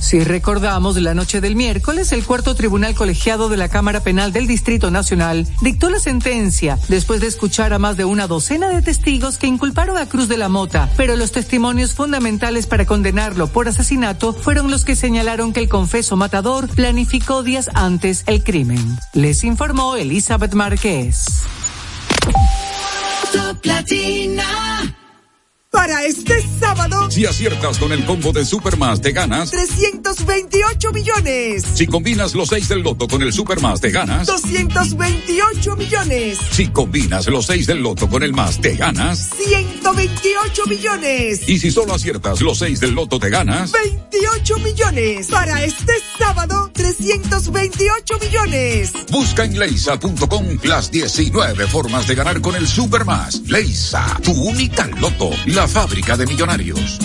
Si 0.00 0.22
recordamos, 0.22 1.00
la 1.00 1.14
noche 1.14 1.40
del 1.40 1.56
miércoles, 1.56 2.12
el 2.12 2.24
cuarto 2.24 2.54
tribunal 2.54 2.94
colegiado 2.94 3.48
de 3.48 3.56
la 3.56 3.70
Cámara 3.70 4.00
Penal 4.00 4.34
del 4.34 4.46
Distrito 4.46 4.90
Nacional 4.90 5.48
dictó 5.62 5.88
la 5.88 5.98
sentencia 5.98 6.78
después 6.88 7.22
de 7.22 7.28
escuchar 7.28 7.72
a 7.72 7.78
más 7.78 7.96
de 7.96 8.04
una 8.04 8.26
docena 8.26 8.68
de 8.68 8.82
testigos 8.82 9.38
que 9.38 9.46
inculparon 9.46 9.96
a 9.96 10.10
Cruz 10.10 10.28
de 10.28 10.36
la 10.36 10.50
Mota, 10.50 10.90
pero 10.98 11.16
los 11.16 11.32
testimonios 11.32 11.94
fundamentales 11.94 12.66
para 12.66 12.84
condenarlo 12.84 13.46
por 13.46 13.66
asesinato 13.66 14.34
fueron 14.34 14.70
los 14.70 14.84
que 14.84 14.94
señalaron 14.94 15.54
que 15.54 15.60
el 15.60 15.70
confeso 15.70 16.16
matador 16.16 16.68
planificó 16.68 17.42
días 17.42 17.70
antes 17.72 18.24
el 18.26 18.44
crimen. 18.44 18.98
Les 19.14 19.42
informó 19.42 19.96
Elizabeth 19.96 20.52
Márquez. 20.52 21.44
Para 25.74 26.04
este 26.04 26.40
sábado, 26.60 27.10
si 27.10 27.26
aciertas 27.26 27.78
con 27.78 27.90
el 27.90 28.04
combo 28.04 28.32
de 28.32 28.44
Supermas, 28.44 29.00
te 29.00 29.10
ganas 29.10 29.50
328 29.50 30.92
millones. 30.92 31.64
Si 31.74 31.88
combinas 31.88 32.32
los 32.36 32.50
6 32.50 32.68
del 32.68 32.82
loto 32.82 33.08
con 33.08 33.20
el 33.22 33.32
Supermas, 33.32 33.80
te 33.80 33.90
ganas 33.90 34.28
228 34.28 35.76
millones. 35.76 36.38
Si 36.52 36.68
combinas 36.68 37.26
los 37.26 37.46
6 37.46 37.66
del 37.66 37.82
loto 37.82 38.08
con 38.08 38.22
el 38.22 38.32
más, 38.32 38.60
te 38.60 38.76
ganas 38.76 39.30
128 39.36 40.62
millones. 40.68 41.48
Y 41.48 41.58
si 41.58 41.72
solo 41.72 41.94
aciertas 41.94 42.40
los 42.40 42.58
6 42.58 42.78
del 42.78 42.92
loto, 42.92 43.18
te 43.18 43.28
ganas 43.28 43.72
28 43.72 44.58
millones. 44.58 45.26
Para 45.26 45.64
este 45.64 45.94
sábado, 46.16 46.70
328 46.72 48.18
millones. 48.20 48.92
Busca 49.10 49.44
en 49.44 49.58
leisa.com 49.58 50.58
las 50.62 50.92
19 50.92 51.66
formas 51.66 52.06
de 52.06 52.14
ganar 52.14 52.40
con 52.40 52.54
el 52.54 52.68
Supermas. 52.68 53.40
Leisa, 53.48 54.20
tu 54.22 54.30
única 54.30 54.86
loto. 54.86 55.30
La 55.46 55.63
fábrica 55.68 56.16
de 56.16 56.26
millonarios. 56.26 56.98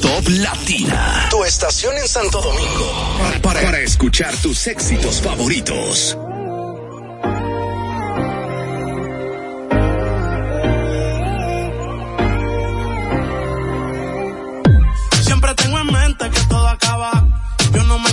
Top 0.00 0.28
Latina. 0.28 1.28
Tu 1.30 1.44
estación 1.44 1.96
en 1.96 2.08
Santo 2.08 2.40
Domingo. 2.40 3.18
Para, 3.42 3.62
para 3.62 3.80
escuchar 3.80 4.34
tus 4.36 4.66
éxitos 4.66 5.20
favoritos. 5.20 6.16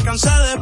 Cansé 0.04 0.30
de 0.30 0.60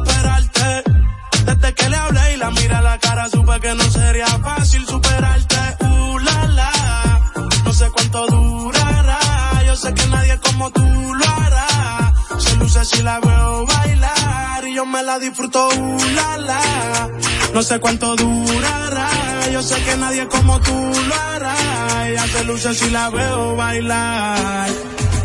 que 1.74 1.88
le 1.88 1.96
hablé 1.96 2.34
y 2.34 2.36
la 2.36 2.50
mira 2.50 2.78
a 2.78 2.82
la 2.82 2.98
cara, 2.98 3.28
supe 3.28 3.60
que 3.60 3.74
no 3.74 3.90
sería 3.90 4.26
fácil 4.26 4.86
superarte. 4.86 5.56
Uh, 5.80 6.18
la, 6.18 7.20
no 7.64 7.72
sé 7.72 7.90
cuánto 7.90 8.26
durará. 8.26 9.18
Yo 9.66 9.76
sé 9.76 9.94
que 9.94 10.06
nadie 10.06 10.38
como 10.38 10.70
tú 10.70 11.14
lo 11.14 11.24
hará. 11.24 12.14
Se 12.38 12.56
luce 12.56 12.84
si 12.84 13.02
la 13.02 13.20
veo 13.20 13.66
bailar 13.66 14.66
y 14.66 14.74
yo 14.74 14.86
me 14.86 15.02
la 15.02 15.18
disfruto. 15.18 15.68
Uh, 15.68 15.98
la, 16.14 17.08
no 17.54 17.62
sé 17.62 17.78
cuánto 17.80 18.16
durará. 18.16 19.10
Yo 19.52 19.62
sé 19.62 19.82
que 19.82 19.96
nadie 19.96 20.26
como 20.28 20.60
tú 20.60 20.92
lo 21.08 21.14
hará. 21.14 21.54
Ella 22.08 22.26
se 22.26 22.44
luce 22.44 22.74
si 22.74 22.90
la 22.90 23.10
veo 23.10 23.56
bailar. 23.56 24.68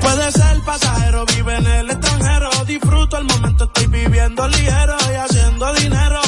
Puede 0.04 0.32
ser 0.32 0.62
pasajero, 0.66 1.26
vive 1.26 1.56
en 1.56 1.68
el 1.68 1.90
extranjero. 1.90 2.50
Disfruto 2.68 3.18
el 3.18 3.26
momento, 3.26 3.64
estoy 3.66 3.88
viviendo 3.88 4.48
ligero 4.48 4.98
y 5.12 5.16
haciendo 5.16 5.74
dinero 5.74 6.22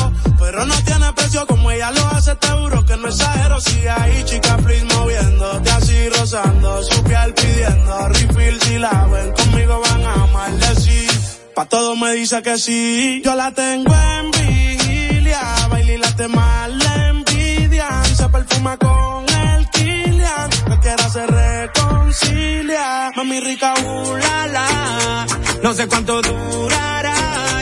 pero 0.45 0.65
no 0.65 0.75
tiene 0.83 1.11
precio 1.13 1.45
como 1.47 1.71
ella 1.71 1.91
lo 1.91 2.05
hace, 2.07 2.35
te 2.35 2.47
juro 2.47 2.85
que 2.85 2.95
no 2.97 3.07
exagero. 3.07 3.59
Si 3.61 3.87
hay 3.87 4.23
chica, 4.25 4.57
please 4.57 4.85
moviéndote 4.85 5.69
así, 5.71 6.09
rozando 6.09 6.83
su 6.83 7.03
piel 7.03 7.33
pidiendo 7.33 8.07
refill. 8.09 8.61
Si 8.61 8.77
la 8.77 9.07
ven 9.11 9.31
conmigo 9.33 9.81
van 9.81 10.05
a 10.05 10.27
maldecir. 10.27 11.11
Pa' 11.55 11.65
todo 11.65 11.95
me 11.95 12.13
dice 12.13 12.41
que 12.41 12.57
sí. 12.57 13.21
Yo 13.23 13.35
la 13.35 13.51
tengo 13.51 13.93
en 13.93 14.31
vigilia. 14.31 15.41
Baila 15.69 15.91
y 15.91 15.97
la 15.97 16.27
mal 16.27 16.77
la 16.77 17.07
envidia. 17.09 18.03
Se 18.15 18.29
perfuma 18.29 18.77
con 18.77 19.25
el 19.27 19.69
Kilian. 19.71 20.49
quiera 20.81 21.09
se 21.09 21.25
Mami 23.15 23.39
rica, 23.41 23.73
uh, 23.83 24.15
la, 24.15 24.47
la. 24.47 25.25
No 25.61 25.73
sé 25.73 25.87
cuánto 25.87 26.21
durará. 26.21 27.15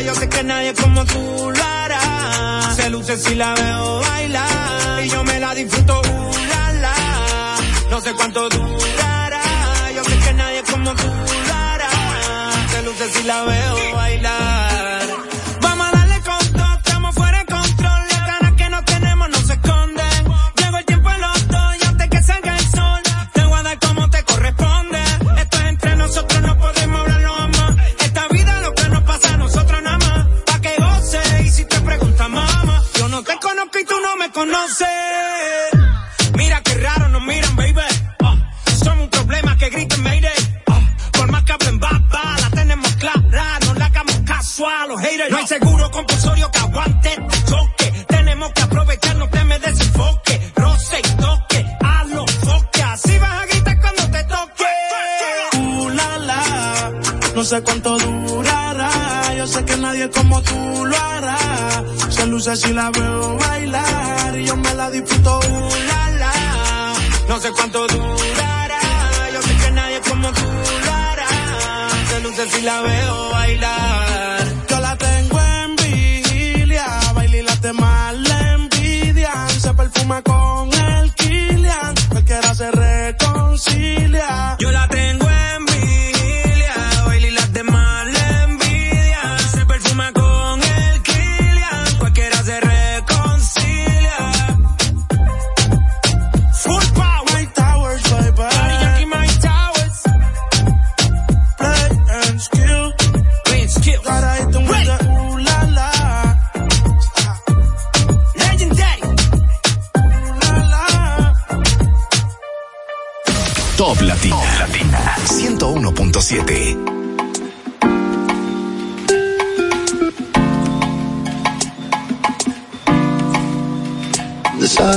Yo 0.06 0.14
sé 0.16 0.30
que 0.30 0.44
nadie 0.44 0.74
como 0.74 1.06
tú 1.06 1.52
lo 1.52 1.64
se 2.75 2.90
luce 2.90 3.18
si 3.18 3.36
la 3.36 3.53
veo 3.53 4.00
bailar 4.02 5.03
y 5.03 5.09
yo 5.09 5.24
me 5.24 5.40
la 5.40 5.53
disfruto, 5.53 6.02
uh, 6.02 6.31
la, 6.50 6.72
la. 6.74 6.96
No 7.90 8.02
sé 8.02 8.13
cuánto 8.13 8.50
durará, 8.50 9.44
yo 9.96 10.03
sé 10.03 10.18
que 10.18 10.34
nadie 10.34 10.63
como 10.63 10.94
tú 10.94 11.08
lo 11.47 11.53
hará. 11.53 11.90
Se 12.72 12.84
luce 12.84 13.09
si 13.12 13.24
la 13.24 13.44
veo 13.44 13.83
conoce. 34.34 34.86
Mira 36.36 36.62
qué 36.62 36.76
raro 36.76 37.08
nos 37.10 37.22
miran, 37.22 37.56
baby. 37.56 37.74
Uh, 38.20 38.84
somos 38.84 39.04
un 39.04 39.10
problema 39.10 39.56
que 39.58 39.70
griten 39.70 40.02
Mayday. 40.04 40.34
Uh, 40.68 41.12
por 41.12 41.32
más 41.32 41.44
que 41.44 41.54
hablen 41.54 41.80
baba, 41.80 42.36
la 42.42 42.50
tenemos 42.50 42.92
clara. 42.96 43.60
No 43.66 43.74
le 43.76 43.84
hagamos 43.84 44.20
caso 44.26 44.68
a 44.68 44.88
los 44.88 45.00
haters. 45.00 45.30
No 45.32 45.38
hay 45.38 45.48
seguro 45.48 45.92
compulsorio 45.92 46.52
que 46.52 46.60
aguante 46.60 47.10
este 47.10 47.52
choque. 47.52 48.06
Tenemos 48.08 48.52
que 48.54 48.62
aprovechar, 48.64 49.16
no 49.16 49.30
te 49.30 49.44
me 49.46 49.60
desenfoque. 49.60 50.52
Roce 50.56 51.00
y 51.00 51.10
toque, 51.22 51.66
a 51.82 52.04
los 52.06 52.32
foques. 52.32 52.84
Así 52.84 53.18
vas 53.20 53.42
a 53.42 53.46
gritar 53.46 53.80
cuando 53.80 54.10
te 54.12 54.24
toque. 54.24 54.66
Uh, 55.58 55.90
la, 55.90 56.18
la, 56.20 56.92
no 57.36 57.44
sé 57.44 57.62
cuánto 57.62 57.98
durará. 57.98 58.23
Sé 59.53 59.64
que 59.66 59.78
nadie 59.78 60.09
como 60.09 60.41
tú 60.41 60.84
lo 60.84 60.97
hará. 60.97 61.38
Se 62.09 62.25
luce 62.25 62.56
si 62.56 62.74
la 62.74 62.90
veo 62.90 63.38
bailar 63.38 64.40
y 64.40 64.46
yo 64.46 64.56
me 64.58 64.74
la 64.74 64.90
disfruto, 64.90 65.38
uh, 65.38 65.69
la, 65.90 66.09
la. 66.22 66.94
No 67.30 67.40
sé 67.40 67.52
cuánto 67.52 67.86
durará, 67.86 68.81
yo 69.31 69.42
sé 69.44 69.56
que 69.58 69.72
nadie 69.72 70.02
como 70.09 70.31
tú 70.31 70.50
lo 70.86 70.92
hará. 70.92 71.28
Se 72.09 72.19
luce 72.22 72.50
si 72.50 72.62
la 72.63 72.81
veo 72.81 73.30
bailar. 73.30 74.44
Yo 74.72 74.80
la 74.80 74.97
tengo 74.97 75.40
en 75.40 75.75
vigilia, 75.75 76.88
baila 77.13 77.38
y 77.38 77.42
la 77.44 77.74
mal 77.74 78.24
la 78.24 78.53
envidia. 78.53 79.34
Se 79.59 79.72
perfuma 79.75 80.24
con 80.24 80.73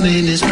in 0.04 0.26
this 0.26 0.42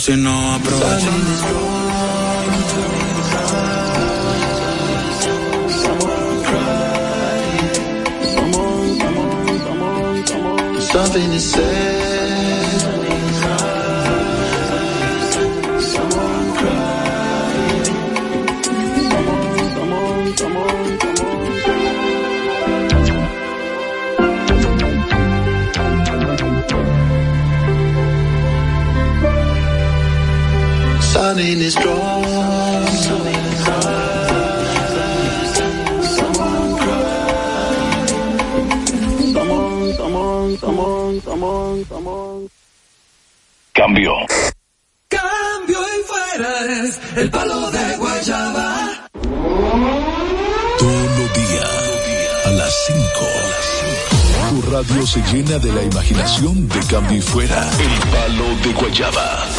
si 0.00 0.16
no 0.16 0.39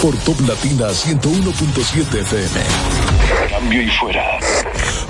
por 0.01 0.18
Top 0.18 0.39
Latina 0.48 0.88
101.7 0.89 2.21
FM. 2.21 2.62
Cambio 3.51 3.83
y 3.83 3.89
fuera. 3.89 4.39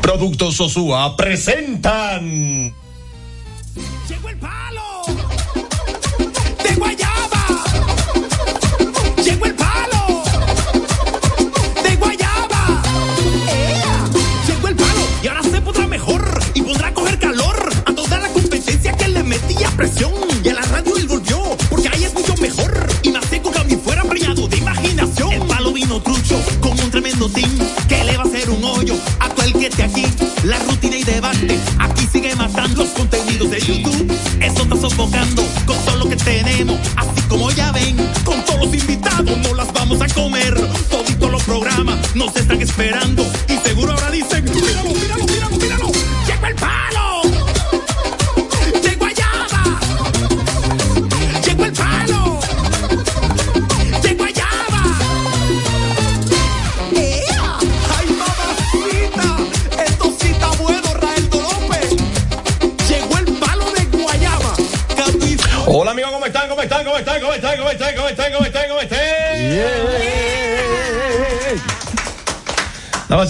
Productos 0.01 0.55
Sosúa 0.57 1.15
presentan. 1.15 2.60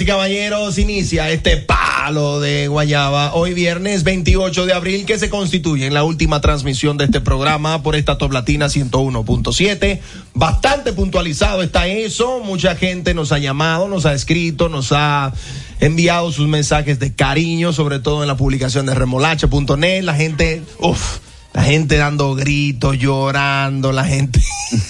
Caballeros, 0.05 0.77
inicia 0.77 1.29
este 1.29 1.57
palo 1.57 2.39
de 2.39 2.67
Guayaba 2.67 3.33
hoy 3.33 3.53
viernes 3.53 4.03
28 4.03 4.65
de 4.65 4.73
abril 4.73 5.05
que 5.05 5.19
se 5.19 5.29
constituye 5.29 5.85
en 5.85 5.93
la 5.93 6.03
última 6.03 6.41
transmisión 6.41 6.97
de 6.97 7.05
este 7.05 7.21
programa 7.21 7.83
por 7.83 7.95
esta 7.95 8.17
Top 8.17 8.31
Latina 8.31 8.67
101.7. 8.67 9.99
Bastante 10.33 10.93
puntualizado 10.93 11.61
está 11.61 11.87
eso, 11.87 12.39
mucha 12.39 12.75
gente 12.75 13.13
nos 13.13 13.31
ha 13.31 13.39
llamado, 13.39 13.87
nos 13.87 14.05
ha 14.05 14.13
escrito, 14.13 14.69
nos 14.69 14.91
ha 14.91 15.33
enviado 15.79 16.31
sus 16.31 16.47
mensajes 16.47 16.99
de 16.99 17.13
cariño, 17.13 17.73
sobre 17.73 17.99
todo 17.99 18.23
en 18.23 18.27
la 18.27 18.37
publicación 18.37 18.85
de 18.85 18.95
remolacha.net, 18.95 20.03
la 20.03 20.15
gente, 20.15 20.63
uff. 20.79 21.19
La 21.53 21.63
gente 21.63 21.97
dando 21.97 22.33
gritos, 22.33 22.97
llorando, 22.97 23.91
la 23.91 24.05
gente. 24.05 24.41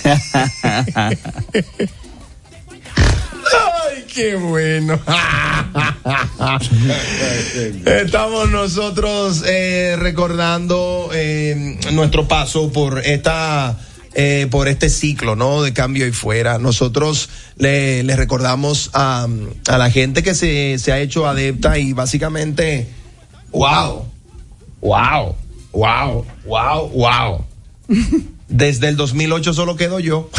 qué 4.13 4.35
bueno. 4.35 4.99
Estamos 7.85 8.49
nosotros 8.49 9.43
eh, 9.45 9.95
recordando 9.97 11.09
eh, 11.13 11.77
nuestro 11.91 12.27
paso 12.27 12.71
por 12.71 12.99
esta. 12.99 13.77
Eh, 14.13 14.47
por 14.51 14.67
este 14.67 14.89
ciclo, 14.89 15.37
¿no? 15.37 15.61
De 15.61 15.71
cambio 15.71 16.05
y 16.05 16.11
fuera. 16.11 16.57
Nosotros 16.57 17.29
le, 17.55 18.03
recordamos 18.17 18.89
a, 18.91 19.25
a, 19.69 19.77
la 19.77 19.89
gente 19.89 20.21
que 20.21 20.35
se, 20.35 20.79
se 20.79 20.91
ha 20.91 20.99
hecho 20.99 21.25
adepta 21.25 21.79
y 21.79 21.93
básicamente, 21.93 22.89
wow, 23.53 24.05
wow, 24.81 25.33
wow, 25.71 26.25
wow, 26.43 26.89
wow. 26.89 27.45
Desde 28.51 28.89
el 28.89 28.97
2008 28.97 29.53
solo 29.53 29.77
quedo 29.77 29.99
yo. 29.99 30.29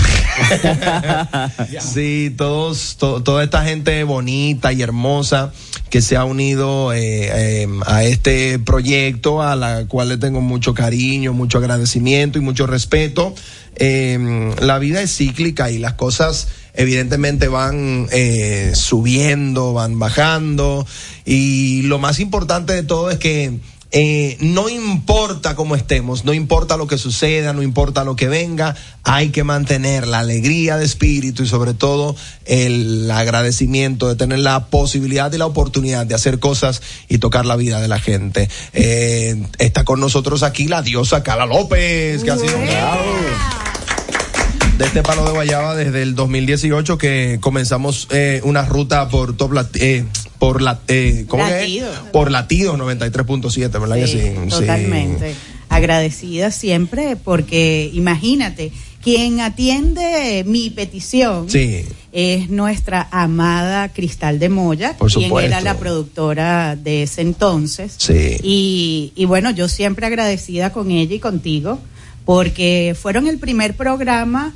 sí, 1.81 2.33
todos, 2.37 2.97
toda 2.99 3.43
esta 3.43 3.65
gente 3.65 4.05
bonita 4.05 4.73
y 4.73 4.83
hermosa 4.83 5.53
que 5.89 6.03
se 6.03 6.17
ha 6.17 6.25
unido 6.25 6.93
eh, 6.93 7.63
eh, 7.63 7.69
a 7.87 8.05
este 8.05 8.59
proyecto, 8.59 9.43
a 9.43 9.57
la 9.57 9.87
cual 9.87 10.11
le 10.11 10.19
tengo 10.19 10.43
mucho 10.43 10.75
cariño, 10.75 11.33
mucho 11.33 11.57
agradecimiento 11.57 12.39
y 12.39 12.43
mucho 12.43 12.67
respeto. 12.67 13.35
Em, 13.77 14.55
la 14.61 14.79
vida 14.79 15.01
es 15.01 15.17
cíclica 15.17 15.71
y 15.71 15.79
las 15.79 15.95
cosas 15.95 16.49
evidentemente 16.75 17.49
van 17.49 18.09
eh, 18.13 18.73
subiendo, 18.75 19.73
van 19.73 19.99
bajando 19.99 20.87
y 21.25 21.83
lo 21.83 21.99
más 21.99 22.21
importante 22.21 22.75
de 22.75 22.83
todo 22.83 23.11
es 23.11 23.19
que 23.19 23.59
eh, 23.93 24.39
no 24.41 24.71
importa 24.71 25.55
cómo 25.55 25.77
estemos, 25.77 26.25
no 26.25 26.33
importa 26.33 26.79
lo 26.79 26.87
que 26.87 26.97
suceda, 26.97 27.53
no 27.53 27.63
importa 27.63 28.05
lo 28.05 28.17
que 28.17 28.27
venga, 28.27 28.75
hay 29.05 29.29
que 29.29 29.45
mantener 29.45 30.07
la 30.07 30.21
alegría 30.21 30.79
de 30.79 30.87
espíritu 30.87 31.43
y 31.43 31.47
sobre 31.47 31.75
todo 31.75 32.17
el 32.47 33.11
agradecimiento 33.11 34.09
de 34.09 34.17
tener 34.17 34.39
la 34.39 34.67
posibilidad 34.67 35.31
y 35.31 35.37
la 35.37 35.45
oportunidad 35.45 36.07
de 36.07 36.15
hacer 36.15 36.39
cosas 36.39 36.81
y 37.09 37.19
tocar 37.19 37.45
la 37.45 37.57
vida 37.57 37.83
de 37.83 37.89
la 37.89 37.99
gente. 37.99 38.49
Eh, 38.73 39.47
está 39.59 39.85
con 39.85 40.01
nosotros 40.01 40.43
aquí 40.43 40.69
la 40.69 40.81
diosa 40.81 41.23
Cala 41.23 41.45
López, 41.45 42.25
que 42.25 42.31
ha 42.31 42.39
sido 42.39 42.57
un 42.57 42.67
de 44.79 44.87
este 44.87 45.03
palo 45.03 45.25
de 45.25 45.31
guayaba 45.31 45.77
desde 45.77 46.03
el 46.03 46.15
2018 46.15 46.97
que 46.99 47.39
comenzamos 47.41 48.09
eh, 48.11 48.41
una 48.43 48.65
ruta 48.65 49.09
por 49.09 49.37
top 49.37 49.53
eh, 49.75 50.07
por 50.43 50.61
la 50.61 50.81
eh, 50.89 51.25
¿cómo 51.29 51.47
que 51.47 51.51
es? 51.53 51.61
Latido. 51.61 51.93
por 52.11 52.29
latidos 52.33 52.77
93.7 52.77 53.71
verdad 53.81 53.95
que 53.95 54.09
Sí, 54.09 54.51
totalmente. 54.51 55.35
Agradecida 55.69 56.51
siempre 56.51 57.15
porque 57.15 57.89
imagínate, 57.95 58.73
quien 59.01 59.39
atiende 59.41 60.43
mi 60.45 60.71
petición 60.71 61.49
Sí. 61.49 61.85
es 62.11 62.51
nuestra 62.51 63.07
amada 63.13 63.91
Cristal 63.91 64.41
de 64.41 64.49
Moya, 64.49 64.97
Por 64.99 65.13
quien 65.13 65.33
era 65.39 65.61
la 65.61 65.79
productora 65.79 66.75
de 66.75 67.05
ese 67.05 67.21
entonces. 67.21 67.95
Sí. 67.99 68.37
Y, 68.43 69.13
y 69.15 69.25
bueno, 69.27 69.53
yo 69.53 69.69
siempre 69.69 70.07
agradecida 70.07 70.73
con 70.73 70.91
ella 70.91 71.15
y 71.15 71.21
contigo 71.21 71.79
porque 72.25 72.97
fueron 73.01 73.29
el 73.29 73.39
primer 73.39 73.75
programa 73.77 74.53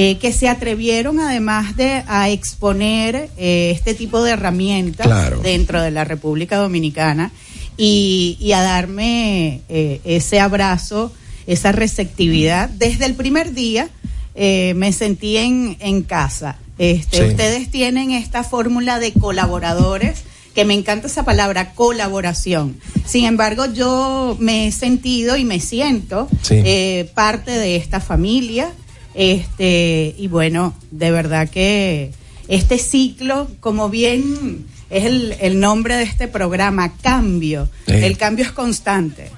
eh, 0.00 0.16
que 0.18 0.32
se 0.32 0.48
atrevieron 0.48 1.18
además 1.18 1.74
de 1.76 2.04
a 2.06 2.28
exponer 2.28 3.30
eh, 3.36 3.72
este 3.74 3.94
tipo 3.94 4.22
de 4.22 4.30
herramientas 4.30 5.06
Claro. 5.08 5.40
dentro 5.40 5.82
de 5.82 5.90
la 5.90 6.04
República 6.04 6.56
Dominicana 6.58 7.32
y, 7.76 8.36
y 8.38 8.52
a 8.52 8.62
darme 8.62 9.62
eh, 9.68 10.00
ese 10.04 10.38
abrazo, 10.38 11.12
esa 11.48 11.72
receptividad. 11.72 12.68
Desde 12.68 13.06
el 13.06 13.14
primer 13.14 13.54
día 13.54 13.88
me 14.36 14.92
sentí 14.92 15.36
en, 15.36 15.76
en 15.80 16.02
casa. 16.04 16.58
Este, 16.78 17.16
Sí. 17.18 17.30
Ustedes 17.30 17.70
tienen 17.72 18.12
esta 18.12 18.44
fórmula 18.44 19.00
de 19.00 19.12
colaboradores 19.12 20.22
que 20.54 20.64
me 20.64 20.74
encanta 20.74 21.08
esa 21.08 21.24
palabra, 21.24 21.72
colaboración. 21.74 22.76
Sin 23.04 23.24
embargo, 23.24 23.66
yo 23.72 24.36
me 24.38 24.68
he 24.68 24.72
sentido 24.72 25.36
y 25.36 25.44
me 25.44 25.58
siento 25.58 26.28
Sí. 26.42 26.54
eh, 26.64 27.10
parte 27.14 27.50
de 27.50 27.74
esta 27.74 27.98
familia. 27.98 28.70
Este, 29.18 30.14
y 30.16 30.28
bueno, 30.28 30.74
de 30.92 31.10
verdad 31.10 31.48
que 31.50 32.12
este 32.46 32.78
ciclo, 32.78 33.48
como 33.58 33.90
bien 33.90 34.64
es 34.90 35.06
el, 35.06 35.34
el 35.40 35.58
nombre 35.58 35.96
de 35.96 36.04
este 36.04 36.28
programa, 36.28 36.94
cambio. 37.02 37.68
Sí. 37.86 37.94
El 37.94 38.16
cambio 38.16 38.44
es 38.44 38.52
constante. 38.52 39.28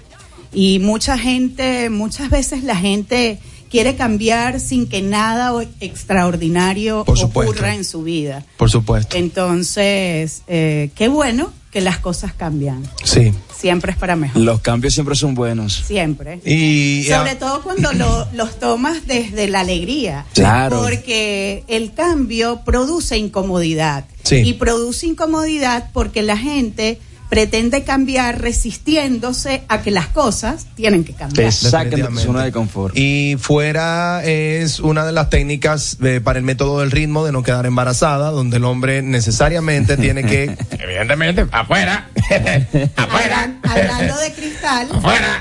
Y 0.53 0.81
mucha 0.81 1.17
gente, 1.17 1.89
muchas 1.89 2.29
veces 2.29 2.63
la 2.63 2.77
gente 2.77 3.39
quiere 3.71 3.97
cambiar 3.97 4.61
sin 4.61 4.87
que 4.87 5.01
nada 5.01 5.55
extraordinario 5.81 7.01
ocurra 7.01 7.75
en 7.75 7.85
su 7.85 8.03
vida. 8.03 8.45
por 8.59 8.69
supuesto 8.69 9.17
Entonces, 9.17 10.43
eh, 10.47 10.91
qué 10.95 11.09
bueno 11.09 11.53
que 11.71 11.81
las 11.81 11.99
cosas 11.99 12.33
cambian. 12.33 12.83
sí 13.05 13.33
Siempre 13.57 13.93
es 13.93 13.99
para 13.99 14.17
mejor. 14.17 14.41
Los 14.43 14.61
cambios 14.61 14.95
siempre 14.95 15.15
son 15.15 15.35
buenos. 15.35 15.83
Siempre. 15.87 16.41
y 16.47 17.05
Sobre 17.09 17.35
todo 17.37 17.63
cuando 17.63 17.93
lo- 17.93 18.27
los 18.33 18.59
tomas 18.59 19.07
desde 19.07 19.49
la 19.49 19.61
alegría. 19.61 20.25
Claro. 20.33 20.81
Porque 20.81 21.63
el 21.69 21.93
cambio 21.93 22.63
produce 22.65 23.19
incomodidad. 23.19 24.07
Sí. 24.25 24.37
Y 24.37 24.55
produce 24.55 25.07
incomodidad 25.07 25.91
porque 25.93 26.23
la 26.23 26.39
gente 26.39 26.99
pretende 27.31 27.85
cambiar 27.85 28.41
resistiéndose 28.41 29.63
a 29.69 29.81
que 29.83 29.91
las 29.91 30.09
cosas 30.09 30.67
tienen 30.75 31.05
que 31.05 31.13
cambiar. 31.15 31.37
Te 31.37 31.43
de 31.45 31.71
tu 31.71 31.77
Definitivamente. 31.77 32.23
zona 32.27 32.45
de 32.45 32.53
confort. 32.53 32.97
Y 32.97 33.37
fuera 33.41 34.23
es 34.25 34.81
una 34.81 35.05
de 35.07 35.13
las 35.13 35.31
técnicas 35.31 35.97
de- 36.01 36.21
para 36.21 36.39
el 36.41 36.45
método 36.45 36.81
del 36.81 36.91
ritmo 36.91 37.25
de 37.25 37.33
no 37.33 37.43
quedar 37.43 37.67
embarazada, 37.67 38.31
donde 38.31 38.57
el 38.59 38.65
hombre 38.65 39.01
necesariamente 39.03 39.97
tiene 39.97 40.25
que, 40.25 40.57
evidentemente, 40.79 41.47
afuera, 41.53 42.11
afuera. 42.97 43.55
Hablando 43.63 44.19
de 44.19 44.33
cristal, 44.33 44.89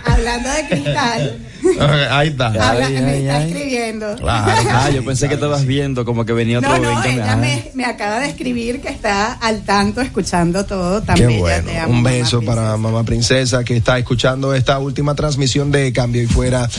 hablando 0.05 0.49
de 0.49 0.67
cristal, 0.67 1.39
Ahí 2.09 2.29
está. 2.29 2.47
habla- 2.47 2.85
Ay, 2.87 2.93
me 2.93 3.09
ay, 3.11 3.21
está 3.21 3.37
ay. 3.37 3.51
escribiendo. 3.51 4.15
Ah, 4.27 4.89
yo 4.93 5.03
pensé 5.05 5.27
que 5.27 5.33
estabas 5.35 5.65
viendo 5.65 6.05
como 6.05 6.25
que 6.25 6.33
venía 6.33 6.59
otro 6.59 6.77
No, 6.77 6.93
no, 6.93 7.03
ella 7.03 7.33
Ah. 7.33 7.35
me, 7.35 7.71
me 7.73 7.85
acaba 7.85 8.19
de 8.19 8.27
escribir 8.29 8.81
que 8.81 8.89
está 8.89 9.33
al 9.33 9.63
tanto, 9.63 10.01
escuchando 10.01 10.65
todo. 10.65 11.01
Tan 11.01 11.15
Qué 11.17 11.27
bueno. 11.27 11.67
te 11.69 11.77
amo, 11.77 11.91
Un 11.91 12.01
mamá 12.03 12.09
beso 12.11 12.41
para 12.41 12.77
mamá 12.77 13.03
princesa 13.03 13.63
que 13.63 13.75
está 13.77 13.97
escuchando 13.97 14.53
esta 14.53 14.79
última 14.79 15.15
transmisión 15.15 15.71
de 15.71 15.91
Cambio 15.93 16.21
y 16.23 16.27
Fuera 16.27 16.69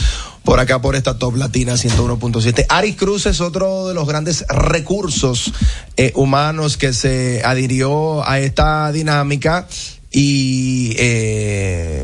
por 0.43 0.59
acá 0.59 0.81
por 0.81 0.95
esta 0.95 1.19
Top 1.19 1.35
Latina 1.35 1.73
101.7. 1.75 2.65
Ari 2.69 2.93
Cruz 2.93 3.27
es 3.27 3.41
otro 3.41 3.87
de 3.87 3.93
los 3.93 4.07
grandes 4.07 4.43
recursos 4.49 5.53
eh, 5.97 6.11
humanos 6.15 6.77
que 6.77 6.93
se 6.93 7.41
adhirió 7.45 8.27
a 8.27 8.39
esta 8.39 8.91
dinámica 8.91 9.67
y 10.11 10.95
eh, 10.97 12.03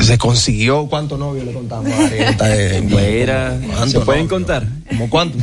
se 0.00 0.16
consiguió 0.18 0.86
cuánto 0.86 1.16
novio 1.18 1.44
le 1.44 1.52
contamos 1.52 1.90
a 1.92 2.08
eh, 2.54 2.86
Fuera. 2.90 3.58
¿cuánto 3.66 3.86
¿Se 3.88 4.00
pueden 4.00 4.24
novio? 4.24 4.36
contar? 4.36 4.66
¿Como 4.88 5.10
cuánto? 5.10 5.38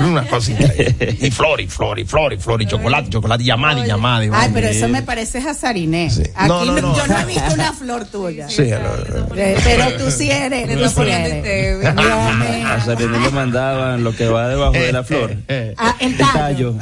Una 0.00 0.26
cosa 0.28 0.52
increíble. 0.52 1.18
Y 1.20 1.30
flor, 1.30 1.60
y 1.60 1.66
flor, 1.66 1.98
y 1.98 2.04
flor, 2.04 2.32
y 2.32 2.36
flor, 2.38 2.62
y 2.62 2.66
chocolate, 2.66 3.10
chocolate, 3.10 3.44
llamada 3.44 3.84
y 3.84 3.86
llamada. 3.88 4.20
y 4.24 4.26
Ay, 4.26 4.30
vaina. 4.30 4.54
pero 4.54 4.68
eso 4.68 4.88
me 4.88 5.02
parece 5.02 5.40
Jazariné. 5.42 6.06
Aquí 6.34 6.48
No, 6.48 6.64
no, 6.64 6.80
no- 6.80 6.96
yo 6.96 7.06
no 7.06 7.18
he 7.18 7.24
visto 7.24 7.52
una 7.54 7.72
flor 7.72 8.04
tuya. 8.06 8.48
Sí. 8.48 8.62
Eh, 8.64 9.56
Pero 9.64 9.92
tú 9.96 10.10
sí 10.10 10.30
eres, 10.30 10.66
tú 10.78 10.88
sí 11.02 11.10
eres. 11.10 11.42
Dios 11.44 11.94
mío. 11.96 12.68
A 12.68 12.80
Sarinés 12.84 13.20
le 13.22 13.30
mandaban 13.30 14.04
lo 14.04 14.14
que 14.14 14.28
va 14.28 14.48
debajo 14.48 14.72
de 14.72 14.92
la 14.92 15.02
flor. 15.04 15.36
Ah, 15.76 15.96
el 15.98 16.16
tallo. 16.16 16.74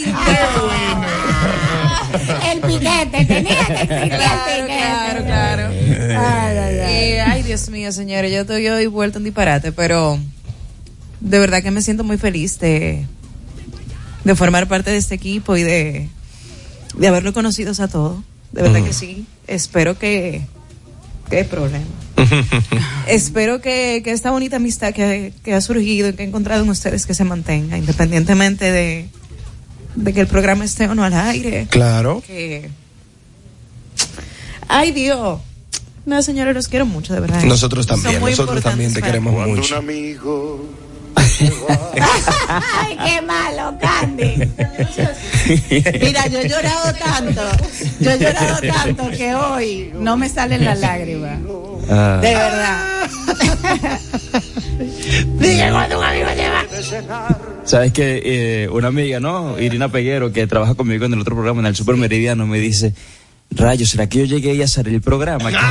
piquete, 2.61 3.25
tenía 3.25 3.65
que 3.65 3.73
existir 3.73 3.91
el 3.91 4.03
piquete. 4.03 4.67
Claro, 4.67 5.25
claro. 5.25 5.69
Ay, 5.69 6.57
ay, 6.57 6.79
ay. 6.79 6.93
Eh, 6.93 7.21
ay, 7.21 7.43
Dios 7.43 7.69
mío, 7.69 7.91
señores, 7.91 8.31
yo 8.31 8.41
estoy 8.41 8.67
hoy 8.67 8.87
vuelto 8.87 9.19
un 9.19 9.25
disparate, 9.25 9.71
pero 9.71 10.19
de 11.19 11.39
verdad 11.39 11.63
que 11.63 11.71
me 11.71 11.81
siento 11.81 12.03
muy 12.03 12.17
feliz 12.17 12.59
de, 12.59 13.05
de 14.23 14.35
formar 14.35 14.67
parte 14.67 14.91
de 14.91 14.97
este 14.97 15.15
equipo 15.15 15.55
y 15.55 15.63
de, 15.63 16.09
de 16.97 17.07
haberlo 17.07 17.33
conocido 17.33 17.71
a 17.77 17.87
todos. 17.87 18.23
De 18.51 18.61
verdad 18.63 18.83
que 18.83 18.93
sí. 18.93 19.25
Espero 19.47 19.97
que... 19.97 20.41
¿Qué 21.29 21.45
problema? 21.45 21.85
Espero 23.07 23.61
que, 23.61 24.01
que 24.03 24.11
esta 24.11 24.31
bonita 24.31 24.57
amistad 24.57 24.93
que, 24.93 25.33
que 25.43 25.53
ha 25.53 25.61
surgido 25.61 26.09
y 26.09 26.13
que 26.13 26.23
he 26.23 26.27
encontrado 26.27 26.63
en 26.63 26.69
ustedes 26.69 27.05
que 27.05 27.13
se 27.13 27.23
mantenga, 27.23 27.77
independientemente 27.77 28.69
de, 28.69 29.07
de 29.95 30.13
que 30.13 30.21
el 30.21 30.27
programa 30.27 30.65
esté 30.65 30.87
o 30.87 30.95
no 30.95 31.03
al 31.03 31.13
aire. 31.13 31.67
Claro. 31.69 32.23
Que... 32.25 32.69
Ay, 34.67 34.91
Dios. 34.91 35.39
No, 36.05 36.21
señores, 36.23 36.55
los 36.55 36.67
quiero 36.67 36.85
mucho, 36.85 37.13
de 37.13 37.19
verdad. 37.19 37.43
Nosotros 37.43 37.85
también, 37.85 38.19
nosotros 38.19 38.63
también 38.63 38.93
te 38.93 39.01
queremos 39.01 39.33
mí. 39.45 39.53
mucho. 39.53 39.77
amigo. 39.77 40.65
Ay, 42.47 42.97
qué 43.05 43.21
malo, 43.21 43.77
Candy. 43.79 44.35
Mira, 46.01 46.27
yo 46.27 46.39
he 46.39 46.49
llorado 46.49 46.93
tanto, 46.93 47.41
yo 47.99 48.11
he 48.11 48.19
llorado 48.19 48.61
tanto 48.61 49.11
que 49.11 49.35
hoy 49.35 49.91
no 49.93 50.17
me 50.17 50.29
salen 50.29 50.63
las 50.65 50.79
lágrimas. 50.79 51.37
Ah. 51.89 52.19
De 52.21 52.33
verdad. 52.33 53.01
Dije 55.39 55.69
cuando 55.71 55.99
un 55.99 56.05
amigo 56.05 56.29
lleva. 56.35 56.50
Sabes 57.65 57.91
que 57.93 58.21
eh, 58.63 58.69
una 58.69 58.87
amiga, 58.87 59.19
¿no? 59.19 59.59
Irina 59.59 59.89
Peguero, 59.89 60.31
que 60.31 60.47
trabaja 60.47 60.73
conmigo 60.75 61.05
en 61.05 61.13
el 61.13 61.19
otro 61.21 61.35
programa, 61.35 61.59
en 61.61 61.67
el 61.67 61.75
Super 61.75 61.95
Meridiano, 61.95 62.47
me 62.47 62.59
dice, 62.59 62.93
Rayo, 63.51 63.85
¿será 63.85 64.07
que 64.09 64.19
yo 64.19 64.25
llegué 64.25 64.53
y 64.55 64.61
a 64.61 64.65
hacer 64.65 64.87
el 64.87 65.01
programa? 65.01 65.51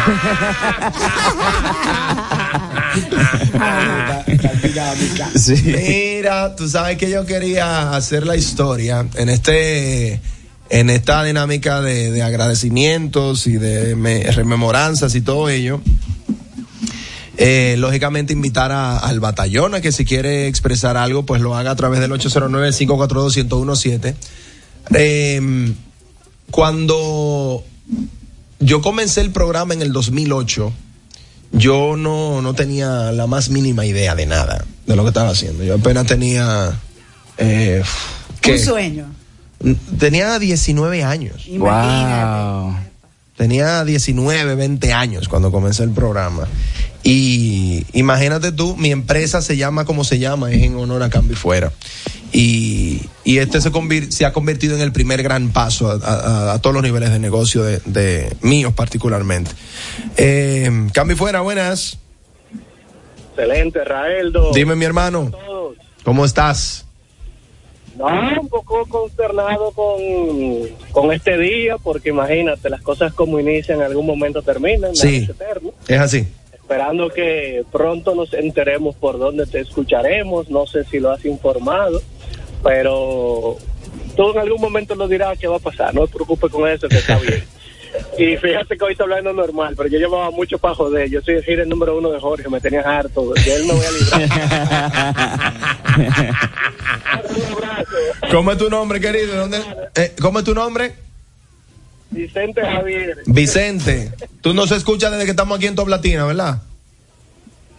Sí. 5.37 5.55
Mira, 5.64 6.55
tú 6.57 6.69
sabes 6.69 6.97
que 6.99 7.11
yo 7.11 7.25
quería 7.26 7.95
hacer 7.95 8.26
la 8.26 8.37
historia 8.37 9.07
en 9.17 9.29
este 9.29 10.21
en 10.69 10.88
esta 10.90 11.25
dinámica 11.25 11.81
de, 11.81 12.11
de 12.12 12.23
agradecimientos 12.23 13.47
y 13.49 13.55
de 13.55 13.97
me- 13.97 14.23
rememoranzas 14.31 15.14
y 15.14 15.21
todo 15.21 15.49
ello. 15.49 15.81
Eh, 17.43 17.77
lógicamente 17.79 18.35
invitar 18.35 18.71
a- 18.71 18.99
al 18.99 19.19
batallón 19.19 19.75
a 19.75 19.81
que 19.81 19.93
si 19.93 20.05
quiere 20.05 20.47
expresar 20.47 20.99
algo, 20.99 21.25
pues 21.25 21.41
lo 21.41 21.57
haga 21.57 21.71
a 21.71 21.77
través 21.77 21.99
del 22.01 22.13
809-542-1017. 22.13 24.15
Eh, 24.95 25.73
cuando 26.51 27.65
yo 28.59 28.83
comencé 28.83 29.21
el 29.23 29.31
programa 29.31 29.73
en 29.75 29.83
el 29.83 29.93
2008, 29.93 30.73
yo 31.53 31.97
no, 31.97 32.43
no 32.43 32.55
tenía 32.55 33.13
la 33.13 33.27
más 33.27 33.49
mínima 33.51 33.85
idea 33.87 34.15
de 34.15 34.27
nada, 34.27 34.65
de 34.87 34.97
lo 34.97 35.03
que 35.03 35.09
estaba 35.09 35.31
haciendo. 35.31 35.65
Yo 35.65 35.75
apenas 35.77 36.07
tenía... 36.07 36.79
Eh, 37.39 37.83
¿qué? 38.41 38.53
Un 38.53 38.59
sueño. 38.59 39.07
Tenía 39.99 40.39
19 40.39 41.05
años. 41.05 41.47
Wow. 41.57 42.77
Tenía 43.37 43.85
19, 43.85 44.55
20 44.55 44.93
años 44.93 45.29
cuando 45.29 45.51
comencé 45.51 45.83
el 45.85 45.91
programa. 45.91 46.47
Y 47.02 47.87
imagínate 47.92 48.52
tú, 48.52 48.76
mi 48.76 48.90
empresa 48.90 49.40
se 49.42 49.57
llama 49.57 49.85
como 49.85 50.04
se 50.04 50.19
llama, 50.19 50.52
es 50.52 50.62
en 50.62 50.76
honor 50.76 51.02
a 51.02 51.11
Cambio 51.11 51.33
y 51.33 51.37
Fuera. 51.37 51.73
Y, 52.33 53.00
y 53.25 53.38
este 53.38 53.61
se, 53.61 53.71
se 54.12 54.25
ha 54.26 54.33
convertido 54.33 54.76
en 54.76 54.83
el 54.83 54.92
primer 54.92 55.23
gran 55.23 55.50
paso 55.50 55.90
a, 55.90 55.95
a- 55.95 56.52
a 56.52 56.59
todos 56.61 56.75
los 56.75 56.83
niveles 56.83 57.11
de 57.11 57.19
negocio 57.19 57.62
de, 57.64 57.80
de 57.87 58.37
míos 58.42 58.73
particularmente. 58.75 59.50
Eh, 60.16 60.71
Cambio 60.92 61.14
y 61.16 61.19
Fuera, 61.19 61.40
buenas. 61.40 61.99
Excelente, 63.30 63.83
Raeldo. 63.85 64.50
Dime 64.54 64.76
mi 64.76 64.85
hermano. 64.85 65.30
¿cómo 66.04 66.25
estás? 66.25 66.87
No, 67.97 68.07
un 68.40 68.49
poco 68.49 68.87
consternado 68.87 69.73
con, 69.73 69.99
con 70.92 71.12
este 71.12 71.37
día, 71.37 71.76
porque 71.83 72.09
imagínate, 72.11 72.71
las 72.71 72.80
cosas 72.80 73.12
como 73.12 73.38
inician 73.38 73.78
en 73.78 73.85
algún 73.85 74.07
momento 74.07 74.40
terminan, 74.42 74.95
Sí. 74.97 75.16
es 75.16 75.28
eterno. 75.30 75.73
Es 75.87 75.99
así. 76.00 76.26
Esperando 76.71 77.09
que 77.09 77.65
pronto 77.73 78.15
nos 78.15 78.33
enteremos 78.33 78.95
por 78.95 79.19
dónde 79.19 79.45
te 79.45 79.59
escucharemos, 79.59 80.49
no 80.50 80.69
sé 80.69 80.85
si 80.85 81.00
lo 81.00 81.11
has 81.11 81.25
informado, 81.25 82.00
pero 82.62 83.57
tú 84.15 84.31
en 84.31 84.39
algún 84.39 84.61
momento 84.61 84.95
lo 84.95 85.09
dirás 85.09 85.37
que 85.37 85.49
va 85.49 85.57
a 85.57 85.59
pasar, 85.59 85.93
no 85.93 86.07
te 86.07 86.15
preocupes 86.15 86.49
con 86.49 86.69
eso, 86.71 86.89
que 86.89 86.99
está 86.99 87.19
bien. 87.23 87.43
Y 88.17 88.37
fíjate 88.37 88.79
que 88.79 88.85
hoy 88.85 88.93
está 88.93 89.03
hablando 89.03 89.33
normal, 89.33 89.75
pero 89.77 89.89
yo 89.89 89.99
llevaba 89.99 90.31
mucho 90.31 90.59
para 90.59 90.77
joder. 90.77 91.11
Yo 91.11 91.21
soy 91.23 91.43
el 91.45 91.69
número 91.69 91.99
uno 91.99 92.09
de 92.12 92.21
Jorge, 92.21 92.49
me 92.49 92.61
tenías 92.61 92.87
harto. 92.87 93.33
De 93.33 93.53
él 93.53 93.65
me 93.65 93.73
voy 93.73 93.85
a 93.85 93.91
librar. 93.91 94.29
¿Cómo 98.31 98.53
es 98.53 98.59
tu 98.59 98.71
nombre, 98.71 99.00
querido? 99.00 99.35
¿Dónde, 99.35 99.59
eh, 99.97 100.15
¿Cómo 100.21 100.39
es 100.39 100.45
tu 100.45 100.55
nombre? 100.55 101.10
Vicente 102.11 102.61
Javier. 102.61 103.19
Vicente. 103.26 104.12
Tú 104.40 104.52
nos 104.55 104.73
escuchas 104.73 105.12
desde 105.12 105.25
que 105.25 105.31
estamos 105.31 105.57
aquí 105.57 105.67
en 105.67 105.75
Top 105.75 105.88
Latina, 105.88 106.25
¿verdad? 106.25 106.62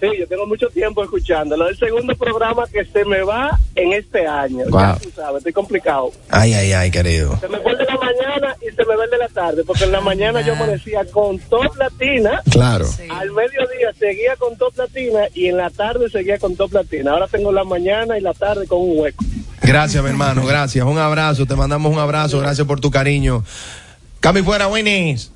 Sí, 0.01 0.07
yo 0.17 0.27
tengo 0.27 0.47
mucho 0.47 0.67
tiempo 0.69 1.03
escuchándolo. 1.03 1.69
Es 1.69 1.79
el 1.79 1.89
segundo 1.89 2.15
programa 2.15 2.65
que 2.65 2.83
se 2.85 3.05
me 3.05 3.21
va 3.21 3.51
en 3.75 3.93
este 3.93 4.25
año. 4.25 4.65
Wow. 4.69 4.79
Ya 4.79 4.97
tú 4.99 5.11
sabes, 5.15 5.37
estoy 5.37 5.53
complicado. 5.53 6.11
Ay, 6.27 6.53
ay, 6.53 6.73
ay, 6.73 6.89
querido. 6.89 7.37
Se 7.39 7.47
me 7.47 7.59
fue 7.59 7.75
de 7.75 7.85
la 7.85 7.97
mañana 7.97 8.55
y 8.61 8.75
se 8.75 8.83
me 8.83 8.95
va 8.95 9.05
de 9.05 9.17
la 9.19 9.27
tarde, 9.27 9.63
porque 9.63 9.83
en 9.83 9.91
la 9.91 10.01
mañana 10.01 10.41
yo 10.41 10.53
amanecía 10.53 11.05
con 11.05 11.37
Top 11.37 11.75
Latina. 11.77 12.41
Claro. 12.49 12.87
Al 13.11 13.31
mediodía 13.31 13.93
seguía 13.99 14.35
con 14.37 14.57
Top 14.57 14.75
Latina 14.75 15.27
y 15.35 15.47
en 15.47 15.57
la 15.57 15.69
tarde 15.69 16.09
seguía 16.09 16.39
con 16.39 16.55
Top 16.55 16.73
Latina. 16.73 17.11
Ahora 17.11 17.27
tengo 17.27 17.51
la 17.51 17.63
mañana 17.63 18.17
y 18.17 18.21
la 18.21 18.33
tarde 18.33 18.65
con 18.65 18.81
un 18.81 18.97
hueco. 18.97 19.23
Gracias, 19.61 20.03
mi 20.03 20.09
hermano, 20.09 20.43
gracias. 20.47 20.83
Un 20.83 20.97
abrazo, 20.97 21.45
te 21.45 21.55
mandamos 21.55 21.93
un 21.93 21.99
abrazo, 21.99 22.39
gracias 22.39 22.65
por 22.65 22.79
tu 22.79 22.89
cariño. 22.89 23.43
Cami 24.21 24.41
fuera, 24.43 24.67
Winnie's. 24.69 25.31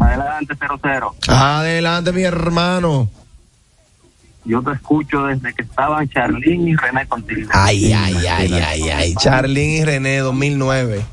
Adelante, 0.00 0.54
00. 0.56 1.14
Adelante, 1.28 2.12
mi 2.12 2.22
hermano. 2.22 3.10
Yo 4.46 4.62
te 4.62 4.72
escucho 4.72 5.24
desde 5.24 5.52
que 5.54 5.62
estaban 5.62 6.08
Charlín 6.08 6.68
y 6.68 6.76
René 6.76 7.06
contigo. 7.06 7.48
Ay, 7.52 7.92
ay, 7.92 8.14
ay, 8.26 8.52
ay, 8.54 8.90
ay. 8.90 9.14
Charlín 9.16 9.70
y 9.70 9.84
René, 9.84 10.18
2009. 10.18 11.04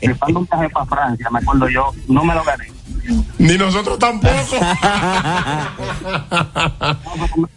Rifando 0.00 0.38
un 0.40 0.46
viaje 0.50 0.68
para 0.70 0.86
Francia, 0.86 1.28
me 1.30 1.38
acuerdo 1.40 1.68
yo, 1.68 1.92
no 2.08 2.24
me 2.24 2.34
lo 2.34 2.42
gané. 2.44 2.64
Ni 3.38 3.58
nosotros 3.58 3.98
tampoco. 3.98 4.32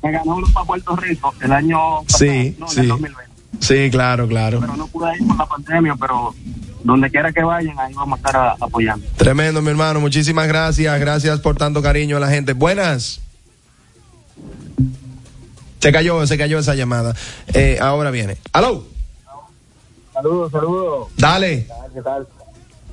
me 0.03 0.11
ganó 0.11 0.35
uno 0.35 0.47
para 0.53 0.65
Puerto 0.65 0.95
Rico 0.95 1.33
el 1.41 1.51
año 1.51 2.01
pasado, 2.03 2.17
Sí, 2.17 2.55
no, 2.59 2.65
en 2.65 2.71
sí. 2.71 2.79
el 2.81 2.87
2020. 2.87 3.31
Sí, 3.61 3.89
claro, 3.91 4.27
claro. 4.27 4.59
Pero 4.59 4.75
no 4.75 4.87
pude 4.87 5.15
ir 5.19 5.27
por 5.27 5.37
la 5.37 5.45
pandemia, 5.45 5.95
pero 5.95 6.33
donde 6.85 7.09
quiera 7.09 7.31
que 7.33 7.43
vayan, 7.43 7.77
ahí 7.79 7.93
vamos 7.93 8.17
a 8.17 8.27
estar 8.27 8.35
a- 8.35 8.55
apoyando. 8.59 9.05
Tremendo, 9.17 9.61
mi 9.61 9.69
hermano. 9.69 9.99
Muchísimas 9.99 10.47
gracias. 10.47 10.99
Gracias 10.99 11.39
por 11.39 11.55
tanto 11.57 11.81
cariño 11.81 12.17
a 12.17 12.19
la 12.19 12.27
gente. 12.29 12.53
Buenas. 12.53 13.19
Se 15.79 15.91
cayó, 15.91 16.25
se 16.25 16.37
cayó 16.37 16.59
esa 16.59 16.75
llamada. 16.75 17.15
Eh, 17.53 17.77
ahora 17.81 18.11
viene. 18.11 18.37
¡Aló! 18.53 18.85
Saludos, 20.13 20.51
saludos. 20.51 21.07
Dale. 21.17 21.67
¿Qué 21.93 22.01
tal? 22.01 22.27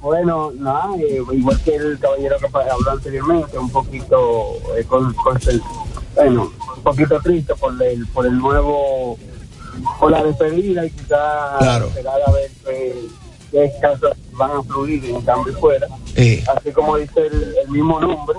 Bueno, 0.00 0.50
nada, 0.59 0.88
eh, 0.98 1.22
igual 1.33 1.61
que 1.62 1.76
el 1.76 1.98
caballero 2.00 2.37
que 2.38 2.46
habló 2.46 2.90
anteriormente, 2.90 3.57
un 3.59 3.70
poquito, 3.70 4.55
eh, 4.76 4.85
con, 4.85 5.12
con 5.14 5.38
el- 5.48 5.62
bueno, 6.16 6.52
un 6.76 6.83
poquito 6.83 7.20
triste 7.20 7.55
por 7.55 7.81
el, 7.81 8.07
por 8.09 8.26
el 8.26 8.37
nuevo, 8.37 9.16
por 10.00 10.11
la 10.11 10.24
despedida 10.24 10.85
y 10.85 10.90
quizás 10.90 11.59
Claro. 11.61 11.87
esperar 11.87 12.18
a 12.26 12.31
ver 12.33 12.50
qué, 12.64 12.94
qué 13.52 13.70
casos 13.80 14.10
van 14.32 14.50
a 14.50 14.62
fluir 14.62 15.04
en 15.04 15.20
cambio 15.20 15.52
fuera. 15.54 15.86
Eh, 16.16 16.42
Así 16.56 16.72
como 16.72 16.96
dice 16.96 17.26
el, 17.26 17.54
el 17.62 17.70
mismo 17.70 18.00
nombre, 18.00 18.38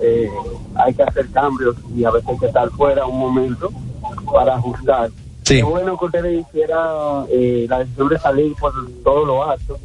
eh, 0.00 0.28
hay 0.74 0.92
que 0.92 1.02
hacer 1.04 1.30
cambios 1.30 1.76
y 1.96 2.04
a 2.04 2.10
veces 2.10 2.28
hay 2.28 2.38
que 2.38 2.46
estar 2.46 2.68
fuera 2.70 3.06
un 3.06 3.18
momento 3.18 3.70
para 4.32 4.56
ajustar. 4.56 5.10
Sí. 5.44 5.56
Qué 5.56 5.62
bueno 5.62 5.96
que 5.98 6.04
ustedes 6.04 6.46
hicieran 6.46 7.26
eh, 7.30 7.66
la 7.68 7.78
decisión 7.78 8.08
de 8.08 8.18
salir 8.18 8.54
por 8.56 8.72
todos 9.02 9.26
los 9.26 9.48
actos, 9.48 9.78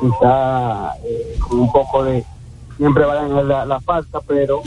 quizá 0.00 0.94
eh, 1.04 1.38
con 1.48 1.60
un 1.60 1.72
poco 1.72 2.04
de, 2.04 2.24
siempre 2.76 3.04
vayan 3.04 3.32
a 3.32 3.42
la, 3.42 3.64
la 3.64 3.80
falta, 3.80 4.20
pero 4.26 4.62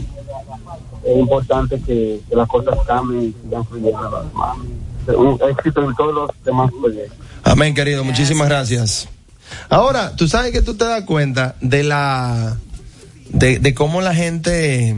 es 1.03 1.17
importante 1.17 1.79
que, 1.81 2.21
que 2.27 2.35
las 2.35 2.47
cosas 2.47 2.77
cambien 2.87 3.23
y 3.23 3.43
sigan 3.43 3.65
fluyendo. 3.65 4.23
Un 5.15 5.39
éxito 5.49 5.83
en 5.83 5.95
todos 5.95 6.13
los 6.13 6.43
demás 6.43 6.71
proyectos. 6.79 7.17
Amén, 7.49 7.73
querido. 7.73 8.03
Muchísimas 8.03 8.47
gracias. 8.47 9.07
Ahora, 9.69 10.15
tú 10.15 10.27
sabes 10.27 10.51
que 10.51 10.61
tú 10.61 10.75
te 10.75 10.85
das 10.85 11.03
cuenta 11.03 11.55
de 11.61 11.83
la. 11.83 12.57
de, 13.29 13.57
de 13.57 13.73
cómo 13.73 14.01
la 14.01 14.13
gente. 14.13 14.95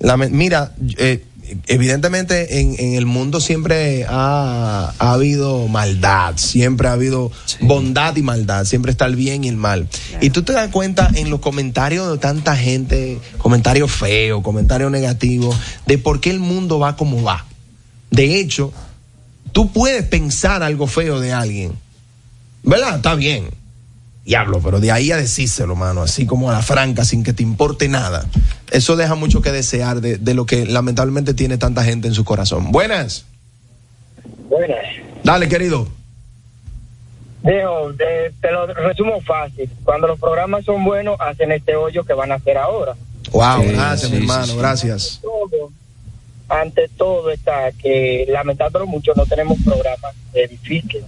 la 0.00 0.16
mira, 0.16 0.72
eh, 0.98 1.24
evidentemente 1.68 2.58
en, 2.58 2.74
en 2.76 2.94
el 2.94 3.06
mundo 3.06 3.40
siempre 3.40 4.04
ha, 4.08 4.92
ha 4.98 5.12
habido 5.12 5.68
maldad, 5.68 6.38
siempre 6.38 6.88
ha 6.88 6.92
habido 6.94 7.30
bondad 7.60 8.16
y 8.16 8.22
maldad, 8.22 8.64
siempre 8.64 8.90
está 8.90 9.06
el 9.06 9.14
bien 9.14 9.44
y 9.44 9.48
el 9.48 9.56
mal. 9.56 9.86
Y 10.20 10.30
tú 10.30 10.42
te 10.42 10.52
das 10.52 10.70
cuenta 10.70 11.08
en 11.14 11.30
los 11.30 11.38
comentarios 11.38 12.10
de 12.10 12.18
tanta 12.18 12.56
gente, 12.56 13.20
comentarios 13.38 13.92
feos, 13.92 14.42
comentarios 14.42 14.90
negativos, 14.90 15.56
de 15.86 15.98
por 15.98 16.20
qué 16.20 16.30
el 16.30 16.40
mundo 16.40 16.80
va 16.80 16.96
como 16.96 17.22
va. 17.22 17.46
De 18.10 18.40
hecho, 18.40 18.72
tú 19.52 19.72
puedes 19.72 20.04
pensar 20.04 20.62
algo 20.62 20.86
feo 20.86 21.20
de 21.20 21.32
alguien, 21.32 21.72
¿verdad? 22.62 22.96
Está 22.96 23.14
bien. 23.14 23.50
Diablo, 24.24 24.60
pero 24.62 24.80
de 24.80 24.92
ahí 24.92 25.10
a 25.10 25.16
decírselo, 25.16 25.74
mano, 25.74 26.02
así 26.02 26.26
como 26.26 26.50
a 26.50 26.52
la 26.52 26.62
franca, 26.62 27.04
sin 27.04 27.24
que 27.24 27.32
te 27.32 27.42
importe 27.42 27.88
nada. 27.88 28.26
Eso 28.70 28.94
deja 28.94 29.14
mucho 29.14 29.40
que 29.42 29.50
desear 29.50 30.00
de, 30.00 30.18
de 30.18 30.34
lo 30.34 30.46
que 30.46 30.66
lamentablemente 30.66 31.34
tiene 31.34 31.58
tanta 31.58 31.82
gente 31.82 32.06
en 32.06 32.14
su 32.14 32.24
corazón. 32.24 32.70
Buenas. 32.70 33.24
Buenas. 34.48 34.78
Dale, 35.24 35.48
querido. 35.48 35.88
Dijo, 37.42 37.92
te, 37.96 38.32
te 38.40 38.52
lo 38.52 38.66
resumo 38.66 39.20
fácil. 39.22 39.68
Cuando 39.82 40.06
los 40.06 40.18
programas 40.20 40.64
son 40.64 40.84
buenos, 40.84 41.16
hacen 41.20 41.50
este 41.52 41.74
hoyo 41.74 42.04
que 42.04 42.12
van 42.12 42.30
a 42.32 42.34
hacer 42.34 42.58
ahora. 42.58 42.94
Wow, 43.32 43.62
Sí, 43.62 43.68
gracias, 43.72 44.00
sí, 44.02 44.10
mi 44.10 44.16
sí, 44.18 44.22
hermano, 44.22 44.46
sí. 44.46 44.56
gracias. 44.58 45.18
Todo, 45.22 45.70
ante 46.50 46.88
todo 46.88 47.30
está 47.30 47.70
que 47.72 48.26
lamentándolo 48.28 48.86
mucho 48.86 49.12
no 49.14 49.24
tenemos 49.24 49.56
programas 49.64 50.14
de 50.32 50.48
difíciles. 50.48 51.04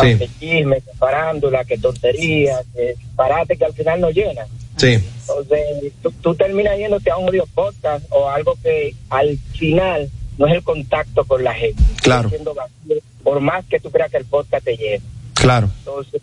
Sí. 0.00 0.16
Que 0.16 0.28
chisme, 0.38 0.80
que 0.80 0.92
farándula, 0.98 1.64
que 1.64 1.78
tontería, 1.78 2.60
que 2.74 2.94
disparate 2.98 3.56
que 3.56 3.64
al 3.64 3.72
final 3.72 4.00
no 4.00 4.10
llenan. 4.10 4.46
Sí. 4.76 4.98
Entonces, 5.20 5.92
tú, 6.02 6.12
tú 6.22 6.34
terminas 6.34 6.78
yéndote 6.78 7.10
a 7.10 7.16
un 7.16 7.28
audio 7.28 7.46
podcast 7.54 8.04
o 8.10 8.28
algo 8.28 8.56
que 8.62 8.94
al 9.08 9.38
final 9.54 10.08
no 10.38 10.46
es 10.46 10.54
el 10.54 10.62
contacto 10.62 11.24
con 11.24 11.42
la 11.42 11.54
gente. 11.54 11.82
Claro. 12.02 12.28
Vacío, 12.30 13.02
por 13.24 13.40
más 13.40 13.64
que 13.66 13.80
tú 13.80 13.90
creas 13.90 14.10
que 14.10 14.18
el 14.18 14.26
podcast 14.26 14.64
te 14.64 14.76
llene. 14.76 15.02
Claro. 15.34 15.68
Entonces, 15.78 16.22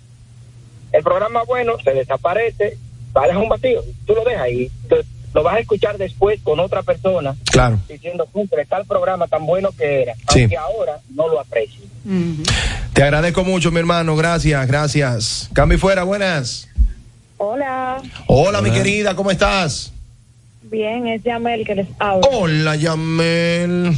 el 0.92 1.04
programa 1.04 1.44
bueno 1.44 1.74
se 1.84 1.92
desaparece, 1.92 2.78
va 3.16 3.26
a 3.26 3.38
un 3.38 3.50
vacío, 3.50 3.84
tú 4.06 4.14
lo 4.14 4.24
dejas 4.24 4.44
ahí, 4.44 4.72
Entonces, 4.84 5.08
lo 5.34 5.44
vas 5.44 5.56
a 5.56 5.60
escuchar 5.60 5.98
después 5.98 6.40
con 6.44 6.60
otra 6.60 6.84
persona 6.84 7.36
Claro. 7.52 7.80
diciendo, 7.90 8.28
"Contra, 8.32 8.62
está 8.62 8.78
el 8.78 8.86
programa 8.86 9.28
tan 9.28 9.46
bueno 9.46 9.70
que 9.78 10.04
era, 10.04 10.14
Sí. 10.32 10.42
aunque 10.42 10.58
ahora 10.58 11.00
no 11.16 11.28
lo 11.28 11.40
aprecio. 11.40 11.82
Te 12.94 13.02
agradezco 13.04 13.44
mucho, 13.44 13.72
mi 13.72 13.80
hermano, 13.80 14.16
gracias, 14.16 14.68
gracias. 14.68 15.50
Cambio 15.54 15.78
y 15.78 15.80
fuera, 15.82 16.04
buenas. 16.04 16.68
Hola, 17.38 18.02
Hola, 18.28 18.62
mi 18.62 18.72
querida, 18.72 19.16
¿cómo 19.16 19.32
estás? 19.32 19.92
bien, 20.64 21.08
es 21.08 21.22
Yamel 21.24 21.66
que 21.66 21.76
les 21.76 21.88
habla. 22.00 22.28
Hola, 22.32 22.76
Yamel. 22.76 23.96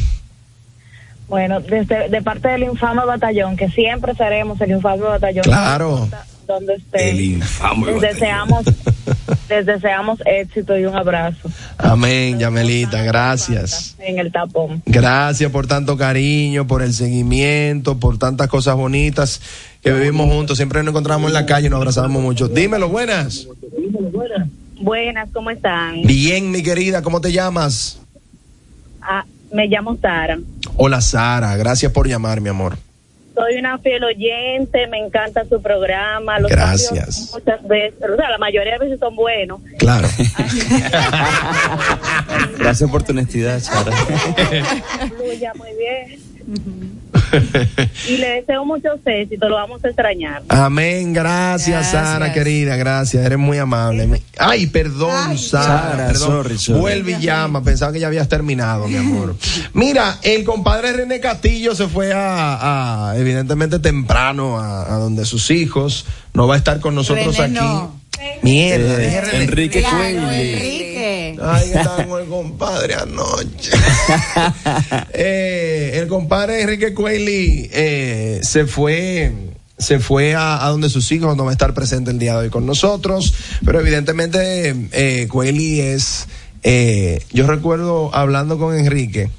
Bueno, 1.28 1.60
desde 1.62 2.10
de 2.10 2.22
parte 2.22 2.50
del 2.50 2.64
infame 2.64 3.04
batallón, 3.06 3.56
que 3.58 3.70
siempre 3.70 4.14
seremos 4.14 4.60
el 4.62 4.72
infame 4.72 5.02
batallón. 5.04 5.44
Claro. 5.44 6.08
Donde 6.48 6.76
esté. 6.76 7.12
infame 7.16 7.94
Les 7.94 8.02
deseamos 8.02 8.64
Les 9.50 9.66
deseamos 9.66 10.20
éxito 10.26 10.78
y 10.78 10.86
un 10.86 10.96
abrazo 10.96 11.50
Amén, 11.78 12.40
Yamelita, 12.40 13.04
gracias. 13.04 13.96
en 14.00 14.18
el 14.20 14.32
tapón. 14.32 14.82
Gracias 14.86 15.52
por 15.52 15.68
tanto 15.68 15.98
cariño, 15.98 16.66
por 16.66 16.82
el 16.82 16.94
seguimiento, 16.94 17.98
por 18.00 18.18
tantas 18.18 18.48
cosas 18.48 18.76
bonitas 18.76 19.42
que 19.82 19.92
vivimos 19.92 20.28
juntos. 20.32 20.58
Siempre 20.58 20.82
nos 20.82 20.92
encontramos 20.92 21.28
en 21.30 21.34
la 21.34 21.46
calle 21.46 21.68
y 21.68 21.70
nos 21.70 21.78
abrazamos 21.78 22.22
mucho. 22.22 22.48
Dímelo, 22.48 22.90
buenas. 22.90 23.48
Buenas, 24.82 25.30
¿cómo 25.32 25.52
están? 25.52 26.02
Bien, 26.04 26.52
mi 26.52 26.64
querida, 26.64 27.02
¿cómo 27.02 27.22
te 27.22 27.32
llamas? 27.32 28.00
Ah, 29.02 29.24
me 29.54 29.68
llamo 29.68 29.96
Sara. 30.02 30.38
Hola, 30.76 31.02
Sara. 31.02 31.56
Gracias 31.56 31.92
por 31.92 32.08
llamar, 32.08 32.42
mi 32.42 32.50
amor. 32.50 32.78
Soy 33.36 33.58
una 33.58 33.78
fiel 33.80 34.04
oyente, 34.04 34.88
me 34.88 34.98
encanta 34.98 35.46
su 35.46 35.62
programa. 35.62 36.40
Los 36.40 36.50
Gracias. 36.50 37.32
Muchas 37.34 37.68
veces, 37.68 38.10
o 38.10 38.16
sea, 38.16 38.30
la 38.30 38.38
mayoría 38.38 38.74
de 38.74 38.80
veces 38.80 39.00
son 39.00 39.16
buenos. 39.16 39.60
Claro. 39.78 40.08
Gracias 42.58 42.90
por 42.90 43.04
tu 43.04 43.12
honestidad, 43.12 43.60
Sara. 43.60 43.92
Fluya 45.18 45.52
muy 45.56 45.70
bien. 45.78 47.05
Y 48.10 48.18
le 48.18 48.28
deseo 48.42 48.66
muchos 48.66 49.00
éxitos, 49.06 49.50
lo 49.50 49.56
vamos 49.56 49.84
a 49.84 49.88
extrañar. 49.88 50.44
Amén, 50.50 51.14
gracias, 51.14 51.92
Sara, 51.92 52.32
querida, 52.34 52.76
gracias, 52.76 53.26
eres 53.26 53.38
muy 53.38 53.58
amable. 53.58 54.22
Ay, 54.38 54.68
perdón, 54.68 55.38
Sara, 55.38 55.64
Sara, 55.92 56.08
perdón. 56.08 56.28
sorry, 56.28 56.58
sorry. 56.58 56.80
Vuelve 56.80 57.12
y 57.14 57.20
llama, 57.22 57.64
pensaba 57.64 57.92
que 57.94 58.00
ya 58.00 58.08
habías 58.08 58.28
terminado, 58.30 58.88
mi 58.88 58.98
amor. 58.98 59.36
Mira, 59.74 60.18
el 60.24 60.44
compadre 60.44 60.94
René 60.94 61.20
Castillo 61.20 61.74
se 61.76 61.88
fue 61.88 62.14
a, 62.14 63.10
a, 63.12 63.18
evidentemente 63.18 63.80
temprano 63.80 64.60
a, 64.60 64.94
a 64.94 64.98
donde 64.98 65.26
sus 65.26 65.50
hijos, 65.52 66.06
no 66.34 66.48
va 66.48 66.56
a 66.56 66.58
estar 66.58 66.80
con 66.80 66.96
nosotros 66.96 67.38
René 67.38 67.58
aquí. 67.60 67.66
no. 67.68 68.06
Mierda, 68.42 69.02
Eh. 69.04 69.22
Enrique 69.44 69.82
Claro, 69.82 69.98
Cuelli. 69.98 70.85
Ay, 71.42 71.72
estaba 71.74 72.06
con 72.06 72.22
el 72.22 72.28
compadre 72.28 72.96
anoche. 72.96 73.72
Eh, 75.18 75.92
el 75.96 76.08
compadre 76.08 76.62
Enrique 76.62 76.94
Cuelli 76.94 77.70
eh, 77.72 78.40
se 78.44 78.66
fue. 78.66 79.32
Se 79.78 80.00
fue 80.00 80.36
a, 80.36 80.66
a 80.66 80.70
donde 80.70 80.90
sus 80.90 81.12
hijos 81.12 81.36
no 81.36 81.44
va 81.44 81.50
a 81.50 81.54
estar 81.54 81.74
presente 81.74 82.12
el 82.12 82.18
día 82.18 82.34
de 82.34 82.40
hoy 82.40 82.50
con 82.50 82.66
nosotros, 82.66 83.34
pero 83.66 83.82
evidentemente 83.82 84.74
eh, 84.94 85.28
es, 85.94 86.28
eh, 86.64 87.22
yo 87.34 87.46
recuerdo 87.46 88.10
hablando 88.16 88.58
con 88.58 88.74
Enrique 88.74 89.30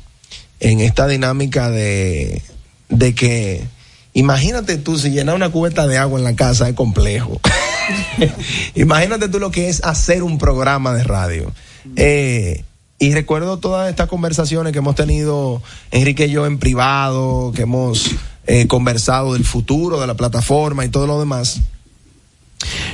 en 0.60 0.80
esta 0.80 1.06
dinámica 1.06 1.70
de, 1.70 2.42
de 2.90 3.14
que, 3.14 3.64
imagínate 4.12 4.76
tú 4.76 4.98
si 4.98 5.10
llenar 5.10 5.34
una 5.34 5.50
cubeta 5.50 5.86
de 5.86 5.96
agua 5.96 6.18
en 6.18 6.24
la 6.24 6.36
casa 6.36 6.68
es 6.68 6.74
complejo. 6.74 7.40
Imagínate 8.74 9.28
tú 9.28 9.38
lo 9.38 9.50
que 9.50 9.68
es 9.68 9.82
hacer 9.84 10.22
un 10.22 10.38
programa 10.38 10.94
de 10.94 11.04
radio. 11.04 11.52
Eh, 11.94 12.64
y 12.98 13.12
recuerdo 13.12 13.58
todas 13.58 13.90
estas 13.90 14.08
conversaciones 14.08 14.72
que 14.72 14.78
hemos 14.78 14.94
tenido 14.94 15.62
Enrique 15.90 16.26
y 16.26 16.30
yo 16.30 16.46
en 16.46 16.58
privado, 16.58 17.52
que 17.54 17.62
hemos 17.62 18.10
eh, 18.46 18.66
conversado 18.66 19.34
del 19.34 19.44
futuro 19.44 20.00
de 20.00 20.06
la 20.06 20.14
plataforma 20.14 20.84
y 20.84 20.88
todo 20.88 21.06
lo 21.06 21.20
demás. 21.20 21.60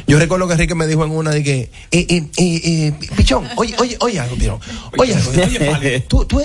Yo 0.06 0.18
recuerdo 0.18 0.46
que 0.46 0.54
Enrique 0.54 0.74
me 0.74 0.86
dijo 0.86 1.04
en 1.04 1.12
una 1.12 1.30
de 1.30 1.42
que, 1.44 1.60
eh, 1.60 1.70
eh, 2.08 2.28
eh, 2.36 2.60
eh, 2.64 2.92
pichón, 3.16 3.48
oye, 3.56 3.74
oye, 3.78 3.96
oye 4.00 4.20
algo, 4.20 4.36
pichón, 4.36 4.60
oye 4.98 5.14
algo, 5.14 5.30
oye, 5.30 5.60
Pali, 5.60 6.00
tú, 6.08 6.24
tú, 6.24 6.42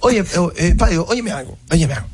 oye, 0.00 0.18
eh, 0.20 0.24
eh, 0.56 0.74
Pali, 0.76 0.96
óyeme 0.96 1.30
algo, 1.30 1.56
óyeme 1.70 1.94
algo. 1.94 2.08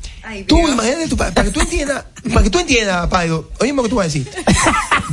Tú 0.47 0.57
imagínate, 0.67 1.07
tú, 1.07 1.17
para, 1.17 1.31
para 1.33 1.45
que 1.45 1.51
tú 1.53 1.59
entiendas, 1.61 2.05
para 2.29 2.43
que 2.43 2.49
tú 2.49 2.59
entiendas, 2.59 3.07
Paido, 3.07 3.51
oye 3.59 3.73
lo 3.73 3.83
que 3.83 3.89
tú 3.89 3.95
vas 3.95 4.05
a 4.05 4.07
decir. 4.07 4.27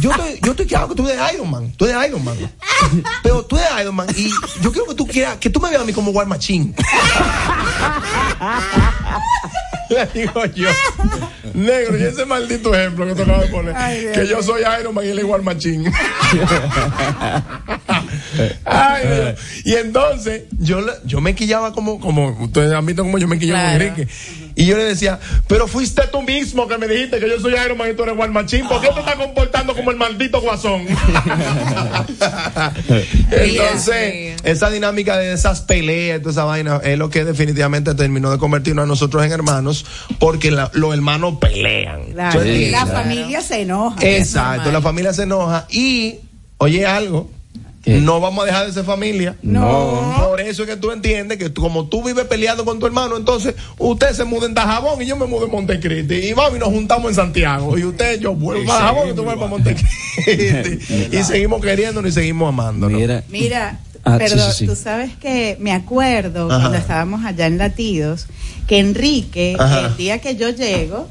Yo 0.01 0.11
estoy, 0.11 0.39
yo 0.43 0.51
estoy 0.53 0.67
claro 0.67 0.89
que 0.89 0.95
tú 0.95 1.07
eres 1.09 1.35
Iron 1.35 1.51
Man, 1.51 1.73
tú 1.77 1.85
eres 1.85 2.09
Iron 2.09 2.25
Man. 2.25 2.37
Pero 3.23 3.45
tú 3.45 3.59
eres 3.59 3.71
Iron 3.81 3.95
Man 3.95 4.07
y 4.17 4.31
yo 4.63 4.73
quiero 4.73 4.87
que 4.89 4.95
tú 4.95 5.07
quieras, 5.07 5.37
que 5.39 5.51
tú 5.51 5.61
me 5.61 5.69
veas 5.71 5.83
a 5.83 5.85
mí 5.85 5.93
como 5.93 6.11
War 6.13 6.27
Machine. 6.27 6.75
Le 10.15 10.21
digo 10.21 10.45
yo, 10.47 10.69
negro, 11.55 11.99
y 11.99 12.03
ese 12.03 12.25
maldito 12.25 12.75
ejemplo 12.75 13.07
que 13.07 13.15
tú 13.15 13.23
acabas 13.23 13.43
de 13.43 13.49
poner, 13.49 13.75
Ay, 13.77 14.09
que 14.15 14.27
yo 14.27 14.43
soy 14.43 14.63
Iron 14.81 14.95
Man 14.95 15.05
y 15.05 15.09
él. 15.11 15.21
Ay, 18.65 19.07
Dios. 19.07 19.41
Y 19.65 19.75
entonces, 19.75 20.45
yo, 20.59 20.81
yo 21.05 21.21
me 21.21 21.35
quillaba 21.35 21.73
como, 21.73 22.01
como, 22.01 22.31
ustedes 22.43 22.73
han 22.73 22.87
visto 22.87 23.03
como 23.03 23.19
yo 23.19 23.29
me 23.29 23.39
quillaba 23.39 23.61
con 23.61 23.69
Claro. 23.77 23.85
Enrique. 23.85 24.09
Y 24.55 24.67
yo 24.67 24.77
le 24.77 24.85
decía, 24.85 25.19
pero 25.49 25.67
fuiste 25.67 26.03
tú 26.11 26.23
mismo 26.23 26.69
que 26.69 26.77
me 26.79 26.87
dijiste 26.87 27.19
que 27.19 27.29
yo 27.29 27.41
soy 27.41 27.55
Iron 27.65 27.79
Man 27.79 27.91
y 27.91 27.95
tú 27.95 28.03
eres 28.03 28.17
War 28.17 28.31
Machine. 28.31 28.69
¿Por 28.69 28.81
qué 28.81 28.89
te 28.89 29.01
estás 29.01 29.15
comportando 29.17 29.75
como 29.75 29.91
el 29.91 29.97
maldito 29.97 30.41
guasón? 30.41 30.83
Entonces, 33.31 34.41
esa 34.45 34.71
dinámica 34.71 35.17
de 35.17 35.33
esas 35.33 35.61
peleas, 35.63 36.21
toda 36.21 36.33
esa 36.33 36.45
vaina, 36.45 36.81
es 36.85 36.99
lo 36.99 37.11
que 37.11 37.25
definitivamente 37.25 37.95
terminó 37.95 38.31
de 38.31 38.39
convertirnos 38.39 38.85
a 38.85 38.87
nosotros 38.87 39.25
en 39.25 39.33
hermanos, 39.33 39.85
porque 40.19 40.51
la- 40.51 40.71
los 40.75 40.93
hermanos 40.95 41.35
pelean. 41.41 42.05
Claro, 42.13 42.41
¿Tú 42.41 42.47
entiendes? 42.47 42.73
la 42.73 42.87
familia 42.87 43.41
se 43.41 43.63
enoja. 43.63 43.97
Exacto, 44.01 44.71
la 44.71 44.81
familia 44.81 45.13
se 45.13 45.23
enoja 45.25 45.67
y, 45.71 46.17
oye 46.59 46.87
algo, 46.87 47.31
no 47.85 48.21
vamos 48.21 48.43
a 48.45 48.47
dejar 48.47 48.67
de 48.67 48.73
ser 48.73 48.85
familia. 48.85 49.37
No. 49.43 50.15
Por 50.29 50.41
eso 50.41 50.63
es 50.63 50.69
que 50.69 50.77
tú 50.77 50.91
entiendes 50.93 51.39
que 51.39 51.51
tú- 51.51 51.63
como 51.63 51.87
tú 51.89 52.03
vives 52.05 52.25
peleando 52.27 52.65
con 52.65 52.79
tu 52.79 52.87
hermano, 52.87 53.17
entonces 53.17 53.55
usted 53.79 54.13
se 54.13 54.25
muda 54.25 54.47
en 54.47 54.55
Dajabón 54.55 55.01
y 55.03 55.07
yo 55.07 55.17
me 55.17 55.27
mudo 55.27 55.47
en 55.47 55.51
Montecristi. 55.53 56.15
Y 56.15 56.33
vamos 56.33 56.57
y 56.57 56.59
nos 56.61 56.69
juntamos 56.69 57.09
en 57.11 57.15
Santiago. 57.17 57.77
Y 57.79 57.85
usted, 57.85 58.21
yo 58.21 58.35
vuelvo 58.35 58.71
a 58.73 58.77
Dajabón 58.77 59.09
y 59.09 59.13
tú 59.15 59.25
vuelves 59.25 59.45
a 59.45 59.49
Montecristi. 59.49 61.09
y 61.17 61.23
seguimos 61.25 61.61
queriéndonos 61.61 62.11
y 62.11 62.15
seguimos 62.15 62.49
amándonos. 62.49 62.99
Mira, 63.01 63.25
Mira, 63.29 63.81
Ah, 64.05 64.19
perdón, 64.19 64.39
sí, 64.41 64.45
sí, 64.53 64.59
sí. 64.59 64.67
tú 64.67 64.75
sabes 64.75 65.13
que 65.17 65.57
me 65.61 65.71
acuerdo 65.73 66.51
Ajá. 66.51 66.59
cuando 66.61 66.79
estábamos 66.79 67.25
allá 67.25 67.47
en 67.47 67.57
Latidos, 67.57 68.27
que 68.67 68.81
Enrique, 68.81 69.55
Ajá. 69.57 69.87
el 69.87 69.97
día 69.97 70.19
que 70.21 70.35
yo 70.35 70.51
llego, 70.51 71.09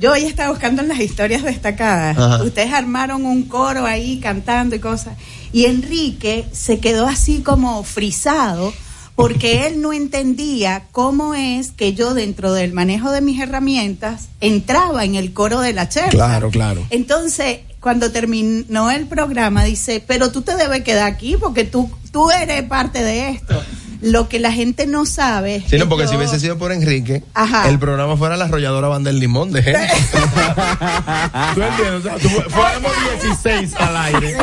yo 0.00 0.12
hoy 0.12 0.24
estaba 0.24 0.48
buscando 0.50 0.80
en 0.80 0.88
las 0.88 1.00
historias 1.00 1.42
destacadas. 1.42 2.16
Ajá. 2.16 2.42
Ustedes 2.42 2.72
armaron 2.72 3.26
un 3.26 3.42
coro 3.44 3.84
ahí 3.84 4.20
cantando 4.20 4.74
y 4.74 4.78
cosas. 4.78 5.18
Y 5.54 5.66
Enrique 5.66 6.46
se 6.50 6.80
quedó 6.80 7.06
así 7.06 7.40
como 7.42 7.84
frisado 7.84 8.74
porque 9.14 9.68
él 9.68 9.80
no 9.80 9.92
entendía 9.92 10.88
cómo 10.90 11.36
es 11.36 11.70
que 11.70 11.94
yo 11.94 12.12
dentro 12.12 12.52
del 12.52 12.72
manejo 12.72 13.12
de 13.12 13.20
mis 13.20 13.40
herramientas 13.40 14.30
entraba 14.40 15.04
en 15.04 15.14
el 15.14 15.32
coro 15.32 15.60
de 15.60 15.72
la 15.72 15.88
chercha. 15.88 16.10
Claro, 16.10 16.50
claro. 16.50 16.84
Entonces, 16.90 17.60
cuando 17.78 18.10
terminó 18.10 18.90
el 18.90 19.06
programa, 19.06 19.62
dice, 19.62 20.02
pero 20.04 20.32
tú 20.32 20.42
te 20.42 20.56
debes 20.56 20.82
quedar 20.82 21.06
aquí 21.06 21.36
porque 21.36 21.62
tú, 21.62 21.88
tú 22.10 22.32
eres 22.32 22.64
parte 22.64 23.04
de 23.04 23.28
esto. 23.28 23.62
Lo 24.04 24.28
que 24.28 24.38
la 24.38 24.52
gente 24.52 24.86
no 24.86 25.06
sabe. 25.06 25.62
Sí, 25.68 25.76
no, 25.78 25.84
que 25.84 25.88
porque 25.88 26.04
yo- 26.04 26.10
si 26.10 26.16
hubiese 26.16 26.38
sido 26.40 26.58
por 26.58 26.72
Enrique, 26.72 27.22
Ajá. 27.34 27.68
el 27.68 27.78
programa 27.78 28.16
fuera 28.16 28.36
la 28.36 28.44
arrolladora 28.44 28.88
banda 28.88 29.10
del 29.10 29.18
limón 29.20 29.50
de 29.52 29.62
gente. 29.62 29.80
¿Tú 31.54 31.62
entiendes? 31.62 31.94
O 31.98 32.02
sea, 32.02 32.16
tú- 32.18 32.28
fuéramos 32.50 32.92
16 33.22 33.74
al 33.74 33.96
aire. 33.96 34.36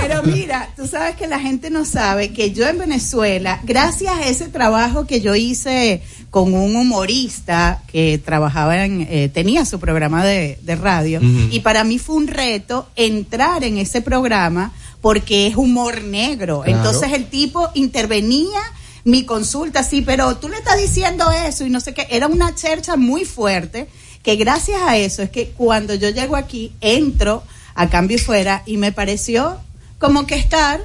Pero 0.00 0.22
mira, 0.22 0.68
tú 0.76 0.86
sabes 0.86 1.16
que 1.16 1.26
la 1.26 1.38
gente 1.40 1.70
no 1.70 1.84
sabe 1.84 2.32
que 2.32 2.52
yo 2.52 2.66
en 2.68 2.78
Venezuela, 2.78 3.60
gracias 3.64 4.14
a 4.16 4.26
ese 4.28 4.48
trabajo 4.48 5.06
que 5.06 5.20
yo 5.20 5.34
hice 5.34 6.02
con 6.30 6.52
un 6.54 6.76
humorista 6.76 7.82
que 7.90 8.18
trabajaba 8.24 8.84
en, 8.84 9.06
eh, 9.08 9.30
tenía 9.32 9.64
su 9.64 9.78
programa 9.78 10.24
de, 10.24 10.58
de 10.62 10.76
radio, 10.76 11.20
y 11.22 11.60
para 11.60 11.84
mí 11.84 11.98
fue 11.98 12.16
un 12.16 12.26
reto 12.26 12.88
entrar 12.96 13.62
en 13.64 13.78
ese 13.78 14.02
programa 14.02 14.72
porque 15.00 15.46
es 15.46 15.56
humor 15.56 16.02
negro. 16.02 16.62
Claro. 16.62 16.76
Entonces 16.78 17.12
el 17.12 17.26
tipo 17.26 17.70
intervenía 17.74 18.58
mi 19.04 19.24
consulta, 19.24 19.82
sí, 19.82 20.02
pero 20.02 20.36
tú 20.36 20.48
le 20.48 20.56
estás 20.56 20.78
diciendo 20.78 21.30
eso 21.30 21.64
y 21.64 21.70
no 21.70 21.80
sé 21.80 21.92
qué. 21.94 22.06
Era 22.10 22.26
una 22.26 22.54
chercha 22.54 22.96
muy 22.96 23.24
fuerte 23.24 23.86
que 24.22 24.36
gracias 24.36 24.80
a 24.82 24.96
eso 24.96 25.22
es 25.22 25.30
que 25.30 25.50
cuando 25.50 25.94
yo 25.94 26.08
llego 26.08 26.36
aquí, 26.36 26.72
entro 26.80 27.42
a 27.74 27.90
cambio 27.90 28.16
y 28.16 28.20
fuera 28.20 28.62
y 28.64 28.78
me 28.78 28.92
pareció 28.92 29.58
como 29.98 30.26
que 30.26 30.36
estar 30.36 30.80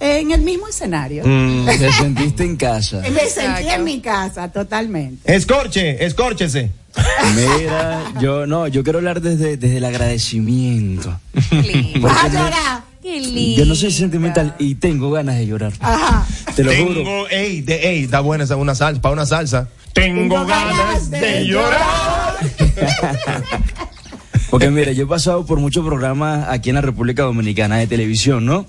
en 0.00 0.30
el 0.30 0.40
mismo 0.40 0.68
escenario. 0.68 1.24
Mm. 1.26 1.66
Te 1.78 1.92
sentiste 1.92 2.44
en 2.44 2.56
casa. 2.56 3.02
Me 3.12 3.26
sentí 3.26 3.68
en 3.68 3.84
mi 3.84 4.00
casa 4.00 4.50
totalmente. 4.50 5.34
Escorche, 5.34 6.04
escórchese. 6.04 6.70
Mira, 7.36 8.12
yo 8.20 8.46
no, 8.46 8.66
yo 8.66 8.82
quiero 8.82 8.98
hablar 8.98 9.20
desde, 9.20 9.56
desde 9.56 9.76
el 9.76 9.84
agradecimiento. 9.84 11.20
Vas 12.00 12.24
a 12.24 12.28
llorar. 12.28 12.87
Qué 13.10 13.20
lindo. 13.20 13.60
yo 13.60 13.64
no 13.66 13.74
soy 13.74 13.90
sentimental 13.90 14.54
y 14.58 14.74
tengo 14.74 15.10
ganas 15.10 15.36
de 15.38 15.46
llorar. 15.46 15.72
Ajá. 15.80 16.26
Te 16.54 16.62
lo 16.62 16.70
Tengo, 16.70 16.88
juro. 16.92 17.28
ey, 17.30 17.62
de, 17.62 17.88
ey, 17.88 18.04
está 18.04 18.20
buena 18.20 18.44
esa 18.44 18.56
una 18.56 18.74
salsa, 18.74 19.00
para 19.00 19.14
una 19.14 19.24
salsa. 19.24 19.68
Tengo 19.94 20.44
ganas 20.44 21.10
de 21.10 21.46
llorar. 21.46 22.36
Porque 24.50 24.70
mira, 24.70 24.92
yo 24.92 25.04
he 25.04 25.06
pasado 25.06 25.44
por 25.46 25.58
muchos 25.58 25.84
programas 25.86 26.48
aquí 26.48 26.68
en 26.70 26.74
la 26.76 26.80
República 26.82 27.22
Dominicana 27.22 27.76
de 27.78 27.86
televisión, 27.86 28.44
¿no? 28.46 28.66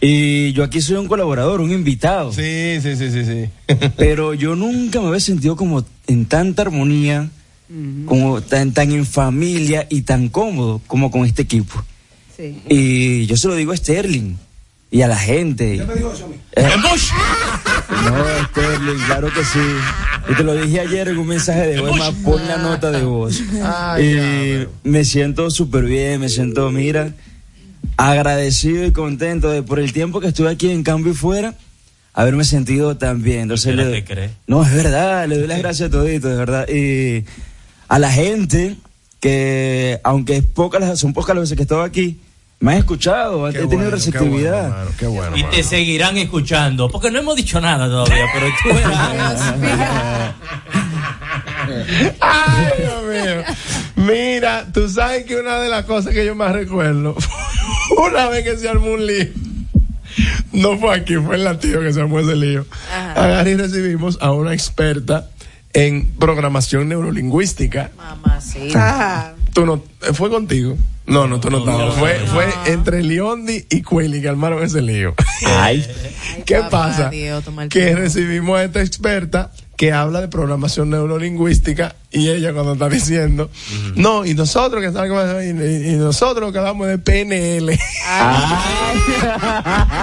Y 0.00 0.52
yo 0.52 0.62
aquí 0.64 0.80
soy 0.80 0.96
un 0.96 1.08
colaborador, 1.08 1.60
un 1.60 1.72
invitado. 1.72 2.32
Sí, 2.32 2.78
sí, 2.80 2.96
sí, 2.96 3.10
sí, 3.10 3.24
sí. 3.24 3.50
Pero 3.96 4.34
yo 4.34 4.54
nunca 4.56 5.00
me 5.00 5.08
había 5.08 5.20
sentido 5.20 5.56
como 5.56 5.84
en 6.06 6.26
tanta 6.26 6.62
armonía, 6.62 7.28
como 8.06 8.40
tan, 8.40 8.72
tan 8.72 8.92
en 8.92 9.04
familia 9.06 9.86
y 9.90 10.02
tan 10.02 10.28
cómodo 10.28 10.80
como 10.86 11.10
con 11.10 11.24
este 11.26 11.42
equipo. 11.42 11.82
Sí. 12.38 12.62
Y 12.68 13.26
yo 13.26 13.36
se 13.36 13.48
lo 13.48 13.54
digo 13.56 13.72
a 13.72 13.76
Sterling 13.76 14.36
y 14.92 15.02
a 15.02 15.08
la 15.08 15.18
gente. 15.18 15.74
Eh, 15.74 15.82
no, 18.04 18.14
Sterling, 18.50 18.98
claro 19.06 19.32
que 19.32 19.44
sí. 19.44 19.58
Y 20.30 20.34
te 20.34 20.44
lo 20.44 20.54
dije 20.54 20.80
ayer 20.80 21.08
en 21.08 21.18
un 21.18 21.26
mensaje 21.26 21.66
de 21.66 21.80
voz, 21.80 21.98
más 21.98 22.14
pon 22.24 22.46
la 22.46 22.58
nota 22.58 22.90
de 22.92 23.02
voz. 23.02 23.40
y 24.00 24.66
me 24.88 25.04
siento 25.04 25.50
súper 25.50 25.84
bien, 25.84 26.20
me 26.20 26.28
siento, 26.28 26.70
mira, 26.70 27.12
agradecido 27.96 28.84
y 28.86 28.92
contento 28.92 29.50
de 29.50 29.62
por 29.62 29.80
el 29.80 29.92
tiempo 29.92 30.20
que 30.20 30.28
estuve 30.28 30.50
aquí 30.50 30.70
en 30.70 30.82
Cambio 30.84 31.12
y 31.12 31.16
Fuera, 31.16 31.54
haberme 32.14 32.44
sentido 32.44 32.96
tan 32.96 33.22
bien. 33.22 33.40
Entonces, 33.42 33.74
¿Qué 33.74 33.82
le- 33.84 33.90
te 33.90 34.04
crees? 34.04 34.30
no, 34.46 34.62
es 34.64 34.72
verdad, 34.72 35.26
le 35.26 35.38
doy 35.38 35.48
las 35.48 35.58
gracias 35.58 35.88
a 35.88 35.90
todito, 35.90 36.28
de 36.28 36.36
verdad. 36.36 36.68
Y 36.68 37.24
a 37.88 37.98
la 37.98 38.12
gente 38.12 38.76
que, 39.20 39.98
aunque 40.04 40.36
es 40.36 40.44
pocas 40.44 40.80
las- 40.80 41.00
son 41.00 41.12
pocas 41.12 41.34
las 41.34 41.42
veces 41.44 41.56
que 41.56 41.62
he 41.62 41.64
estado 41.64 41.82
aquí, 41.82 42.20
me 42.60 42.72
han 42.72 42.78
escuchado, 42.78 43.48
he 43.48 43.52
tenido 43.52 43.90
receptividad. 43.90 44.88
qué 44.98 45.06
bueno. 45.06 45.36
Y 45.36 45.44
te 45.44 45.62
seguirán 45.62 46.16
escuchando, 46.16 46.88
porque 46.88 47.10
no 47.10 47.20
hemos 47.20 47.36
dicho 47.36 47.60
nada 47.60 47.86
todavía, 47.86 48.26
pero 48.34 48.46
tú 48.62 48.68
verás. 48.74 49.54
Ay, 52.20 52.66
Dios 52.78 53.02
mío. 53.04 53.44
Mira, 53.96 54.66
tú 54.72 54.88
sabes 54.88 55.24
que 55.24 55.36
una 55.36 55.58
de 55.60 55.68
las 55.68 55.84
cosas 55.84 56.12
que 56.12 56.24
yo 56.24 56.34
más 56.34 56.52
recuerdo, 56.52 57.16
una 57.96 58.28
vez 58.28 58.44
que 58.44 58.56
se 58.56 58.68
armó 58.68 58.92
un 58.92 59.06
lío, 59.06 59.26
no 60.52 60.78
fue 60.78 60.96
aquí, 60.96 61.16
fue 61.16 61.36
en 61.36 61.44
la 61.44 61.58
tío 61.58 61.80
que 61.80 61.92
se 61.92 62.00
armó 62.00 62.18
ese 62.20 62.34
lío. 62.34 62.66
Agarré 63.14 63.52
y 63.52 63.56
recibimos 63.56 64.18
a 64.20 64.32
una 64.32 64.52
experta 64.52 65.28
en 65.78 66.06
programación 66.18 66.88
neurolingüística. 66.88 67.90
Ajá. 68.74 69.34
Tú 69.52 69.64
no, 69.64 69.82
eh, 70.02 70.12
fue 70.12 70.28
contigo. 70.28 70.76
No, 71.06 71.26
no, 71.26 71.40
tú 71.40 71.50
no 71.50 71.58
estabas. 71.58 71.94
Fue, 71.94 72.14
fue 72.26 72.46
entre 72.66 73.02
Leondi 73.02 73.64
y 73.70 73.82
Quilly 73.82 74.20
que 74.20 74.28
armaron 74.28 74.62
ese 74.62 74.82
lío. 74.82 75.14
Ay. 75.46 75.86
¿Qué 76.44 76.56
papá 76.56 76.70
pasa? 76.70 77.10
Dios, 77.10 77.44
que 77.70 77.94
recibimos 77.94 78.58
a 78.58 78.64
esta 78.64 78.82
experta 78.82 79.52
que 79.78 79.92
habla 79.92 80.20
de 80.20 80.26
programación 80.26 80.90
neurolingüística 80.90 81.94
y 82.10 82.28
ella 82.30 82.52
cuando 82.52 82.72
está 82.72 82.88
diciendo, 82.88 83.48
no, 83.94 84.26
y 84.26 84.34
nosotros 84.34 84.82
que 84.82 84.88
estamos, 84.88 85.44
y, 85.44 85.52
nosotros 85.94 86.50
que 86.50 86.58
hablamos 86.58 86.88
de 86.88 86.98
PNL. 86.98 87.68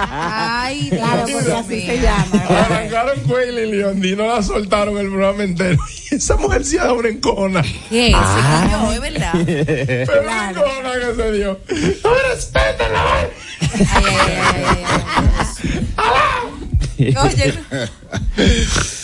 Ay, 0.08 0.88
claro, 0.88 1.26
porque 1.32 1.52
así 1.52 1.82
se 1.82 2.00
llama. 2.00 2.42
Arrancaron 2.48 3.20
Quayle 3.28 3.66
y 3.66 3.70
Leondi 3.72 4.12
y 4.12 4.16
no 4.16 4.26
la 4.26 4.42
soltaron 4.42 4.96
el 4.96 5.08
programa 5.08 5.44
entero. 5.44 5.78
Y 6.08 6.14
esa 6.14 6.36
mujer 6.36 6.64
se 6.64 6.78
ha 6.78 6.84
dado 6.84 6.94
una 6.94 7.08
encona. 7.08 7.62
¿Qué? 7.90 8.06
Se 8.06 8.12
cayó, 8.12 8.92
es 8.92 9.00
verdad. 9.00 9.32
Pero 9.44 10.22
una 10.22 10.50
encona 10.50 10.92
que 10.92 11.14
se 11.16 11.32
dio. 11.32 11.58
No 12.04 12.10
me 12.10 12.22
respeten 12.32 12.92
la. 12.92 13.28
Oye, 16.98 17.54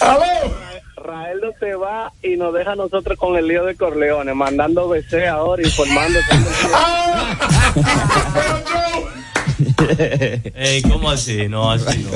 ¡Aló! 0.01 0.55
Rael 0.97 1.41
no 1.43 1.53
se 1.59 1.75
va 1.75 2.13
y 2.23 2.37
nos 2.37 2.55
deja 2.55 2.73
a 2.73 2.77
nosotros 2.77 3.19
con 3.19 3.37
el 3.37 3.49
lío 3.49 3.65
de 3.65 3.75
Corleones, 3.75 4.35
mandando 4.35 4.89
BC 4.89 5.27
ahora, 5.29 5.63
informando. 5.63 6.19
Ey, 10.55 10.81
¿cómo 10.83 11.11
así? 11.11 11.49
No, 11.49 11.73
así 11.73 12.05
no. 12.05 12.13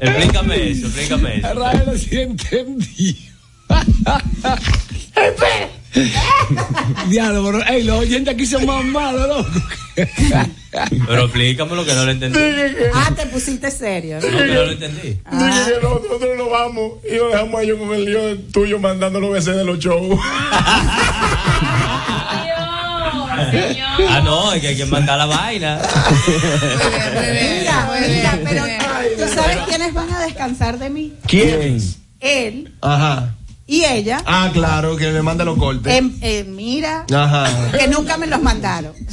explícame 0.00 0.70
eso, 0.70 0.86
explícame 0.86 1.38
eso. 1.38 1.54
Rael 1.54 1.98
sí 1.98 2.20
entendí. 2.20 3.30
Diablo, 7.08 7.44
pero, 7.44 7.66
ey, 7.66 7.84
los 7.84 8.00
oyentes 8.00 8.34
aquí 8.34 8.46
son 8.46 8.66
más 8.66 8.84
malos, 8.84 9.28
loco. 9.28 9.50
Pero 9.94 11.22
explícame 11.24 11.76
lo 11.76 11.84
que 11.84 11.94
no 11.94 12.04
lo 12.04 12.10
entendí. 12.10 12.38
Ah, 12.92 13.12
te 13.14 13.26
pusiste 13.26 13.70
serio. 13.70 14.18
Lo 14.20 14.28
que 14.28 14.32
no 14.32 14.64
lo 14.64 14.72
entendí. 14.72 15.02
Dije 15.02 15.20
que 15.30 15.80
nosotros 15.82 16.36
nos 16.36 16.50
vamos 16.50 16.92
y 17.08 17.14
lo 17.16 17.28
dejamos 17.28 17.60
a 17.60 17.62
ellos 17.62 17.78
con 17.78 17.94
el 17.94 18.04
lío 18.04 18.38
tuyo 18.52 18.78
mandando 18.80 19.20
los 19.20 19.30
BC 19.30 19.52
de 19.52 19.64
los 19.64 19.78
shows. 19.78 20.18
Ah, 24.08 24.20
no, 24.24 24.52
es 24.52 24.60
que 24.60 24.68
hay 24.68 24.76
que 24.76 24.86
mandar 24.86 25.18
la 25.18 25.26
vaina. 25.26 25.80
Mira, 27.14 27.88
mira, 28.08 28.38
pero 28.44 28.64
¿tú 29.16 29.34
sabes 29.34 29.58
quiénes 29.68 29.94
van 29.94 30.12
a 30.12 30.20
descansar 30.24 30.78
de 30.78 30.90
mí? 30.90 31.12
¿Quién? 31.26 31.78
Él 32.20 32.74
Ajá. 32.80 33.34
Y 33.66 33.84
ella. 33.84 34.22
Ah, 34.26 34.50
claro, 34.52 34.96
que 34.96 35.10
le 35.10 35.22
manda 35.22 35.44
los 35.44 35.56
cortes. 35.58 35.92
Em- 35.94 36.12
eh, 36.20 36.44
mira, 36.46 37.06
Ajá. 37.12 37.72
que 37.78 37.88
nunca 37.88 38.16
me 38.18 38.26
los 38.26 38.42
mandaron. 38.42 38.92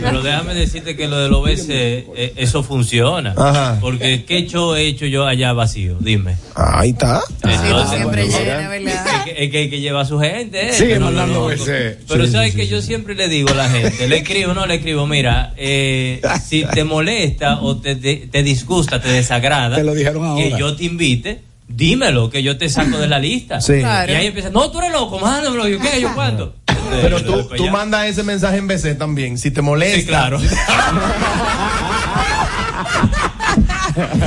Pero 0.00 0.22
déjame 0.22 0.54
decirte 0.54 0.96
que 0.96 1.08
lo 1.08 1.18
del 1.18 1.32
OBS, 1.34 1.66
eh, 1.68 2.32
eso 2.36 2.62
funciona. 2.62 3.34
Ajá. 3.36 3.76
Porque 3.80 4.24
¿qué 4.24 4.46
show 4.46 4.74
he 4.74 4.86
hecho 4.86 5.04
yo 5.04 5.26
allá 5.26 5.52
vacío? 5.52 5.96
Dime. 6.00 6.36
Ahí 6.54 6.90
está. 6.90 7.20
Entonces, 7.42 7.90
siempre 7.90 8.24
bueno, 8.24 8.38
llena, 8.38 8.68
¿verdad? 8.70 9.06
Es 9.16 9.24
que, 9.34 9.44
es 9.44 9.50
que 9.50 9.58
hay 9.58 9.70
que 9.70 9.80
llevar 9.80 10.02
a 10.02 10.04
su 10.06 10.18
gente. 10.18 10.68
eh. 10.68 10.72
Sigue 10.72 10.94
Pero 10.94 11.04
mandando 11.06 11.34
no, 11.40 11.46
OBS. 11.46 11.64
Pero 12.08 12.24
Sí, 12.26 12.32
sabes 12.32 12.52
sí, 12.52 12.56
que 12.56 12.64
sí, 12.64 12.70
yo 12.70 12.80
siempre 12.80 13.14
le 13.14 13.28
digo 13.28 13.50
a 13.50 13.54
la 13.54 13.68
gente, 13.68 14.08
le 14.08 14.16
escribo, 14.18 14.54
no 14.54 14.64
le 14.66 14.76
escribo, 14.76 15.06
mira, 15.06 15.52
eh, 15.58 16.22
si 16.42 16.64
te 16.64 16.84
molesta 16.84 17.60
o 17.60 17.76
te, 17.76 17.96
te, 17.96 18.16
te 18.30 18.42
disgusta, 18.42 19.02
te 19.02 19.08
desagrada, 19.08 19.76
Te 19.76 19.84
lo 19.84 19.94
dijeron 19.94 20.36
que 20.38 20.54
yo 20.58 20.74
te 20.74 20.84
invite. 20.84 21.42
Dímelo, 21.66 22.30
que 22.30 22.42
yo 22.42 22.56
te 22.58 22.68
saco 22.68 22.98
de 22.98 23.08
la 23.08 23.18
lista. 23.18 23.60
Sí. 23.60 23.80
Claro. 23.80 24.12
Y 24.12 24.16
ahí 24.16 24.26
empieza, 24.26 24.50
no, 24.50 24.70
tú 24.70 24.78
eres 24.78 24.92
loco, 24.92 25.18
mándamelo. 25.18 25.66
Yo, 25.66 25.78
¿qué? 25.80 26.00
¿Yo 26.00 26.14
cuánto? 26.14 26.54
Pero 27.02 27.22
tú, 27.22 27.48
tú 27.56 27.68
mandas 27.70 28.06
ese 28.06 28.22
mensaje 28.22 28.58
en 28.58 28.68
BC 28.68 28.96
también. 28.98 29.38
Si 29.38 29.50
te 29.50 29.62
molesta. 29.62 29.98
Sí, 29.98 30.06
claro. 30.06 30.40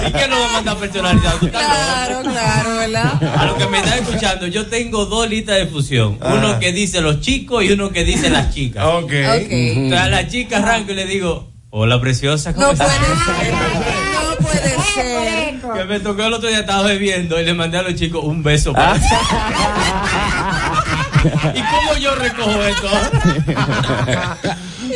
¿Y 0.08 0.12
qué 0.12 0.28
no 0.30 0.39
va 0.39 0.50
a 0.50 0.52
mandar 0.54 0.78
personalizado? 0.78 1.39
Claro, 1.50 2.21
claro, 2.21 2.78
¿verdad? 2.78 3.21
A 3.38 3.45
lo 3.45 3.58
que 3.58 3.67
me 3.67 3.80
está 3.80 3.97
escuchando, 3.97 4.47
yo 4.47 4.67
tengo 4.67 5.06
dos 5.06 5.30
listas 5.30 5.58
de 5.58 5.67
fusión. 5.67 6.17
Uno 6.21 6.60
que 6.60 6.71
dice 6.71 7.02
los 7.02 7.19
chicos 7.21 7.63
y 7.63 7.71
uno 7.71 7.91
que 7.91 8.04
dice 8.04 8.30
las 8.30 8.54
chicas. 8.54 8.86
Ok. 8.86 9.04
Ok. 9.04 9.12
Entonces 9.50 10.00
a 10.00 10.08
la 10.08 10.28
chica 10.28 10.58
arranco 10.58 10.91
y 10.93 10.95
le 10.95 11.06
digo, 11.06 11.52
hola 11.69 12.00
preciosa, 12.00 12.54
¿cómo 12.54 12.67
No 12.67 12.73
estás? 12.73 12.88
puede 12.97 13.15
ser. 13.45 13.54
No 14.13 14.36
puede 14.47 14.76
ser. 14.93 15.46
Que 15.77 15.85
me 15.85 15.99
tocó 15.99 16.23
el 16.23 16.33
otro 16.33 16.49
día, 16.49 16.59
estaba 16.59 16.83
bebiendo 16.83 17.39
y 17.39 17.45
le 17.45 17.53
mandé 17.53 17.77
a 17.77 17.83
los 17.83 17.95
chicos 17.95 18.23
un 18.23 18.41
beso. 18.43 18.73
Ah. 18.75 18.95
para- 18.99 19.17
¿Y 21.55 21.61
cómo 21.61 21.97
yo 21.99 22.15
recojo 22.15 22.63
esto? 22.63 22.87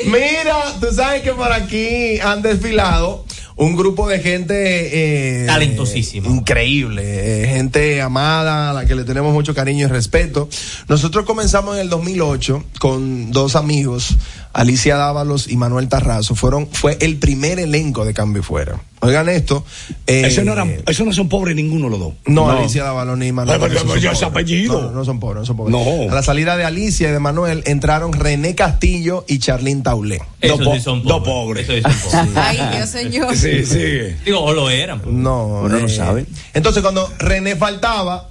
Mira, 0.05 0.55
tú 0.79 0.87
sabes 0.93 1.21
que 1.21 1.31
por 1.33 1.51
aquí 1.51 2.19
han 2.19 2.41
desfilado 2.41 3.25
un 3.57 3.75
grupo 3.75 4.07
de 4.07 4.19
gente 4.19 5.43
eh, 5.43 5.45
Talentosísima. 5.45 6.27
increíble, 6.29 7.43
eh, 7.43 7.47
gente 7.47 8.01
amada, 8.01 8.71
a 8.71 8.73
la 8.73 8.85
que 8.85 8.95
le 8.95 9.03
tenemos 9.03 9.33
mucho 9.33 9.53
cariño 9.53 9.87
y 9.87 9.89
respeto. 9.89 10.47
Nosotros 10.87 11.25
comenzamos 11.25 11.75
en 11.75 11.81
el 11.81 11.89
2008 11.89 12.63
con 12.79 13.31
dos 13.31 13.55
amigos, 13.55 14.15
Alicia 14.53 14.95
Dávalos 14.97 15.47
y 15.49 15.55
Manuel 15.57 15.87
Tarrazo. 15.87 16.35
Fueron, 16.35 16.67
fue 16.71 16.97
el 17.01 17.17
primer 17.17 17.59
elenco 17.59 18.05
de 18.05 18.13
Cambio 18.13 18.41
y 18.41 18.43
Fuera. 18.43 18.81
Oigan 19.03 19.29
esto. 19.29 19.65
eh, 20.05 20.23
Eso 20.25 20.43
no, 20.43 20.53
eran, 20.53 20.75
eso 20.85 21.03
no 21.05 21.11
son 21.13 21.27
pobres 21.27 21.55
ninguno 21.55 21.89
los 21.89 21.99
dos. 21.99 22.13
no, 22.27 22.51
Alicia 22.51 22.83
Dávalos 22.83 23.17
ni 23.17 23.31
Manuel. 23.31 23.59
Pero, 23.59 23.69
pero, 23.69 23.79
Tarrazo 23.81 23.93
pero, 23.95 24.01
son 24.01 24.11
ese 24.11 24.25
pobres. 24.25 24.31
apellido. 24.43 24.81
No, 24.83 24.91
no 24.91 25.05
son 25.05 25.19
pobres, 25.19 25.39
no 25.39 25.45
son 25.45 25.57
pobres. 25.57 25.71
No. 25.75 26.11
A 26.11 26.15
la 26.15 26.21
salida 26.21 26.55
de 26.57 26.65
Alicia 26.65 27.09
y 27.09 27.11
de 27.11 27.19
Manuel 27.19 27.63
entraron 27.65 28.13
René 28.13 28.53
Castillo 28.53 29.25
y 29.27 29.39
Charlín 29.39 29.81
Taulé. 29.83 30.21
Dos 30.41 30.59
po- 30.61 30.73
sí 30.75 30.81
son 30.81 31.01
dos 31.03 31.23
pobres. 31.23 31.65
pobres. 31.65 31.85
Esos 31.85 31.93
sí 32.03 32.09
son 32.11 32.27
pobres. 32.27 32.43
Ay, 32.45 32.59
Dios 32.77 32.89
señor. 32.89 33.35
Sí, 33.35 33.65
sí. 33.65 34.15
Digo, 34.25 34.41
o 34.41 34.53
lo 34.53 34.69
eran. 34.69 34.99
pues. 34.99 35.15
No, 35.15 35.61
Uno 35.63 35.79
no 35.79 35.87
eh, 35.87 35.89
sabe. 35.89 36.25
Entonces, 36.53 36.83
cuando 36.83 37.09
René 37.17 37.55
faltaba, 37.55 38.29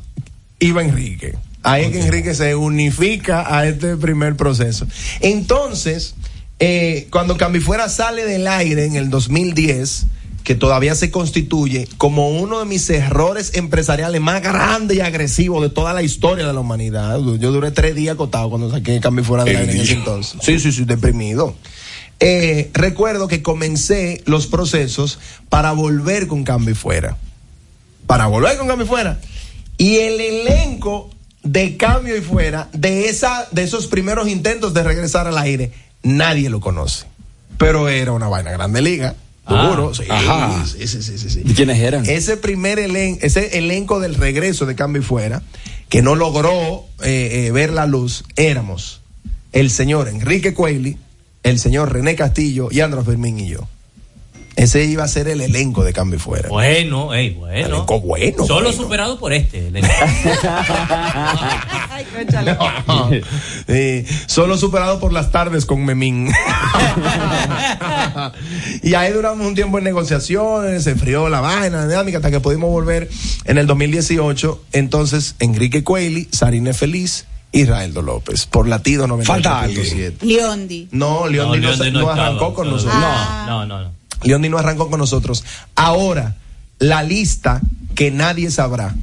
iba 0.61 0.83
Enrique. 0.83 1.35
Ahí 1.62 1.85
es 1.85 1.90
que 1.90 2.01
Enrique 2.01 2.35
se 2.35 2.55
unifica 2.55 3.55
a 3.55 3.66
este 3.66 3.96
primer 3.96 4.37
proceso. 4.37 4.87
Entonces, 5.20 6.14
eh, 6.59 7.09
cuando 7.11 7.37
Cambifuera 7.37 7.88
sale 7.88 8.25
del 8.25 8.46
aire 8.46 8.87
en 8.87 8.96
el 8.96 9.11
2010, 9.11 10.07
que 10.44 10.55
todavía 10.55 10.94
se 10.94 11.11
constituye 11.11 11.87
como 11.99 12.31
uno 12.31 12.59
de 12.61 12.64
mis 12.64 12.88
errores 12.90 13.53
empresariales 13.55 14.20
más 14.20 14.42
grandes 14.42 14.96
y 14.96 15.01
agresivos 15.01 15.62
de 15.62 15.68
toda 15.68 15.92
la 15.92 16.03
historia 16.03 16.46
de 16.46 16.53
la 16.53 16.61
humanidad. 16.61 17.20
Yo 17.38 17.53
duré 17.53 17.70
tres 17.70 17.94
días 17.94 18.14
acotado 18.14 18.49
cuando 18.49 18.70
saqué 18.70 19.01
Cambifuera 19.01 19.44
del 19.44 19.57
El 19.57 19.61
aire 19.61 19.73
en 19.75 19.81
ese 19.81 19.92
entonces. 19.94 20.40
Sí, 20.42 20.59
sí, 20.59 20.73
sí, 20.73 20.85
deprimido. 20.85 21.55
Eh, 22.20 22.70
recuerdo 22.73 23.29
que 23.29 23.42
comencé 23.42 24.23
los 24.27 24.46
procesos 24.46 25.18
para 25.49 25.73
volver 25.73 26.27
con 26.27 26.44
Cambio 26.44 26.73
y 26.73 26.75
Fuera. 26.75 27.16
Para 28.07 28.27
volver 28.27 28.57
con 28.57 28.66
Cambio 28.66 28.87
Fuera. 28.87 29.20
Y 29.77 29.96
el 29.96 30.20
elenco 30.20 31.11
de 31.42 31.76
Cambio 31.76 32.16
y 32.16 32.20
Fuera, 32.20 32.68
de, 32.72 33.09
esa, 33.09 33.48
de 33.50 33.62
esos 33.62 33.87
primeros 33.87 34.29
intentos 34.29 34.74
de 34.74 34.83
regresar 34.83 35.26
al 35.26 35.38
aire, 35.38 35.72
nadie 36.03 36.50
lo 36.50 36.61
conoce. 36.61 37.07
Pero 37.59 37.88
era 37.88 38.12
una 38.12 38.29
vaina 38.29 38.50
grande 38.53 38.83
liga. 38.83 39.14
Seguro, 39.48 39.90
Ah, 39.90 39.94
sí, 39.96 40.05
ajá. 40.09 40.64
sí, 40.66 40.87
sí, 40.87 41.03
sí, 41.03 41.18
sí, 41.18 41.31
sí. 41.31 41.42
¿Y 41.44 41.55
quiénes 41.55 41.79
eran? 41.81 42.07
Ese 42.09 42.37
primer 42.37 42.79
elenco, 42.79 43.18
ese 43.22 43.59
elenco 43.59 43.98
del 43.98 44.14
regreso 44.14 44.64
de 44.64 44.76
Cambio 44.76 45.03
y 45.03 45.05
Fuera, 45.05 45.42
que 45.88 46.03
no 46.03 46.14
logró 46.14 46.85
eh, 47.03 47.46
eh, 47.46 47.50
ver 47.50 47.72
la 47.72 47.87
luz, 47.87 48.22
éramos 48.37 49.00
el 49.53 49.70
señor 49.70 50.09
Enrique 50.09 50.55
Cueli, 50.55 50.98
el 51.42 51.59
señor 51.59 51.92
René 51.92 52.14
Castillo 52.14 52.68
y 52.70 52.81
Andrés 52.81 53.05
Fermín 53.05 53.40
y 53.40 53.48
yo. 53.48 53.66
Ese 54.61 54.85
iba 54.85 55.05
a 55.05 55.09
ser 55.09 55.27
el 55.29 55.40
elenco 55.40 55.85
de 55.85 55.94
Cambio 55.94 56.18
y 56.18 56.20
Fuera. 56.20 56.49
Bueno, 56.51 57.14
ey, 57.14 57.31
bueno. 57.31 57.66
Elenco 57.77 57.99
bueno. 58.01 58.46
Solo 58.46 58.68
bueno. 58.68 58.73
superado 58.83 59.18
por 59.18 59.33
este. 59.33 59.68
el- 59.68 59.77
Eh, 63.68 64.05
solo 64.27 64.57
superado 64.59 64.99
por 65.01 65.12
las 65.12 65.31
tardes 65.31 65.64
con 65.64 65.85
Memín. 65.85 66.29
y 68.83 68.94
ahí 68.94 69.12
duramos 69.12 69.46
un 69.46 69.55
tiempo 69.55 69.79
en 69.79 69.85
negociaciones, 69.85 70.85
se 70.85 70.90
enfrió 70.90 71.29
la 71.29 71.40
vaina, 71.40 71.79
la 71.79 71.87
dinámica, 71.88 72.18
hasta 72.18 72.31
que 72.31 72.40
pudimos 72.40 72.70
volver 72.70 73.09
en 73.44 73.59
el 73.59 73.66
2018. 73.66 74.62
Entonces, 74.73 75.37
Enrique 75.38 75.85
Cueli, 75.85 76.29
Sarine 76.33 76.73
Feliz, 76.75 77.27
Israeldo 77.53 78.03
López, 78.03 78.46
por 78.46 78.66
latido 78.68 79.07
98.7. 79.07 79.25
Falta 79.25 79.61
alguien. 79.61 80.16
Leondi. 80.20 80.88
No, 80.92 81.27
Leondi 81.29 81.59
no, 81.61 81.68
Leondi 81.68 81.90
no 81.92 82.01
no 82.01 82.11
estaba. 82.11 82.27
arrancó 82.27 82.55
con 82.55 82.66
No, 82.66 82.73
nosotros. 82.73 83.01
No, 83.01 83.66
no, 83.66 83.83
no. 83.83 83.99
Leondi 84.22 84.48
no 84.48 84.59
arrancó 84.59 84.90
con 84.90 84.98
nosotros. 85.00 85.44
Ahora, 85.74 86.37
la 86.78 87.02
lista 87.02 87.61
que 87.94 88.11
nadie 88.11 88.50
sabrá. 88.50 88.94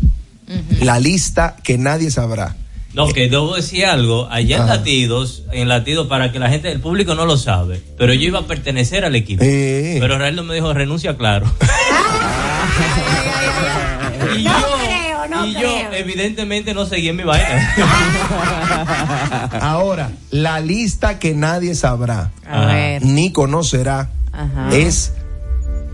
La 0.79 0.99
lista 0.99 1.55
que 1.63 1.77
nadie 1.77 2.09
sabrá. 2.11 2.55
No, 2.93 3.07
que 3.09 3.29
debo 3.29 3.55
decir 3.55 3.85
algo. 3.85 4.27
Allá 4.31 4.55
en 4.55 4.61
Ajá. 4.63 4.77
Latidos, 4.77 5.43
en 5.51 5.67
Latidos, 5.67 6.07
para 6.07 6.31
que 6.31 6.39
la 6.39 6.49
gente, 6.49 6.71
el 6.71 6.79
público 6.79 7.13
no 7.15 7.25
lo 7.25 7.37
sabe, 7.37 7.81
pero 7.97 8.13
yo 8.13 8.21
iba 8.27 8.39
a 8.39 8.47
pertenecer 8.47 9.05
al 9.05 9.15
equipo. 9.15 9.43
Eh. 9.43 9.97
Pero 9.99 10.17
Raúl 10.17 10.43
me 10.43 10.55
dijo, 10.55 10.73
renuncia, 10.73 11.15
claro. 11.17 11.45
y 14.37 14.43
yo, 14.43 14.51
y 15.45 15.53
yo, 15.53 15.69
evidentemente, 15.93 16.73
no 16.73 16.85
seguí 16.85 17.09
en 17.09 17.17
mi 17.17 17.23
vaina. 17.23 17.75
Ahora, 19.61 20.09
la 20.31 20.59
lista 20.59 21.19
que 21.19 21.33
nadie 21.35 21.75
sabrá 21.75 22.31
A 22.49 22.65
ver. 22.65 23.03
ni 23.03 23.31
conocerá 23.31 24.09
Ajá. 24.37 24.69
es 24.75 25.11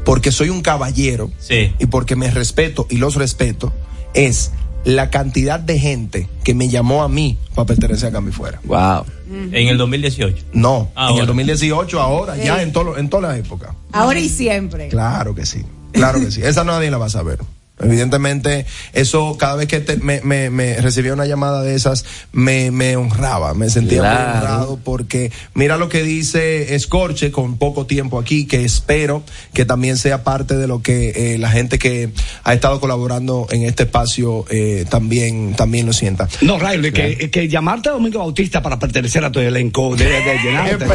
porque 0.06 0.32
soy 0.32 0.50
un 0.50 0.62
caballero 0.62 1.32
Sí. 1.40 1.74
y 1.80 1.86
porque 1.88 2.16
me 2.16 2.30
respeto 2.30 2.86
y 2.90 2.98
los 2.98 3.16
respeto, 3.16 3.74
es 4.14 4.52
la 4.84 5.10
cantidad 5.10 5.62
de 5.62 5.80
gente 5.80 6.28
que 6.44 6.54
me 6.54 6.68
llamó 6.68 7.04
a 7.04 7.10
mí 7.10 7.38
para 7.56 7.66
pertenecer 7.68 8.10
a 8.10 8.12
Cambio 8.12 8.34
Fuera. 8.34 8.60
Wow. 8.66 9.06
En 9.54 9.68
el 9.70 9.78
2018. 9.78 10.44
No, 10.54 10.90
en 10.92 10.98
Ahora. 10.98 11.22
el 11.22 11.28
2018, 11.28 12.02
ahora, 12.02 12.36
ya 12.38 12.62
en, 12.62 12.74
todo, 12.74 12.98
en 12.98 13.10
toda 13.10 13.30
la 13.30 13.38
época. 13.38 13.74
Ahora 13.94 14.20
y 14.20 14.28
siempre. 14.28 14.90
Claro 14.90 15.34
que 15.34 15.46
sí, 15.46 15.64
claro 15.94 16.20
que 16.20 16.30
sí. 16.32 16.42
Esa 16.44 16.64
nadie 16.66 16.92
la 16.92 16.98
va 16.98 17.06
a 17.06 17.10
saber. 17.10 17.40
Evidentemente, 17.84 18.66
eso 18.94 19.38
cada 19.38 19.56
vez 19.56 19.68
que 19.68 19.80
te- 19.80 19.98
me, 19.98 20.22
me- 20.22 20.50
me 20.50 20.76
recibía 20.78 21.14
una 21.14 21.26
llamada 21.26 21.62
de 21.64 21.76
esas, 21.76 22.06
me, 22.32 22.72
me 22.72 22.96
honraba, 22.96 23.54
me 23.54 23.70
sentía 23.70 24.00
muy 24.02 24.10
honrado 24.38 24.80
porque 24.84 25.32
mira 25.54 25.78
lo 25.78 25.90
que 25.90 26.04
dice 26.04 26.76
Escorche 26.76 27.32
con 27.32 27.58
poco 27.58 27.86
tiempo 27.86 28.20
aquí, 28.20 28.46
que 28.46 28.64
espero 28.64 29.24
que 29.54 29.66
también 29.66 29.98
sea 29.98 30.24
parte 30.24 30.56
de 30.58 30.68
lo 30.68 30.82
que 30.82 31.34
eh, 31.34 31.38
la 31.38 31.50
gente 31.50 31.80
que 31.80 32.10
ha 32.44 32.54
estado 32.54 32.80
colaborando 32.80 33.48
en 33.52 33.64
este 33.64 33.84
espacio 33.84 34.46
eh, 34.50 34.86
también, 34.90 35.54
también 35.56 35.86
lo 35.86 35.94
sienta. 35.94 36.28
No, 36.42 36.58
Riley, 36.60 36.92
que, 36.92 37.30
que 37.30 37.48
llamarte 37.48 37.90
a 37.90 37.94
Domingo 37.94 38.20
Bautista 38.20 38.62
para 38.62 38.80
pertenecer 38.80 39.24
a 39.26 39.32
tu 39.32 39.40
elenco, 39.40 39.96
de, 39.96 40.06
de 40.06 40.38
llenarte. 40.44 40.86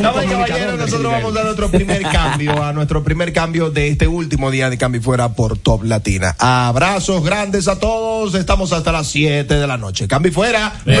Damas 0.00 0.24
y 0.24 0.28
caballeros, 0.28 0.78
nosotros 0.78 1.12
vamos 1.12 1.30
a 1.32 1.34
dar 1.34 1.44
nuestro 1.44 1.70
primer 1.70 2.02
cambio, 2.02 2.62
a 2.62 2.72
nuestro 2.72 3.02
primer 3.02 3.09
cambio 3.32 3.70
de 3.70 3.88
este 3.88 4.06
último 4.06 4.50
día 4.50 4.70
de 4.70 4.78
cambio 4.78 5.02
fuera 5.02 5.34
por 5.34 5.58
Top 5.58 5.84
Latina. 5.84 6.34
Abrazos 6.38 7.24
grandes 7.24 7.68
a 7.68 7.78
todos, 7.78 8.34
estamos 8.34 8.72
hasta 8.72 8.92
las 8.92 9.08
7 9.08 9.54
de 9.54 9.66
la 9.66 9.76
noche. 9.76 10.08
Cambio 10.08 10.32
fuera. 10.32 10.72
Se 10.84 10.92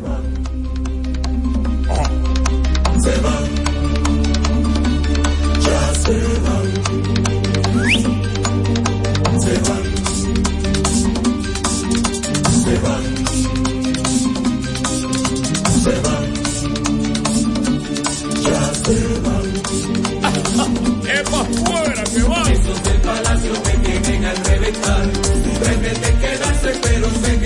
van, 0.00 0.22
ya 3.02 3.41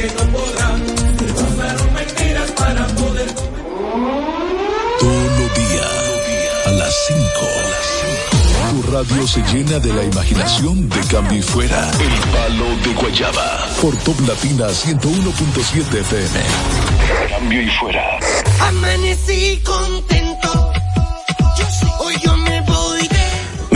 que 0.08 0.22
no 0.22 0.30
poder 2.96 3.28
Todos 5.00 5.30
los 5.38 5.56
días, 5.56 6.66
a 6.66 6.70
las 6.70 6.94
5. 7.08 7.22
Tu 8.70 8.92
radio 8.92 9.26
se 9.26 9.42
llena 9.52 9.78
de 9.78 9.92
la 9.92 10.04
imaginación 10.04 10.88
de 10.88 11.00
cambio 11.10 11.38
y 11.38 11.42
fuera. 11.42 11.90
El 11.92 12.30
palo 12.30 12.76
de 12.84 12.94
Guayaba. 12.94 13.66
Por 13.80 13.96
Top 13.98 14.20
Latina 14.26 14.66
101.7 14.68 16.00
FM. 16.00 16.40
Cambio 17.30 17.62
y 17.62 17.70
fuera. 17.70 18.18
Amanecí 18.60 19.60
contento. 19.64 20.15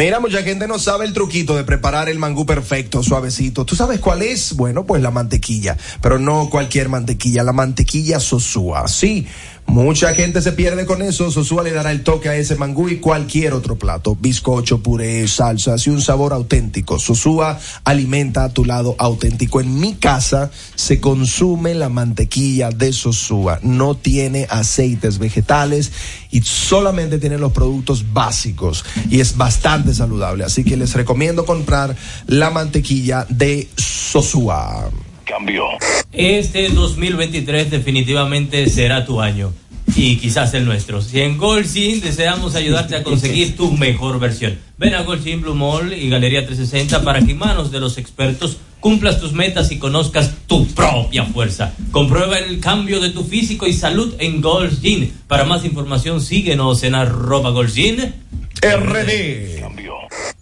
Mira, 0.01 0.19
mucha 0.19 0.43
gente 0.43 0.67
no 0.67 0.79
sabe 0.79 1.05
el 1.05 1.13
truquito 1.13 1.55
de 1.55 1.63
preparar 1.63 2.09
el 2.09 2.19
mangú 2.19 2.47
perfecto, 2.47 3.03
suavecito. 3.03 3.67
¿Tú 3.67 3.77
sabes 3.77 4.01
cuál 4.01 4.23
es? 4.23 4.57
Bueno, 4.57 4.87
pues 4.87 5.03
la 5.03 5.11
mantequilla. 5.11 5.77
Pero 6.01 6.19
no 6.19 6.49
cualquier 6.49 6.89
mantequilla, 6.89 7.43
la 7.43 7.53
mantequilla 7.53 8.19
Sosúa. 8.19 8.89
Sí, 8.89 9.27
mucha 9.71 10.15
gente 10.15 10.43
se 10.43 10.53
pierde 10.53 10.85
con 10.85 11.01
eso. 11.01 11.31
Sosúa 11.31 11.63
le 11.63 11.71
dará 11.71 11.93
el 11.93 12.03
toque 12.03 12.29
a 12.29 12.35
ese 12.35 12.57
mangú 12.57 12.89
y 12.89 12.97
cualquier 12.97 13.55
otro 13.55 13.79
plato. 13.79 14.17
Bizcocho, 14.21 14.83
puré, 14.83 15.27
salsas 15.29 15.87
y 15.87 15.91
un 15.91 16.03
sabor 16.03 16.33
auténtico. 16.33 16.99
Sosúa 16.99 17.59
alimenta 17.85 18.45
a 18.45 18.49
tu 18.53 18.65
lado 18.65 18.97
auténtico. 18.99 19.61
En 19.61 19.79
mi 19.79 19.95
casa 19.95 20.51
se 20.75 21.01
consume 21.01 21.75
la 21.75 21.89
mantequilla 21.89 22.71
de 22.71 22.93
Sosúa. 22.93 23.61
No 23.63 23.95
tiene 23.95 24.47
aceites 24.51 25.19
vegetales 25.19 25.93
y 26.33 26.43
solamente 26.43 27.19
tiene 27.19 27.39
los 27.39 27.53
productos 27.53 28.13
básicos 28.13 28.85
y 29.09 29.21
es 29.21 29.37
bastante 29.37 29.95
saludable. 29.95 30.45
Así 30.45 30.65
que 30.65 30.77
les 30.77 30.95
recomiendo 30.95 31.47
comprar 31.47 31.95
la 32.27 32.51
mantequilla 32.51 33.25
de 33.29 33.69
Sosúa. 33.77 34.91
Cambio. 35.25 35.65
Este 36.11 36.71
2023 36.71 37.71
definitivamente 37.71 38.69
será 38.69 39.07
tu 39.07 39.21
año 39.21 39.53
y 39.95 40.17
quizás 40.17 40.55
el 40.55 40.65
nuestro. 40.65 41.03
Si 41.03 41.21
en 41.21 41.37
Goldsin 41.37 42.01
deseamos 42.01 42.55
ayudarte 42.55 42.97
a 42.97 43.03
conseguir 43.03 43.57
tu 43.57 43.73
mejor 43.73 44.19
versión. 44.19 44.59
Ven 44.79 44.95
a 44.95 45.03
Goldsin 45.03 45.43
Blue 45.43 45.55
Mall 45.55 45.93
y 45.93 46.09
Galería 46.09 46.47
360 46.47 47.03
para 47.03 47.21
que 47.21 47.33
en 47.33 47.39
manos 47.39 47.71
de 47.71 47.81
los 47.81 47.99
expertos 47.99 48.59
cumplas 48.81 49.21
tus 49.21 49.33
metas 49.33 49.71
y 49.73 49.79
conozcas 49.79 50.33
tu 50.47 50.67
propia 50.69 51.25
fuerza. 51.27 51.75
Comprueba 51.91 52.39
el 52.39 52.61
cambio 52.61 53.01
de 53.01 53.11
tu 53.11 53.25
físico 53.25 53.67
y 53.67 53.73
salud 53.73 54.15
en 54.19 54.41
Goldsin. 54.41 55.13
Para 55.29 55.45
más 55.45 55.65
información 55.65 56.21
síguenos 56.21 56.83
en 56.83 56.95
arroba 56.95 57.51
Goldsin. 57.51 58.15
RD. 58.63 59.61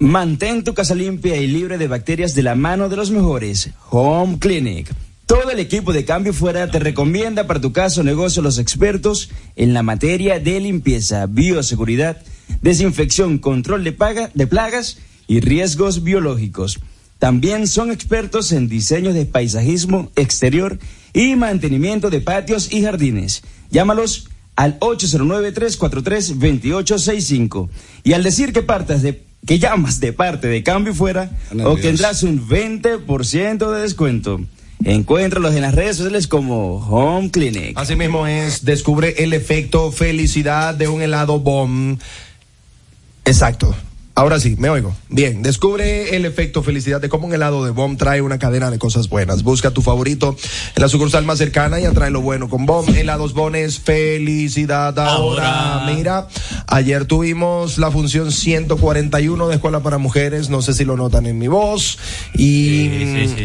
Mantén 0.00 0.64
tu 0.64 0.74
casa 0.74 0.94
limpia 0.94 1.36
y 1.36 1.46
libre 1.46 1.78
de 1.78 1.88
bacterias 1.88 2.34
de 2.34 2.42
la 2.42 2.54
mano 2.54 2.88
de 2.88 2.96
los 2.96 3.10
mejores. 3.10 3.70
Home 3.90 4.38
Clinic. 4.38 4.90
Todo 5.28 5.50
el 5.50 5.58
equipo 5.60 5.92
de 5.92 6.04
Cambio 6.06 6.32
Fuera 6.32 6.70
te 6.70 6.78
recomienda 6.78 7.46
para 7.46 7.60
tu 7.60 7.70
caso 7.72 8.00
o 8.00 8.04
negocio 8.04 8.40
los 8.42 8.58
expertos 8.58 9.28
en 9.56 9.74
la 9.74 9.82
materia 9.82 10.38
de 10.40 10.58
limpieza, 10.58 11.26
bioseguridad, 11.26 12.16
desinfección, 12.62 13.36
control 13.38 13.84
de, 13.84 13.92
paga- 13.92 14.30
de 14.32 14.46
plagas 14.46 14.96
y 15.26 15.40
riesgos 15.40 16.02
biológicos. 16.02 16.80
También 17.18 17.66
son 17.68 17.90
expertos 17.90 18.52
en 18.52 18.68
diseño 18.68 19.12
de 19.12 19.26
paisajismo 19.26 20.10
exterior 20.16 20.78
y 21.12 21.36
mantenimiento 21.36 22.08
de 22.08 22.22
patios 22.22 22.72
y 22.72 22.82
jardines. 22.82 23.42
Llámalos 23.70 24.28
al 24.56 24.80
809-343-2865. 24.80 27.68
Y 28.02 28.14
al 28.14 28.22
decir 28.22 28.54
que 28.54 28.62
partas 28.62 29.02
de 29.02 29.22
que 29.46 29.58
llamas 29.58 30.00
de 30.00 30.14
parte 30.14 30.48
de 30.48 30.62
Cambio 30.62 30.94
Fuera, 30.94 31.30
obtendrás 31.66 32.22
un 32.22 32.48
20% 32.48 33.74
de 33.74 33.82
descuento. 33.82 34.40
Encuéntralos 34.84 35.54
en 35.54 35.62
las 35.62 35.74
redes 35.74 35.96
sociales 35.96 36.28
como 36.28 36.76
Home 36.76 37.30
Clinic. 37.30 37.76
Así 37.76 37.96
mismo 37.96 38.26
es, 38.26 38.64
descubre 38.64 39.22
el 39.22 39.32
efecto 39.32 39.90
felicidad 39.90 40.74
de 40.74 40.88
un 40.88 41.02
helado 41.02 41.40
bomb. 41.40 41.98
Exacto. 43.24 43.74
Ahora 44.18 44.40
sí, 44.40 44.56
me 44.58 44.68
oigo. 44.68 44.96
Bien, 45.10 45.42
descubre 45.44 46.16
el 46.16 46.24
efecto 46.24 46.64
felicidad 46.64 47.00
de 47.00 47.08
cómo 47.08 47.28
un 47.28 47.34
helado 47.34 47.64
de 47.64 47.70
Bomb 47.70 47.96
trae 47.96 48.20
una 48.20 48.40
cadena 48.40 48.68
de 48.68 48.76
cosas 48.76 49.08
buenas. 49.08 49.44
Busca 49.44 49.70
tu 49.70 49.80
favorito 49.80 50.36
en 50.74 50.82
la 50.82 50.88
sucursal 50.88 51.24
más 51.24 51.38
cercana 51.38 51.78
y 51.78 51.84
atrae 51.84 52.10
lo 52.10 52.20
bueno 52.20 52.48
con 52.48 52.66
Bomb. 52.66 52.88
Helados 52.96 53.32
Bones, 53.32 53.78
felicidad 53.78 54.98
ahora. 54.98 55.84
Mira, 55.94 56.26
ayer 56.66 57.04
tuvimos 57.04 57.78
la 57.78 57.92
función 57.92 58.32
141 58.32 59.46
de 59.46 59.54
Escuela 59.54 59.84
para 59.84 59.98
Mujeres, 59.98 60.50
no 60.50 60.62
sé 60.62 60.74
si 60.74 60.84
lo 60.84 60.96
notan 60.96 61.26
en 61.26 61.38
mi 61.38 61.46
voz. 61.46 61.98
Y 62.34 62.88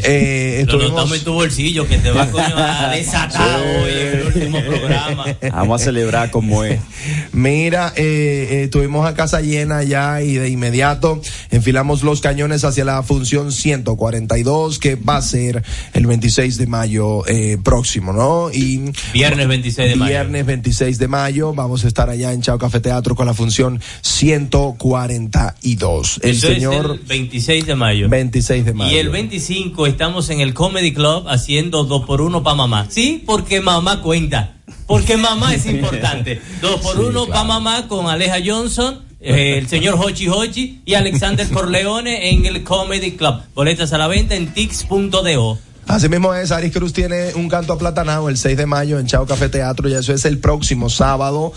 eh, 0.04 0.64
Lo 0.66 0.72
estuvimos- 0.74 0.90
notamos 0.90 1.18
en 1.20 1.24
tu 1.24 1.34
bolsillo 1.34 1.88
que 1.88 2.00
te 2.00 2.10
va 2.10 2.24
a 2.24 2.90
desatar 2.96 3.60
hoy 3.62 3.92
en 3.92 4.08
el 4.20 4.26
último 4.26 4.60
programa. 4.66 5.26
Vamos 5.52 5.80
a 5.82 5.86
celebrar 5.86 6.32
como 6.32 6.64
es. 6.64 6.80
Mira, 7.32 7.94
eh, 7.96 8.64
eh, 8.64 8.68
tuvimos 8.70 9.06
a 9.08 9.14
casa 9.14 9.40
llena 9.42 9.84
ya 9.84 10.22
y 10.24 10.34
de 10.34 10.50
inmediato 10.64 11.20
enfilamos 11.52 12.04
los 12.04 12.22
cañones 12.22 12.64
hacia 12.64 12.86
la 12.86 13.04
función 13.04 13.52
142 13.52 14.80
que 14.80 14.96
va 14.96 15.18
a 15.18 15.22
ser 15.22 15.62
el 15.94 16.08
26 16.08 16.58
de 16.58 16.68
mayo 16.68 17.28
eh, 17.28 17.58
próximo, 17.62 18.14
¿no? 18.14 18.50
Y 18.52 18.94
Viernes 19.14 19.48
26 19.48 19.90
de 19.90 19.96
mayo. 19.98 20.10
Viernes 20.10 20.46
26 20.46 20.98
de 20.98 21.08
mayo 21.10 21.54
vamos 21.54 21.84
a 21.84 21.88
estar 21.88 22.10
allá 22.10 22.32
en 22.32 22.42
Chao 22.42 22.58
Café 22.58 22.80
Teatro 22.80 23.16
con 23.16 23.26
la 23.26 23.34
función 23.34 23.82
142. 24.02 26.20
El 26.24 26.30
Eso 26.32 26.48
es 26.48 26.54
señor 26.54 26.92
el 27.02 27.08
26 27.08 27.66
de 27.66 27.76
mayo. 27.76 28.08
26 28.10 28.66
de 28.66 28.74
mayo. 28.74 28.96
Y 28.96 29.00
el 29.00 29.10
25 29.10 29.86
estamos 29.88 30.30
en 30.30 30.40
el 30.40 30.54
Comedy 30.54 30.94
Club 30.94 31.28
haciendo 31.28 31.84
dos 31.84 32.06
por 32.06 32.22
uno 32.22 32.42
para 32.42 32.56
mamá. 32.56 32.88
Sí, 32.90 33.22
porque 33.26 33.60
mamá 33.60 34.02
cuenta. 34.02 34.56
Porque 34.88 35.18
mamá 35.18 35.54
es 35.54 35.66
importante. 35.66 36.40
Dos 36.62 36.80
por 36.80 36.98
uno 37.00 37.28
para 37.28 37.44
mamá 37.44 37.88
con 37.90 38.08
Aleja 38.08 38.38
Johnson, 38.46 39.02
el 39.24 39.68
señor 39.68 39.96
Hochi 40.00 40.28
Hochi 40.28 40.82
y 40.86 40.94
Alexander 40.96 41.48
Corleone 41.54 42.30
en 42.32 42.46
el 42.46 42.64
Comedy 42.64 43.12
Club. 43.14 43.36
Boletas 43.56 43.94
a 43.94 43.98
la 43.98 44.08
venta 44.08 44.36
en 44.36 44.54
tix.do. 44.54 45.58
Así 45.86 46.08
mismo 46.08 46.34
es, 46.34 46.52
Aris 46.52 46.72
Cruz 46.72 46.94
tiene 46.94 47.34
un 47.36 47.50
canto 47.50 47.74
aplatanado 47.74 48.30
el 48.30 48.38
6 48.38 48.56
de 48.56 48.66
mayo 48.66 49.00
en 49.00 49.06
Chao 49.06 49.26
Café 49.26 49.50
Teatro 49.50 49.90
y 49.90 49.94
eso 49.94 50.14
es 50.14 50.24
el 50.24 50.38
próximo 50.38 50.90
sábado. 50.90 51.52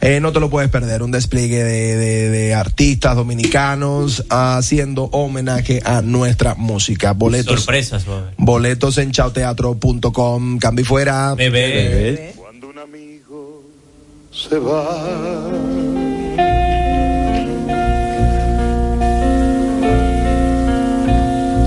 Eh, 0.00 0.18
no 0.20 0.32
te 0.32 0.40
lo 0.40 0.48
puedes 0.48 0.70
perder, 0.70 1.02
un 1.02 1.10
despliegue 1.10 1.62
de, 1.62 1.96
de- 1.96 2.30
de 2.30 2.54
artistas 2.54 3.16
dominicanos 3.16 4.24
haciendo 4.30 5.04
homenaje 5.12 5.82
a 5.84 6.00
nuestra 6.00 6.54
música. 6.54 7.12
Boletos, 7.12 7.60
Sorpresas, 7.64 8.06
haber. 8.08 8.34
boletos 8.38 8.96
en 8.96 9.12
chaoteatro.com. 9.12 10.58
Cambio 10.58 10.82
y 10.82 10.86
fuera. 10.86 11.34
Bebé. 11.34 12.34
se 14.32 14.58
va. 14.58 15.95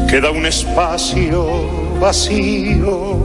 Queda 0.10 0.32
un 0.32 0.44
espacio 0.44 2.00
vacío 2.00 3.16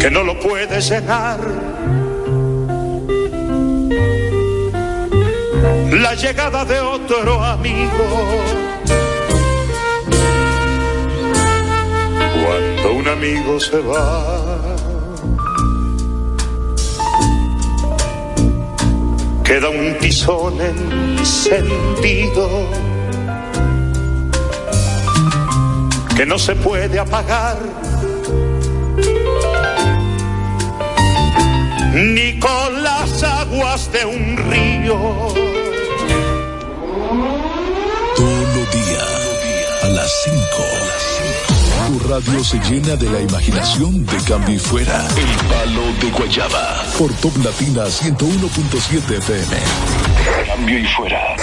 que 0.00 0.08
no 0.08 0.22
lo 0.22 0.38
puedes 0.38 0.88
llenar. 0.88 1.40
La 5.90 6.14
llegada 6.14 6.64
de 6.64 6.78
otro 6.78 7.42
amigo. 7.42 8.06
Cuando 12.44 12.92
un 12.92 13.08
amigo 13.08 13.58
se 13.58 13.80
va. 13.80 14.59
Queda 19.50 19.68
un 19.68 19.98
tizón 19.98 20.60
encendido 20.60 22.48
que 26.16 26.24
no 26.24 26.38
se 26.38 26.54
puede 26.54 27.00
apagar 27.00 27.58
ni 31.92 32.38
con 32.38 32.80
las 32.84 33.24
aguas 33.24 33.90
de 33.90 34.04
un 34.04 34.36
río. 34.36 34.96
Todo 38.16 38.60
día, 38.72 39.04
a 39.82 39.88
las 39.88 40.12
5. 40.26 41.59
Tu 41.90 41.98
radio 42.08 42.44
se 42.44 42.56
llena 42.60 42.94
de 42.94 43.10
la 43.10 43.20
imaginación 43.20 44.06
de 44.06 44.16
cambio 44.18 44.54
y 44.54 44.58
fuera. 44.60 45.08
El 45.16 45.48
palo 45.48 45.82
de 46.00 46.08
Guayaba. 46.16 46.84
Por 46.96 47.12
Top 47.14 47.36
Latina 47.38 47.86
101.7 47.86 49.18
FM. 49.18 49.56
Cambio 50.46 50.78
y 50.78 50.86
fuera. 50.86 51.36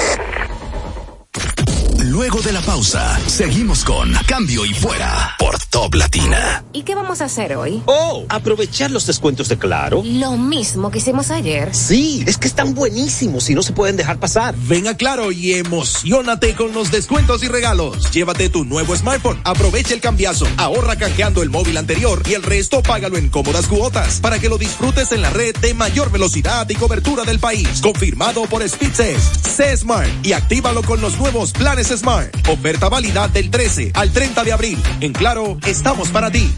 Luego 2.17 2.41
de 2.41 2.51
la 2.51 2.61
pausa, 2.61 3.19
seguimos 3.27 3.83
con 3.83 4.11
Cambio 4.25 4.65
y 4.65 4.73
Fuera 4.73 5.35
por 5.37 5.59
Top 5.69 5.93
Latina. 5.93 6.65
¿Y 6.73 6.81
qué 6.81 6.95
vamos 6.95 7.21
a 7.21 7.25
hacer 7.25 7.55
hoy? 7.55 7.83
Oh, 7.85 8.25
aprovechar 8.27 8.89
los 8.89 9.05
descuentos 9.05 9.49
de 9.49 9.59
Claro. 9.59 10.01
Lo 10.03 10.35
mismo 10.35 10.89
que 10.89 10.97
hicimos 10.97 11.29
ayer. 11.29 11.75
Sí, 11.75 12.23
es 12.25 12.39
que 12.39 12.47
están 12.47 12.73
buenísimos 12.73 13.47
y 13.51 13.53
no 13.53 13.61
se 13.61 13.71
pueden 13.71 13.97
dejar 13.97 14.19
pasar. 14.19 14.55
Ven 14.57 14.87
a 14.87 14.97
Claro 14.97 15.31
y 15.31 15.53
emocionate 15.53 16.55
con 16.55 16.73
los 16.73 16.89
descuentos 16.89 17.43
y 17.43 17.49
regalos. 17.49 18.11
Llévate 18.11 18.49
tu 18.49 18.65
nuevo 18.65 18.95
smartphone, 18.95 19.39
aprovecha 19.43 19.93
el 19.93 20.01
cambiazo, 20.01 20.47
ahorra 20.57 20.95
canjeando 20.95 21.43
el 21.43 21.51
móvil 21.51 21.77
anterior 21.77 22.23
y 22.27 22.33
el 22.33 22.41
resto 22.41 22.81
págalo 22.81 23.17
en 23.17 23.29
cómodas 23.29 23.67
cuotas 23.67 24.21
para 24.21 24.39
que 24.39 24.49
lo 24.49 24.57
disfrutes 24.57 25.11
en 25.11 25.21
la 25.21 25.29
red 25.29 25.55
de 25.57 25.75
mayor 25.75 26.11
velocidad 26.11 26.67
y 26.67 26.73
cobertura 26.73 27.25
del 27.25 27.37
país. 27.37 27.79
Confirmado 27.79 28.45
por 28.45 28.67
Speedses, 28.67 29.21
C 29.55 29.77
Smart 29.77 30.09
y 30.25 30.33
actívalo 30.33 30.81
con 30.81 30.99
los 30.99 31.15
nuevos 31.19 31.51
planes 31.51 31.89
Smart. 31.89 32.06
Oferta 32.07 32.87
válida 32.87 33.27
del 33.27 33.51
13 33.51 33.91
al 33.93 34.13
30 34.13 34.45
de 34.45 34.53
abril. 34.53 34.79
En 35.01 35.11
Claro, 35.11 35.57
estamos 35.65 36.07
para 36.07 36.31
ti. 36.31 36.49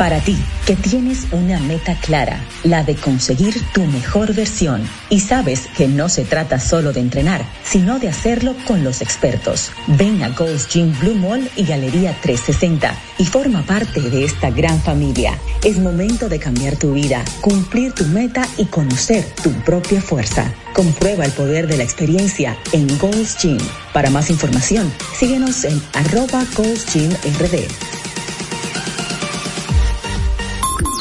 Para 0.00 0.18
ti, 0.18 0.34
que 0.64 0.76
tienes 0.76 1.26
una 1.30 1.60
meta 1.60 1.94
clara, 2.00 2.42
la 2.64 2.84
de 2.84 2.94
conseguir 2.94 3.54
tu 3.74 3.84
mejor 3.84 4.32
versión, 4.32 4.82
y 5.10 5.20
sabes 5.20 5.66
que 5.76 5.88
no 5.88 6.08
se 6.08 6.24
trata 6.24 6.58
solo 6.58 6.94
de 6.94 7.00
entrenar, 7.00 7.44
sino 7.62 7.98
de 7.98 8.08
hacerlo 8.08 8.54
con 8.66 8.82
los 8.82 9.02
expertos. 9.02 9.70
Ven 9.88 10.22
a 10.22 10.30
Gold's 10.30 10.68
Gym 10.68 10.98
Blue 11.00 11.16
Mall 11.16 11.50
y 11.54 11.66
Galería 11.66 12.16
360 12.18 12.94
y 13.18 13.26
forma 13.26 13.62
parte 13.66 14.00
de 14.00 14.24
esta 14.24 14.48
gran 14.48 14.80
familia. 14.80 15.38
Es 15.64 15.76
momento 15.76 16.30
de 16.30 16.38
cambiar 16.38 16.76
tu 16.76 16.94
vida, 16.94 17.22
cumplir 17.42 17.92
tu 17.92 18.06
meta 18.06 18.48
y 18.56 18.64
conocer 18.64 19.22
tu 19.42 19.52
propia 19.66 20.00
fuerza. 20.00 20.50
Comprueba 20.72 21.26
el 21.26 21.32
poder 21.32 21.66
de 21.66 21.76
la 21.76 21.82
experiencia 21.82 22.56
en 22.72 22.86
Gold's 22.96 23.36
Gym. 23.36 23.58
Para 23.92 24.08
más 24.08 24.30
información, 24.30 24.90
síguenos 25.18 25.62
en 25.64 25.78
arroba 25.92 26.42
Gold's 26.56 26.90
Gym 26.90 27.12
RD. 27.38 27.99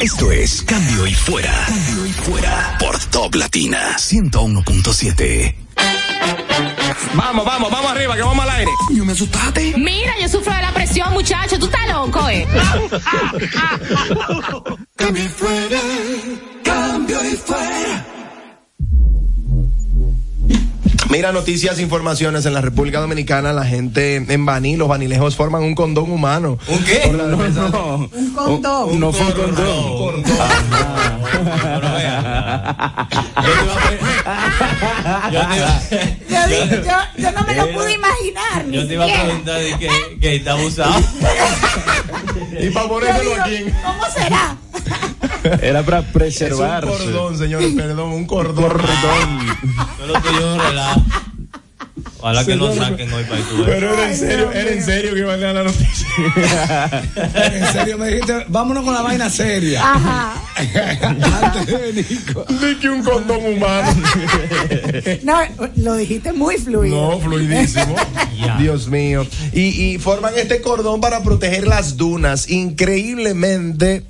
Esto 0.01 0.31
es 0.31 0.61
Cambio 0.61 1.05
y 1.07 1.13
Fuera. 1.13 1.65
Cambio 1.67 2.05
y 2.05 2.11
Fuera 2.13 2.77
por 2.79 2.97
Top 3.05 3.35
Latina 3.35 3.97
101.7. 3.97 5.55
Vamos, 7.13 7.45
vamos, 7.45 7.69
vamos 7.69 7.91
arriba, 7.91 8.15
que 8.15 8.21
vamos 8.21 8.45
al 8.45 8.51
aire. 8.51 8.71
Yo 8.91 9.03
me 9.03 9.11
asustaste. 9.11 9.73
Mira, 9.77 10.13
yo 10.21 10.29
sufro 10.29 10.53
de 10.53 10.61
la 10.61 10.71
presión, 10.73 11.11
muchacho. 11.13 11.59
Tú 11.59 11.65
estás 11.65 11.87
loco, 11.89 12.29
¿eh? 12.29 12.47
Cambio 14.95 15.23
y 15.23 15.27
fuera, 15.27 15.79
cambio 16.63 17.25
y 17.25 17.35
fuera. 17.35 18.05
Mira, 21.09 21.31
noticias, 21.31 21.79
informaciones 21.79 22.45
en 22.45 22.53
la 22.53 22.61
República 22.61 22.99
Dominicana, 22.99 23.51
la 23.51 23.65
gente 23.65 24.15
en 24.17 24.45
Baní, 24.45 24.77
los 24.77 24.87
banilejos 24.87 25.35
forman 25.35 25.63
un 25.63 25.73
condón 25.73 26.11
humano. 26.11 26.59
¿Un 26.67 26.83
qué? 26.83 27.11
La 27.11 27.25
defensa- 27.25 27.65
Un 27.65 28.31
condón. 28.35 28.99
No 28.99 29.11
fue 29.11 29.25
un 29.25 29.31
condón. 29.31 30.23
Yo 35.31 35.47
te 35.47 35.55
iba, 35.57 35.81
Yo, 36.29 36.47
di- 36.47 36.87
yo, 36.87 36.97
yo 37.17 37.31
no 37.31 37.41
me 37.43 37.55
lo 37.55 37.71
pude 37.73 37.93
imaginar. 37.93 38.65
Yo 38.69 38.87
te 38.87 38.93
iba 38.93 39.05
a 39.05 39.07
preguntar 39.23 39.59
de 39.59 39.77
que, 39.77 39.89
que 40.21 40.35
está 40.35 40.51
abusado. 40.53 40.93
Y 42.61 42.69
para 42.71 42.87
digo, 43.21 43.35
aquí. 43.41 43.65
¿Cómo 43.83 44.03
será? 44.13 44.57
Era 45.61 45.83
para 45.83 45.99
Es 46.25 46.41
un 46.41 46.57
cordón, 46.57 47.37
señores, 47.37 47.73
perdón, 47.75 48.11
un 48.11 48.25
cordón. 48.25 48.71
Solo 49.97 50.13
que 50.21 50.33
yo 50.39 50.57
relajo. 50.57 51.01
Ojalá 52.21 52.45
que 52.45 52.55
no 52.57 52.73
saquen 52.75 53.13
hoy 53.13 53.23
para 53.23 53.41
tu 53.41 53.63
Pero 53.65 53.93
era 53.93 54.09
en 54.09 54.17
serio, 54.17 54.51
era 54.51 54.71
en 54.71 54.83
serio 54.83 55.13
que 55.13 55.19
iba 55.19 55.33
a 55.33 55.37
leer 55.37 55.55
la 55.55 55.63
noticia. 55.63 57.03
En 57.33 57.73
serio, 57.73 57.97
me 57.97 58.07
dijiste, 58.09 58.45
vámonos 58.49 58.83
con 58.83 58.93
la 58.93 59.01
vaina 59.01 59.29
seria. 59.29 59.81
Ajá. 59.81 60.33
Antes 61.41 61.65
de 61.65 61.93
Nico. 61.93 62.45
Ni 62.61 62.75
que 62.75 62.89
un 62.89 63.03
condón 63.03 63.39
humano. 63.45 63.89
No, 65.23 65.39
lo 65.77 65.95
dijiste 65.95 66.33
muy 66.33 66.57
fluido. 66.57 67.11
No, 67.11 67.19
fluidísimo. 67.19 67.95
Dios 68.59 68.87
mío. 68.87 69.25
Y, 69.53 69.93
y 69.93 69.97
forman 69.97 70.33
este 70.35 70.61
cordón 70.61 70.99
para 70.99 71.23
proteger 71.23 71.67
las 71.67 71.95
dunas. 71.95 72.49
Increíblemente, 72.49 74.03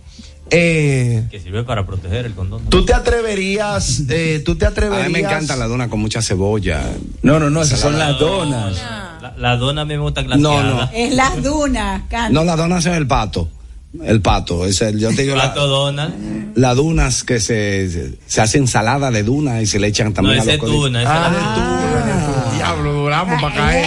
eh, 0.52 1.26
Que 1.30 1.40
sirve 1.40 1.64
para 1.64 1.86
proteger 1.86 2.26
el 2.26 2.34
condón. 2.34 2.64
¿tú 2.70 2.86
te 2.86 2.94
atreverías, 2.94 4.04
eh, 4.10 4.42
tú 4.46 4.56
te 4.56 4.66
A 4.66 4.70
atreverías? 4.70 5.08
mí 5.08 5.14
me 5.14 5.20
encanta 5.20 5.56
la 5.56 5.68
dona 5.68 5.90
con 5.90 6.00
mucha 6.00 6.22
cebolla. 6.22 6.82
No, 7.22 7.40
no, 7.40 7.50
no, 7.50 7.62
esas 7.62 7.80
son 7.80 7.98
las 8.00 8.18
donas. 8.20 8.76
La, 9.22 9.34
la 9.38 9.58
dona 9.58 9.86
me 9.86 9.98
gusta 9.98 10.22
No, 10.24 10.28
glaseada. 10.38 10.86
no. 10.86 10.90
Es 10.94 11.14
las 11.14 11.44
dunas. 11.44 12.02
No, 12.32 12.44
la 12.44 12.56
dona 12.56 12.80
es 12.80 12.86
el 12.88 13.08
pato. 13.08 13.50
El 14.04 14.22
pato, 14.22 14.66
es 14.68 14.82
el, 14.84 15.00
yo 15.00 15.10
te 15.16 15.24
digo, 15.24 15.36
la, 15.36 15.46
Plato 15.52 15.66
Donald. 15.66 16.52
las 16.56 16.76
dunas 16.76 17.24
que 17.24 17.40
se, 17.40 17.90
se, 17.90 18.20
se 18.28 18.40
hace 18.42 18.60
ensalada 18.60 19.10
de 19.10 19.24
duna 19.24 19.64
y 19.64 19.66
se 19.66 19.80
le 19.80 19.88
echan 19.88 20.10
No, 20.10 20.14
también 20.14 20.38
a 20.38 20.42
ese 20.44 20.58
los 20.58 20.66
es 20.68 20.72
tuna. 20.72 21.02
ese 21.02 21.12
Ah, 21.12 21.32
es 22.46 22.52
de 22.52 22.56
diablo, 22.58 22.94
duramos 22.94 23.42
para 23.42 23.56
caer. 23.56 23.86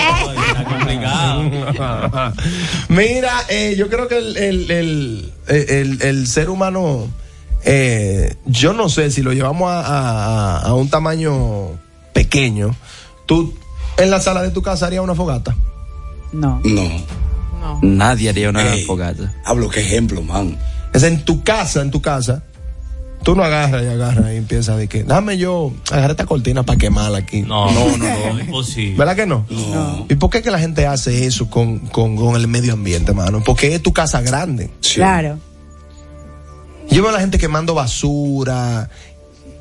Complicado. 1.01 2.33
Mira, 2.89 3.33
eh, 3.49 3.75
yo 3.77 3.89
creo 3.89 4.09
que 4.09 4.19
el, 4.19 4.37
el, 4.37 4.71
el, 4.71 5.33
el- 5.49 6.03
el 6.03 6.27
ser 6.27 6.51
humano, 6.51 7.09
eh, 7.65 8.35
yo 8.47 8.73
no 8.73 8.89
sé 8.89 9.11
si 9.11 9.23
lo 9.23 9.33
llevamos 9.33 9.71
a, 9.71 9.81
a- 9.81 10.59
a 10.61 10.75
un 10.75 10.89
tamaño 10.89 11.71
pequeño. 12.13 12.75
Tú 13.27 13.55
en 13.99 14.11
la 14.11 14.21
sala 14.21 14.43
de 14.43 14.51
tu 14.51 14.63
casa 14.63 14.87
harías 14.87 15.03
una 15.05 15.15
fogata. 15.15 15.55
No. 16.33 16.61
No. 16.65 17.79
Nadie 17.83 18.29
haría 18.31 18.51
una 18.51 18.75
Ey, 18.75 18.85
fogata. 18.85 19.33
Hablo, 19.45 19.69
qué 19.69 19.81
ejemplo, 19.81 20.23
man. 20.23 20.59
Es 20.93 21.03
en 21.05 21.25
tu 21.25 21.43
casa, 21.45 21.81
en 21.83 21.91
tu 21.91 22.03
casa. 22.03 22.43
Tú 23.23 23.37
no 23.37 23.45
agarras 23.45 23.83
y 23.83 23.87
agarras 23.87 24.33
y 24.33 24.37
empiezas 24.37 24.77
de 24.79 24.89
que, 24.89 25.05
dame 25.05 25.39
yo, 25.39 25.73
agarrar 25.91 26.13
esta 26.13 26.27
cortina 26.27 26.65
para 26.65 26.79
quemarla 26.79 27.19
aquí. 27.19 27.43
No, 27.43 27.71
no, 27.71 27.97
no, 27.97 28.41
imposible. 28.41 28.97
¿Verdad 28.97 29.17
que 29.17 29.27
no? 29.27 29.47
¿Y 30.09 30.15
por 30.17 30.31
qué 30.31 30.43
que 30.43 30.51
la 30.51 30.59
gente 30.59 30.87
hace 30.87 31.27
eso 31.27 31.49
con, 31.49 31.79
con, 31.79 32.17
con 32.17 32.37
el 32.37 32.49
medio 32.49 32.73
ambiente, 32.73 33.13
mano? 33.13 33.43
Porque 33.45 33.75
es 33.75 33.83
tu 33.83 33.93
casa 33.93 34.21
grande. 34.23 34.71
Claro. 34.95 35.39
Yo 36.91 37.03
veo 37.03 37.11
a 37.11 37.13
la 37.15 37.21
gente 37.21 37.39
quemando 37.39 37.75
basura 37.75 38.91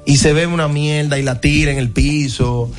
y 0.06 0.18
se 0.18 0.34
ve 0.34 0.48
una 0.48 0.68
mierda 0.68 1.20
y 1.20 1.24
la 1.24 1.40
tira 1.40 1.72
en 1.72 1.78
el 1.78 1.92
piso. 1.92 2.72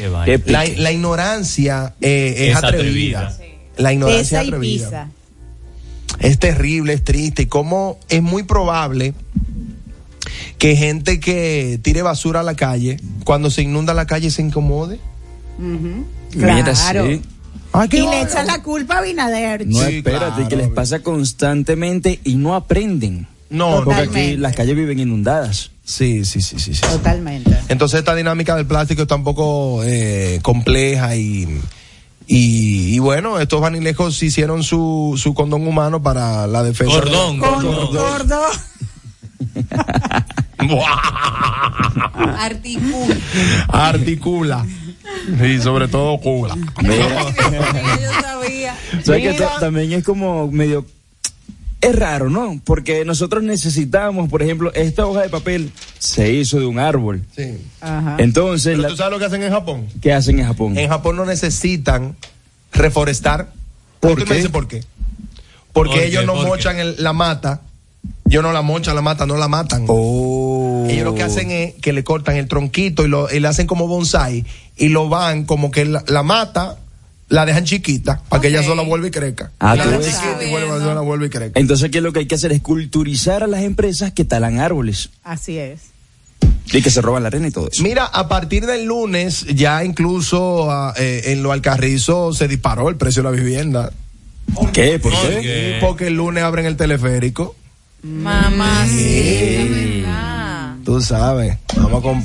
La, 0.47 0.65
la 0.77 0.93
ignorancia 0.93 1.95
eh, 2.01 2.35
es, 2.39 2.51
Es 2.51 2.57
atrevida. 2.57 3.29
atrevida. 3.29 3.73
La 3.77 3.93
ignorancia 3.93 4.21
Esa 4.21 4.41
es 4.41 4.47
y 4.47 4.49
atrevida. 4.49 5.11
Es 6.19 6.39
terrible, 6.39 6.93
es 6.93 7.05
triste. 7.05 7.43
Y 7.43 7.47
cómo 7.47 7.99
es 8.09 8.21
muy 8.23 8.43
probable 8.43 9.15
que 10.63 10.77
gente 10.77 11.19
que 11.19 11.81
tire 11.83 12.03
basura 12.03 12.39
a 12.39 12.43
la 12.45 12.55
calle, 12.55 13.01
cuando 13.25 13.51
se 13.51 13.63
inunda 13.63 13.95
la 13.95 14.07
calle, 14.07 14.31
se 14.31 14.43
incomode. 14.43 15.01
Ujú. 15.59 16.07
Mira, 16.37 16.63
Claro. 16.63 17.07
sí. 17.09 17.21
Ay, 17.73 17.89
qué 17.89 17.97
Y 17.99 18.07
le 18.07 18.23
echan 18.23 18.47
la 18.47 18.63
culpa 18.63 18.99
a 18.99 19.03
Binader. 19.03 19.67
No, 19.67 19.81
Sí, 19.81 19.97
espérate, 19.97 20.35
claro, 20.37 20.49
que 20.49 20.55
les 20.57 20.69
pasa 20.69 21.01
constantemente 21.01 22.21
y 22.23 22.37
no 22.37 22.55
aprenden. 22.55 23.27
No, 23.51 23.83
Porque 23.83 24.03
aquí 24.03 24.37
las 24.37 24.55
calles 24.55 24.77
viven 24.77 25.01
inundadas. 25.01 25.73
Sí, 25.85 26.25
sí, 26.25 26.41
sí, 26.41 26.61
sí, 26.61 26.75
sí. 26.75 26.81
Totalmente. 26.81 27.59
Entonces 27.69 27.99
esta 27.99 28.15
dinámica 28.15 28.55
del 28.55 28.67
plástico 28.67 29.03
está 29.03 29.17
un 29.17 29.25
poco 29.25 29.83
eh, 29.85 30.39
compleja 30.43 31.17
y, 31.17 31.43
y, 32.29 32.95
y 32.95 32.99
bueno, 33.01 33.41
estos 33.41 33.61
vanilejos 33.61 34.23
hicieron 34.23 34.63
su, 34.63 35.19
su 35.21 35.35
condón 35.35 35.67
humano 35.67 36.01
para 36.01 36.47
la 36.47 36.63
defensa. 36.63 36.95
Cordón, 36.95 37.39
Con 37.41 37.51
cordón. 37.65 37.87
gordo. 37.97 38.43
Articula. 42.39 43.17
Articula. 43.69 44.67
Y 45.45 45.59
sobre 45.61 45.89
todo 45.89 46.19
cula. 46.19 46.57
yo 46.83 48.13
sabía. 48.21 48.77
¿Sabes 49.05 49.23
que 49.23 49.33
Mira. 49.33 49.49
ta- 49.55 49.61
también 49.61 49.93
es 49.93 50.05
como 50.05 50.51
medio... 50.51 50.87
Es 51.81 51.97
raro, 51.97 52.31
¿no? 52.31 52.61
Porque 52.65 53.05
nosotros 53.05 53.43
necesitamos, 53.43 54.29
por 54.31 54.41
ejemplo, 54.43 54.73
esta 54.75 55.05
hoja 55.05 55.23
de 55.23 55.29
papel 55.29 55.73
se 55.99 56.33
hizo 56.33 56.61
de 56.61 56.67
un 56.67 56.79
árbol. 56.79 57.25
Sí. 57.37 57.59
Ajá. 57.81 58.17
Entonces, 58.19 58.73
Pero 58.77 58.83
la- 58.83 58.89
tú 58.89 58.97
sabes 58.97 59.13
lo 59.13 59.19
que 59.19 59.25
hacen 59.25 59.43
en 59.43 59.51
Japón. 59.51 59.87
¿qué 60.01 60.13
hacen 60.13 60.39
en 60.39 60.47
Japón? 60.47 60.79
En 60.79 60.89
Japón 60.89 61.17
no 61.17 61.25
necesitan 61.25 62.15
reforestar. 62.73 63.49
¿Por 63.99 64.13
¿Tú 64.13 64.19
me 64.21 64.25
qué? 64.27 64.35
dices 64.35 64.51
por 64.51 64.69
qué? 64.69 64.85
Porque 65.73 65.91
¿Por 65.95 66.01
ellos 66.03 66.21
qué? 66.21 66.27
no 66.27 66.35
mochan 66.37 66.79
el- 66.79 66.95
la 66.99 67.13
mata. 67.13 67.63
Ellos 68.33 68.43
no 68.45 68.53
la 68.55 68.63
mochan, 68.63 68.95
la 68.95 69.03
mata, 69.03 69.27
no 69.27 69.37
la 69.37 69.47
matan. 69.47 69.85
Oh. 69.89 70.87
Ellos 70.89 71.05
lo 71.05 71.15
que 71.15 71.23
hacen 71.23 71.51
es 71.51 71.75
que 71.75 71.93
le 71.93 72.03
cortan 72.03 72.37
el 72.37 72.49
tronquito 72.49 73.05
y, 73.05 73.09
lo, 73.09 73.31
y 73.31 73.41
le 73.41 73.47
hacen 73.47 73.67
como 73.67 73.87
bonsai 73.89 74.47
y 74.79 74.89
lo 74.89 75.11
van 75.11 75.45
como 75.45 75.71
que 75.71 75.85
la, 75.85 76.03
la 76.07 76.23
mata, 76.23 76.79
la 77.29 77.45
dejan 77.45 77.67
chiquita 77.67 78.23
para 78.31 78.41
que 78.41 78.49
ella 78.49 78.63
sola 78.63 78.85
vuelva 78.85 79.09
y 79.09 79.11
crezca. 79.11 79.53
Ah, 79.59 79.77
la 79.77 79.87
dejan 79.87 80.01
chiquita 80.01 80.45
y 80.47 80.51
vuelva, 80.51 80.79
sola 80.79 81.03
vuelve 81.03 81.27
y 81.27 81.29
crezca. 81.29 81.61
Entonces, 81.61 81.91
¿qué 81.91 81.99
es 81.99 82.05
lo 82.05 82.15
que 82.15 82.21
hay 82.21 82.27
que 82.27 82.37
hacer? 82.37 82.53
Es 82.53 82.63
culturizar 82.63 83.43
a 83.43 83.47
las 83.47 83.65
empresas 83.65 84.13
que 84.13 84.25
talan 84.25 84.61
árboles 84.61 85.11
Así 85.25 85.59
es. 85.59 85.81
y 86.73 86.81
que 86.81 86.89
se 86.91 87.03
roban 87.03 87.25
la 87.25 87.27
arena 87.27 87.49
y 87.49 87.51
todo 87.51 87.69
eso. 87.71 87.83
Mira, 87.83 88.07
a 88.07 88.29
partir 88.29 88.65
del 88.65 88.87
lunes 88.87 89.45
ya 89.55 89.85
incluso 89.85 90.71
ah, 90.71 90.95
eh, 90.97 91.25
en 91.27 91.43
lo 91.43 91.53
Alcarrizo 91.53 92.33
se 92.33 92.49
disparó 92.49 92.89
el 92.89 92.97
precio 92.97 93.23
de 93.23 93.29
la 93.31 93.37
vivienda. 93.37 93.93
¿Qué? 94.73 94.99
¿Por 94.99 95.13
¿Por 95.13 95.29
qué? 95.29 95.41
qué? 95.43 95.79
Porque 95.83 96.07
el 96.07 96.15
lunes 96.15 96.43
abren 96.43 96.65
el 96.65 96.79
teleférico. 96.79 97.57
Mamá, 98.03 98.87
sí. 98.89 100.03
verdad. 100.05 100.77
Tú 100.85 101.01
sabes. 101.01 101.57
Vamos 101.77 102.03
con... 102.03 102.17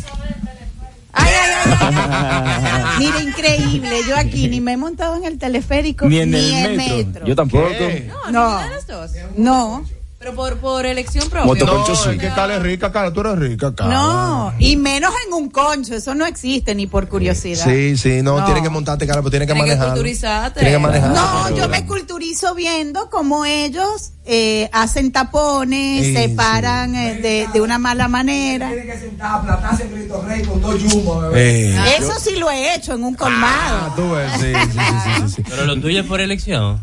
Ay, 1.13 1.33
ay, 1.33 1.51
ay. 1.63 2.83
Mira, 2.99 3.21
increíble. 3.21 3.97
Yo 4.07 4.15
aquí 4.15 4.47
ni 4.47 4.61
me 4.61 4.73
he 4.73 4.77
montado 4.77 5.15
en 5.15 5.25
el 5.25 5.37
teleférico 5.37 6.07
Ni 6.07 6.19
en 6.19 6.33
el 6.33 6.77
metro. 6.77 7.25
Yo 7.25 7.35
tampoco. 7.35 7.67
¿Qué? 7.69 8.09
No, 8.31 8.59
dos. 8.87 9.11
No, 9.35 9.85
Pero 10.19 10.33
por, 10.33 10.57
por 10.57 10.85
elección 10.87 11.29
propia. 11.29 11.45
Moto- 11.45 11.65
No, 11.67 11.73
Concho, 11.85 11.95
sí. 11.95 12.09
es 12.09 12.17
que 12.19 12.29
Carla 12.29 12.55
es 12.55 12.63
rica, 12.63 12.91
Carla, 12.91 13.13
tú 13.13 13.19
eres 13.21 13.37
rica, 13.37 13.75
Carla. 13.75 13.93
no. 13.93 14.53
Y 14.57 14.75
menos 14.75 15.13
en 15.27 15.33
un 15.33 15.49
concho. 15.51 15.93
Eso 15.93 16.15
no 16.15 16.25
existe 16.25 16.73
ni 16.73 16.87
por 16.87 17.07
curiosidad. 17.07 17.63
Sí, 17.63 17.95
sí, 17.97 18.23
no, 18.23 18.39
No. 18.39 18.45
tienes 18.45 18.63
que 18.63 18.69
montarte, 18.69 19.05
Carla, 19.05 19.21
pero 19.21 19.29
tienes 19.29 19.47
que 19.47 19.53
Tienes 19.53 19.71
que 19.73 19.77
manejar. 19.77 19.93
culturizarte. 19.93 20.59
Tienes 20.61 20.75
que 20.77 20.81
manejar. 20.83 21.11
No, 21.11 21.55
yo 21.55 21.69
me 21.69 21.85
culturizo 21.85 22.55
viendo 22.55 23.11
cómo 23.11 23.45
ellos 23.45 24.11
eh, 24.25 24.69
hacen 24.73 25.11
tapones, 25.11 26.03
Sí, 26.07 26.13
se 26.15 26.27
sí. 26.29 26.33
paran 26.33 26.95
eh, 26.95 27.13
de, 27.21 27.47
de 27.53 27.61
una 27.61 27.77
mala 27.77 28.07
manera. 28.07 28.71
que 28.71 28.97
sentar, 28.99 29.35
aplatarse 29.41 29.83
en 29.83 29.89
Cristo 29.89 30.23
Rey 30.27 30.41
con 30.43 30.59
dos 30.59 30.81
yumos, 30.81 31.21
bebé. 31.29 31.69
Eh, 31.75 31.95
Eso 31.99 32.13
sí 32.19 32.35
lo 32.37 32.49
he 32.49 32.73
hecho 32.73 32.93
en 32.95 33.03
un 33.03 33.13
colmado. 33.13 33.79
ah, 33.83 33.93
tú 33.95 34.09
ves, 34.11 34.31
sí, 34.33 34.51
sí, 34.71 34.79
sí, 34.79 35.21
sí, 35.27 35.33
sí. 35.35 35.43
Pero 35.47 35.65
lo 35.65 35.79
tuyo 35.79 36.01
es 36.01 36.07
por 36.07 36.19
elección. 36.21 36.81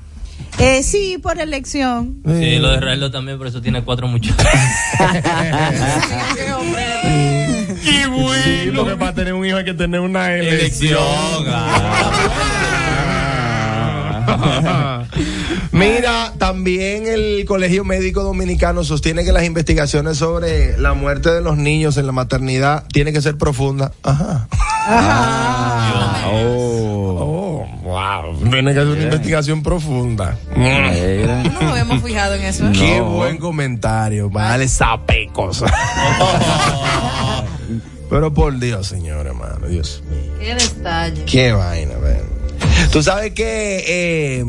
Eh, 0.58 0.82
sí, 0.82 1.18
por 1.18 1.38
elección. 1.40 2.20
Sí, 2.24 2.58
lo 2.58 2.70
de 2.70 2.80
Raelo 2.80 3.10
también, 3.10 3.38
por 3.38 3.46
eso 3.46 3.60
tiene 3.60 3.82
cuatro 3.82 4.06
muchachos. 4.06 4.46
Qué 7.84 8.06
bueno. 8.06 8.82
porque 8.82 8.96
para 8.96 9.14
tener 9.14 9.34
un 9.34 9.44
hijo 9.44 9.56
hay 9.56 9.64
que 9.64 9.74
tener 9.74 10.00
una 10.00 10.32
elección. 10.34 10.98
Mira, 15.72 16.32
también 16.38 17.06
el 17.06 17.44
Colegio 17.46 17.84
Médico 17.84 18.22
Dominicano 18.22 18.84
sostiene 18.84 19.24
que 19.24 19.32
las 19.32 19.44
investigaciones 19.44 20.18
sobre 20.18 20.78
la 20.78 20.94
muerte 20.94 21.30
de 21.30 21.40
los 21.40 21.56
niños 21.56 21.96
en 21.96 22.06
la 22.06 22.12
maternidad 22.12 22.84
tienen 22.92 23.12
que 23.12 23.20
ser 23.20 23.36
profundas. 23.36 23.90
Ajá. 24.02 24.48
Oh, 26.32 27.23
wow. 28.22 28.50
Tiene 28.50 28.72
que 28.74 28.80
ser 28.80 28.86
una 28.88 29.02
investigación 29.02 29.62
profunda. 29.62 30.36
Mira. 30.56 31.42
No 31.44 31.50
nos 31.52 31.62
habíamos 31.72 32.02
fijado 32.02 32.34
en 32.34 32.42
eso. 32.44 32.64
Qué 32.72 32.98
No. 32.98 33.10
buen 33.10 33.38
comentario. 33.38 34.28
Vale, 34.30 34.68
sapecos. 34.68 35.64
Pero 38.10 38.32
por 38.32 38.58
Dios, 38.58 38.86
señor, 38.86 39.26
hermano, 39.26 39.66
Dios 39.66 40.02
mío. 40.08 40.32
Qué 40.38 40.54
detalle. 40.54 41.24
Qué 41.24 41.52
vaina, 41.52 41.94
ven. 41.96 42.22
Tú 42.92 43.02
sabes 43.02 43.32
que 43.32 43.84
eh, 43.86 44.44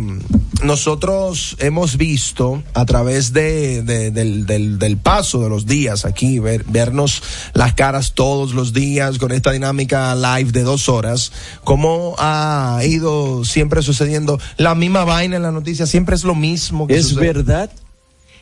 nosotros 0.66 1.56
hemos 1.60 1.98
visto 1.98 2.62
a 2.74 2.86
través 2.86 3.32
de, 3.34 3.82
de- 3.84 4.12
del, 4.12 4.46
del- 4.46 4.78
del 4.80 4.98
paso 4.98 5.42
de 5.42 5.50
los 5.50 5.66
días 5.66 6.06
aquí, 6.06 6.40
ver, 6.40 6.64
vernos 6.66 7.24
las 7.54 7.74
caras 7.74 8.14
todos 8.14 8.54
los 8.54 8.74
días 8.74 9.18
con 9.18 9.32
esta 9.32 9.52
dinámica 9.52 10.14
live 10.16 10.52
de 10.52 10.64
dos 10.64 10.90
horas, 10.90 11.32
cómo 11.64 12.16
ha 12.18 12.80
ido 12.86 13.46
siempre 13.46 13.82
sucediendo 13.82 14.40
la 14.58 14.76
misma 14.76 15.04
vaina 15.06 15.38
en 15.38 15.44
la 15.44 15.52
noticia, 15.52 15.86
siempre 15.86 16.16
es 16.16 16.24
lo 16.24 16.36
mismo. 16.36 16.88
que 16.88 16.98
¿Es 16.98 17.08
sucede. 17.10 17.28
verdad? 17.34 17.70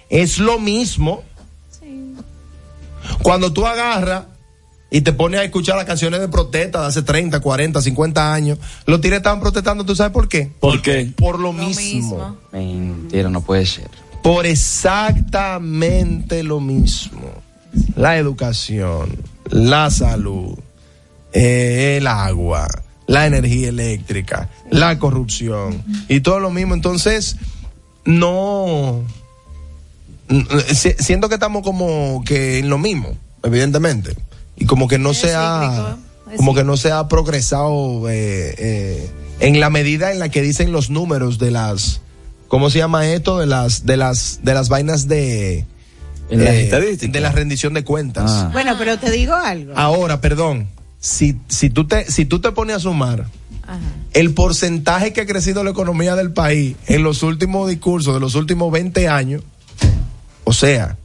Es 0.09 0.37
lo 0.39 0.59
mismo. 0.59 1.23
Cuando 3.21 3.51
tú 3.51 3.65
agarras 3.67 4.23
y 4.93 5.01
te 5.01 5.11
pones 5.11 5.39
a 5.39 5.43
escuchar 5.43 5.75
las 5.75 5.85
canciones 5.85 6.19
de 6.19 6.27
protesta 6.27 6.81
de 6.81 6.87
hace 6.87 7.01
30, 7.01 7.39
40, 7.39 7.81
50 7.81 8.31
años, 8.33 8.59
los 8.85 9.01
tigres 9.01 9.17
estaban 9.17 9.39
protestando, 9.39 9.83
¿tú 9.83 9.95
sabes 9.95 10.13
por 10.13 10.29
qué? 10.29 10.51
¿Por 10.59 10.83
qué? 10.83 11.11
Por 11.17 11.39
lo, 11.39 11.51
Lo 11.51 11.53
mismo. 11.53 11.81
mismo. 11.81 12.37
Mentira, 12.51 13.29
no 13.31 13.41
puede 13.41 13.65
ser. 13.65 13.89
Por 14.21 14.45
exactamente 14.45 16.43
lo 16.43 16.59
mismo. 16.59 17.21
La 17.95 18.17
educación, 18.17 19.17
la 19.49 19.89
salud, 19.89 20.57
eh, 21.33 21.97
el 21.99 22.05
agua, 22.05 22.67
la 23.07 23.25
energía 23.25 23.69
eléctrica, 23.69 24.49
la 24.69 24.99
corrupción 24.99 25.83
y 26.07 26.19
todo 26.19 26.39
lo 26.39 26.51
mismo. 26.51 26.75
Entonces, 26.75 27.35
no, 28.05 29.01
si- 30.71 30.93
siento 30.99 31.29
que 31.29 31.33
estamos 31.35 31.63
como 31.63 32.23
que 32.25 32.59
en 32.59 32.69
lo 32.69 32.77
mismo, 32.77 33.17
evidentemente. 33.43 34.15
Y 34.55 34.65
como 34.65 34.87
que 34.87 34.99
no 34.99 35.13
se 35.13 35.33
ha, 35.35 35.97
como 36.37 36.53
que 36.53 36.63
no 36.63 36.77
se 36.77 36.91
ha 36.91 37.07
progresado 37.07 38.09
eh, 38.09 38.55
eh, 38.57 39.09
en 39.39 39.59
la 39.59 39.69
medida 39.69 40.11
en 40.11 40.19
la 40.19 40.29
que 40.29 40.41
dicen 40.41 40.71
los 40.71 40.89
números 40.89 41.39
de 41.39 41.51
las, 41.51 42.01
¿cómo 42.47 42.69
se 42.69 42.79
llama 42.79 43.07
esto? 43.07 43.39
De 43.39 43.45
las, 43.45 43.85
de 43.85 43.97
las, 43.97 44.39
de 44.43 44.53
las 44.53 44.69
vainas 44.69 45.07
de, 45.07 45.59
eh, 45.59 45.65
En 46.29 46.43
las 46.43 46.53
estadísticas. 46.55 47.13
de 47.13 47.19
la 47.19 47.31
rendición 47.31 47.73
de 47.73 47.83
cuentas. 47.83 48.51
Bueno, 48.53 48.75
pero 48.77 48.97
te 48.97 49.11
digo 49.11 49.33
algo. 49.33 49.73
Ahora, 49.75 50.21
perdón, 50.21 50.67
si, 50.99 51.37
si 51.47 51.69
tú 51.69 51.87
te, 51.87 52.09
si 52.09 52.25
tú 52.25 52.39
te 52.39 52.51
pones 52.51 52.77
a 52.77 52.79
sumar 52.79 53.27
el 54.13 54.33
porcentaje 54.33 55.13
que 55.13 55.21
ha 55.21 55.25
crecido 55.25 55.63
la 55.63 55.71
economía 55.71 56.15
del 56.15 56.31
país 56.31 56.75
en 56.87 57.03
los 57.03 57.23
últimos 57.23 57.69
discursos 57.69 58.13
de 58.13 58.19
los 58.19 58.35
últimos 58.35 58.71
20 58.71 59.07
años, 59.07 59.41
o 60.43 60.53
sea, 60.53 60.97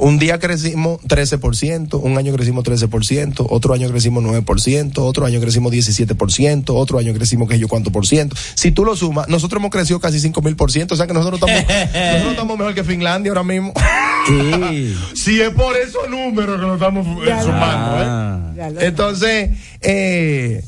un 0.00 0.18
día 0.18 0.38
crecimos 0.38 1.00
13%, 1.02 2.00
un 2.02 2.18
año 2.18 2.32
crecimos 2.32 2.64
13%, 2.64 3.46
otro 3.48 3.74
año 3.74 3.88
crecimos 3.88 4.24
9%, 4.24 4.98
otro 4.98 5.26
año 5.26 5.40
crecimos 5.40 5.72
17%, 5.72 6.64
otro 6.70 6.98
año 6.98 7.12
crecimos 7.12 7.48
que 7.48 7.58
yo 7.58 7.68
cuánto 7.68 7.92
por 7.92 8.06
ciento. 8.06 8.34
Si 8.54 8.72
tú 8.72 8.84
lo 8.84 8.96
sumas, 8.96 9.28
nosotros 9.28 9.60
hemos 9.60 9.70
crecido 9.70 10.00
casi 10.00 10.18
5 10.18 10.42
mil 10.42 10.56
por 10.56 10.72
ciento, 10.72 10.94
o 10.94 10.96
sea 10.96 11.06
que 11.06 11.12
nosotros 11.12 11.40
estamos, 11.40 11.64
nosotros 11.94 12.30
estamos 12.32 12.58
mejor 12.58 12.74
que 12.74 12.84
Finlandia 12.84 13.30
ahora 13.30 13.44
mismo. 13.44 13.72
si 15.14 15.40
es 15.40 15.50
por 15.50 15.76
esos 15.76 16.08
números 16.08 16.58
que 16.60 16.66
nos 16.66 16.74
estamos 16.74 17.06
eh, 17.06 17.26
Ya 17.26 17.42
sumando, 17.42 18.54
¿eh? 18.56 18.74
Entonces, 18.80 19.50
eh, 19.80 20.62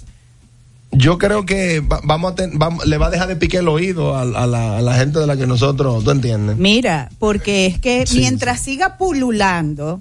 yo 0.93 1.19
creo 1.19 1.45
que 1.47 1.81
va- 1.81 2.01
vamos 2.05 2.33
a 2.33 2.35
ten- 2.35 2.53
le 2.87 2.99
va 2.99 3.07
a 3.07 3.11
dejar 3.11 3.29
de 3.29 3.37
pique 3.37 3.57
el 3.59 3.69
oído 3.69 4.15
a, 4.15 4.23
a 4.23 4.47
la, 4.47 4.79
a 4.79 4.83
la 4.83 4.95
gente 4.95 5.19
de 5.19 5.27
la 5.27 5.37
que 5.37 5.47
nosotros, 5.47 6.05
¿tú 6.05 6.11
entiendes? 6.11 6.57
Mira, 6.59 7.11
porque 7.19 7.67
es 7.67 7.79
que 7.79 8.07
Sí. 8.07 8.19
mientras 8.19 8.61
siga 8.61 8.97
pululando 8.99 10.01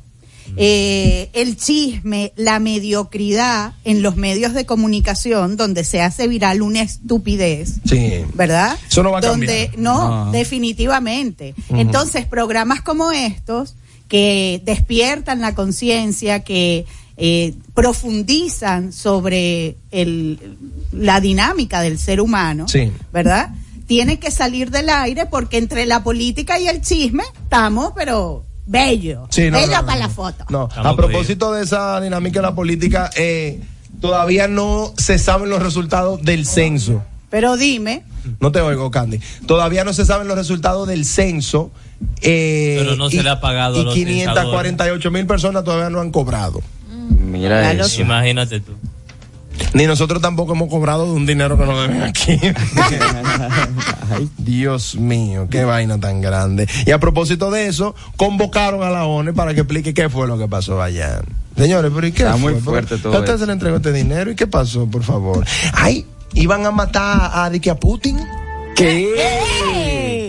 eh, 0.58 1.30
el 1.32 1.56
chisme, 1.56 2.34
la 2.36 2.60
mediocridad 2.60 3.74
en 3.86 4.02
los 4.02 4.18
medios 4.18 4.54
de 4.54 4.66
comunicación, 4.66 5.56
donde 5.56 5.86
se 5.86 6.02
hace 6.02 6.28
viral 6.28 6.62
una 6.62 6.82
estupidez, 6.82 7.76
Sí. 7.86 8.26
¿verdad? 8.34 8.78
Eso 8.90 9.02
no 9.02 9.12
va 9.12 9.20
a 9.20 9.22
Donde, 9.22 9.70
cambiar. 9.72 9.78
no, 9.80 10.26
No. 10.26 10.32
definitivamente. 10.34 11.56
Entonces, 11.70 12.26
programas 12.26 12.82
como 12.82 13.12
estos, 13.14 13.76
que 14.10 14.62
despiertan 14.66 15.40
la 15.40 15.56
conciencia, 15.56 16.42
que 16.42 16.86
eh, 17.24 17.54
profundizan 17.76 18.92
sobre 18.92 19.78
el, 19.92 20.58
la 20.92 21.22
dinámica 21.22 21.82
del 21.82 22.00
ser 22.00 22.20
humano, 22.20 22.68
Sí. 22.68 22.92
¿verdad? 23.14 23.50
Tiene 23.86 24.18
que 24.20 24.32
salir 24.32 24.72
del 24.72 24.90
aire 24.90 25.28
porque 25.28 25.58
entre 25.58 25.86
la 25.86 26.04
política 26.04 26.60
y 26.60 26.68
el 26.68 26.82
chisme 26.82 27.24
estamos, 27.44 27.94
pero 27.96 28.44
bello. 28.66 29.28
Sí, 29.30 29.52
no, 29.52 29.58
bello 29.60 29.72
no, 29.74 29.82
no, 29.82 29.86
para 29.86 30.00
no. 30.00 30.08
la 30.08 30.10
foto. 30.10 30.46
No, 30.50 30.70
a 30.76 30.96
propósito 30.96 31.52
de 31.54 31.64
esa 31.64 32.02
dinámica 32.02 32.40
de 32.40 32.46
la 32.48 32.56
política, 32.56 33.10
eh, 33.16 33.62
todavía 34.00 34.48
no 34.48 34.92
se 34.98 35.20
saben 35.20 35.50
los 35.50 35.62
resultados 35.62 36.24
del 36.24 36.46
censo. 36.48 37.04
Pero 37.30 37.56
dime, 37.56 38.04
No 38.40 38.52
te 38.52 38.62
oigo, 38.62 38.90
Candy. 38.92 39.20
Todavía 39.46 39.84
no 39.84 39.94
se 39.94 40.06
saben 40.06 40.28
los 40.28 40.38
resultados 40.38 40.88
del 40.88 41.06
censo. 41.06 41.72
eh, 42.22 42.78
Pero 42.80 42.96
no 42.96 43.10
se 43.10 43.18
y- 43.18 43.24
le 43.24 43.30
ha 43.30 43.40
pagado 43.40 43.78
a 43.78 43.82
Y 43.82 43.84
los 43.86 43.94
548 43.94 45.12
mil 45.12 45.26
personas 45.28 45.64
todavía 45.64 45.90
no 45.90 46.02
han 46.02 46.12
cobrado. 46.12 46.62
Mira 47.32 47.72
eso. 47.72 48.02
Imagínate 48.02 48.60
tú. 48.60 48.74
Ni 49.74 49.86
nosotros 49.86 50.22
tampoco 50.22 50.54
hemos 50.54 50.70
cobrado 50.70 51.06
de 51.06 51.12
un 51.12 51.26
dinero 51.26 51.58
que 51.58 51.66
nos 51.66 51.82
deben 51.82 52.02
aquí. 52.04 52.40
Ay, 54.12 54.30
Dios 54.38 54.96
mío, 54.96 55.48
qué 55.50 55.64
vaina 55.64 56.00
tan 56.00 56.20
grande. 56.20 56.68
Y 56.86 56.92
a 56.92 57.00
propósito 57.00 57.52
de 57.52 57.68
eso, 57.68 57.96
convocaron 58.18 58.84
a 58.84 58.90
la 58.90 59.06
ONU 59.06 59.34
para 59.34 59.54
que 59.54 59.62
explique 59.62 59.94
qué 59.94 60.10
fue 60.10 60.28
lo 60.28 60.38
que 60.38 60.48
pasó 60.48 60.82
allá. 60.82 61.22
Señores, 61.56 61.92
pero 61.94 62.08
¿y 62.08 62.12
qué 62.12 62.24
Está 62.24 62.38
fue? 62.38 62.54
muy 62.54 62.62
fuerte 62.62 62.98
todo 62.98 63.16
¿A 63.16 63.20
usted 63.20 63.38
se 63.38 63.46
le 63.46 63.54
entregó 63.54 63.78
este 63.78 63.92
dinero? 63.94 64.32
¿Y 64.32 64.36
qué 64.36 64.48
pasó, 64.48 64.88
por 64.88 65.04
favor? 65.04 65.46
Ay, 65.74 66.06
iban 66.34 66.66
a 66.66 66.72
matar 66.72 67.32
a, 67.34 67.50
Dicky 67.50 67.70
a 67.70 67.76
Putin. 67.76 68.20
¡Ey! 68.78 70.21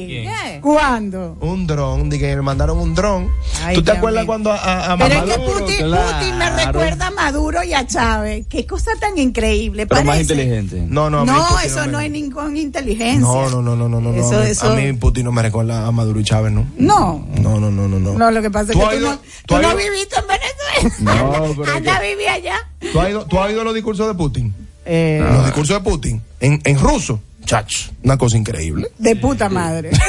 ¿Cuándo? 0.62 1.36
Un 1.40 1.66
dron, 1.66 2.08
de 2.08 2.18
que 2.18 2.34
le 2.34 2.40
mandaron 2.42 2.78
un 2.78 2.94
dron. 2.94 3.28
Ay, 3.62 3.74
¿Tú 3.74 3.82
te 3.82 3.92
acuerdas 3.92 4.24
cuando 4.24 4.50
a, 4.52 4.56
a- 4.56 4.92
a 4.92 4.96
Pero 4.96 5.14
es 5.14 5.22
que? 5.34 5.38
Putin, 5.40 5.76
Claro. 5.86 6.18
Putin 6.18 6.38
me 6.38 6.50
recuerda 6.64 7.06
a 7.08 7.10
Maduro 7.10 7.62
y 7.64 7.74
a 7.74 7.86
Chávez. 7.86 8.46
Qué 8.48 8.66
cosa 8.66 8.92
tan 9.00 9.18
increíble. 9.18 9.86
Pero 9.86 10.04
más 10.04 10.20
inteligente. 10.20 10.84
No, 10.88 11.10
no, 11.10 11.20
a 11.20 11.24
mí 11.24 11.30
No, 11.30 11.46
Putin 11.48 11.66
eso 11.66 11.80
me- 11.82 11.86
no 11.88 12.00
es 12.00 12.10
ninguna 12.10 12.58
inteligencia. 12.58 13.20
No, 13.20 13.50
no, 13.50 13.60
no, 13.62 13.76
no, 13.76 13.88
no, 13.88 14.00
no. 14.00 14.14
Eso- 14.14 14.38
a, 14.38 14.42
mí, 14.44 14.50
eso- 14.50 14.72
a 14.72 14.76
mí 14.76 14.92
Putin 14.94 15.24
no 15.24 15.32
me 15.32 15.42
recuerda 15.42 15.86
a 15.86 15.90
Maduro 15.92 16.20
y 16.20 16.24
Chávez, 16.24 16.52
¿no? 16.52 16.64
No. 16.78 17.26
No, 17.36 17.60
no, 17.60 17.70
no, 17.70 17.88
no, 17.88 17.98
no. 17.98 18.14
No, 18.14 18.30
lo 18.30 18.40
que 18.40 18.50
pasa 18.50 18.72
es 18.72 18.78
¿Tú 18.78 18.88
que 18.88 18.96
tú, 18.96 19.02
ido- 19.02 19.10
no, 19.12 19.18
tú 19.46 19.58
no 19.58 19.76
viviste 19.76 20.16
en 20.18 20.26
Venezuela. 20.26 20.52
No, 21.00 21.54
pero 21.62 21.76
Anda, 21.76 22.00
que- 22.00 22.08
viví 22.08 22.26
allá. 22.26 22.56
¿Tú 22.92 23.00
has 23.00 23.10
ido, 23.10 23.24
tú 23.26 23.38
has 23.38 23.46
oído 23.48 23.62
los 23.64 23.74
discursos 23.74 24.06
de 24.06 24.14
Putin? 24.14 24.54
Eh, 24.84 25.20
Los 25.32 25.44
discursos 25.44 25.76
de 25.76 25.88
Putin 25.88 26.22
en, 26.40 26.60
en 26.64 26.78
ruso. 26.78 27.20
Chach, 27.44 27.90
una 28.02 28.16
cosa 28.16 28.36
increíble. 28.36 28.88
de 28.98 29.16
puta 29.16 29.48
madre. 29.48 29.90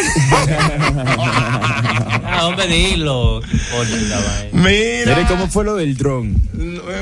Ah, 2.35 2.47
hombre, 2.47 2.67
dilo. 2.67 3.41
Mira. 4.51 5.15
Mire 5.15 5.25
cómo 5.27 5.47
fue 5.47 5.63
lo 5.63 5.75
del 5.75 5.95
dron. 5.95 6.41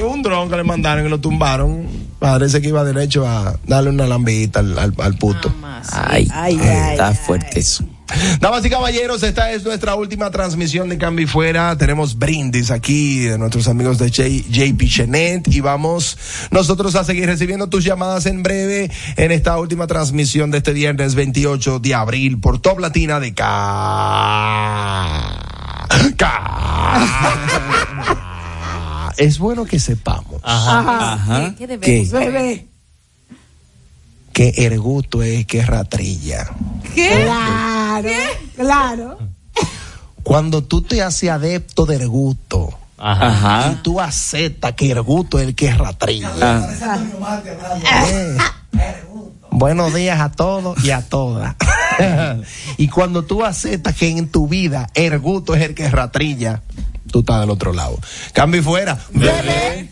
Un 0.04 0.22
dron 0.22 0.50
que 0.50 0.58
le 0.58 0.64
mandaron 0.64 1.06
y 1.06 1.10
lo 1.10 1.20
tumbaron. 1.20 1.88
Parece 2.20 2.62
que 2.62 2.68
iba 2.70 2.84
derecho 2.84 3.26
a 3.28 3.58
darle 3.66 3.92
una 3.92 4.08
lambita 4.08 4.60
al, 4.60 4.78
al, 4.78 4.94
al 5.00 5.14
puto. 5.16 5.54
Ay, 5.94 6.28
Ay, 6.34 6.60
ay, 6.62 6.68
ay, 6.68 6.92
está 6.92 7.08
ay. 7.10 7.16
fuerte 7.26 7.60
eso. 7.60 7.86
Damas 8.40 8.64
y 8.66 8.70
caballeros, 8.70 9.24
esta 9.24 9.52
es 9.52 9.64
nuestra 9.64 9.96
última 9.96 10.30
transmisión 10.32 10.90
de 10.90 10.98
Cambio 10.98 11.26
y 11.26 11.28
Fuera. 11.28 11.78
Tenemos 11.78 12.18
brindis 12.18 12.72
aquí 12.72 13.20
de 13.20 13.38
nuestros 13.38 13.68
amigos 13.68 13.98
de 14.00 14.10
J- 14.10 14.28
JP 14.50 14.82
Chenet 14.88 15.48
y 15.48 15.60
vamos 15.62 16.18
nosotros 16.52 16.96
a 16.96 17.04
seguir 17.04 17.26
recibiendo 17.28 17.68
tus 17.70 17.84
llamadas 17.84 18.26
en 18.26 18.44
breve 18.44 18.90
en 19.18 19.32
esta 19.32 19.58
última 19.58 19.88
transmisión 19.88 20.52
de 20.52 20.58
este 20.60 20.74
viernes 20.74 21.16
28 21.16 21.80
de 21.80 21.94
abril 21.96 22.40
por 22.40 22.60
Top 22.60 22.80
Latina 22.80 23.20
de 23.20 23.34
K. 23.34 23.44
K. 26.18 27.08
Es 29.18 29.38
bueno 29.38 29.66
que 29.66 29.80
sepamos 29.80 30.42
Ajá. 30.42 31.14
Ajá. 31.14 31.50
¿Qué, 31.52 31.56
qué 31.58 31.68
debemos? 31.78 32.12
Bebé. 32.12 32.66
que 34.34 34.54
Erguto 34.58 35.22
es 35.22 35.46
que 35.46 35.64
ratrilla. 35.64 36.50
¿Qué? 36.96 37.28
Claro, 38.00 38.10
claro. 38.56 39.18
Cuando 40.24 40.64
tú 40.64 40.82
te 40.82 41.02
haces 41.02 41.30
adepto 41.30 41.86
de 41.86 41.96
Erguto, 41.96 42.78
Ajá. 43.04 43.72
Y 43.72 43.76
tú 43.82 44.00
aceptas 44.00 44.74
que 44.74 44.92
Erguto 44.92 45.40
es 45.40 45.48
el 45.48 45.56
que 45.56 45.74
ratrilla. 45.74 46.30
Ah, 46.40 47.40
Eh. 48.04 48.38
Buenos 49.50 49.94
días 49.94 50.22
a 50.22 50.32
todos 50.32 50.84
y 50.86 50.92
a 50.92 51.02
todas. 51.02 51.56
y 52.78 52.88
cuando 52.88 53.24
tú 53.24 53.44
aceptas 53.44 53.96
que 53.96 54.08
en 54.08 54.30
tu 54.30 54.48
vida 54.48 54.88
Erguto 54.94 55.56
es 55.56 55.64
el 55.64 55.74
que 55.76 55.90
ratrilla, 55.90 56.62
tú 57.12 57.20
estás 57.20 57.42
del 57.42 57.50
otro 57.50 57.74
lado. 57.74 58.00
Cambio 58.34 58.62
y 58.62 58.64
fuera. 58.64 59.00
Bebé. 59.12 59.90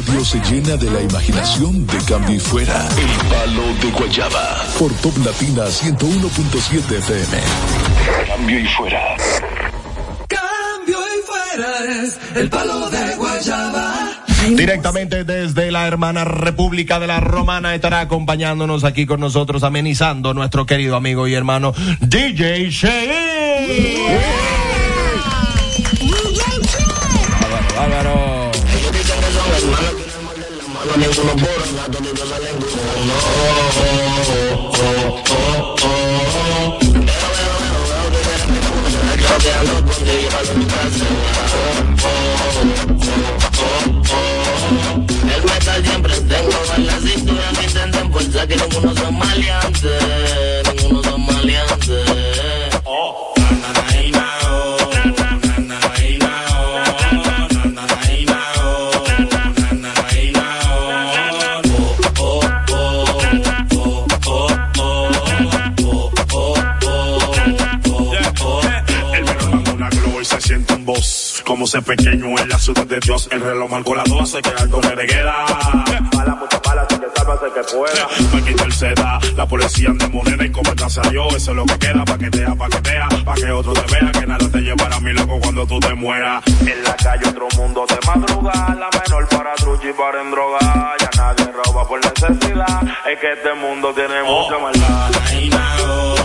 Radio 0.00 0.24
se 0.26 0.38
llena 0.40 0.76
de 0.76 0.90
la 0.90 1.00
imaginación 1.00 1.86
de 1.86 1.96
cambio 2.06 2.36
y 2.36 2.38
fuera. 2.38 2.86
El 2.98 3.28
palo 3.30 3.62
de 3.80 3.90
Guayaba. 3.92 4.62
Por 4.78 4.92
Top 4.96 5.16
Latina 5.24 5.64
101.7 5.64 6.98
FM. 6.98 7.38
Cambio 8.26 8.60
y 8.60 8.66
fuera. 8.66 9.16
Cambio 10.28 10.98
y 10.98 11.22
fuera 11.24 12.02
es 12.02 12.18
el 12.34 12.50
palo 12.50 12.90
de 12.90 13.16
Guayaba. 13.16 14.10
Directamente 14.54 15.24
desde 15.24 15.70
la 15.70 15.86
hermana 15.86 16.24
República 16.26 17.00
de 17.00 17.06
la 17.06 17.20
Romana 17.20 17.74
estará 17.74 18.00
acompañándonos 18.00 18.84
aquí 18.84 19.06
con 19.06 19.20
nosotros, 19.20 19.62
amenizando 19.62 20.34
nuestro 20.34 20.66
querido 20.66 20.96
amigo 20.96 21.26
y 21.26 21.32
hermano 21.32 21.72
DJ 22.00 22.68
Shea. 22.68 24.55
bárbaro. 24.55 24.55
también 30.96 31.12
son 31.12 31.26
los 31.26 31.34
boros, 31.34 31.72
la 31.72 31.82
salen 32.26 32.56
oh, 32.58 33.20
oh, 33.76 34.72
oh, 34.72 35.24
oh, 35.28 35.76
oh. 35.82 36.78
El 45.34 45.42
metal 45.44 45.84
siempre 45.84 46.14
tengo 46.16 46.58
en 46.76 46.86
la 46.86 46.98
cintura, 46.98 47.52
me 47.58 47.64
intentan 47.64 48.10
forzar 48.10 48.46
pues 48.46 48.46
que 48.46 48.56
como 48.56 48.78
unos 48.78 48.98
son 48.98 49.18
maleantes. 49.18 50.25
Ser 71.66 71.82
pequeño 71.82 72.38
en 72.38 72.48
la 72.48 72.58
ciudad 72.58 72.86
de 72.86 73.00
Dios. 73.00 73.28
El 73.32 73.40
reloj 73.40 73.70
marcó 73.70 73.94
las 73.94 74.04
12 74.04 74.42
que 74.42 74.50
algo 74.50 74.80
le 74.80 75.06
queda. 75.06 75.46
Bala, 76.14 76.34
mucha 76.36 76.60
bala, 76.64 76.86
que 76.86 76.96
sálvase 77.16 77.46
que 77.54 77.76
pueda. 77.76 78.08
Pa' 78.32 78.46
quitar 78.46 78.72
se 78.72 78.94
da. 78.94 79.18
La 79.36 79.46
policía 79.46 79.88
anda 79.90 80.08
moneda 80.08 80.44
y 80.44 80.50
cometa 80.50 80.88
salió. 80.88 81.26
Eso 81.28 81.50
es 81.50 81.56
lo 81.56 81.64
que 81.66 81.78
queda. 81.78 82.04
Paquetea, 82.04 82.54
paquetea. 82.54 83.08
Pa' 83.24 83.34
que 83.34 83.50
otro 83.50 83.72
te 83.72 83.82
vea. 83.92 84.12
Que 84.12 84.26
nada 84.26 84.48
te 84.48 84.60
llevará 84.60 84.96
a 84.96 85.00
mi 85.00 85.12
loco 85.12 85.38
cuando 85.40 85.66
tú 85.66 85.80
te 85.80 85.94
mueras. 85.94 86.42
En 86.60 86.82
la 86.84 86.96
calle 86.96 87.28
otro 87.28 87.48
mundo 87.56 87.84
de 87.88 87.98
madrugada. 88.06 88.74
La 88.74 88.88
menor 88.90 89.28
para 89.28 89.54
truchi 89.54 89.88
y 89.88 89.92
para 89.92 90.22
en 90.22 90.30
droga. 90.30 90.94
Ya 91.00 91.10
nadie 91.16 91.52
roba 91.52 91.88
por 91.88 91.98
necesidad. 91.98 92.82
Es 93.10 93.18
que 93.20 93.32
este 93.32 93.54
mundo 93.54 93.92
tiene 93.94 94.22
mucha 94.22 94.58
maldad. 94.58 96.15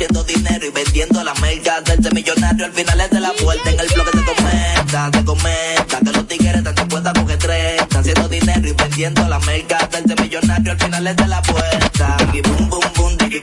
Haciendo 0.00 0.24
dinero 0.24 0.64
y 0.64 0.70
vendiendo 0.70 1.22
las 1.22 1.38
mercas 1.42 1.84
del 1.84 2.14
millonario 2.14 2.64
al 2.64 2.72
final 2.72 3.00
es 3.02 3.10
de 3.10 3.20
la 3.20 3.32
puerta. 3.32 3.70
En 3.70 3.80
el 3.80 3.88
bloque 3.88 4.10
se 4.12 4.24
comenta, 4.24 5.10
se 5.12 5.24
comenta 5.24 6.00
que 6.02 6.12
los 6.12 6.26
tigres 6.26 6.54
están 6.56 6.74
dispuestos 6.74 7.10
a 7.10 7.20
coger 7.20 7.38
30, 7.38 7.98
haciendo 7.98 8.28
dinero 8.28 8.66
y 8.66 8.72
vendiendo 8.72 9.28
las 9.28 9.44
mercas 9.44 9.90
del 9.90 10.18
millonario 10.18 10.72
al 10.72 10.78
final 10.78 11.06
es 11.06 11.16
de 11.16 11.26
la 11.26 11.42
puerta. 11.42 12.16
Bum, 12.32 13.18
digi 13.18 13.42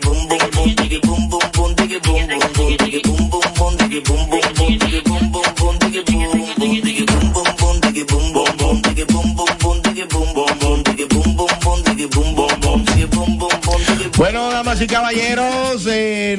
Bueno, 14.17 14.49
damas 14.49 14.81
y 14.81 14.87
caballeros, 14.87 15.45
eh, 15.45 15.66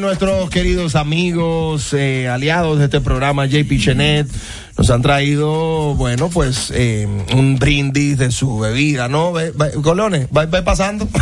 nuestros 0.08 0.48
queridos 0.48 0.96
amigos, 0.96 1.92
eh, 1.92 2.28
aliados 2.28 2.78
de 2.78 2.86
este 2.86 3.02
programa, 3.02 3.44
JP 3.44 3.78
Chenet, 3.78 4.26
nos 4.78 4.88
han 4.88 5.02
traído, 5.02 5.94
bueno, 5.96 6.30
pues 6.30 6.72
eh, 6.74 7.06
un 7.34 7.58
brindis 7.58 8.16
de 8.16 8.30
su 8.30 8.58
bebida, 8.58 9.08
¿no? 9.08 9.34
Ve- 9.34 9.52
ve- 9.54 9.72
Colones, 9.82 10.26
va, 10.34 10.46
va 10.46 10.64
pasando. 10.64 11.06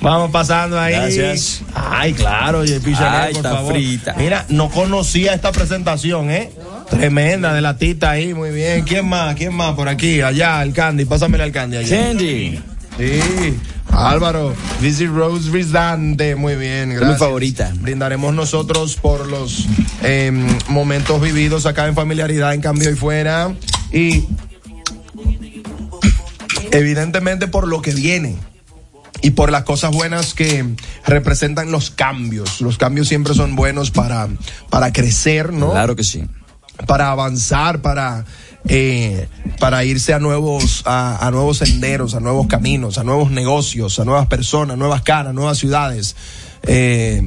Vamos 0.00 0.32
pasando 0.32 0.78
ahí. 0.80 0.94
Gracias. 0.94 1.62
Ay, 1.72 2.12
claro, 2.14 2.64
JP 2.64 2.82
Chenet, 2.84 2.98
Ay, 3.00 3.34
por 3.34 3.46
está 3.46 3.50
favor. 3.54 3.72
frita. 3.72 4.14
Mira, 4.18 4.44
no 4.48 4.68
conocía 4.68 5.34
esta 5.34 5.52
presentación, 5.52 6.32
¿eh? 6.32 6.50
Tremenda 6.90 7.54
de 7.54 7.60
la 7.60 7.76
tita 7.78 8.10
ahí, 8.10 8.34
muy 8.34 8.50
bien. 8.50 8.82
¿Quién 8.84 9.08
más? 9.08 9.36
¿Quién 9.36 9.54
más 9.54 9.74
por 9.74 9.88
aquí? 9.88 10.20
Allá, 10.20 10.64
el 10.64 10.72
Candy, 10.72 11.04
pásamele 11.04 11.44
al 11.44 11.52
Candy 11.52 11.76
allá. 11.76 11.96
Candy. 12.08 12.58
Sí. 12.98 13.54
Álvaro, 13.96 14.54
Visit 14.80 15.08
Rose 15.08 15.50
Rizante, 15.50 16.36
muy 16.36 16.54
bien, 16.56 16.92
Es 16.92 16.98
gracias. 16.98 17.20
mi 17.20 17.26
favorita. 17.26 17.72
Brindaremos 17.80 18.34
nosotros 18.34 18.96
por 18.96 19.26
los 19.26 19.66
eh, 20.02 20.30
momentos 20.68 21.20
vividos 21.20 21.66
acá 21.66 21.86
en 21.86 21.94
familiaridad, 21.94 22.54
en 22.54 22.60
cambio 22.60 22.90
y 22.90 22.94
fuera. 22.94 23.54
Y 23.92 24.24
evidentemente 26.72 27.48
por 27.48 27.68
lo 27.68 27.82
que 27.82 27.92
viene 27.92 28.36
y 29.22 29.30
por 29.30 29.50
las 29.50 29.64
cosas 29.64 29.92
buenas 29.92 30.34
que 30.34 30.64
representan 31.06 31.70
los 31.72 31.90
cambios. 31.90 32.60
Los 32.60 32.78
cambios 32.78 33.08
siempre 33.08 33.34
son 33.34 33.56
buenos 33.56 33.90
para, 33.90 34.28
para 34.70 34.92
crecer, 34.92 35.52
¿no? 35.52 35.70
Claro 35.70 35.96
que 35.96 36.04
sí. 36.04 36.24
para 36.86 37.10
avanzar, 37.10 37.80
para 37.80 38.24
eh, 38.68 39.28
para 39.60 39.84
irse 39.84 40.12
a 40.12 40.18
nuevos 40.18 40.82
a, 40.86 41.28
nuevos 41.32 41.58
senderos, 41.58 42.14
a 42.14 42.20
nuevos 42.20 42.46
caminos, 42.46 42.98
a 42.98 43.04
nuevos 43.04 43.30
negocios, 43.30 43.98
a 43.98 44.04
nuevas 44.04 44.26
personas, 44.26 44.76
nuevas 44.76 45.02
caras, 45.02 45.34
nuevas 45.34 45.58
ciudades, 45.58 46.16
eh, 46.64 47.22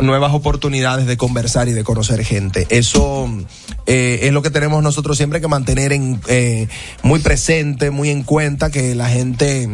nuevas 0.00 0.34
oportunidades 0.34 1.06
de 1.06 1.16
conversar 1.16 1.68
y 1.68 1.72
de 1.72 1.84
conocer 1.84 2.24
gente. 2.24 2.66
Eso 2.70 3.28
eh, 3.86 4.20
es 4.22 4.32
lo 4.32 4.42
que 4.42 4.50
tenemos 4.50 4.82
nosotros 4.82 5.16
siempre 5.16 5.40
que 5.40 5.48
mantener 5.48 5.92
en, 5.92 6.20
muy 7.02 7.20
presente, 7.20 7.90
muy 7.90 8.10
en 8.10 8.22
cuenta 8.22 8.70
que 8.70 8.94
la 8.94 9.08
gente, 9.08 9.68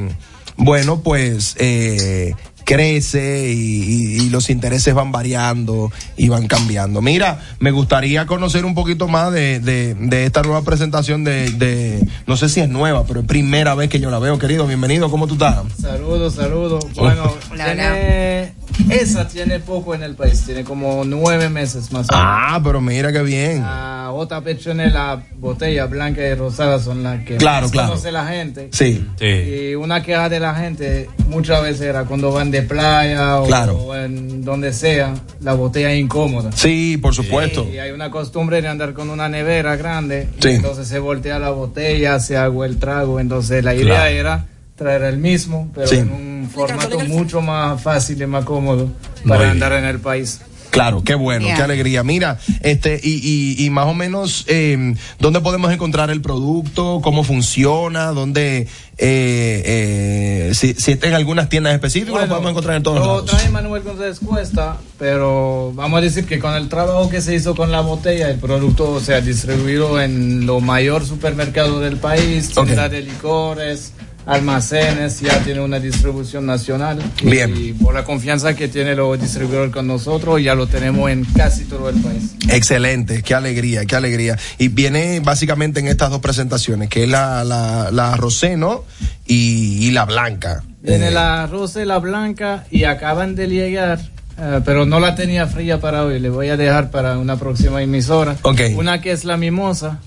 bueno, 0.57 1.01
pues 1.01 1.57
eh, 1.59 2.35
crece 2.73 3.51
y, 3.51 3.83
y- 3.83 4.27
y 4.27 4.29
los 4.29 4.51
intereses 4.51 4.93
van 4.93 5.11
variando 5.11 5.91
y 6.19 6.29
van 6.29 6.47
cambiando. 6.47 7.01
Mira, 7.01 7.41
me 7.61 7.71
gustaría 7.71 8.27
conocer 8.27 8.67
un 8.67 8.75
poquito 8.75 9.09
más 9.09 9.33
de, 9.33 9.59
de- 9.59 9.95
de 9.95 10.27
esta 10.27 10.43
nueva 10.43 10.61
presentación 10.61 11.25
de, 11.25 11.51
de- 11.53 12.07
no 12.27 12.37
sé 12.37 12.51
si 12.51 12.61
es 12.61 12.69
nueva, 12.69 13.05
pero 13.07 13.21
es 13.21 13.27
primera 13.27 13.75
vez 13.75 13.89
que 13.89 14.01
yo 14.01 14.11
la 14.11 14.19
veo, 14.19 14.39
querido. 14.39 14.67
Bienvenido, 14.67 15.11
¿cómo 15.11 15.27
tú 15.27 15.33
estás? 15.33 15.63
Saludos, 15.81 16.35
saludos. 16.35 16.85
Bueno, 16.95 17.33
Hola, 17.51 17.65
tiene, 17.65 18.53
esa 18.95 19.27
tiene 19.27 19.61
poco 19.61 19.95
en 19.95 20.03
el 20.03 20.15
país, 20.15 20.43
tiene 20.45 20.63
como 20.63 21.05
nueve 21.07 21.49
meses 21.49 21.91
más 21.91 22.07
o 22.11 22.13
menos. 22.13 22.27
Ah, 22.31 22.61
pero 22.63 22.83
mira 22.83 23.11
qué 23.13 23.23
bien. 23.23 23.63
La 23.63 24.11
otra 24.13 24.43
pechone, 24.43 24.91
la 24.91 25.23
botella 25.39 25.87
blanca 25.87 26.21
y 26.21 26.35
rosada 26.35 26.79
son 26.81 27.03
las 27.03 27.25
que 27.25 27.37
Claro, 27.39 27.63
más 27.63 27.73
claro. 27.73 27.89
conoce 27.91 28.13
la 28.13 28.27
gente. 28.27 28.69
Sí. 28.73 29.07
Y 29.21 29.75
una 29.75 30.03
queja 30.03 30.29
de 30.29 30.41
la 30.41 30.55
gente 30.55 31.09
muchas 31.29 31.63
veces 31.63 31.81
era 31.83 32.05
cuando 32.05 32.31
van 32.31 32.51
de 32.51 32.58
playa 32.63 33.41
o, 33.41 33.47
Claro. 33.47 33.77
o 33.77 33.95
en 33.95 34.45
donde 34.45 34.73
sea, 34.73 35.15
la 35.41 35.55
botella 35.55 35.93
es 35.93 36.01
incómoda. 36.01 36.51
Sí, 36.53 36.97
por 36.97 37.15
supuesto. 37.15 37.67
Y 37.73 37.79
hay 37.79 37.91
una 37.91 38.11
costumbre 38.11 38.61
de 38.63 38.69
andar 38.69 38.93
con 38.95 39.11
una 39.11 39.29
nevera 39.29 39.77
grande. 39.77 40.29
y 40.43 40.47
entonces 40.49 40.89
se 40.89 40.99
voltea 40.99 41.39
la 41.39 41.51
botella, 41.51 42.19
se 42.21 42.37
agua 42.37 42.67
el 42.67 42.79
trago. 42.79 43.21
Entonces 43.21 43.63
la 43.65 43.75
idea 43.75 43.85
Claro. 43.87 44.11
era 44.11 44.47
traer 44.77 45.03
el 45.03 45.19
mismo, 45.19 45.71
pero 45.75 45.87
Sí. 45.89 45.97
en 45.97 46.13
un 46.13 46.51
formato 46.53 47.01
mucho 47.01 47.41
más 47.41 47.81
fácil 47.83 48.23
y 48.23 48.27
más 48.27 48.45
cómodo 48.45 48.89
para 49.27 49.41
Muy 49.41 49.51
andar 49.51 49.73
en 49.73 49.85
el 49.85 49.99
país. 49.99 50.41
Claro, 50.79 51.03
qué 51.03 51.17
bueno, 51.17 51.45
Yeah. 51.47 51.57
qué 51.57 51.63
alegría. 51.63 52.05
Mira, 52.05 52.39
este, 52.61 53.01
y, 53.03 53.15
y, 53.59 53.65
y 53.67 53.71
más 53.71 53.87
o 53.87 53.95
menos, 53.95 54.45
eh, 54.47 54.95
¿dónde 55.19 55.41
podemos 55.41 55.73
encontrar 55.73 56.09
el 56.11 56.21
producto? 56.21 57.01
¿Cómo 57.03 57.25
funciona? 57.25 58.13
¿Dónde, 58.13 58.69
eh, 58.97 59.63
eh, 59.67 60.51
si, 60.55 60.75
si 60.75 60.93
está 60.93 61.09
en 61.09 61.15
algunas 61.15 61.49
tiendas 61.49 61.75
específicas, 61.75 62.21
lo 62.23 62.29
podemos 62.29 62.51
encontrar 62.53 62.77
en 62.77 62.83
todos 62.85 63.01
Lo 63.01 63.07
lados? 63.07 63.27
trae 63.27 63.49
Manuel 63.51 63.83
González 63.83 64.21
Cuesta, 64.21 64.77
pero 65.01 65.73
vamos 65.75 65.99
a 65.99 66.01
decir 66.03 66.27
que 66.27 66.39
con 66.39 66.55
el 66.55 66.69
trabajo 66.69 67.09
que 67.09 67.21
se 67.23 67.35
hizo 67.35 67.57
con 67.57 67.73
la 67.73 67.81
botella, 67.81 68.31
el 68.31 68.39
producto 68.39 69.01
se 69.01 69.15
ha 69.15 69.21
distribuido 69.21 70.01
en 70.01 70.47
lo 70.47 70.61
mayor 70.61 71.05
supermercado 71.05 71.81
del 71.81 71.97
país, 71.97 72.51
tienda 72.51 72.89
de 72.89 73.03
licores, 73.03 73.95
almacenes, 74.29 75.21
ya 75.21 75.39
tiene 75.41 75.61
una 75.61 75.81
distribución 75.81 76.45
nacional. 76.45 76.99
Bien. 77.25 77.55
Y 77.57 77.73
por 77.73 77.95
la 77.95 78.05
confianza 78.05 78.55
que 78.55 78.69
tiene 78.69 78.95
los 78.95 79.19
distribuidores 79.19 79.73
con 79.73 79.87
nosotros, 79.87 80.43
ya 80.43 80.55
lo 80.55 80.67
tenemos 80.67 81.11
en 81.11 81.25
casi 81.25 81.65
todo 81.65 81.89
el 81.89 81.97
país. 81.97 82.35
Excelente, 82.49 83.23
qué 83.23 83.35
alegría, 83.35 83.87
qué 83.87 83.97
alegría. 83.97 84.39
Y 84.59 84.69
viene 84.69 85.21
básicamente 85.21 85.81
en 85.81 85.89
estas 85.89 86.11
dos 86.11 86.21
presentaciones, 86.21 86.91
que 86.91 87.05
es 87.05 87.09
la, 87.09 87.43
la, 87.43 87.91
la 87.91 88.17
rosé, 88.17 88.59
¿no? 88.59 88.85
Y, 89.27 89.87
y 89.87 89.91
la 89.93 90.05
blanca. 90.05 90.63
Viene 90.83 91.11
la 91.11 91.47
rosa 91.47 91.83
y 91.83 91.87
la 91.87 91.99
blanca 91.99 92.65
y 92.71 92.85
acaban 92.85 93.35
de 93.35 93.49
llegar, 93.49 93.99
eh, 94.39 94.61
pero 94.65 94.87
no 94.87 95.01
la 95.01 95.15
tenía 95.15 95.47
fría 95.47 95.81
para 95.81 96.05
hoy. 96.05 96.21
Le 96.21 96.29
voy 96.29 96.49
a 96.51 96.57
dejar 96.57 96.91
para 96.91 97.19
una 97.19 97.37
próxima 97.37 97.83
emisora. 97.83 98.37
Una 98.77 99.01
que 99.01 99.13
es 99.13 99.25
la 99.25 99.37
mimosa 99.37 100.01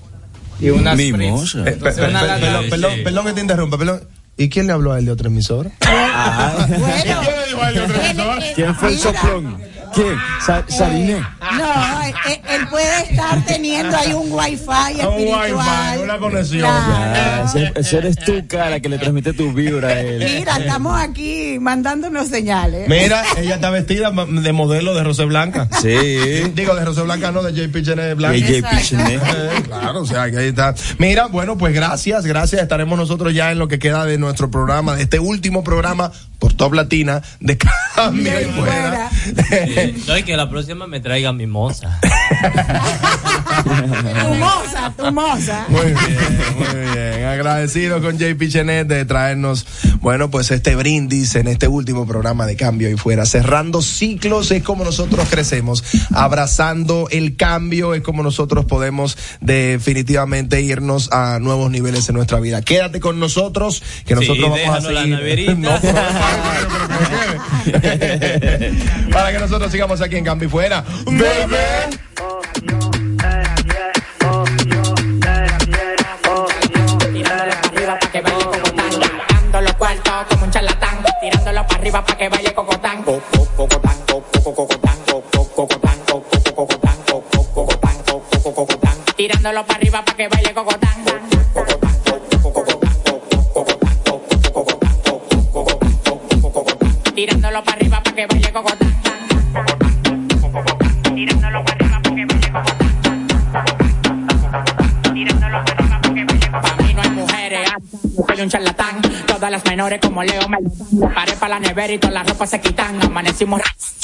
y 0.60 0.70
una 0.70 0.92
spritz. 0.92 1.16
Mimosa. 1.16 1.58
Eh, 1.60 1.72
Entonces, 1.72 2.08
una 2.08 2.22
lata- 2.22 2.40
perdón, 2.40 2.64
perdón, 2.70 2.92
perdón 3.04 3.26
que 3.26 3.32
te 3.32 3.40
interrumpa, 3.40 3.78
perdón. 3.78 4.00
¿Y 4.36 4.48
quién 4.48 4.66
le 4.66 4.72
habló 4.72 4.92
a 4.92 4.98
él 4.98 5.04
de 5.04 5.10
otra 5.12 5.28
emisora? 5.28 5.70
¿Quién 8.54 8.74
fue 8.74 8.88
el 8.90 8.98
soplón? 8.98 9.58
¿Quién? 9.94 10.16
Sa- 10.44 10.64
Saliné. 10.68 11.14
No, 11.58 12.02
él, 12.02 12.40
él 12.50 12.68
puede 12.68 13.02
estar 13.10 13.44
teniendo 13.44 13.96
ahí 13.96 14.12
un 14.12 14.32
wifi 14.32 14.64
Un 14.66 15.00
espiritual. 15.00 15.52
wifi, 15.52 16.02
una 16.04 16.18
conexión. 16.18 16.60
Ya, 16.60 17.42
ese, 17.44 17.72
ese 17.76 17.98
eres 17.98 18.16
tú, 18.16 18.44
cara, 18.48 18.80
que 18.80 18.88
le 18.88 18.98
transmite 18.98 19.32
tu 19.32 19.52
vibra 19.52 19.88
a 19.88 20.00
él. 20.00 20.24
Mira, 20.38 20.56
estamos 20.56 20.98
aquí 21.00 21.58
mandándonos 21.60 22.28
señales. 22.28 22.88
Mira, 22.88 23.22
ella 23.36 23.56
está 23.56 23.70
vestida 23.70 24.10
de 24.10 24.52
modelo 24.52 24.94
de 24.94 25.04
Rosé 25.04 25.24
Blanca. 25.24 25.68
Sí. 25.80 25.94
Digo, 26.54 26.74
de 26.74 26.84
Rosé 26.84 27.02
Blanca, 27.02 27.30
no, 27.32 27.42
de 27.42 27.52
JP 27.52 27.82
Chenet 27.84 28.16
Blanca. 28.16 28.34
De 28.38 28.60
JP 28.60 28.82
Chenet. 28.82 29.22
Eh, 29.22 29.62
Claro, 29.62 30.00
o 30.02 30.06
sea, 30.06 30.30
que 30.30 30.38
ahí 30.38 30.48
está. 30.48 30.74
Mira, 30.98 31.26
bueno, 31.26 31.56
pues 31.58 31.74
gracias, 31.74 32.24
gracias. 32.26 32.62
Estaremos 32.62 32.98
nosotros 32.98 33.32
ya 33.34 33.50
en 33.52 33.58
lo 33.58 33.68
que 33.68 33.78
queda 33.78 34.04
de 34.04 34.18
nuestro 34.18 34.50
programa, 34.50 34.96
de 34.96 35.02
este 35.02 35.18
último 35.18 35.62
programa 35.64 36.12
por 36.38 36.52
Top 36.54 36.72
Latina 36.74 37.22
de 37.40 37.56
Cambio 37.58 38.32
y 38.40 38.44
Fuera. 38.52 39.10
No, 40.06 40.24
que 40.24 40.36
la 40.36 40.48
próxima 40.48 40.86
me 40.86 41.00
traiga 41.00 41.32
mimosa. 41.32 42.00
Tu 43.62 44.34
moza, 44.34 44.92
tu 44.96 45.12
moza. 45.12 45.66
Muy 45.68 45.86
bien, 45.86 45.96
muy 46.56 46.90
bien. 46.94 47.24
Agradecido 47.26 48.00
con 48.00 48.18
JP 48.18 48.42
Chenet 48.48 48.88
de 48.88 49.04
traernos, 49.04 49.66
bueno, 50.00 50.30
pues 50.30 50.50
este 50.50 50.74
brindis 50.74 51.34
en 51.36 51.48
este 51.48 51.68
último 51.68 52.06
programa 52.06 52.46
de 52.46 52.56
Cambio 52.56 52.90
y 52.90 52.96
Fuera. 52.96 53.24
Cerrando 53.26 53.82
ciclos 53.82 54.50
es 54.50 54.62
como 54.62 54.84
nosotros 54.84 55.28
crecemos. 55.30 55.84
Abrazando 56.12 57.08
el 57.10 57.36
cambio 57.36 57.94
es 57.94 58.02
como 58.02 58.22
nosotros 58.22 58.64
podemos 58.64 59.16
definitivamente 59.40 60.60
irnos 60.60 61.10
a 61.12 61.38
nuevos 61.40 61.70
niveles 61.70 62.08
en 62.08 62.16
nuestra 62.16 62.40
vida. 62.40 62.62
Quédate 62.62 63.00
con 63.00 63.20
nosotros, 63.20 63.82
que 64.04 64.14
nosotros 64.14 64.32
Sí, 64.42 64.42
vamos 64.66 64.84
a 64.84 64.88
seguir. 64.88 65.56
No, 65.56 65.70
Para 69.12 69.32
que 69.32 69.38
nosotros 69.38 69.70
sigamos 69.70 70.00
aquí 70.00 70.16
en 70.16 70.24
Cambio 70.24 70.48
y 70.48 70.50
Fuera. 70.50 70.84
Bebé. 71.06 72.12
Tirándolo 81.22 81.64
para 81.66 81.78
arriba 81.78 82.04
para 82.04 82.18
que 82.18 82.28
vaya 82.28 82.52
cocotán. 82.54 83.02
Co- 83.04 83.22
co- 83.30 83.46
cocotán, 83.56 83.96
co- 84.08 84.22
co- 84.42 84.54
cocotán, 84.54 84.98
co- 85.06 85.22
co- 85.30 85.46
cocotán, 85.54 85.98
co- 86.06 86.22
co- 86.22 86.54
cocotán, 86.54 86.96
co- 87.06 87.22
co- 87.30 87.44
cocotán, 87.54 87.96
co- 88.06 88.22
co- 88.42 88.54
cocotán. 88.54 88.96
Tirándolo 89.16 89.64
para 89.64 89.78
arriba 89.78 90.04
para 90.04 90.16
que 90.16 90.28
vaya 90.28 90.52
cocotán. 90.52 90.90
Tirándolo 97.14 97.62
para 97.62 97.76
arriba 97.76 98.02
para 98.02 98.16
que 98.16 98.26
vaya 98.26 98.52
cocotán. 98.52 98.92
Tirándolo 101.14 101.64
para 101.64 101.76
arriba 101.76 102.00
para 102.02 102.16
que 102.16 102.26
cocotán. 102.26 102.74
Tirándolo 105.14 105.64
para 105.64 105.72
arriba 105.76 106.00
para 106.02 106.14
que 106.14 106.26
cocotán. 106.26 106.62
Para 106.62 106.76
mí 106.82 106.94
no 106.94 107.02
hay 107.02 107.10
mujeres, 107.10 107.70
soy 108.26 108.40
un 108.40 108.48
charlatán. 108.48 109.11
Todas 109.42 109.54
las 109.54 109.64
menores 109.64 109.98
como 110.00 110.22
Leo 110.22 110.48
me 110.48 110.58
Paré 111.12 111.32
para 111.32 111.58
la 111.58 111.58
nevera 111.58 111.92
y 111.92 111.98
todas 111.98 112.14
las 112.14 112.28
ropas 112.28 112.48
se 112.48 112.60
quitan. 112.60 113.02
Amanecimos 113.02 113.60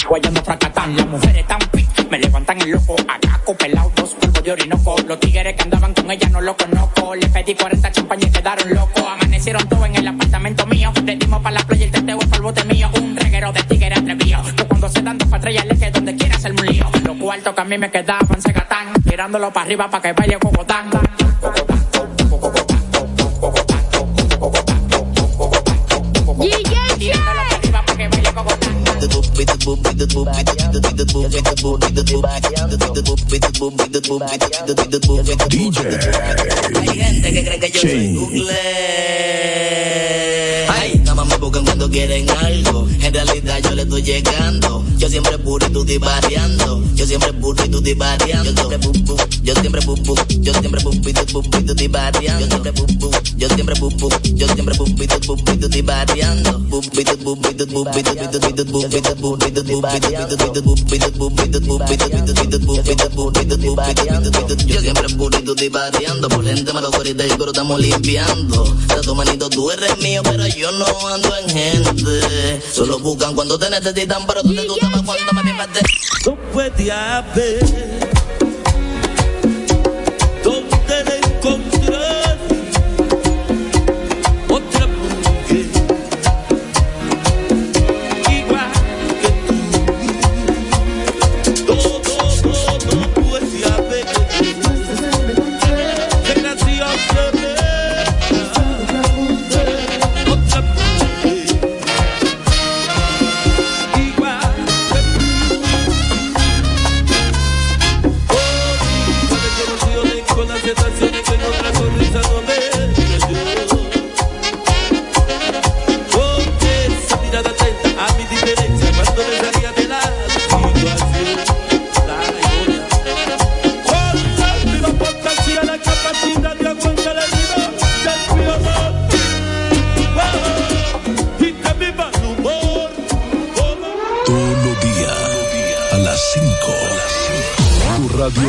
guayando 0.09 0.43
fracatán. 0.43 0.97
Las 0.97 1.07
mujeres 1.07 1.47
tan 1.47 1.61
me 2.11 2.18
levantan 2.18 2.61
el 2.61 2.72
loco. 2.72 2.97
Acá 3.07 3.41
pelado, 3.57 3.93
dos 3.95 4.14
polvos 4.14 4.43
de 4.43 4.51
orinoco. 4.51 4.97
Los 5.07 5.20
tigres 5.20 5.55
que 5.55 5.62
andaban 5.62 5.95
con 5.95 6.11
ella 6.11 6.28
no 6.30 6.41
los 6.41 6.57
conozco. 6.57 7.14
Le 7.14 7.28
pedí 7.28 7.55
40 7.55 7.93
champañas 7.93 8.30
y 8.30 8.32
quedaron 8.32 8.74
locos. 8.74 9.05
Amanecieron 9.07 9.68
todos 9.68 9.86
en 9.86 9.95
el 9.95 10.09
apartamento 10.09 10.66
mío. 10.66 10.93
Le 11.05 11.14
dimos 11.14 11.41
para 11.41 11.55
la 11.55 11.64
playa 11.64 11.84
el 11.84 11.93
teteo 11.93 12.18
para 12.18 12.36
el 12.36 12.43
bote 12.43 12.64
mío. 12.64 12.91
Un 13.01 13.16
reguero 13.16 13.53
de 13.53 13.62
tigres 13.62 13.97
atrevido. 13.97 14.43
Que 14.57 14.64
cuando 14.64 14.89
se 14.89 15.03
dan 15.03 15.18
dos 15.18 15.28
patrullas 15.28 15.66
le 15.66 15.78
que 15.78 15.91
donde 15.93 16.16
quiera 16.16 16.34
hacer 16.34 16.51
un 16.51 16.66
lío. 16.66 16.84
Los 17.05 17.16
cuartos 17.16 17.55
que 17.55 17.61
a 17.61 17.64
mí 17.64 17.78
me 17.78 17.89
quedaban 17.93 18.43
se 18.43 18.51
gatán. 18.51 18.93
Tirándolo 19.09 19.53
para 19.53 19.66
arriba 19.66 19.89
para 19.89 20.03
que 20.03 20.12
vaya 20.14 20.36
cocotán. 20.41 20.91
with 29.39 29.58
Hay 36.81 36.89
gente 36.89 37.33
que 37.33 37.45
cree 37.45 37.59
que 37.61 37.71
yo 37.71 37.81
soy 37.81 38.14
Google. 38.14 38.53
Ay, 40.69 40.99
nada 41.05 41.14
más 41.14 41.27
me 41.27 41.37
buscan 41.37 41.64
cuando 41.64 41.91
quieren 41.91 42.29
algo. 42.31 42.87
En 43.01 43.12
realidad 43.12 43.59
yo 43.62 43.71
le 43.71 43.83
estoy 43.83 44.03
llegando. 44.03 44.85
Yo 44.97 45.09
siempre 45.09 45.39
puro 45.39 45.66
y 45.66 45.71
tú 45.71 45.81
estoy 45.81 45.99
variando. 45.99 46.83
Yo 46.95 47.07
siempre 47.07 47.33
puro 47.33 47.64
y 47.64 47.69
tú 47.69 47.79
estoy 47.79 47.95
variando. 47.95 48.51
Yo 48.51 48.59
siempre 48.59 48.79
pum, 48.79 48.95
yo 49.43 49.55
siempre 49.55 49.81
pum, 49.83 49.97
yo 50.41 50.53
siempre 50.53 50.81
pum 50.83 50.95
y 50.95 51.12
tú 51.12 51.27
pum 51.33 51.45
y 51.53 51.64
tú. 51.64 51.75
Yo 53.39 53.49
siempre 53.49 53.75
pum, 53.75 53.89
yo 54.35 54.47
siempre 54.47 54.75
pum, 54.75 54.95
yo 54.97 55.09
siempre 55.09 55.39
y 58.19 58.29
tú 58.29 58.39
tú 58.41 58.53
tú 58.53 59.16
pum 59.16 59.39
y 59.47 59.51
yo 64.67 64.81
siempre 64.81 65.09
purito 65.17 65.55
divariando, 65.55 66.29
por 66.29 66.45
gente 66.45 66.73
me 66.73 66.81
lo 66.81 66.89
y 66.89 67.15
pero 67.15 67.47
estamos 67.47 67.81
limpiando. 67.81 68.65
De 68.65 69.01
tu 69.03 69.15
manito 69.15 69.49
tú 69.51 69.71
eres 69.71 69.99
mío, 69.99 70.23
pero 70.23 70.47
yo 70.47 70.71
no 70.73 70.87
ando 71.09 71.37
en 71.37 71.49
gente. 71.49 72.63
Solo 72.73 72.99
buscan 72.99 73.35
cuando 73.35 73.59
te 73.59 73.71
necesitan, 73.71 74.27
pero 74.27 74.43
tú 74.43 74.55
te 74.55 74.67
cuando 74.67 75.33
me 75.33 75.43
pimpaste. 75.43 75.81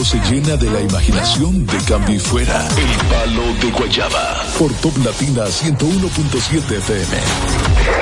Se 0.09 0.17
llena 0.21 0.57
de 0.57 0.71
la 0.71 0.81
imaginación 0.81 1.67
de 1.67 1.77
cambio 1.83 2.15
y 2.15 2.19
fuera. 2.19 2.67
El 2.67 3.07
palo 3.09 3.43
de 3.61 3.69
Guayaba. 3.69 4.43
Por 4.57 4.73
Top 4.81 4.97
Latina 5.05 5.43
101.7 5.45 6.77
FM. 6.77 7.17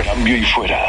Cambio 0.06 0.38
y 0.38 0.46
fuera. 0.46 0.80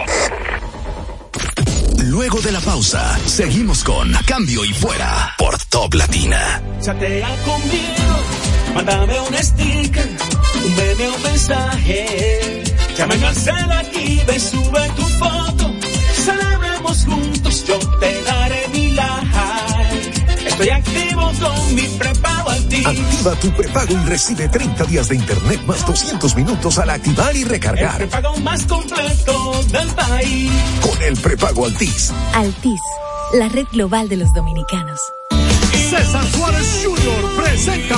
Luego 2.04 2.40
de 2.40 2.52
la 2.52 2.60
pausa, 2.60 3.18
seguimos 3.26 3.82
con 3.82 4.12
Cambio 4.26 4.64
y 4.64 4.72
Fuera 4.72 5.34
por 5.36 5.58
Top 5.64 5.92
Latina. 5.94 6.62
Chatea 6.80 7.28
conmigo, 7.44 8.74
mándame 8.76 9.20
un 9.20 9.34
sticker, 9.34 10.08
un 10.64 10.76
meme, 10.76 11.08
un 11.16 11.22
mensaje. 11.24 12.62
Llámame 12.96 13.26
al 13.26 13.34
cel 13.34 13.72
aquí, 13.72 14.20
ve, 14.24 14.38
sube 14.38 14.88
tu 14.94 15.02
foto. 15.02 15.74
Celebremos 16.24 17.04
juntos, 17.04 17.64
yo 17.66 17.78
Estoy 20.58 20.70
activo 20.70 21.30
con 21.40 21.74
mi 21.76 21.82
prepago 21.82 22.50
Altis. 22.50 22.84
Activa 22.84 23.34
tu 23.36 23.48
prepago 23.52 23.92
y 23.92 24.08
recibe 24.08 24.48
30 24.48 24.84
días 24.86 25.08
de 25.08 25.14
internet 25.14 25.60
más 25.66 25.86
200 25.86 26.34
minutos 26.34 26.78
al 26.80 26.90
activar 26.90 27.36
y 27.36 27.42
El 27.42 27.48
recargar. 27.48 27.98
prepago 27.98 28.36
más 28.38 28.64
completo 28.64 29.62
del 29.70 29.88
país. 29.90 30.50
Con 30.80 31.00
el 31.00 31.16
prepago 31.16 31.64
Altis. 31.64 32.12
Altis, 32.34 32.80
la 33.34 33.48
red 33.48 33.66
global 33.70 34.08
de 34.08 34.16
los 34.16 34.34
dominicanos. 34.34 34.98
César 35.90 36.26
Suárez 36.32 36.82
Jr. 36.84 37.36
presenta 37.36 37.96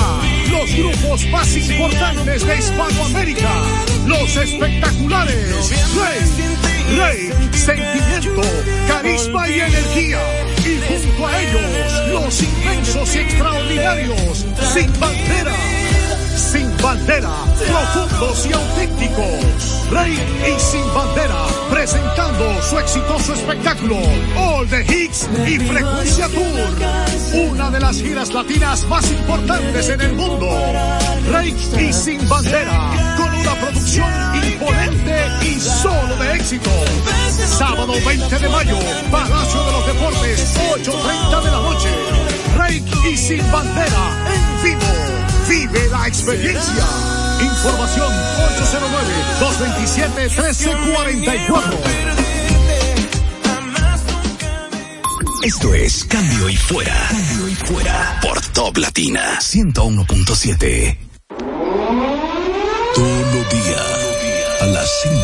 los 0.51 0.71
grupos 0.75 1.25
más 1.31 1.57
importantes 1.57 2.45
de 2.45 2.57
Hispanoamérica. 2.59 3.51
Los 4.05 4.35
espectaculares. 4.35 5.71
Rey, 5.95 6.95
Rey, 6.95 7.49
sentimiento, 7.53 8.41
carisma 8.87 9.49
y 9.49 9.59
energía. 9.61 10.19
Y 10.71 10.79
junto 10.79 11.27
a 11.27 11.41
ellos, 11.41 12.09
los 12.13 12.43
inmensos 12.43 13.15
y 13.15 13.19
extraordinarios, 13.19 14.45
sin 14.73 14.99
bandera. 15.01 15.55
Sin 16.33 16.77
bandera, 16.77 17.29
profundos 17.67 18.45
y 18.45 18.53
auténticos. 18.53 19.81
Rey 19.91 20.13
y 20.47 20.59
Sin 20.59 20.93
Bandera, 20.93 21.45
presentando 21.69 22.61
su 22.61 22.79
exitoso 22.79 23.33
espectáculo, 23.33 23.97
All 24.37 24.65
the 24.69 24.81
Hits 24.81 25.27
y 25.45 25.59
Frecuencia 25.59 26.29
Tour. 26.29 27.51
Una 27.51 27.69
de 27.69 27.79
las 27.81 27.97
giras 27.97 28.33
latinas 28.33 28.85
más 28.87 29.11
importantes 29.11 29.89
en 29.89 29.99
el 29.99 30.13
mundo. 30.13 30.47
Rey 31.29 31.53
y 31.79 31.91
Sin 31.91 32.27
Bandera, 32.29 33.15
con 33.17 33.33
una 33.33 33.55
producción 33.55 34.09
imponente 34.45 35.20
solo 35.61 36.17
de 36.17 36.33
éxito. 36.35 36.69
Sábado 37.57 37.93
20 38.05 38.39
de 38.39 38.49
mayo, 38.49 38.77
Palacio 39.11 39.63
de 39.63 39.71
los 39.71 39.85
Deportes, 39.85 40.57
8.30 40.57 41.43
de 41.43 41.51
la 41.51 41.61
noche. 41.61 41.89
Rey 42.57 42.83
y 43.09 43.15
Sin 43.17 43.49
Bandera, 43.51 44.25
en 44.33 44.63
vivo. 44.63 44.81
Vive 45.47 45.87
la 45.89 46.07
experiencia. 46.07 46.85
Información 47.41 48.11
809-227-1344. 49.39 51.77
Esto 55.43 55.73
es 55.73 56.03
Cambio 56.05 56.49
y 56.49 56.55
Fuera. 56.55 57.07
Cambio 57.09 57.47
y 57.47 57.55
Fuera. 57.55 58.19
Por 58.21 58.39
Top 58.47 58.77
Latina 58.77 59.39
101.7. 59.39 60.97
Todos 62.93 63.33
los 63.33 63.49
días, 63.49 64.10
a 64.61 64.65
las 64.67 64.89
5. 65.03 65.17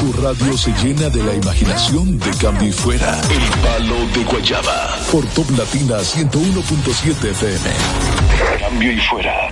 Tu 0.00 0.12
radio 0.20 0.56
se 0.56 0.70
llena 0.72 1.08
de 1.08 1.22
la 1.22 1.34
imaginación 1.34 2.18
de 2.18 2.30
Cambio 2.36 2.68
y 2.68 2.72
Fuera. 2.72 3.18
El 3.30 3.60
palo 3.60 3.96
de 4.14 4.24
Guayaba. 4.24 4.98
Por 5.10 5.24
Top 5.28 5.50
Latina 5.56 5.96
101.7 5.98 7.30
FM. 7.30 7.70
Cambio 8.60 8.92
y 8.92 9.00
Fuera. 9.00 9.48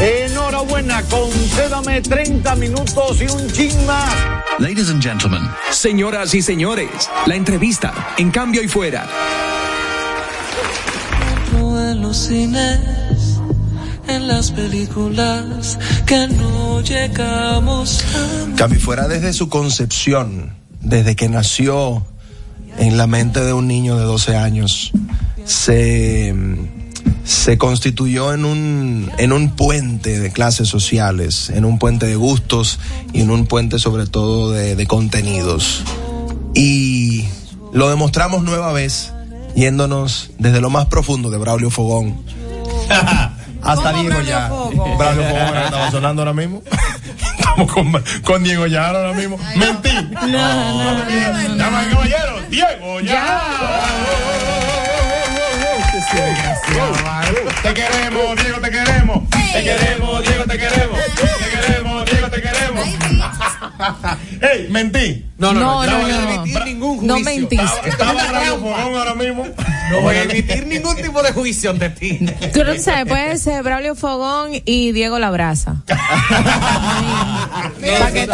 Enhorabuena, 0.00 1.02
concédame 1.10 2.00
30 2.00 2.54
minutos 2.56 3.20
y 3.20 3.26
un 3.26 3.50
chin 3.50 3.86
más. 3.86 4.14
Ladies 4.58 4.90
and 4.90 5.02
gentlemen. 5.02 5.42
Señoras 5.70 6.34
y 6.34 6.42
señores, 6.42 7.10
la 7.26 7.34
entrevista 7.34 8.14
en 8.16 8.30
cambio 8.30 8.62
y 8.62 8.68
fuera. 8.68 9.06
en 11.90 12.00
los 12.02 12.16
cines, 12.16 12.78
en 14.10 14.26
las 14.28 14.50
películas 14.50 15.78
que 16.06 16.26
no 16.28 16.80
llegamos 16.80 18.04
a 18.14 18.56
Cambio 18.56 18.78
y 18.78 18.82
Fuera 18.82 19.08
desde 19.08 19.32
su 19.32 19.48
concepción, 19.48 20.54
desde 20.80 21.16
que 21.16 21.28
nació 21.28 22.04
en 22.78 22.96
la 22.96 23.06
mente 23.06 23.40
de 23.40 23.52
un 23.52 23.68
niño 23.68 23.96
de 23.96 24.04
12 24.04 24.36
años, 24.36 24.92
se, 25.44 26.34
se 27.24 27.58
constituyó 27.58 28.32
en 28.34 28.44
un, 28.44 29.10
en 29.18 29.32
un 29.32 29.50
puente 29.56 30.18
de 30.18 30.32
clases 30.32 30.68
sociales, 30.68 31.50
en 31.50 31.64
un 31.64 31.78
puente 31.78 32.06
de 32.06 32.16
gustos 32.16 32.78
y 33.12 33.20
en 33.20 33.30
un 33.30 33.46
puente 33.46 33.78
sobre 33.78 34.06
todo 34.06 34.50
de, 34.50 34.76
de 34.76 34.86
contenidos. 34.86 35.84
Y 36.54 37.26
lo 37.72 37.88
demostramos 37.88 38.42
nueva 38.42 38.72
vez 38.72 39.12
yéndonos 39.54 40.30
desde 40.38 40.60
lo 40.60 40.70
más 40.70 40.86
profundo 40.86 41.30
de 41.30 41.38
Braulio 41.38 41.70
Fogón 41.70 42.16
hasta 43.62 43.92
Diego 43.92 44.20
ya. 44.22 44.48
Braulio 44.98 45.24
Fogón 45.24 45.56
estaba 45.56 45.90
sonando 45.90 46.22
ahora 46.22 46.32
mismo. 46.34 46.62
Estamos 47.38 47.72
con, 47.72 48.04
con 48.22 48.42
Diego 48.42 48.66
ya 48.66 48.88
ahora 48.88 49.12
mismo. 49.12 49.38
Mentí. 49.56 49.92
No, 50.12 50.28
no, 50.28 50.94
no. 50.94 51.56
Damas 51.56 51.86
y 51.86 51.90
caballeros, 51.90 52.50
Diego 52.50 53.00
ya. 53.00 53.40
Te 57.62 57.74
queremos, 57.74 58.36
Diego, 58.36 58.60
te 58.60 58.70
queremos. 58.70 59.30
Te 59.30 59.62
queremos, 59.64 60.22
Diego, 60.22 60.44
te 60.44 60.58
queremos. 60.58 60.98
Te 61.14 61.50
queremos, 61.50 62.04
Diego, 62.10 62.30
te 62.30 62.42
queremos. 62.42 62.88
¡Ey, 64.40 64.68
mentí! 64.70 65.29
No, 65.40 65.54
no, 65.54 65.60
no, 65.60 65.86
No, 65.86 65.92
no, 65.92 66.00
voy 66.02 66.10
a 66.12 66.18
no. 66.18 66.30
emitir 66.42 66.64
ningún 66.66 66.98
juicio. 66.98 67.16
No 67.16 67.20
mentiste. 67.20 67.88
Estaba 67.88 68.12
Braulio 68.12 68.58
Fogón 68.58 68.94
ahora 68.94 69.14
mismo. 69.14 69.46
No 69.90 70.00
voy 70.02 70.16
a 70.16 70.22
emitir 70.24 70.66
ningún 70.66 70.96
tipo 70.96 71.22
de 71.22 71.32
juicio 71.32 71.70
ante 71.70 71.88
ti. 71.88 72.18
Tú 72.52 72.62
no 72.62 72.78
sabes, 72.78 73.06
puede 73.06 73.38
ser 73.38 73.62
Braulio 73.62 73.94
Fogón 73.94 74.50
y 74.66 74.92
Diego 74.92 75.18
Labraza. 75.18 75.76
Para 75.86 77.72
que 78.12 78.26
te 78.26 78.32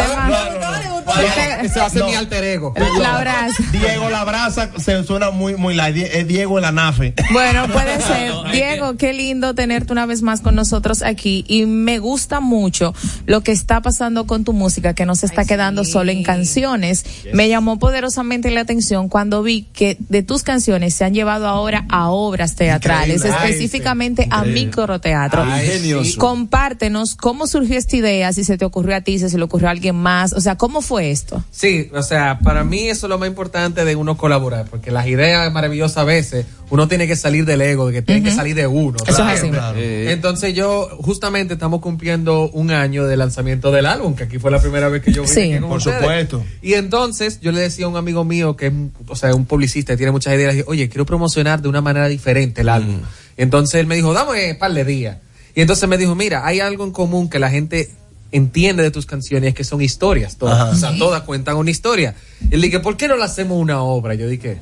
a 1.80 1.90
ser 1.90 2.04
mi 2.04 2.14
alter 2.14 2.44
ego. 2.44 2.74
Labraza. 3.00 3.62
Diego 3.72 4.10
Labraza 4.10 4.70
se 4.78 5.02
suena 5.04 5.30
muy, 5.30 5.56
muy 5.56 5.74
light. 5.74 5.96
Es 5.96 6.26
Diego 6.26 6.58
en 6.58 6.62
la 6.62 6.72
nafe. 6.72 7.14
Bueno, 7.32 7.66
puede 7.68 8.00
ser. 8.00 8.32
Diego, 8.52 8.96
qué 8.96 9.12
lindo 9.12 9.54
tenerte 9.54 9.92
una 9.92 10.06
vez 10.06 10.22
más 10.22 10.40
con 10.40 10.54
nosotros 10.54 11.02
aquí. 11.02 11.44
Y 11.48 11.66
me 11.66 11.98
gusta 11.98 12.40
mucho 12.40 12.94
lo 13.26 13.42
que 13.42 13.52
está 13.52 13.80
pasando 13.82 14.26
con 14.26 14.44
tu 14.44 14.52
música, 14.52 14.94
que 14.94 15.06
no 15.06 15.14
se 15.14 15.26
está 15.26 15.44
quedando 15.44 15.84
solo 15.84 16.12
en 16.12 16.22
canciones. 16.22 16.95
Me 17.32 17.48
llamó 17.48 17.78
poderosamente 17.78 18.50
la 18.50 18.60
atención 18.62 19.08
cuando 19.08 19.42
vi 19.42 19.62
que 19.72 19.96
de 20.08 20.22
tus 20.22 20.42
canciones 20.42 20.94
se 20.94 21.04
han 21.04 21.14
llevado 21.14 21.46
ahora 21.48 21.84
a 21.88 22.08
obras 22.10 22.54
teatrales, 22.56 23.16
Increíble. 23.16 23.38
Ay, 23.40 23.50
específicamente 23.50 24.28
a 24.30 24.44
microteatro. 24.44 25.42
Ay. 25.44 26.14
Compártenos 26.18 27.14
cómo 27.16 27.46
surgió 27.46 27.76
esta 27.78 27.96
idea, 27.96 28.32
si 28.32 28.44
se 28.44 28.58
te 28.58 28.64
ocurrió 28.64 28.96
a 28.96 29.00
ti, 29.00 29.18
si 29.18 29.28
se 29.28 29.38
le 29.38 29.44
ocurrió 29.44 29.68
a 29.68 29.70
alguien 29.70 29.96
más. 29.96 30.32
O 30.32 30.40
sea, 30.40 30.56
¿cómo 30.56 30.82
fue 30.82 31.10
esto? 31.10 31.42
Sí, 31.50 31.90
o 31.94 32.02
sea, 32.02 32.38
para 32.40 32.64
mí 32.64 32.88
eso 32.88 33.06
es 33.06 33.10
lo 33.10 33.18
más 33.18 33.28
importante 33.28 33.84
de 33.84 33.96
uno 33.96 34.16
colaborar, 34.16 34.66
porque 34.70 34.90
las 34.90 35.06
ideas 35.06 35.50
maravillosas 35.52 35.98
a 35.98 36.04
veces 36.04 36.46
uno 36.68 36.88
tiene 36.88 37.06
que 37.06 37.16
salir 37.16 37.44
del 37.44 37.60
ego, 37.62 37.86
de 37.86 37.92
que 37.94 38.02
tiene 38.02 38.22
que 38.22 38.34
salir 38.34 38.54
de 38.56 38.66
uno. 38.66 38.96
Eso 39.02 39.10
es 39.10 39.16
¿sabes? 39.16 39.40
así. 39.40 39.50
Claro. 39.50 39.78
Entonces 39.80 40.54
yo 40.54 40.88
justamente 41.00 41.54
estamos 41.54 41.80
cumpliendo 41.80 42.50
un 42.50 42.70
año 42.70 43.04
del 43.04 43.18
lanzamiento 43.20 43.70
del 43.70 43.86
álbum, 43.86 44.14
que 44.14 44.24
aquí 44.24 44.38
fue 44.38 44.50
la 44.50 44.60
primera 44.60 44.88
vez 44.88 45.02
que 45.02 45.12
yo 45.12 45.22
vine 45.22 45.34
Sí. 45.34 45.40
aquí 45.52 45.60
con 45.60 45.68
Por 45.68 45.78
ustedes. 45.78 45.98
supuesto. 46.00 46.44
Y 46.62 46.74
entonces 46.86 47.40
yo 47.40 47.50
le 47.50 47.60
decía 47.60 47.86
a 47.86 47.88
un 47.88 47.96
amigo 47.96 48.24
mío 48.24 48.56
que 48.56 48.68
es, 48.68 48.72
o 49.08 49.16
sea, 49.16 49.34
un 49.34 49.44
publicista 49.44 49.92
y 49.92 49.96
tiene 49.96 50.12
muchas 50.12 50.34
ideas, 50.34 50.54
dije, 50.54 50.64
oye, 50.68 50.88
quiero 50.88 51.04
promocionar 51.04 51.60
de 51.60 51.68
una 51.68 51.80
manera 51.80 52.06
diferente 52.06 52.60
el 52.60 52.68
álbum. 52.68 53.00
Entonces 53.36 53.80
él 53.80 53.86
me 53.86 53.96
dijo, 53.96 54.12
dame 54.12 54.52
un 54.52 54.58
par 54.58 54.72
de 54.72 54.84
días. 54.84 55.18
Y 55.56 55.62
entonces 55.62 55.88
me 55.88 55.98
dijo, 55.98 56.14
mira, 56.14 56.46
hay 56.46 56.60
algo 56.60 56.84
en 56.84 56.92
común 56.92 57.28
que 57.28 57.40
la 57.40 57.50
gente 57.50 57.90
entiende 58.30 58.84
de 58.84 58.92
tus 58.92 59.04
canciones, 59.04 59.48
es 59.48 59.54
que 59.54 59.64
son 59.64 59.82
historias, 59.82 60.36
todas. 60.36 60.60
Ajá. 60.60 60.70
O 60.70 60.74
sea, 60.76 60.96
todas 60.96 61.22
cuentan 61.22 61.56
una 61.56 61.70
historia. 61.70 62.14
Y 62.48 62.54
él 62.54 62.62
dije, 62.62 62.78
¿por 62.78 62.96
qué 62.96 63.08
no 63.08 63.16
le 63.16 63.24
hacemos 63.24 63.58
una 63.58 63.82
obra? 63.82 64.14
Yo 64.14 64.28
dije, 64.28 64.60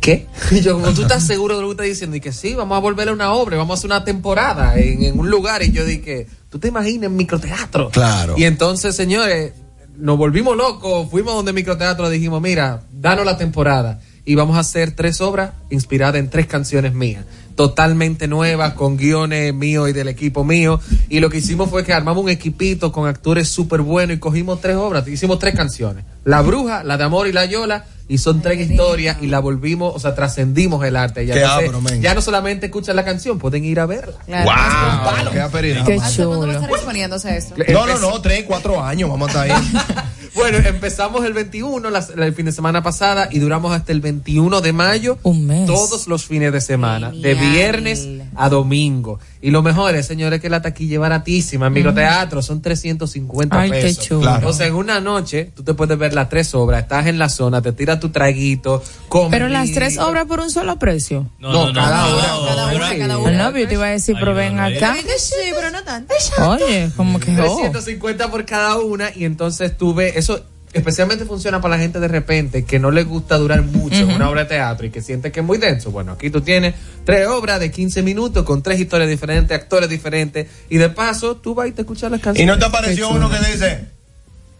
¿qué? 0.00 0.26
Y 0.50 0.60
yo, 0.60 0.74
como 0.74 0.92
tú 0.92 1.02
estás 1.02 1.26
seguro 1.26 1.56
de 1.56 1.62
lo 1.62 1.68
que 1.68 1.72
estás 1.72 1.86
diciendo, 1.86 2.16
y 2.16 2.20
que 2.20 2.32
sí, 2.32 2.54
vamos 2.54 2.76
a 2.76 2.80
volverle 2.80 3.12
una 3.12 3.32
obra, 3.32 3.56
vamos 3.56 3.76
a 3.76 3.78
hacer 3.78 3.88
una 3.88 4.04
temporada 4.04 4.78
en, 4.78 5.02
en 5.02 5.18
un 5.18 5.30
lugar. 5.30 5.62
Y 5.62 5.72
yo 5.72 5.84
dije, 5.84 6.26
¿tú 6.50 6.58
te 6.58 6.68
imaginas 6.68 7.06
en 7.06 7.16
microteatro? 7.16 7.90
Claro. 7.90 8.34
Y 8.36 8.44
entonces, 8.44 8.94
señores, 8.94 9.52
nos 10.00 10.18
volvimos 10.18 10.56
locos, 10.56 11.08
fuimos 11.10 11.34
donde 11.34 11.52
microteatro, 11.52 12.08
dijimos, 12.08 12.40
mira, 12.40 12.82
danos 12.92 13.24
la 13.24 13.36
temporada. 13.36 14.00
Y 14.24 14.34
vamos 14.34 14.56
a 14.56 14.60
hacer 14.60 14.92
tres 14.92 15.20
obras 15.20 15.52
inspiradas 15.70 16.16
en 16.16 16.28
tres 16.28 16.46
canciones 16.46 16.94
mías, 16.94 17.24
totalmente 17.56 18.28
nuevas, 18.28 18.74
con 18.74 18.96
guiones 18.96 19.52
míos 19.54 19.88
y 19.88 19.92
del 19.92 20.08
equipo 20.08 20.44
mío. 20.44 20.78
Y 21.08 21.20
lo 21.20 21.30
que 21.30 21.38
hicimos 21.38 21.70
fue 21.70 21.84
que 21.84 21.92
armamos 21.92 22.24
un 22.24 22.30
equipito 22.30 22.92
con 22.92 23.08
actores 23.08 23.48
súper 23.48 23.80
buenos 23.80 24.16
y 24.16 24.20
cogimos 24.20 24.60
tres 24.60 24.76
obras, 24.76 25.08
hicimos 25.08 25.38
tres 25.38 25.54
canciones. 25.54 26.04
La 26.24 26.42
Bruja, 26.42 26.84
La 26.84 26.96
de 26.96 27.04
Amor 27.04 27.26
y 27.28 27.32
La 27.32 27.44
Yola, 27.46 27.84
y 28.08 28.18
son 28.18 28.42
tres 28.42 28.68
historias 28.68 29.18
y 29.22 29.28
la 29.28 29.38
volvimos, 29.38 29.94
o 29.94 29.98
sea, 30.00 30.14
trascendimos 30.14 30.84
el 30.84 30.96
arte. 30.96 31.24
Ya, 31.26 31.34
Qué 31.34 31.40
Entonces, 31.42 31.68
abro, 31.68 31.80
men. 31.80 32.02
ya 32.02 32.12
no 32.14 32.20
solamente 32.20 32.66
escuchan 32.66 32.96
la 32.96 33.04
canción, 33.04 33.38
pueden 33.38 33.64
ir 33.64 33.78
a 33.80 33.86
verla. 33.86 34.14
¡Wow! 34.26 35.32
¡Qué 35.32 35.40
aperitivo. 35.40 35.86
Qué 35.86 35.94
¿Hace 35.94 36.24
cuándo 36.24 36.46
va 36.48 36.52
a 36.54 36.60
chulo. 36.60 36.74
exponiéndose 36.74 37.28
a 37.28 37.36
eso? 37.36 37.54
No, 37.72 37.86
no, 37.86 37.98
no, 37.98 38.20
tres, 38.20 38.44
cuatro 38.46 38.82
años, 38.82 39.08
vamos 39.08 39.34
a 39.34 39.46
estar 39.46 39.56
ahí. 39.58 39.72
Bueno, 40.32 40.58
empezamos 40.58 41.24
el 41.24 41.32
21, 41.32 41.90
las- 41.90 42.10
el 42.10 42.32
fin 42.34 42.46
de 42.46 42.52
semana 42.52 42.84
pasada, 42.84 43.28
y 43.32 43.40
duramos 43.40 43.72
hasta 43.72 43.90
el 43.90 44.00
21 44.00 44.60
de 44.60 44.72
mayo. 44.72 45.18
Un 45.24 45.44
mes. 45.44 45.66
Todos 45.66 46.06
los 46.06 46.24
fines 46.24 46.52
de 46.52 46.60
semana, 46.60 47.10
de 47.10 47.34
viernes 47.34 48.06
a 48.36 48.48
domingo. 48.48 49.18
Y 49.42 49.50
lo 49.50 49.62
mejor 49.62 49.94
es, 49.94 50.06
señores, 50.06 50.40
que 50.40 50.50
la 50.50 50.60
taquilla 50.60 50.94
es 50.96 51.00
baratísima. 51.00 51.68
En 51.68 51.72
microteatro 51.72 52.42
son 52.42 52.60
350 52.60 53.58
Ay, 53.58 53.70
qué 53.70 53.80
pesos. 53.80 54.04
chulo. 54.04 54.20
Claro. 54.20 54.48
O 54.48 54.52
sea, 54.52 54.66
en 54.66 54.74
una 54.74 55.00
noche 55.00 55.50
tú 55.54 55.62
te 55.62 55.72
puedes 55.74 55.96
ver 55.98 56.12
las 56.12 56.28
tres 56.28 56.54
obras, 56.54 56.82
estás 56.82 57.06
en 57.06 57.18
la 57.18 57.28
zona, 57.28 57.62
te 57.62 57.72
tiras 57.72 57.98
tu 58.00 58.10
traguito, 58.10 58.82
comes. 59.08 59.30
Pero 59.30 59.48
las 59.48 59.72
tres 59.72 59.98
obras 59.98 60.26
por 60.26 60.40
un 60.40 60.50
solo 60.50 60.78
precio. 60.78 61.26
No, 61.38 61.72
cada 61.72 62.06
hora. 62.06 62.26
Cada 62.48 62.66
una, 62.74 62.98
cada 62.98 63.14
Ah, 63.14 63.18
una. 63.18 63.50
No, 63.50 63.58
yo 63.58 63.66
te 63.66 63.74
iba 63.74 63.86
a 63.86 63.90
decir, 63.90 64.14
pero 64.20 64.34
ven 64.34 64.58
acá. 64.60 64.96
Sí, 65.18 65.34
pero 65.54 65.70
no 65.70 65.82
tanto. 65.84 66.12
Oye, 66.46 66.90
como 66.96 67.18
que. 67.18 67.30
oh. 67.40 67.56
350 67.60 68.30
por 68.30 68.44
cada 68.44 68.76
una 68.78 69.10
y 69.14 69.24
entonces 69.24 69.76
tuve 69.76 70.18
eso 70.18 70.44
especialmente 70.72 71.24
funciona 71.24 71.60
para 71.60 71.76
la 71.76 71.82
gente 71.82 71.98
de 71.98 72.08
repente 72.08 72.64
que 72.64 72.78
no 72.78 72.90
le 72.90 73.02
gusta 73.02 73.36
durar 73.38 73.62
mucho 73.62 73.96
en 73.96 74.10
una 74.10 74.30
obra 74.30 74.42
de 74.42 74.50
teatro 74.50 74.86
y 74.86 74.90
que 74.90 75.02
siente 75.02 75.32
que 75.32 75.40
es 75.40 75.46
muy 75.46 75.58
denso. 75.58 75.90
Bueno, 75.90 76.12
aquí 76.12 76.30
tú 76.30 76.40
tienes 76.42 76.74
tres 77.04 77.26
obras 77.26 77.58
de 77.58 77.70
15 77.70 78.02
minutos 78.02 78.44
con 78.44 78.62
tres 78.62 78.78
historias 78.78 79.08
diferentes, 79.08 79.56
actores 79.56 79.88
diferentes 79.88 80.46
y 80.68 80.76
de 80.78 80.88
paso 80.90 81.36
tú 81.36 81.54
vas 81.54 81.68
y 81.68 81.72
te 81.72 81.82
escuchas 81.82 82.10
las 82.10 82.20
¿Y 82.20 82.22
canciones. 82.22 82.54
no 82.54 82.58
te 82.58 82.66
apareció 82.66 83.08
uno 83.10 83.28
que 83.28 83.38
dice, 83.38 83.86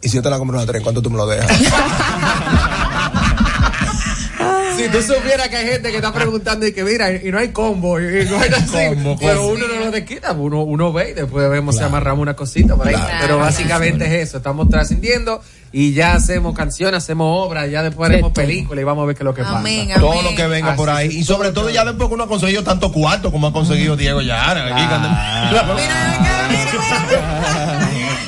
Y 0.03 0.09
si 0.09 0.17
yo 0.17 0.23
te 0.23 0.31
la 0.31 0.39
compro 0.39 0.59
en 0.59 0.67
la 0.67 0.71
tren, 0.71 0.83
¿cuánto 0.83 1.01
tú 1.01 1.11
me 1.11 1.17
lo 1.17 1.27
dejas? 1.27 1.51
Si 4.77 4.89
tú 4.89 5.03
supieras 5.03 5.49
que 5.49 5.57
hay 5.57 5.67
gente 5.67 5.91
que 5.91 5.97
está 5.97 6.11
preguntando 6.11 6.67
y 6.67 6.73
que 6.73 6.83
mira, 6.83 7.13
y 7.13 7.31
no 7.31 7.39
hay 7.39 7.49
combo, 7.49 8.01
y, 8.01 8.23
y 8.23 8.25
no 8.25 8.41
hay 8.41 8.49
así, 8.49 8.95
Combo, 8.95 9.15
pero 9.21 9.49
uno 9.49 9.69
no 9.69 9.79
lo 9.79 9.91
desquita, 9.91 10.33
uno, 10.33 10.63
uno 10.63 10.91
ve 10.91 11.11
y 11.11 11.13
después 11.13 11.51
vemos 11.51 11.77
si 11.77 11.83
amarramos 11.83 12.23
una 12.23 12.35
cosita 12.35 12.77
por 12.77 12.89
ahí. 12.89 12.95
Claro. 12.95 13.19
Pero 13.21 13.39
básicamente 13.39 14.07
es 14.07 14.29
eso, 14.29 14.39
estamos 14.39 14.71
trascendiendo 14.71 15.43
y 15.73 15.93
ya 15.93 16.15
hacemos 16.15 16.55
canciones, 16.55 16.99
hacemos 17.05 17.27
obras, 17.47 17.71
ya 17.71 17.83
después 17.83 18.11
haremos 18.11 18.33
películas 18.33 18.83
y 18.83 18.85
vamos 18.85 19.05
a 19.05 19.07
ver 19.07 19.15
qué 19.17 19.23
es 19.23 19.25
lo 19.25 19.35
que 19.35 19.43
Amén, 19.43 19.89
pasa. 19.89 20.01
Todo 20.01 20.23
lo 20.23 20.35
que 20.35 20.47
venga 20.49 20.75
por 20.75 20.91
ahí. 20.91 21.09
Y 21.09 21.23
sobre 21.23 21.53
todo 21.53 21.71
ya 21.71 21.85
después 21.85 22.09
que 22.09 22.15
uno 22.15 22.25
ha 22.25 22.29
conseguido 22.29 22.65
tanto 22.65 22.91
cuarto 22.93 23.31
como 23.31 23.47
ha 23.47 23.53
conseguido 23.53 23.97
Diego 23.97 24.21
Yara. 24.21 24.77
aquí, 24.77 24.83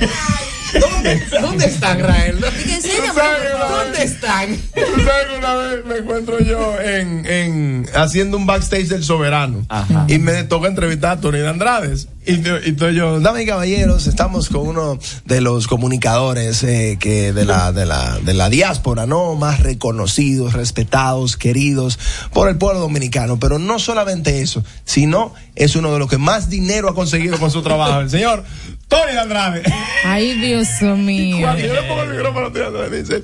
¿Dónde, 0.80 1.22
¿Dónde 1.40 1.66
están, 1.66 2.00
Rael? 2.00 2.40
¿Dónde 2.40 4.02
están? 4.02 4.56
Tú 4.56 4.80
sabes 5.04 5.26
que 5.30 5.38
una 5.38 5.54
vez 5.54 5.84
me 5.84 5.96
encuentro 5.98 6.40
yo 6.40 6.80
en, 6.80 7.26
en 7.26 7.86
haciendo 7.94 8.36
un 8.36 8.46
backstage 8.46 8.88
del 8.88 9.04
soberano 9.04 9.66
y 10.08 10.18
me 10.18 10.44
toca 10.44 10.68
entrevistar 10.68 11.18
a 11.18 11.20
Tony 11.20 11.38
de 11.38 11.48
Andrades. 11.48 12.08
Y, 12.24 12.34
y 12.34 12.70
estoy 12.70 12.94
yo, 12.94 13.18
damas 13.18 13.42
y 13.42 13.46
caballeros, 13.46 14.06
estamos 14.06 14.48
con 14.48 14.68
uno 14.68 14.98
de 15.24 15.40
los 15.40 15.66
comunicadores 15.66 16.62
eh, 16.62 16.96
que 17.00 17.32
de 17.32 17.44
la, 17.44 17.72
de 17.72 17.84
la, 17.84 18.20
de 18.20 18.32
la 18.32 18.48
diáspora, 18.48 19.06
¿no? 19.06 19.34
Más 19.34 19.60
reconocidos, 19.60 20.52
respetados, 20.52 21.36
queridos 21.36 21.98
por 22.32 22.48
el 22.48 22.58
pueblo 22.58 22.80
dominicano. 22.80 23.40
Pero 23.40 23.58
no 23.58 23.80
solamente 23.80 24.40
eso, 24.40 24.62
sino 24.84 25.34
es 25.56 25.74
uno 25.74 25.92
de 25.92 25.98
los 25.98 26.08
que 26.08 26.18
más 26.18 26.48
dinero 26.48 26.88
ha 26.88 26.94
conseguido 26.94 27.38
con 27.38 27.50
su 27.50 27.62
trabajo. 27.62 28.00
El 28.00 28.10
señor 28.10 28.44
Tony 28.92 29.12
de 29.12 29.18
Andrade. 29.20 29.62
Ay, 30.04 30.34
Dios 30.34 30.68
mío. 30.82 31.38
Cuando 31.40 31.62
yo 31.66 31.72
le 31.74 31.82
pongo 31.82 32.02
el 32.02 32.10
micrófono 32.10 32.46
a 32.46 32.48
Tony 32.52 32.60
de 32.60 32.66
Andrade, 32.66 33.02
dice, 33.02 33.22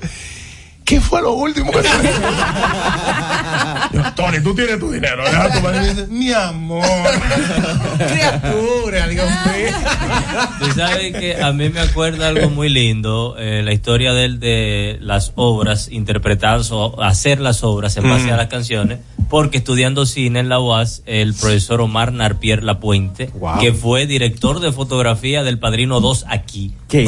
¿qué 0.83 0.99
fue 0.99 1.21
lo 1.21 1.33
último 1.33 1.71
que 1.71 1.79
Yo, 3.93 4.01
Tony, 4.15 4.39
tú 4.41 4.53
tienes 4.55 4.79
tu 4.79 4.91
dinero. 4.91 5.23
deja 5.23 5.51
tu 5.53 5.61
madre". 5.61 5.83
Y 5.85 5.89
dice, 5.89 6.07
mi 6.07 6.31
amor. 6.33 6.83
Criatura, 7.97 9.07
Dios 9.07 9.29
mío. 9.29 9.75
Tú 10.59 10.71
sabes 10.73 11.13
que 11.13 11.41
a 11.41 11.51
mí 11.51 11.69
me 11.69 11.79
acuerda 11.81 12.27
algo 12.27 12.49
muy 12.49 12.69
lindo, 12.69 13.35
eh, 13.37 13.61
la 13.63 13.73
historia 13.73 14.13
del 14.13 14.39
de 14.39 14.97
las 15.01 15.31
obras 15.35 15.89
interpretadas 15.91 16.71
o 16.71 17.01
hacer 17.01 17.39
las 17.39 17.63
obras 17.63 17.95
en 17.97 18.09
base 18.09 18.27
Mm. 18.27 18.33
a 18.33 18.37
las 18.37 18.47
canciones, 18.47 18.99
porque 19.29 19.57
estudiando 19.59 20.05
cine 20.05 20.39
en 20.39 20.49
la 20.49 20.59
UAS, 20.59 21.03
el 21.05 21.33
profesor 21.33 21.81
Omar 21.81 22.11
Narpier 22.13 22.63
Lapuente, 22.63 23.29
que 23.59 23.73
fue 23.73 24.07
director 24.07 24.59
de 24.59 24.71
fotografía 24.71 25.43
del 25.43 25.59
Padrino 25.59 25.99
2 26.01 26.25
aquí. 26.27 26.73
Qué 26.87 27.01
Eh, 27.03 27.05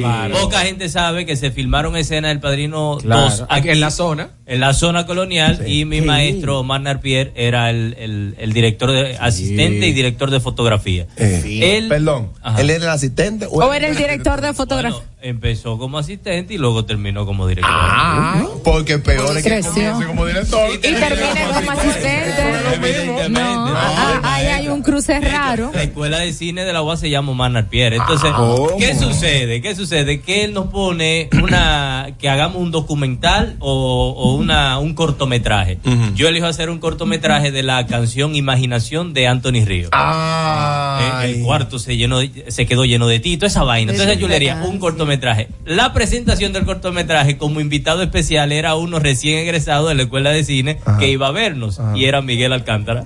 bárbaro. 0.00 0.34
Poca 0.40 0.60
gente 0.60 0.88
sabe 0.88 1.26
que 1.26 1.36
se 1.36 1.50
filmaron 1.50 1.96
escenas 1.96 2.30
del 2.30 2.40
Padrino 2.40 2.96
Claro, 3.02 3.22
2 3.28 3.44
aquí 3.50 3.68
en 3.68 3.80
la 3.80 3.90
zona. 3.90 4.30
en 4.46 4.60
la 4.60 4.72
zona 4.72 5.04
colonial 5.06 5.62
y 5.68 5.84
mi 5.84 6.00
Qué 6.00 6.06
maestro 6.06 6.60
Omar 6.60 6.80
Narpier 6.80 7.32
era 7.36 7.68
el, 7.68 7.94
el- 7.98 8.34
el 8.38 8.52
director 8.54 8.90
de 8.90 9.16
asistente 9.18 9.86
y 9.88 9.92
director 9.92 10.30
de 10.30 10.40
fotografía. 10.40 11.06
Él 11.16 11.88
Perdón, 11.88 12.30
Ajá. 12.42 12.60
¿él 12.62 12.70
era 12.70 12.84
el 12.84 12.90
asistente 12.90 13.44
o, 13.46 13.62
O 13.62 13.72
era 13.74 13.88
el 13.88 13.96
director 13.96 14.40
de 14.40 14.54
fotografía. 14.54 15.00
Empezó 15.22 15.78
como 15.78 15.98
asistente 15.98 16.54
y 16.54 16.58
luego 16.58 16.84
terminó 16.84 17.24
como 17.24 17.46
director. 17.46 17.72
Ah, 17.74 18.44
porque 18.64 18.98
peor 18.98 19.36
es 19.36 19.42
que 19.42 19.50
Creció. 19.50 19.72
comience 19.72 20.06
como 20.06 20.26
director. 20.26 20.70
Y 20.74 20.78
termina 20.78 21.54
como 21.54 21.70
asistente. 21.70 23.28
No, 23.28 23.40
ah, 23.40 24.20
ahí 24.24 24.46
hay 24.46 24.68
un 24.68 24.82
cruce 24.82 25.18
raro. 25.20 25.70
La 25.74 25.84
escuela 25.84 26.18
de 26.18 26.32
cine 26.32 26.64
de 26.64 26.72
la 26.72 26.82
UAS 26.82 27.00
se 27.00 27.10
llama 27.10 27.32
Omar 27.32 27.50
Narpier. 27.50 27.94
Entonces, 27.94 28.30
¿cómo? 28.32 28.76
¿qué 28.78 28.94
sucede? 28.96 29.60
¿Qué 29.62 29.74
sucede? 29.74 30.20
Que 30.20 30.44
él 30.44 30.52
nos 30.54 30.66
pone 30.66 31.28
una, 31.42 32.08
que 32.18 32.28
hagamos 32.28 32.56
un 32.60 32.70
documental 32.70 33.56
o, 33.60 34.14
o 34.16 34.34
una, 34.34 34.78
un 34.78 34.94
cortometraje. 34.94 35.78
Yo 36.14 36.28
elijo 36.28 36.46
hacer 36.46 36.70
un 36.70 36.78
cortometraje 36.78 37.50
de 37.52 37.62
la 37.62 37.86
canción 37.86 38.34
Imaginación 38.34 39.12
de 39.14 39.28
Anthony 39.28 39.64
Río. 39.64 39.88
Ah, 39.92 41.22
el 41.24 41.42
cuarto 41.42 41.78
se 41.78 41.96
llenó, 41.96 42.18
se 42.48 42.66
quedó 42.66 42.84
lleno 42.84 43.06
de 43.06 43.20
ti, 43.20 43.36
toda 43.36 43.46
esa 43.48 43.62
vaina. 43.62 43.92
Entonces 43.92 44.18
yo 44.18 44.28
le 44.28 44.36
haría 44.36 44.62
un 44.64 44.78
cortometraje. 44.78 45.11
La 45.64 45.92
presentación 45.92 46.52
del 46.52 46.64
cortometraje 46.64 47.36
como 47.38 47.60
invitado 47.60 48.02
especial 48.02 48.52
era 48.52 48.74
uno 48.76 48.98
recién 48.98 49.38
egresado 49.38 49.88
de 49.88 49.94
la 49.94 50.02
escuela 50.04 50.30
de 50.30 50.44
cine 50.44 50.78
que 50.98 51.08
iba 51.10 51.28
a 51.28 51.32
vernos 51.32 51.80
y 51.94 52.04
era 52.06 52.22
Miguel 52.22 52.52
Alcántara. 52.52 53.04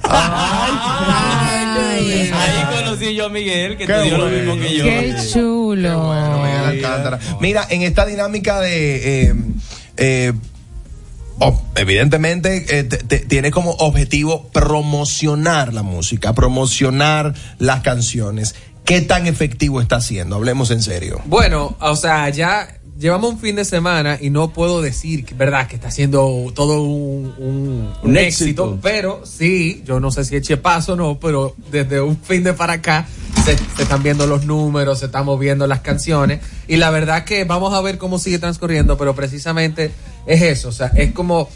Ahí 2.33 2.65
conocí 2.85 3.15
yo 3.15 3.27
a 3.27 3.29
Miguel 3.29 3.77
que 3.77 3.85
estudió 3.85 4.19
lo 4.19 4.27
mismo 4.27 4.57
que 4.57 4.77
yo. 4.77 4.85
Qué 4.85 5.15
chulo. 5.33 6.13
Miguel 6.43 6.65
Alcántara. 6.85 7.19
Mira, 7.41 7.67
en 7.69 7.83
esta 7.83 8.07
dinámica 8.07 8.61
de. 8.61 9.29
eh, 9.29 9.35
eh, 9.99 10.33
oh, 11.39 11.61
evidentemente, 11.77 12.79
eh, 12.79 12.85
te- 12.85 12.99
te- 12.99 13.19
tiene 13.21 13.51
como 13.51 13.73
objetivo 13.73 14.49
promocionar 14.53 15.73
la 15.75 15.83
música, 15.83 16.33
promocionar 16.35 17.35
las 17.59 17.81
canciones. 17.83 18.55
¿Qué 18.87 19.01
tan 19.03 19.27
efectivo 19.27 19.81
está 19.81 19.97
haciendo? 19.97 20.37
Hablemos 20.37 20.71
en 20.71 20.81
serio. 20.83 21.21
Bueno, 21.27 21.77
o 21.81 21.97
sea, 21.97 22.29
ya 22.31 22.69
llevamos 22.99 23.33
un 23.35 23.39
fin 23.41 23.57
de 23.57 23.65
semana 23.65 24.17
y 24.21 24.31
no 24.31 24.53
puedo 24.53 24.81
decir, 24.81 25.25
que, 25.27 25.35
¿verdad?, 25.35 25.67
que 25.67 25.75
está 25.75 25.89
haciendo 25.89 26.51
todo 26.55 26.83
un, 26.83 27.35
un- 27.37 27.93
un 28.03 28.11
Un 28.11 28.17
éxito, 28.17 28.65
éxito. 28.65 28.79
pero 28.81 29.21
sí, 29.27 29.83
yo 29.85 30.01
no 30.01 30.11
sé 30.11 30.25
si 30.25 30.37
eche 30.37 30.57
paso 30.57 30.95
o 30.95 30.97
no, 30.97 31.19
pero 31.21 31.55
desde 31.71 32.01
un 32.01 32.17
fin 32.17 32.43
de 32.45 32.55
para 32.55 32.75
acá 32.75 33.07
se, 33.45 33.57
se 33.77 33.83
están 33.83 34.03
viendo 34.03 34.27
los 34.27 34.47
números, 34.47 35.01
se 35.01 35.07
están 35.07 35.27
moviendo 35.27 35.67
las 35.67 35.81
canciones 35.81 36.41
y 36.69 36.77
la 36.77 36.91
verdad 36.91 37.25
que 37.25 37.45
vamos 37.45 37.75
a 37.75 37.81
ver 37.83 37.99
cómo 37.99 38.19
sigue 38.19 38.39
transcurriendo, 38.39 38.97
pero 38.97 39.15
precisamente 39.15 39.91
es 40.27 40.41
eso, 40.43 40.69
o 40.69 40.73
sea, 40.73 40.87
es 40.95 41.13
como 41.13 41.51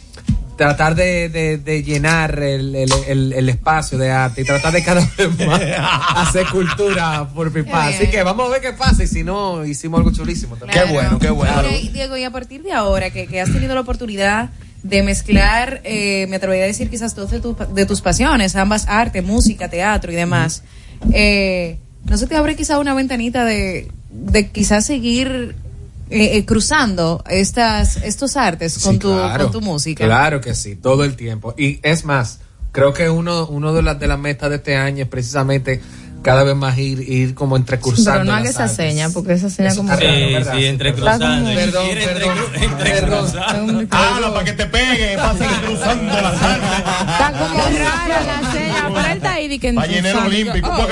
tratar 0.61 0.95
de, 0.95 1.31
de- 1.31 1.57
de 1.57 1.83
llenar 1.83 2.39
el, 2.39 2.75
el- 2.77 2.93
el- 3.09 3.33
el 3.33 3.49
espacio 3.49 3.97
de 3.97 4.11
arte 4.11 4.43
y 4.43 4.45
tratar 4.45 4.75
de 4.75 4.85
cada 4.85 5.01
vez 5.17 5.47
más 5.47 5.59
hacer 6.17 6.45
cultura 6.49 7.27
por 7.35 7.51
pipa. 7.51 7.87
Así 7.87 8.09
que 8.11 8.23
vamos 8.23 8.47
a 8.47 8.51
ver 8.53 8.61
qué 8.61 8.75
pasa 8.75 9.03
y 9.05 9.07
si 9.07 9.25
no, 9.25 9.65
hicimos 9.65 9.97
algo 10.01 10.13
chulísimo. 10.13 10.57
también. 10.57 10.85
Qué 10.87 10.93
bueno, 10.93 11.19
qué 11.19 11.31
bueno. 11.31 11.55
Ahora, 11.55 11.71
Diego, 11.71 12.15
y 12.19 12.25
a 12.25 12.31
partir 12.31 12.63
de 12.63 12.73
ahora 12.75 13.09
que, 13.09 13.27
que 13.27 13.41
has 13.41 13.51
tenido 13.51 13.75
la 13.75 13.81
oportunidad 13.81 14.51
de 14.83 15.03
mezclar, 15.03 15.81
eh, 15.85 16.27
me 16.29 16.37
atrevería 16.37 16.65
a 16.65 16.67
decir 16.67 16.91
quizás 16.91 17.15
dos 17.15 17.31
de, 17.31 17.41
tu- 17.41 17.57
de 17.75 17.87
tus 17.87 18.03
pasiones, 18.03 18.55
ambas 18.55 18.87
arte, 18.87 19.23
música, 19.23 19.71
teatro 19.71 20.13
y 20.13 20.15
demás, 20.15 20.63
eh, 21.15 21.79
¿no 22.05 22.19
se 22.19 22.27
te 22.27 22.37
abre 22.37 22.55
quizá 22.55 22.79
una 22.79 22.93
ventanita 22.93 23.47
de, 23.47 23.89
de 24.11 24.49
quizás 24.51 24.85
seguir 24.85 25.55
eh, 26.11 26.37
eh, 26.37 26.45
cruzando 26.45 27.23
estas, 27.29 27.97
estos 27.99 28.37
artes 28.37 28.79
con, 28.79 28.95
Sí, 28.95 28.99
tu, 28.99 29.13
claro. 29.13 29.45
con 29.45 29.53
tu 29.53 29.61
música? 29.61 30.05
Claro 30.05 30.41
que 30.41 30.55
sí, 30.55 30.77
todo 30.77 31.05
el 31.05 31.15
tiempo. 31.17 31.55
Y 31.57 31.79
es 31.83 32.05
más, 32.05 32.41
creo 32.73 32.93
que 32.93 33.09
uno, 33.09 33.47
uno 33.47 33.73
de 33.73 33.83
las 33.83 33.99
de 33.99 34.07
las 34.09 34.19
metas 34.19 34.51
de 34.51 34.57
este 34.57 34.77
año 34.77 35.05
es 35.05 35.09
precisamente 35.09 35.81
cada 36.23 36.45
vez 36.45 36.55
más 36.57 36.77
ir, 36.79 37.01
ir 37.09 37.35
como 37.35 37.57
entrecruzando. 37.57 38.11
Pero 38.21 38.25
no 38.25 38.33
haga 38.35 38.49
esa 38.51 38.65
artes. 38.65 38.77
seña, 38.77 39.09
porque 39.11 39.33
esa 39.33 39.49
seña 39.51 39.75
como 39.75 39.97
que- 39.97 40.05
raro, 40.35 40.53
Sí, 40.53 40.59
sí, 40.61 40.67
entrecruzando. 40.67 41.25
Perdón, 41.27 41.55
perdón, 41.55 41.87
entrecru- 41.89 42.05
perdón, 42.15 42.39
entrecruzando. 42.63 43.83
Ah, 43.91 44.31
para 44.33 44.45
que 44.45 44.53
te 44.53 44.67
pegue, 44.67 45.17
pasen 45.17 45.49
cruzando 45.67 46.13
las 46.13 46.35
Está 46.35 47.33
como 47.39 47.63
rara 47.63 48.23
la 48.43 48.53
seña, 48.53 48.89
pero 48.95 49.07
él 49.07 49.17
está 49.17 49.33
ahí 49.35 49.59
que 49.59 49.69
el 49.69 49.79
olímpico, 49.79 50.71
Oh, 50.71 50.87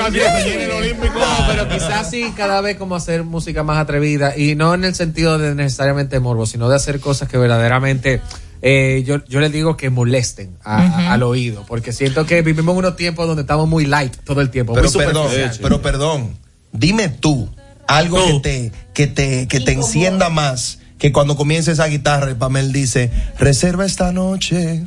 olímpico. 0.77 1.19
No, 1.19 1.47
pero 1.47 1.69
quizás 1.69 2.09
sí 2.09 2.33
cada 2.35 2.61
vez 2.61 2.77
como 2.77 2.95
hacer 2.95 3.23
música 3.23 3.63
más 3.63 3.77
atrevida 3.77 4.37
y 4.37 4.55
no 4.55 4.73
en 4.73 4.83
el 4.83 4.95
sentido 4.95 5.37
de 5.37 5.55
necesariamente 5.55 6.19
morbo, 6.19 6.45
sino 6.45 6.69
de 6.69 6.75
hacer 6.75 6.99
cosas 6.99 7.29
que 7.29 7.37
verdaderamente 7.37 8.21
eh, 8.61 9.03
yo, 9.05 9.23
yo 9.25 9.39
les 9.39 9.51
digo 9.51 9.77
que 9.77 9.89
molesten 9.89 10.57
a- 10.63 10.83
Ujú. 10.85 11.09
al 11.11 11.23
oído, 11.23 11.65
porque 11.67 11.91
siento 11.93 12.25
que 12.25 12.41
vivimos 12.41 12.73
en 12.73 12.79
unos 12.79 12.95
tiempos 12.95 13.27
donde 13.27 13.41
estamos 13.43 13.67
muy 13.67 13.85
light 13.85 14.15
todo 14.25 14.41
el 14.41 14.49
tiempo. 14.49 14.73
Pero 14.73 14.89
muy 14.89 14.97
perdón, 15.05 15.29
superficial. 15.29 15.59
pero 15.61 15.81
perdón. 15.81 16.37
Dime 16.71 17.09
tú 17.09 17.49
algo 17.87 18.23
que 18.25 18.39
te, 18.41 18.71
que 18.93 19.07
te, 19.07 19.47
que 19.47 19.59
te 19.59 19.71
encienda 19.73 20.29
más 20.29 20.79
que 20.99 21.11
cuando 21.11 21.35
comienza 21.37 21.71
esa 21.71 21.85
guitarra 21.87 22.29
y 22.31 22.35
Pamel 22.35 22.71
dice, 22.73 23.09
reserva 23.39 23.85
esta 23.85 24.11
noche, 24.11 24.83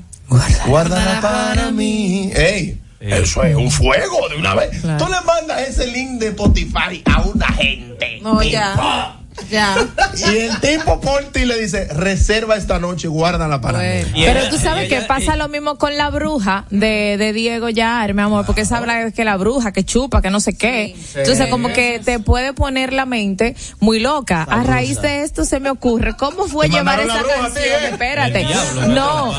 guárdala 0.66 1.20
para 1.20 1.70
mí. 1.70 2.31
Ey, 2.35 2.78
eso 3.01 3.43
es 3.43 3.57
un 3.57 3.70
fuego 3.70 4.28
de 4.28 4.36
una 4.36 4.55
vez. 4.55 4.82
Tú 4.82 5.07
le 5.09 5.20
mandas 5.27 5.62
ese 5.69 5.86
link 5.89 6.20
de 6.20 6.28
Spotify 6.28 7.03
a 7.07 7.23
una 7.23 7.47
gente. 7.53 8.20
No, 8.23 8.43
ya. 8.43 9.19
Y 9.51 10.36
el 10.39 10.60
tipo 10.60 11.01
por 11.01 11.23
ti 11.24 11.44
le 11.44 11.59
dice, 11.60 11.89
reserva 11.93 12.56
esta 12.56 12.78
noche, 12.78 13.09
guárdala 13.09 13.60
para 13.60 13.78
mí. 13.78 13.85
Pero 14.14 14.48
tú 14.51 14.59
sabes 14.59 14.89
que 14.89 15.01
pasa 15.02 15.36
lo 15.36 15.48
mismo 15.48 15.77
con 15.78 15.97
la 15.97 16.10
bruja 16.10 16.64
de, 16.70 17.16
de 17.19 17.32
Diego 17.32 17.69
Yar, 17.69 18.14
mi 18.14 18.23
amor, 18.23 18.47
porque 18.47 18.64
se 18.64 18.74
habla 18.74 19.05
de 19.05 19.12
que 19.12 19.24
la 19.24 19.36
bruja, 19.36 19.73
que 19.73 19.85
chupa, 19.85 20.23
que 20.23 20.31
no 20.31 20.40
sé 20.40 20.55
qué. 20.55 20.94
Entonces, 21.14 21.48
como 21.48 21.69
que 21.73 22.01
te 22.05 22.19
puede 22.19 22.52
poner 22.52 22.93
la 22.93 23.06
mente 23.06 23.56
muy 23.81 24.01
loca. 24.01 24.43
A 24.43 24.62
raíz 24.62 25.01
de 25.01 25.23
esto 25.23 25.44
se 25.44 25.60
me 25.60 25.70
ocurre, 25.70 26.16
¿cómo 26.16 26.47
fue 26.47 26.69
Te 26.69 26.77
llevar 26.77 27.01
esa 27.01 27.19
bruja 27.20 27.36
canción? 27.43 27.64
¿eh? 27.64 27.89
Espérate. 27.90 28.39
Diablo, 28.47 28.86
No, 28.89 29.35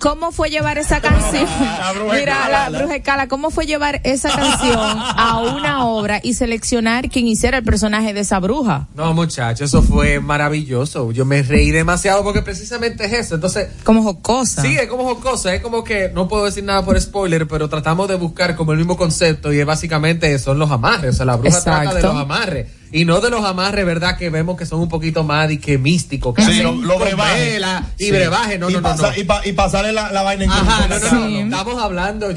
¿cómo 0.00 0.32
fue 0.32 0.50
llevar 0.50 0.78
esa 0.78 1.00
canción? 1.00 1.46
bruja 1.94 2.14
Mira, 2.14 2.48
la 2.48 2.70
bruja 2.70 2.94
de 2.94 3.02
Cala, 3.02 3.28
¿cómo 3.28 3.50
fue 3.50 3.66
llevar 3.66 4.00
esa 4.04 4.30
canción 4.30 4.78
a 4.80 5.38
una 5.40 5.86
obra 5.86 6.20
y 6.22 6.34
seleccionar 6.34 7.08
quién 7.08 7.26
hiciera 7.26 7.58
el 7.58 7.64
personaje 7.64 8.12
de 8.12 8.20
esa 8.20 8.38
bruja? 8.40 8.86
No, 8.94 9.12
muchacho. 9.14 9.45
Eso 9.52 9.82
fue 9.82 10.20
maravilloso. 10.20 11.12
Yo 11.12 11.24
me 11.24 11.42
reí 11.42 11.70
demasiado 11.70 12.22
porque 12.22 12.42
precisamente 12.42 13.04
es 13.06 13.12
eso. 13.12 13.34
Entonces, 13.36 13.68
Como 13.84 14.02
jocosa. 14.02 14.62
Sí, 14.62 14.76
es 14.76 14.86
como 14.86 15.04
jocosa, 15.04 15.54
es 15.54 15.62
como 15.62 15.84
que 15.84 16.10
no 16.14 16.28
puedo 16.28 16.44
decir 16.44 16.64
nada 16.64 16.84
por 16.84 17.00
spoiler, 17.00 17.46
pero 17.46 17.68
tratamos 17.68 18.08
de 18.08 18.16
buscar 18.16 18.56
como 18.56 18.72
el 18.72 18.78
mismo 18.78 18.96
concepto 18.96 19.52
y 19.52 19.60
es 19.60 19.66
básicamente 19.66 20.38
son 20.38 20.58
los 20.58 20.70
amarres, 20.70 21.14
o 21.14 21.16
sea, 21.18 21.26
la 21.26 21.36
bruja 21.36 21.60
trata 21.62 21.80
de 21.80 21.86
Exacto. 21.86 22.08
los 22.12 22.16
amarres 22.22 22.66
y 22.98 23.04
no 23.04 23.20
de 23.20 23.30
los 23.30 23.44
amarres, 23.44 23.84
¿verdad? 23.84 24.16
Que 24.16 24.30
vemos 24.30 24.56
que 24.56 24.64
son 24.64 24.80
un 24.80 24.88
poquito 24.88 25.22
más 25.22 25.50
y 25.50 25.58
que 25.58 25.76
místicos, 25.76 26.34
que 26.34 26.42
Sí, 26.42 26.50
hacen 26.52 26.64
lo- 26.64 26.72
lo 26.94 26.98
brebaje. 26.98 27.50
vela 27.52 27.84
y 27.98 28.04
Sí. 28.04 28.10
brebaje, 28.10 28.58
no, 28.58 28.70
y 28.70 28.72
no, 28.72 28.80
no, 28.80 28.88
pasa- 28.88 29.10
no. 29.10 29.16
Y, 29.20 29.24
pa- 29.24 29.42
y 29.44 29.52
pasarle 29.52 29.92
la, 29.92 30.10
la 30.12 30.22
vaina 30.22 30.44
en 30.44 30.50
Ajá, 30.50 30.86
no, 30.88 30.98
no, 30.98 31.10
no, 31.12 31.28
no, 31.28 31.38
estamos 31.56 31.82
hablando, 31.82 32.30
yo, 32.30 32.36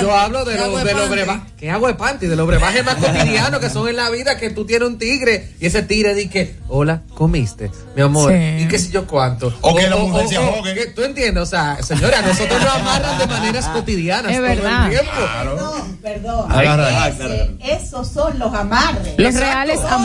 yo 0.00 0.14
hablo 0.16 0.44
de, 0.44 0.56
lo- 0.56 0.66
los 0.68 0.82
panty. 0.82 1.10
brebajes, 1.10 1.52
¿qué 1.58 1.70
agua 1.70 1.88
de 1.90 1.94
panty? 1.96 2.26
De 2.26 2.36
los 2.36 2.46
brebajes 2.46 2.84
más 2.84 2.94
cotidianos 3.04 3.60
que 3.60 3.68
son 3.70 3.86
en 3.88 3.96
la 3.96 4.08
vida, 4.10 4.38
que 4.38 4.48
tú 4.50 4.64
tienes 4.64 4.88
un 4.88 4.96
tigre 4.98 5.50
y 5.60 5.66
ese 5.66 5.82
tigre 5.82 6.14
dice, 6.14 6.56
hola, 6.68 7.02
comiste, 7.14 7.70
mi 7.94 8.02
amor, 8.02 8.32
Sí. 8.32 8.62
y 8.64 8.68
qué 8.68 8.78
sé 8.78 8.90
yo 8.90 9.06
cuánto. 9.06 9.52
O 9.60 9.74
que 9.74 9.88
la 9.88 9.96
mujer 9.96 10.26
se 10.28 10.36
ahogue. 10.36 10.74
que 10.74 10.86
¿Tú 10.86 11.02
entiendes? 11.04 11.42
O 11.42 11.46
sea, 11.46 11.82
señora, 11.82 12.22
nosotros 12.22 12.60
nos 12.62 12.74
amarran 12.74 13.18
de 13.18 13.26
maneras 13.26 13.66
cotidianas 13.74 14.32
Es 14.32 14.38
todo 14.38 14.46
verdad. 14.48 14.84
el 14.86 14.90
tiempo. 14.90 15.12
Perdón, 15.44 15.98
perdón. 16.02 16.52
Agarra. 16.52 17.08
Ese- 17.08 17.50
esos 17.60 18.08
son 18.08 18.38
los 18.38 18.54
amarres. 18.54 19.14
Los 19.18 19.34
reales 19.34 19.78
amarres. 19.80 19.97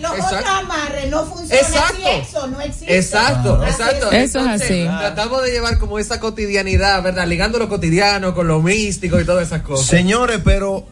Los 0.00 0.12
Exacto. 0.14 0.36
otros 0.36 0.44
amarres 0.58 1.10
no 1.10 1.24
funcionan 1.26 1.64
Exacto. 1.64 1.96
si 1.96 2.28
eso 2.28 2.46
no 2.48 2.60
existe. 2.60 2.96
Exacto, 2.96 3.62
Así 3.62 3.70
exacto. 3.72 4.12
Eso 4.12 4.40
es 4.40 4.62
así. 4.62 4.84
Tratamos 4.84 5.42
de 5.42 5.50
llevar 5.52 5.78
como 5.78 5.98
esa 5.98 6.20
cotidianidad, 6.20 7.02
¿verdad? 7.02 7.26
Ligando 7.26 7.58
lo 7.58 7.68
cotidiano 7.68 8.34
con 8.34 8.48
lo 8.48 8.60
místico 8.60 9.20
y 9.20 9.24
todas 9.24 9.46
esas 9.46 9.62
cosas. 9.62 9.86
Señores, 9.86 10.40
pero 10.44 10.86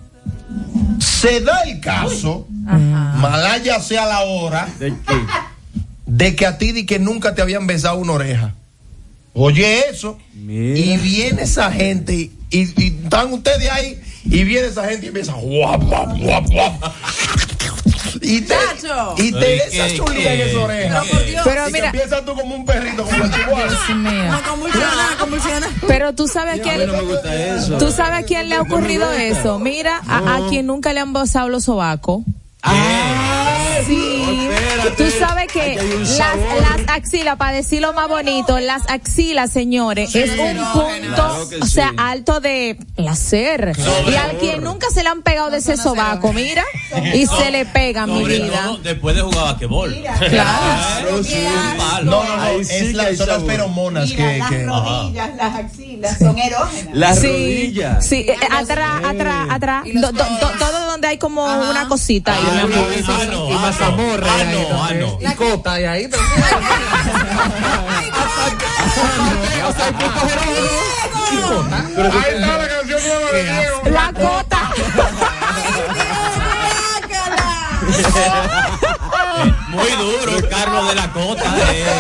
se 1.01 1.41
da 1.41 1.63
el 1.63 1.81
caso, 1.81 2.47
malaya 2.51 3.81
sea 3.81 4.07
la 4.07 4.21
hora, 4.23 4.69
de 6.07 6.37
que 6.37 6.47
a 6.47 6.59
ti 6.59 6.73
di 6.73 6.87
que 6.87 6.99
nunca 6.99 7.35
te 7.35 7.43
habían 7.43 7.67
besado 7.67 7.97
una 7.99 8.13
oreja. 8.13 8.55
Oye 9.37 9.89
eso, 9.91 10.19
y 10.37 10.97
viene 10.99 11.43
esa 11.43 11.73
gente 11.73 12.15
y, 12.15 12.33
y- 12.51 12.73
y 12.77 12.87
están 13.03 13.33
ustedes 13.33 13.69
ahí 13.69 14.01
y 14.25 14.45
viene 14.45 14.69
esa 14.69 14.85
gente 14.89 15.07
y 15.07 15.09
empieza 15.09 15.33
guap, 15.33 15.83
guap, 15.83 16.17
guap, 16.19 16.47
guap. 16.47 16.85
Y 18.25 18.41
te, 18.41 18.55
Chacho. 18.55 19.15
y 19.19 19.33
te 19.33 19.57
esa 19.57 19.87
¿qué, 19.89 19.97
chulita 19.97 20.33
en 20.33 20.41
esa 20.41 20.59
oreja. 20.61 21.01
Pero 21.03 21.11
por 21.19 21.27
Dios. 21.27 21.43
Pero 21.45 21.69
y 21.69 21.73
mira- 21.73 21.87
empiezas 21.87 22.25
tú 22.25 22.35
como 22.35 22.55
un 22.55 22.65
perrito, 22.65 23.05
como 23.05 23.25
chihuahua. 23.31 23.65
Dios 23.69 23.89
mío. 23.97 24.33
No, 24.33 24.43
convulsiona, 24.51 25.09
convulsiona. 25.19 25.69
Pero 25.87 26.13
tú 26.15 26.27
sabes 26.29 26.61
quién, 26.61 26.87
no 26.87 26.93
me 26.95 27.03
gusta 27.03 27.35
eso. 27.57 27.79
tú 27.79 27.91
sabes 27.93 28.21
a 28.21 28.27
quién 28.27 28.49
le 28.49 28.55
ha 28.57 28.63
ocurrido 28.63 29.11
eso. 29.13 29.59
Mira, 29.59 30.01
a, 30.09 30.37
a 30.37 30.49
quien 30.49 30.67
nunca 30.67 30.93
le 30.93 31.01
han 31.01 31.13
besado 31.13 31.49
los 31.49 31.65
sobacos. 31.65 32.23
Sí, 33.87 34.49
tú 34.97 35.05
sabes 35.19 35.47
que 35.53 35.77
las, 36.01 36.19
las 36.19 36.89
axilas, 36.89 37.37
para 37.37 37.53
decirlo 37.53 37.93
más 37.93 38.09
bonito, 38.09 38.59
las 38.61 38.83
axilas, 38.89 39.51
señores, 39.51 40.15
es 40.15 40.31
un 40.39 40.57
punto, 40.73 41.15
Claro 41.15 41.49
o 41.63 41.67
sea, 41.67 41.91
sí. 41.91 41.95
alto 41.99 42.41
de 42.41 42.77
placer. 42.97 43.73
Y 44.09 44.15
al 44.15 44.37
quien 44.39 44.63
nunca 44.63 44.89
se 44.91 45.03
le 45.03 45.09
han 45.09 45.23
pegado 45.23 45.51
de 45.51 45.59
ese 45.59 45.77
sobaco, 45.77 46.33
mira, 46.33 46.65
y 47.15 47.27
se 47.27 47.51
le 47.51 47.65
pega, 47.67 48.07
mi 48.07 48.25
vida. 48.25 48.77
después 48.83 49.15
de 49.17 49.23
jugar 49.23 49.45
basquetbol. 49.45 49.95
Claro. 50.31 51.21
No, 52.05 52.23
no, 52.23 52.37
no, 52.37 52.43
Ahí 52.43 52.65
sí 52.65 52.75
es 52.75 52.83
que 52.89 52.93
la- 52.95 53.03
hay 53.05 53.17
son 53.17 53.29
las 53.29 53.43
feromonas 53.45 54.09
Mira, 54.11 54.17
que... 54.33 54.39
las 54.39 54.51
que- 54.51 54.65
rodillas, 54.67 55.37
las 55.37 55.55
axilas 55.57 56.19
son 56.19 56.39
erógenas. 56.39 56.95
Las 56.95 57.19
sí, 57.21 57.27
rodillas. 57.27 58.07
Sí, 58.07 58.17
eh, 58.29 58.37
atrás, 58.51 59.03
atrás, 59.05 59.47
atrás. 59.51 59.85
Do- 59.93 60.13
do- 60.13 60.25
do- 60.25 60.53
todo 60.59 60.87
donde 60.87 61.09
hay 61.09 61.19
como 61.19 61.45
una 61.45 61.89
cosita 61.89 62.35
ahí, 62.35 62.43
mi 62.53 62.61
amor. 62.61 62.93
Y, 62.95 63.05
Ah, 63.07 63.25
no, 63.31 63.49
y 63.49 63.53
ah, 63.53 63.53
no, 63.53 63.53
y 63.53 63.53
ahí 63.53 63.59
ah, 64.25 64.45
no, 64.71 64.74
Y 65.21 65.35
cota 65.35 65.81
y 65.81 65.85
ahí 65.85 66.09
también. 66.09 66.33
O 69.67 69.73
sea, 69.73 69.85
hay 69.87 69.93
puntos 69.93 70.23
erógenos 70.33 70.69
y 71.33 71.37
cota. 71.43 71.79
Ahí 72.23 72.35
está 72.35 72.59
la 72.59 72.69
canción 72.69 73.01
nueva 73.07 73.31
de 73.33 73.43
Diego. 73.43 73.83
La 73.91 74.13
cota. 74.13 74.61
Eh, 77.97 79.53
Muy 79.69 79.91
duro, 79.91 80.49
Carlos 80.49 80.89
de 80.89 80.95
la 80.95 81.13
Cota. 81.13 81.45
este, 81.45 81.91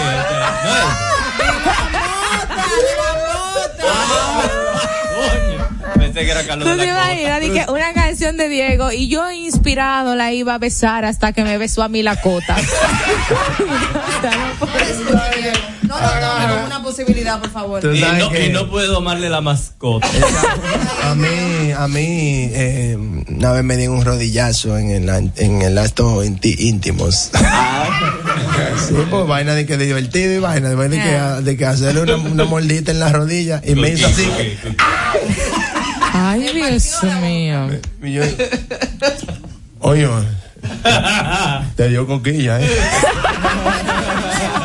Pensé 6.15 6.27
que 6.27 6.31
era 6.31 6.47
Carlos 6.47 6.69
Tú 6.69 6.77
de 6.77 6.85
te 6.85 6.91
imaginas, 6.91 7.35
Cota. 7.35 7.41
di 7.41 7.51
que 7.51 7.67
una 7.73 7.93
canción 7.93 8.37
de 8.37 8.49
Diego 8.49 8.93
y 8.93 9.09
yo 9.09 9.31
inspirado 9.33 10.15
la 10.15 10.33
iba 10.33 10.55
a 10.55 10.59
besar 10.59 11.05
hasta 11.05 11.33
que 11.33 11.43
me 11.43 11.59
besó 11.59 11.83
a 11.83 11.89
mí 11.89 12.03
la 12.05 12.21
cota. 12.21 12.57
No, 15.83 16.01
no, 16.01 16.21
no, 16.21 16.57
no, 16.61 16.67
una 16.67 16.83
posibilidad, 16.83 17.41
por 17.41 17.51
favor. 17.51 17.95
Y 17.95 18.01
no, 18.01 18.31
que- 18.31 18.47
y 18.47 18.51
no 18.51 18.69
puede 18.71 18.87
domarle 18.87 19.29
la 19.29 19.41
mascota. 19.41 20.09
A 21.05 21.15
mí, 21.15 21.73
a 21.77 21.87
mí, 21.89 22.49
eh, 22.53 22.97
una 23.29 23.53
vez 23.53 23.65
me 23.65 23.77
di 23.77 23.87
un 23.87 24.05
rodillazo 24.05 24.79
en 24.79 24.91
el, 24.91 25.31
en 25.37 25.63
el 25.63 25.77
acto 25.79 26.25
inti- 26.25 26.57
íntimos. 26.59 27.31
sí, 28.89 28.95
pues 29.11 29.27
vaina 29.27 29.55
de 29.55 29.67
que 29.67 29.77
de 29.77 29.87
divertido 29.87 30.33
y 30.33 30.39
vaina, 30.39 30.69
de, 30.71 30.75
vaina 30.75 30.97
de 30.97 31.03
que, 31.03 31.43
de 31.51 31.57
que 31.57 31.67
hacerle 31.67 32.01
una, 32.03 32.17
una 32.17 32.45
mordita 32.45 32.91
en 32.91 33.01
la 33.01 33.11
rodilla 33.13 33.61
y 33.65 33.75
me 33.75 33.91
hizo 33.91 34.07
así. 34.07 34.27
Ay, 36.17 36.49
Dios 36.55 37.03
mío. 37.21 37.69
Oye, 39.81 40.09
te 41.77 41.89
dio 41.89 42.07
coquilla, 42.07 42.61
¿eh? 42.61 42.71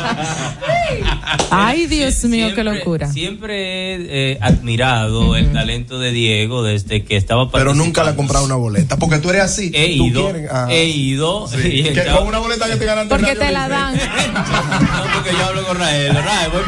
Ay, 1.52 1.88
Dios 1.88 2.24
mío, 2.26 2.50
qué 2.56 2.64
locura. 2.64 3.12
Siempre 3.12 3.96
he 3.96 4.32
eh, 4.34 4.38
admirado 4.42 5.36
el 5.36 5.52
talento 5.52 6.00
de 6.00 6.12
Diego 6.12 6.64
desde 6.64 7.04
que 7.04 7.16
estaba 7.18 7.52
Pero 7.52 7.74
nunca 7.74 8.04
le 8.04 8.12
he 8.12 8.14
participando. 8.14 8.18
comprado 8.18 8.46
una 8.46 8.56
boleta, 8.56 8.98
porque 8.98 9.18
tú 9.20 9.30
eres 9.30 9.42
así. 9.44 9.72
He 9.74 9.98
tú 9.98 10.06
ido, 10.08 10.24
quieres- 10.32 10.50
ah. 10.52 10.68
he 10.70 10.86
ido. 10.86 11.48
Sí. 11.48 11.84
Que 11.94 12.06
con 12.06 12.28
una 12.28 12.40
boleta 12.40 12.68
yo 12.70 12.78
te 12.78 12.86
ganan 12.86 13.08
Porque 13.10 13.36
te 13.36 13.52
la 13.52 13.68
dan. 13.68 13.96
No, 14.00 15.14
porque 15.14 15.32
yo 15.32 15.46
hablo 15.46 15.64
con 15.66 15.78
Rael. 15.78 16.14
Rael, 16.14 16.52
voy. 16.52 16.62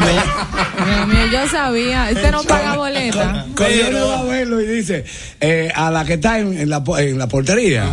Dios 0.85 1.07
mío, 1.07 1.25
yo 1.31 1.47
sabía. 1.49 2.09
Este 2.09 2.31
no 2.31 2.43
paga 2.43 2.75
boleta. 2.75 3.45
Cuando 3.55 3.87
uno 3.89 4.07
va 4.07 4.19
a 4.19 4.23
verlo 4.23 4.61
y 4.61 4.65
dice, 4.67 5.05
eh, 5.39 5.71
a 5.73 5.89
la 5.91 6.05
que 6.05 6.13
está 6.13 6.39
en, 6.39 6.57
en 6.57 6.69
la, 6.69 6.83
en 6.99 7.17
la 7.17 7.27
portería, 7.27 7.85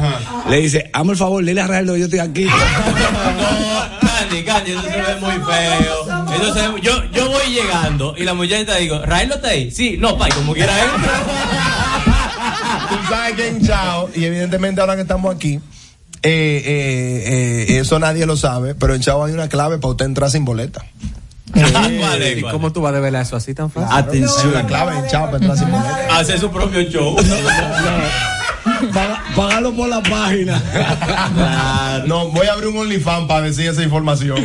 le 0.49 0.59
dice, 0.61 0.91
hazme 0.93 1.13
el 1.13 1.19
favor, 1.19 1.45
dile 1.45 1.61
a 1.61 1.67
Raeldo 1.67 1.95
que 1.95 1.99
yo 2.01 2.05
estoy 2.07 2.21
aquí. 2.21 2.45
No, 2.45 4.09
Candy, 4.09 4.43
Candy, 4.45 4.71
eso 4.73 4.83
se 4.83 4.89
ve 4.89 5.17
muy 5.21 5.35
feo. 5.35 6.18
Yo, 6.83 7.05
yo 7.13 7.29
voy 7.29 7.53
llegando 7.53 8.15
y 8.17 8.25
la 8.25 8.35
muchacha 8.35 8.77
digo, 8.77 9.01
¿Rael 9.05 9.29
no 9.29 9.35
está 9.37 9.49
ahí? 9.49 9.71
Sí, 9.71 9.97
no, 9.99 10.17
pa, 10.17 10.29
y 10.29 10.33
como 10.33 10.55
quiera 10.55 10.73
entra. 10.85 11.23
Tú 12.89 12.95
sabes 13.09 13.35
que 13.35 13.49
en 13.49 13.67
Chao, 13.67 14.09
y 14.15 14.25
evidentemente 14.25 14.81
ahora 14.81 14.97
que 14.97 15.03
estamos 15.03 15.35
aquí, 15.35 15.61
eh, 16.23 16.63
eh, 16.65 17.67
eh, 17.69 17.79
eso 17.79 17.99
nadie 17.99 18.27
lo 18.27 18.37
sabe, 18.37 18.75
pero 18.75 18.95
en 18.95 19.01
Chao 19.01 19.25
hay 19.25 19.33
una 19.33 19.49
clave 19.49 19.79
para 19.79 19.91
usted 19.91 20.07
entrar 20.07 20.31
sin 20.31 20.45
boleta. 20.45 20.85
¿Cuál 21.53 22.23
es? 22.23 22.39
¿Y 22.39 22.41
cuál 22.43 22.53
cómo 22.53 22.73
tú 22.73 22.83
vas 22.83 22.93
a 22.93 22.97
develar 22.97 23.23
eso 23.23 23.37
así 23.37 23.55
tan 23.55 23.71
fácil? 23.71 23.89
Hay 23.91 24.03
Atención. 24.03 24.49
una 24.49 24.67
clave 24.67 24.99
en 24.99 25.07
Chao 25.09 25.27
para 25.27 25.39
entrar 25.39 25.59
sin 25.59 25.71
boleta. 25.71 26.07
es? 26.07 26.13
Hace 26.13 26.39
su 26.39 26.51
propio 26.51 26.83
show. 26.83 27.17
Págalo 29.37 29.73
por 29.75 29.89
la 29.89 30.03
página. 30.03 30.63
No, 32.07 32.29
voy 32.29 32.47
a 32.47 32.53
abrir 32.53 32.69
un 32.69 32.79
OnlyFans 32.79 33.27
para 33.27 33.43
decir 33.43 33.69
esa 33.69 33.83
información. 33.83 34.39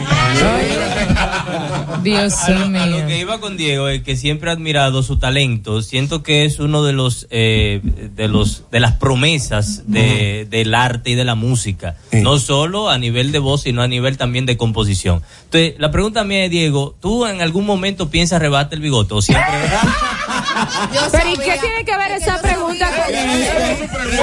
Dios 2.02 2.34
A 2.44 2.50
lo, 2.50 2.80
a 2.80 2.86
lo 2.86 2.98
mío. 2.98 3.08
que 3.08 3.20
iba 3.20 3.40
con 3.40 3.58
Diego 3.58 3.88
es 3.88 4.02
que 4.04 4.16
siempre 4.18 4.50
he 4.50 4.54
admirado 4.54 5.04
su 5.04 5.18
talento. 5.18 5.82
Siento 5.82 6.24
que 6.24 6.46
es 6.46 6.60
uno 6.60 6.84
de 6.84 6.94
los 6.94 7.28
eh, 7.30 7.80
de 7.84 8.28
los 8.28 8.64
de 8.72 8.80
las 8.80 8.94
promesas 8.94 9.84
de, 9.88 10.48
del 10.50 10.74
arte 10.74 11.12
y 11.12 11.16
de 11.16 11.24
la 11.26 11.36
música, 11.36 11.96
no 12.12 12.40
solo 12.40 12.90
a 12.90 12.98
nivel 12.98 13.32
de 13.32 13.40
voz, 13.40 13.62
sino 13.64 13.82
a 13.82 13.88
nivel 13.88 14.18
también 14.18 14.46
de 14.46 14.58
composición. 14.58 15.22
Entonces, 15.46 15.76
la 15.78 15.92
pregunta 15.92 16.24
mía 16.24 16.46
es 16.46 16.52
Diego, 16.52 16.96
¿tú 17.00 17.26
en 17.26 17.42
algún 17.42 17.66
momento 17.66 18.10
piensas 18.10 18.42
rebate 18.42 18.76
el 18.76 18.82
bigote 18.82 19.14
o 19.14 19.22
siempre 19.22 19.46
Pero 21.12 21.30
¿y 21.30 21.36
qué 21.38 21.58
tiene 21.60 21.86
que 21.86 21.98
ver 21.98 22.12
esa 22.12 22.42
pregunta 22.42 22.90
con 22.90 23.14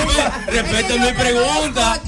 eso? 0.01 0.31
Respeta 0.47 0.94
mi 0.94 1.12
pregunta. 1.12 2.01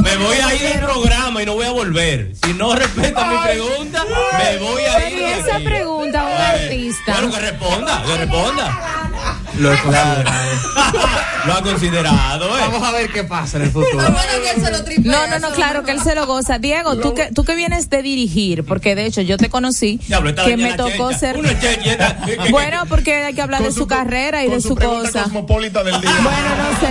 Me 0.00 0.16
voy 0.16 0.36
a 0.36 0.54
ir 0.54 0.62
del 0.62 0.80
programa 0.80 1.42
y 1.42 1.46
no 1.46 1.54
voy 1.54 1.66
a 1.66 1.70
volver. 1.70 2.32
Si 2.42 2.52
no 2.54 2.74
respeta 2.74 3.26
mi 3.26 3.38
pregunta, 3.38 4.04
me 4.38 4.58
voy 4.58 4.82
a 4.82 5.08
ir. 5.08 5.14
Pero 5.14 5.16
¿y 5.16 5.20
de 5.20 5.40
esa 5.40 5.58
pregunta 5.58 6.20
a 6.20 6.24
un 6.24 6.62
artista? 6.62 7.12
Bueno, 7.12 7.30
que 7.32 7.40
responda, 7.40 8.02
que 8.04 8.16
responda. 8.16 9.37
Lo 9.58 9.72
he 9.72 9.78
considerado. 9.78 10.24
Lo 11.46 11.52
ha 11.54 11.62
considerado, 11.62 12.58
¿eh? 12.58 12.60
Vamos 12.60 12.82
a 12.82 12.92
ver 12.92 13.10
qué 13.10 13.24
pasa 13.24 13.56
en 13.56 13.64
el 13.64 13.70
futuro. 13.70 14.02
No, 15.04 15.26
no, 15.28 15.38
no, 15.38 15.50
claro 15.52 15.82
que 15.82 15.92
él 15.92 16.00
se 16.00 16.14
lo 16.14 16.26
goza. 16.26 16.58
Diego, 16.58 16.96
tú 16.96 17.14
que, 17.14 17.30
tú 17.32 17.44
que 17.44 17.54
vienes 17.54 17.88
de 17.90 18.02
dirigir, 18.02 18.64
porque 18.64 18.94
de 18.94 19.06
hecho 19.06 19.22
yo 19.22 19.36
te 19.36 19.48
conocí, 19.48 19.98
que 20.44 20.56
me 20.56 20.74
tocó 20.74 21.10
checha. 21.10 21.18
ser... 21.18 21.38
Bueno, 22.50 22.84
porque 22.88 23.24
hay 23.24 23.34
que 23.34 23.42
hablar 23.42 23.62
de 23.62 23.72
su, 23.72 23.86
carrera 23.86 24.44
y 24.44 24.50
de 24.50 24.60
su, 24.60 24.74
cosa. 24.74 25.24
cosmopolita 25.24 25.82
del 25.82 26.00
día. 26.00 26.10
Bueno, 26.22 26.48
no 26.56 26.80
sé, 26.80 26.88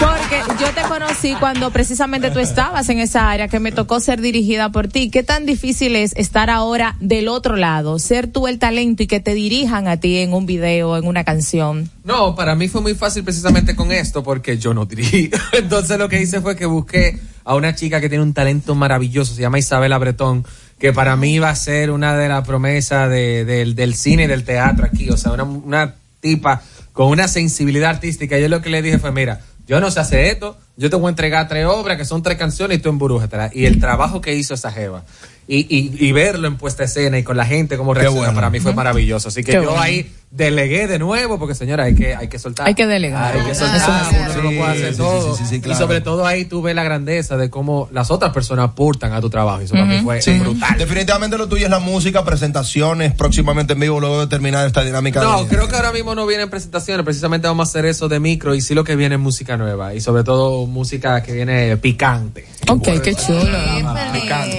porque 0.00 0.62
yo 0.62 0.70
te 0.70 0.82
conocí 0.82 1.34
cuando 1.34 1.70
precisamente 1.70 2.30
tú 2.30 2.38
estabas 2.38 2.88
en 2.88 2.98
esa 2.98 3.30
área 3.30 3.48
que 3.48 3.60
me 3.60 3.72
tocó 3.72 4.00
ser 4.00 4.20
dirigida 4.20 4.70
por 4.70 4.88
ti. 4.88 5.10
¿Qué 5.10 5.22
tan 5.22 5.46
difícil 5.46 5.96
es 5.96 6.12
estar 6.16 6.50
ahora 6.50 6.96
del 7.00 7.28
otro 7.28 7.56
lado, 7.56 7.98
ser 7.98 8.28
tú 8.28 8.46
el 8.46 8.58
talento 8.58 9.02
y 9.02 9.06
que 9.06 9.20
te 9.20 9.34
dirijan 9.34 9.88
a 9.88 9.98
ti 9.98 10.18
en 10.18 10.32
un 10.32 10.46
video, 10.46 10.96
en 10.96 11.06
una 11.06 11.24
canción? 11.24 11.90
No, 12.02 12.34
para 12.34 12.54
mí 12.54 12.68
fue 12.68 12.80
muy 12.80 12.94
fácil 12.94 13.24
precisamente 13.24 13.76
con 13.76 13.92
esto 13.92 14.22
porque 14.22 14.56
yo 14.58 14.72
no 14.74 14.86
dirigí. 14.86 15.30
Entonces 15.52 15.98
lo 15.98 16.08
que 16.08 16.20
hice 16.20 16.40
fue 16.40 16.56
que 16.56 16.66
busqué 16.66 17.18
a 17.44 17.54
una 17.54 17.74
chica 17.74 18.00
que 18.00 18.08
tiene 18.08 18.24
un 18.24 18.32
talento 18.34 18.74
maravilloso, 18.74 19.34
se 19.34 19.42
llama 19.42 19.58
Isabela 19.58 19.98
Bretón, 19.98 20.44
que 20.78 20.92
para 20.92 21.16
mí 21.16 21.38
va 21.38 21.50
a 21.50 21.56
ser 21.56 21.90
una 21.90 22.16
de 22.16 22.28
las 22.28 22.46
promesas 22.46 23.10
de- 23.10 23.44
del- 23.44 23.94
cine 23.94 24.24
y 24.24 24.26
del 24.28 24.44
teatro 24.44 24.86
aquí. 24.86 25.10
O 25.10 25.16
sea, 25.16 25.32
una, 25.32 25.44
una 25.44 25.94
tipa 26.20 26.62
con 26.92 27.08
una 27.08 27.28
sensibilidad 27.28 27.90
artística. 27.90 28.38
Yo 28.38 28.48
lo 28.48 28.62
que 28.62 28.70
le 28.70 28.80
dije 28.82 28.98
fue, 28.98 29.12
mira, 29.12 29.40
yo 29.66 29.78
no 29.80 29.90
sé 29.90 30.00
hacer 30.00 30.20
esto, 30.26 30.58
yo 30.80 30.90
te 30.90 30.96
voy 30.96 31.06
a 31.06 31.10
entregar 31.10 31.46
tres 31.46 31.66
obras 31.66 31.96
que 31.98 32.04
son 32.04 32.22
tres 32.22 32.38
canciones 32.38 32.78
y 32.78 32.80
tú 32.80 32.88
emburújatela. 32.88 33.50
Y 33.52 33.66
el 33.66 33.78
trabajo 33.78 34.20
que 34.20 34.34
hizo 34.34 34.54
esa 34.54 34.72
jeva. 34.72 35.04
Y, 35.46 35.66
y, 35.68 36.06
y 36.06 36.12
verlo 36.12 36.46
en 36.46 36.56
puesta 36.56 36.84
escena 36.84 37.18
y 37.18 37.24
con 37.24 37.36
la 37.36 37.44
gente 37.44 37.76
como 37.76 37.92
reacciona, 37.92 38.18
bueno. 38.28 38.34
para 38.34 38.50
mí 38.50 38.60
fue 38.60 38.72
maravilloso. 38.72 39.28
Así 39.28 39.42
que 39.42 39.50
Qué 39.50 39.56
yo 39.58 39.64
bueno. 39.64 39.80
ahí 39.82 40.08
delegué 40.30 40.86
de 40.86 41.00
nuevo, 41.00 41.40
porque 41.40 41.56
señora, 41.56 41.84
hay 41.84 41.96
que, 41.96 42.14
hay 42.14 42.28
que 42.28 42.38
soltar. 42.38 42.68
Hay 42.68 42.74
que 42.76 42.86
delegar. 42.86 43.36
Hay 43.36 43.44
que 43.44 43.50
Eso 43.50 43.66
soltar, 43.66 44.06
uno 44.12 44.28
no 44.28 44.42
lo 44.42 44.48
puede 44.56 44.70
hacer 44.70 44.92
sí, 44.92 44.98
todo. 44.98 45.34
sí, 45.36 45.42
sí, 45.42 45.48
sí, 45.48 45.56
Y 45.56 45.60
claro. 45.60 45.80
sobre 45.80 46.00
todo 46.02 46.24
ahí 46.24 46.44
tú 46.44 46.62
ves 46.62 46.76
la 46.76 46.84
grandeza 46.84 47.36
de 47.36 47.50
cómo 47.50 47.88
las 47.90 48.12
otras 48.12 48.32
personas 48.32 48.66
aportan 48.66 49.12
a 49.12 49.20
tu 49.20 49.28
trabajo. 49.28 49.60
Y 49.60 49.64
eso 49.64 49.74
para 49.74 49.86
mí 49.86 49.98
fue 50.04 50.22
Sí. 50.22 50.38
brutal. 50.38 50.78
Definitivamente 50.78 51.36
lo 51.36 51.48
tuyo 51.48 51.64
es 51.64 51.70
la 51.70 51.80
música, 51.80 52.24
presentaciones, 52.24 53.12
próximamente 53.14 53.72
en 53.72 53.80
vivo, 53.80 53.98
luego 53.98 54.20
de 54.20 54.26
terminar 54.28 54.64
esta 54.68 54.84
dinámica. 54.84 55.20
No, 55.20 55.42
de- 55.42 55.48
creo 55.48 55.66
que 55.66 55.74
ahora 55.74 55.90
mismo 55.90 56.14
no 56.14 56.26
vienen 56.28 56.48
presentaciones, 56.48 57.04
precisamente 57.04 57.48
vamos 57.48 57.66
a 57.66 57.70
hacer 57.70 57.86
eso 57.86 58.08
de 58.08 58.20
micro 58.20 58.54
y 58.54 58.60
sí 58.60 58.74
lo 58.74 58.84
que 58.84 58.94
viene 58.94 59.16
es 59.16 59.20
música 59.20 59.56
nueva 59.56 59.94
y 59.94 60.00
sobre 60.00 60.22
todo 60.22 60.64
música 60.70 61.22
que 61.22 61.32
viene 61.32 61.76
picante. 61.76 62.46
Ok, 62.68 62.88
qué 63.02 63.14
chulo. 63.14 63.44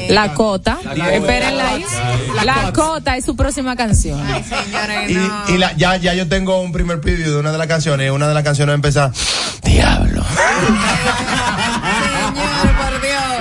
La 0.10 0.34
Cota. 0.34 0.78
La 0.96 1.14
Espérenla 1.16 1.70
ahí. 1.70 1.86
La 2.46 2.72
Cota 2.74 3.16
es 3.18 3.26
su 3.26 3.36
próxima 3.36 3.76
canción. 3.76 4.20
Y, 5.08 5.54
y 5.54 5.58
la- 5.58 5.74
ya, 5.78 5.96
ya 5.98 6.14
yo 6.14 6.28
tengo 6.28 6.60
un 6.62 6.72
primer 6.72 7.00
preview 7.02 7.32
de 7.32 7.40
una 7.40 7.52
de 7.52 7.58
las 7.58 7.68
canciones. 7.68 8.12
Una 8.12 8.28
de 8.28 8.34
las 8.34 8.44
canciones 8.44 8.76
empieza. 8.76 9.12
Diablo. 9.64 10.24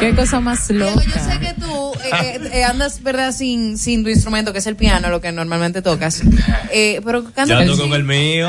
Qué 0.01 0.15
cosa 0.15 0.41
más 0.41 0.67
Diego, 0.69 0.89
loca. 0.91 1.03
yo 1.05 1.13
sé 1.33 1.39
que 1.41 1.53
tú 1.61 1.93
eh, 2.03 2.11
eh, 2.23 2.51
eh, 2.55 2.65
andas, 2.65 3.03
¿verdad? 3.03 3.33
Sin, 3.33 3.77
sin 3.77 4.03
tu 4.03 4.09
instrumento, 4.09 4.51
que 4.53 4.61
es 4.61 4.67
el 4.67 4.75
piano, 4.77 5.11
lo 5.11 5.21
que 5.21 5.31
normalmente 5.31 5.83
tocas. 5.83 6.23
Eh, 6.73 7.03
pero 7.05 7.23
canta 7.35 7.53
Yo 7.55 7.59
ando 7.61 7.77
con 7.77 7.93
el 7.93 8.05
mío. 8.05 8.49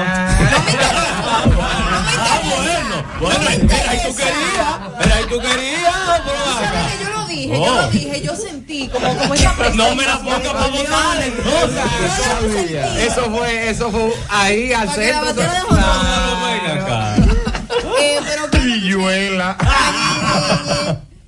Bueno, 3.19 3.49
espera, 3.49 3.95
y 3.95 3.97
tú 4.07 4.15
querías. 4.15 4.91
Espera, 4.91 5.21
y 5.21 5.25
tú 5.25 5.39
querías. 5.39 5.95
pero 6.25 6.67
acá. 6.67 6.81
Yo 7.03 7.09
lo 7.19 7.25
dije, 7.27 7.47
yo 7.49 7.61
Oh. 7.61 7.81
lo 7.81 7.87
dije, 7.89 8.21
yo 8.21 8.35
sentí 8.35 8.87
como, 8.89 9.15
como 9.17 9.33
esa 9.33 9.53
presión. 9.55 9.77
No 9.89 9.95
me 9.95 10.05
la 10.05 10.17
pongas 10.19 10.39
para 10.41 10.67
votar, 10.67 11.21
entonces. 11.21 12.71
Eso 13.07 13.31
fue, 13.31 13.69
eso 13.69 13.91
fue 13.91 14.13
ahí 14.29 14.73
al 14.73 14.89
centro. 14.89 15.33
pero 15.35 15.51
Pilluela. 18.51 19.57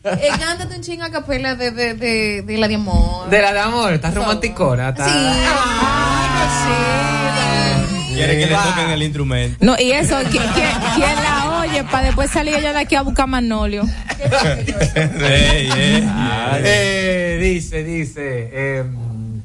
eh, 0.03 0.29
cántate 0.39 0.75
un 0.75 0.81
ching 0.81 1.01
a 1.01 1.09
capela 1.11 1.55
de, 1.55 1.71
de, 1.71 1.93
de, 1.93 2.41
de 2.43 2.57
la 2.57 2.67
de 2.67 2.75
amor. 2.75 3.29
De 3.29 3.41
la 3.41 3.53
de 3.53 3.59
amor, 3.59 3.93
está 3.93 4.11
romanticona. 4.11 4.89
Está... 4.89 5.05
Quiere 8.13 8.37
que 8.37 8.45
le 8.45 8.55
toquen 8.55 8.89
el 8.91 9.03
instrumento. 9.03 9.57
No, 9.61 9.75
y 9.79 9.91
eso, 9.91 10.15
¿qui- 10.21 10.53
¿quién, 10.53 10.69
quién 10.95 11.15
la 11.23 11.42
oye 11.63 11.83
para 11.85 12.07
después 12.07 12.29
salir 12.29 12.55
ella 12.55 12.73
de 12.73 12.79
aquí 12.79 12.95
a 12.95 13.01
buscar 13.01 13.27
Manolio? 13.27 13.83
Ey, 15.21 15.69
ey. 15.71 16.03
Eh, 16.63 17.39
dice, 17.41 17.83
dice. 17.83 18.49
em, 18.53 19.41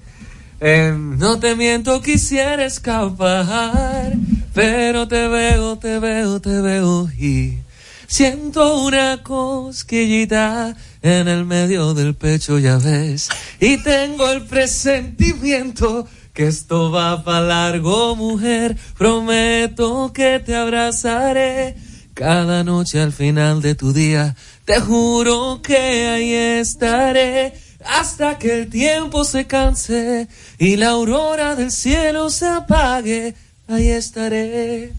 em, 0.61 1.19
no 1.19 1.39
te 1.39 1.55
miento, 1.55 2.01
quisiera 2.01 2.65
escapar, 2.65 4.13
pero 4.53 5.07
te 5.09 5.29
veo, 5.29 5.77
te 5.79 5.99
veo, 5.99 6.41
te 6.41 6.61
veo 6.61 7.09
y 7.19 7.59
siento 8.07 8.83
una 8.83 9.23
cosquillita 9.23 10.77
en 11.03 11.29
el 11.29 11.45
medio 11.45 11.95
del 11.95 12.15
pecho, 12.15 12.59
ya 12.59 12.79
ves, 12.79 13.29
y 13.61 13.79
tengo 13.79 14.31
el 14.31 14.43
presentimiento. 14.43 16.07
Que 16.33 16.47
esto 16.47 16.93
va 16.93 17.25
para 17.25 17.41
largo, 17.41 18.15
mujer. 18.15 18.77
Prometo 18.97 20.13
que 20.13 20.39
te 20.39 20.55
abrazaré 20.55 21.75
cada 22.19 22.65
noche 22.65 23.01
al 23.01 23.13
final 23.13 23.63
de 23.63 23.77
tu 23.77 23.93
día. 23.93 24.35
Te 24.65 24.81
juro 24.81 25.61
que 25.63 26.09
ahí 26.09 26.33
estaré 26.35 27.55
hasta 27.85 28.39
que 28.39 28.59
el 28.59 28.69
tiempo 28.69 29.25
se 29.25 29.47
canse 29.47 30.27
y 30.59 30.75
la 30.75 30.89
aurora 30.89 31.55
del 31.55 31.71
cielo 31.71 32.29
se 32.31 32.49
apague. 32.49 33.37
Ahí 33.69 33.91
estaré. 33.91 34.95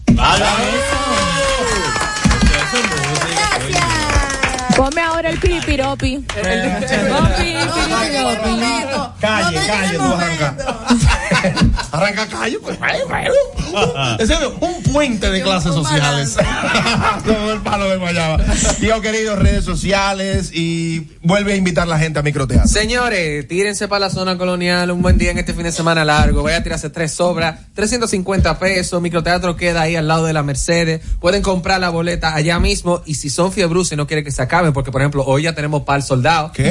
Ponme 4.74 5.02
ahora 5.02 5.28
el 5.28 5.38
piripiropi. 5.38 6.20
Pon 6.20 7.28
piripiropi. 7.36 8.60
Calle, 9.20 9.60
calle, 9.66 9.98
tú 9.98 10.04
arranca. 10.04 10.56
Arranca 11.92 12.26
calle, 12.26 12.58
pues. 12.60 12.78
Ese 14.18 14.34
es 14.34 14.40
un 14.60 14.82
puente 14.92 15.30
de 15.30 15.42
clases 15.42 15.74
sociales. 15.74 16.36
Todo 17.24 17.52
el 17.52 17.60
palo 17.60 17.88
de 17.88 17.96
Guayaba. 17.96 18.38
Tío 18.80 19.00
querido, 19.00 19.36
redes 19.36 19.64
sociales 19.64 20.50
y 20.52 21.08
vuelve 21.22 21.54
a 21.54 21.56
invitar 21.56 21.84
a 21.84 21.90
la 21.90 21.98
gente 21.98 22.18
a 22.18 22.22
microteatro. 22.22 22.68
Señores, 22.68 23.46
tírense 23.48 23.88
para 23.88 24.00
la 24.00 24.10
zona 24.10 24.36
colonial, 24.36 24.90
un 24.90 25.02
buen 25.02 25.18
día 25.18 25.30
en 25.30 25.38
este 25.38 25.54
fin 25.54 25.64
de 25.64 25.72
semana 25.72 26.04
largo. 26.04 26.42
Vaya 26.42 26.58
a 26.58 26.62
tirarse 26.62 26.90
tres 26.90 27.12
sobras, 27.12 27.58
350 27.74 28.58
pesos. 28.58 29.00
Microteatro 29.00 29.56
queda 29.56 29.82
ahí 29.82 29.96
al 29.96 30.08
lado 30.08 30.24
de 30.26 30.32
la 30.32 30.42
Mercedes. 30.42 31.00
Pueden 31.20 31.42
comprar 31.42 31.80
la 31.80 31.90
boleta 31.90 32.34
allá 32.34 32.58
mismo. 32.58 33.02
Y 33.06 33.14
si 33.14 33.30
son 33.30 33.52
fiebruces 33.52 33.92
y 33.92 33.96
no 33.96 34.06
quieren 34.06 34.24
que 34.24 34.32
se 34.32 34.42
acaben, 34.42 34.72
porque 34.72 34.90
por 34.90 35.00
ejemplo, 35.00 35.24
hoy 35.26 35.42
ya 35.42 35.54
tenemos 35.54 35.82
pal 35.82 36.02
soldado. 36.02 36.52
¿Qué? 36.52 36.70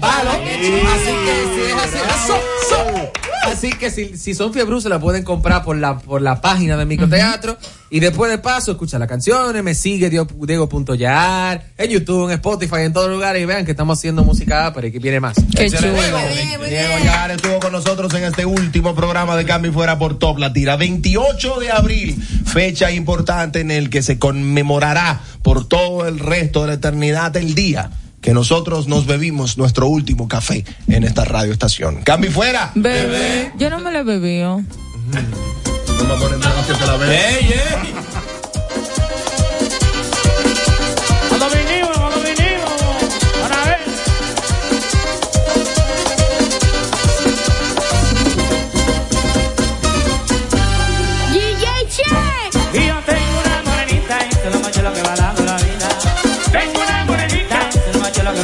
Palo. 0.00 0.30
Así 0.30 1.12
que 1.24 1.34
si 1.54 1.60
es 1.62 1.74
así, 1.74 1.98
so, 2.26 2.34
so. 2.68 3.23
Así 3.44 3.70
que 3.70 3.90
si, 3.90 4.16
si 4.16 4.34
son 4.34 4.52
fiebruces 4.52 4.88
la 4.90 4.98
pueden 4.98 5.22
comprar 5.24 5.62
por 5.64 5.76
la, 5.76 5.98
por 5.98 6.20
la 6.22 6.40
página 6.40 6.76
de 6.76 6.84
Microteatro. 6.86 7.56
Y 7.90 8.00
después 8.00 8.30
de 8.30 8.38
paso, 8.38 8.72
escucha 8.72 8.98
las 8.98 9.06
canciones, 9.08 9.62
me 9.62 9.74
sigue 9.74 10.10
Diego- 10.10 10.26
Diego.yar, 10.46 11.64
en 11.78 11.90
YouTube, 11.90 12.24
en 12.26 12.32
Spotify, 12.32 12.80
en 12.80 12.92
todos 12.92 13.08
lugares. 13.10 13.40
Y 13.42 13.44
vean 13.46 13.64
que 13.64 13.70
estamos 13.70 13.98
haciendo 13.98 14.24
música 14.24 14.72
pero 14.74 14.90
que 14.90 14.98
viene 14.98 15.20
más. 15.20 15.36
Qué 15.56 15.70
chulo. 15.70 15.92
Diego 16.68 16.98
Yar 17.04 17.30
estuvo 17.30 17.60
con 17.60 17.72
nosotros 17.72 18.12
en 18.14 18.24
este 18.24 18.44
último 18.46 18.94
programa 18.94 19.36
de 19.36 19.44
Cambio 19.44 19.70
y 19.70 19.74
Fuera 19.74 19.98
por 19.98 20.18
Top 20.18 20.38
Latina. 20.38 20.76
28 20.76 21.60
de 21.60 21.70
abril, 21.70 22.20
fecha 22.46 22.90
importante 22.90 23.60
en 23.60 23.70
el 23.70 23.90
que 23.90 24.02
se 24.02 24.18
conmemorará 24.18 25.20
por 25.42 25.68
todo 25.68 26.06
el 26.08 26.18
resto 26.18 26.62
de 26.62 26.68
la 26.68 26.74
eternidad 26.74 27.36
el 27.36 27.54
día 27.54 27.90
que 28.24 28.32
nosotros 28.32 28.88
nos 28.88 29.04
bebimos 29.04 29.58
nuestro 29.58 29.86
último 29.86 30.28
café 30.28 30.64
en 30.88 31.04
esta 31.04 31.26
radio 31.26 31.52
estación. 31.52 32.00
Cambio 32.04 32.32
Fuera. 32.32 32.72
Bebé. 32.74 33.52
Yo 33.58 33.68
no 33.68 33.80
me 33.80 33.92
lo 33.92 33.98
he 33.98 34.02
bebido. 34.02 34.62
No 34.62 36.04
me 36.04 36.14
ponen 36.18 36.40
nada 36.40 36.66
que 36.66 36.72
te 36.72 36.86
la 36.86 37.14
ey. 37.14 38.13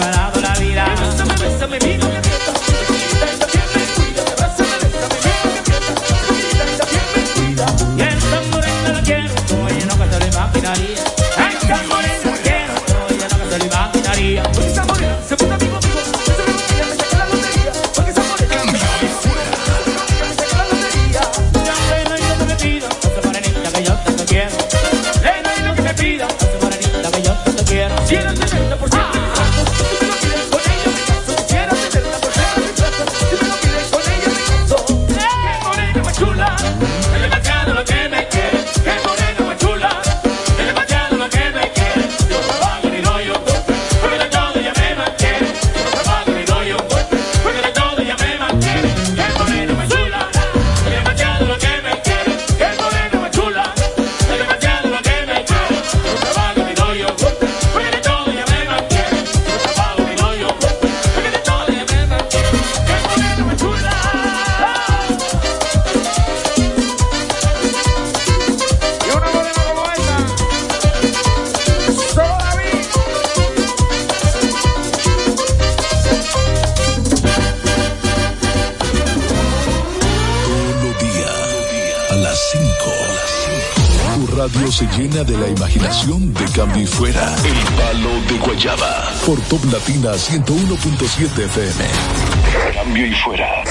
Dado 0.01 0.41
la 0.41 0.55
vida. 0.55 1.90
Y 86.81 86.87
fuera. 86.87 87.37
El 87.45 87.75
palo 87.77 88.11
de 88.29 88.39
Guayaba. 88.39 89.13
Por 89.27 89.41
Top 89.43 89.65
Latina 89.71 90.13
101.7 90.13 91.45
FM. 91.45 91.85
Cambio 92.75 93.07
y 93.07 93.13
fuera. 93.15 93.65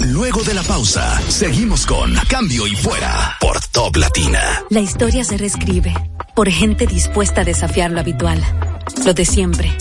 Luego 0.00 0.42
de 0.42 0.54
la 0.54 0.62
pausa, 0.62 1.20
seguimos 1.28 1.86
con 1.86 2.14
Cambio 2.28 2.66
y 2.66 2.76
Fuera 2.76 3.36
por 3.40 3.60
Top 3.72 3.96
Latina. 3.96 4.64
La 4.70 4.80
historia 4.80 5.24
se 5.24 5.36
reescribe 5.36 5.94
por 6.34 6.48
gente 6.48 6.86
dispuesta 6.86 7.40
a 7.40 7.44
desafiar 7.44 7.90
lo 7.90 8.00
habitual, 8.00 8.40
lo 9.04 9.14
de 9.14 9.24
siempre. 9.24 9.72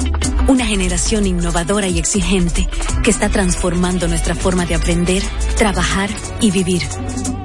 Una 0.47 0.65
generación 0.65 1.27
innovadora 1.27 1.87
y 1.87 1.99
exigente 1.99 2.67
que 3.03 3.11
está 3.11 3.29
transformando 3.29 4.07
nuestra 4.07 4.35
forma 4.35 4.65
de 4.65 4.75
aprender, 4.75 5.23
trabajar 5.57 6.09
y 6.39 6.51
vivir. 6.51 6.81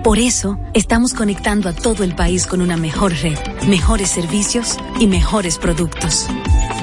Por 0.06 0.20
eso, 0.20 0.56
estamos 0.72 1.14
conectando 1.14 1.68
a 1.68 1.72
todo 1.72 2.04
el 2.04 2.14
país 2.14 2.46
con 2.46 2.60
una 2.60 2.76
mejor 2.76 3.12
red, 3.12 3.36
mejores 3.66 4.08
servicios 4.08 4.76
y 5.00 5.08
mejores 5.08 5.58
productos. 5.58 6.28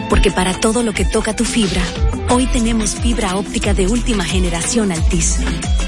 Porque 0.10 0.30
para 0.30 0.60
todo 0.60 0.84
lo 0.84 0.92
que 0.92 1.06
toca 1.06 1.34
tu 1.34 1.46
fibra, 1.46 1.82
hoy 2.30 2.48
tenemos 2.48 2.96
fibra 2.96 3.38
óptica 3.38 3.74
de 3.74 3.88
última 3.88 4.26
generación 4.26 4.92
Altis. 4.92 5.38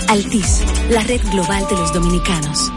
Altis, 0.07 0.63
la 0.89 1.01
red 1.03 1.19
global 1.29 1.67
de 1.69 1.75
los 1.75 1.93
dominicanos. 1.93 2.71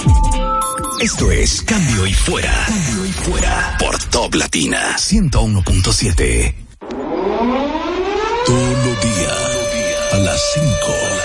Esto 1.00 1.30
es 1.30 1.62
Cambio 1.62 2.04
y 2.04 2.14
Fuera. 2.14 2.66
Cambio 2.66 3.06
y 3.06 3.12
Fuera 3.12 3.76
por 3.78 3.96
Top 4.10 4.34
Latina 4.34 4.96
101.7. 4.96 6.54
Todos 8.44 8.86
los 8.86 9.02
días, 9.02 10.14
a 10.14 10.18
las 10.18 10.40
5. 10.54 11.17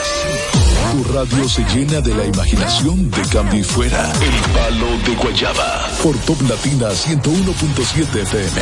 Radio 1.11 1.49
se 1.49 1.63
llena 1.65 2.01
de 2.01 2.13
la 2.13 2.25
imaginación 2.25 3.09
de 3.11 3.21
cambio 3.31 3.59
y 3.59 3.63
fuera. 3.63 4.11
El 4.21 4.51
palo 4.53 4.88
de 5.05 5.15
Guayaba. 5.15 5.89
Por 6.01 6.17
Top 6.19 6.41
Latina 6.47 6.89
101.7 6.89 8.21
FM. 8.21 8.61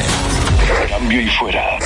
Cambio 0.89 1.21
y 1.21 1.27
fuera. 1.27 1.77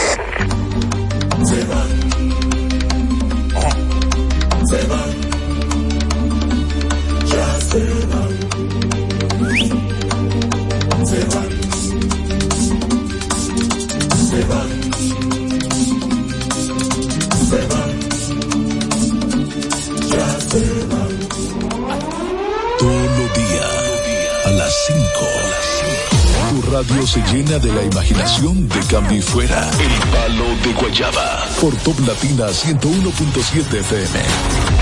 Radio 26.81 27.07
se 27.07 27.21
llena 27.31 27.57
de 27.57 27.71
la 27.71 27.83
imaginación 27.83 28.67
de 28.67 28.79
cambio 28.91 29.17
y 29.17 29.21
fuera. 29.21 29.69
El 29.79 30.09
palo 30.11 30.43
de 30.61 30.73
Guayaba. 30.73 31.47
Por 31.61 31.73
Top 31.77 31.97
Latina 32.05 32.47
101.7 32.47 33.79
FM. 33.79 34.19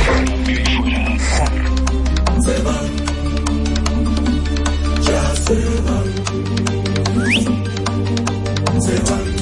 Cambio. 0.08 0.64
Se 2.42 2.62
van. 2.64 2.90
Ya 5.04 5.36
se 5.36 5.54
van. 5.86 6.06
Se 8.82 9.12
van. 9.12 9.33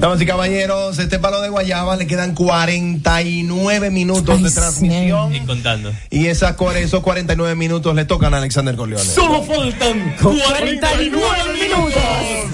Damas 0.00 0.18
y 0.18 0.24
caballeros, 0.24 0.98
este 0.98 1.18
palo 1.18 1.42
de 1.42 1.50
Guayaba 1.50 1.94
le 1.94 2.06
quedan 2.06 2.34
49 2.34 3.90
minutos 3.90 4.42
de 4.42 4.50
transmisión. 4.50 5.34
Y 5.34 5.40
contando. 5.40 5.92
Y 6.08 6.28
esas, 6.28 6.56
esos 6.76 7.02
49 7.02 7.54
minutos 7.54 7.94
le 7.94 8.06
tocan 8.06 8.32
a 8.32 8.38
Alexander 8.38 8.74
Corleone. 8.76 9.04
Solo 9.04 9.42
faltan 9.42 10.16
49 10.22 11.20
minutos. 11.52 12.02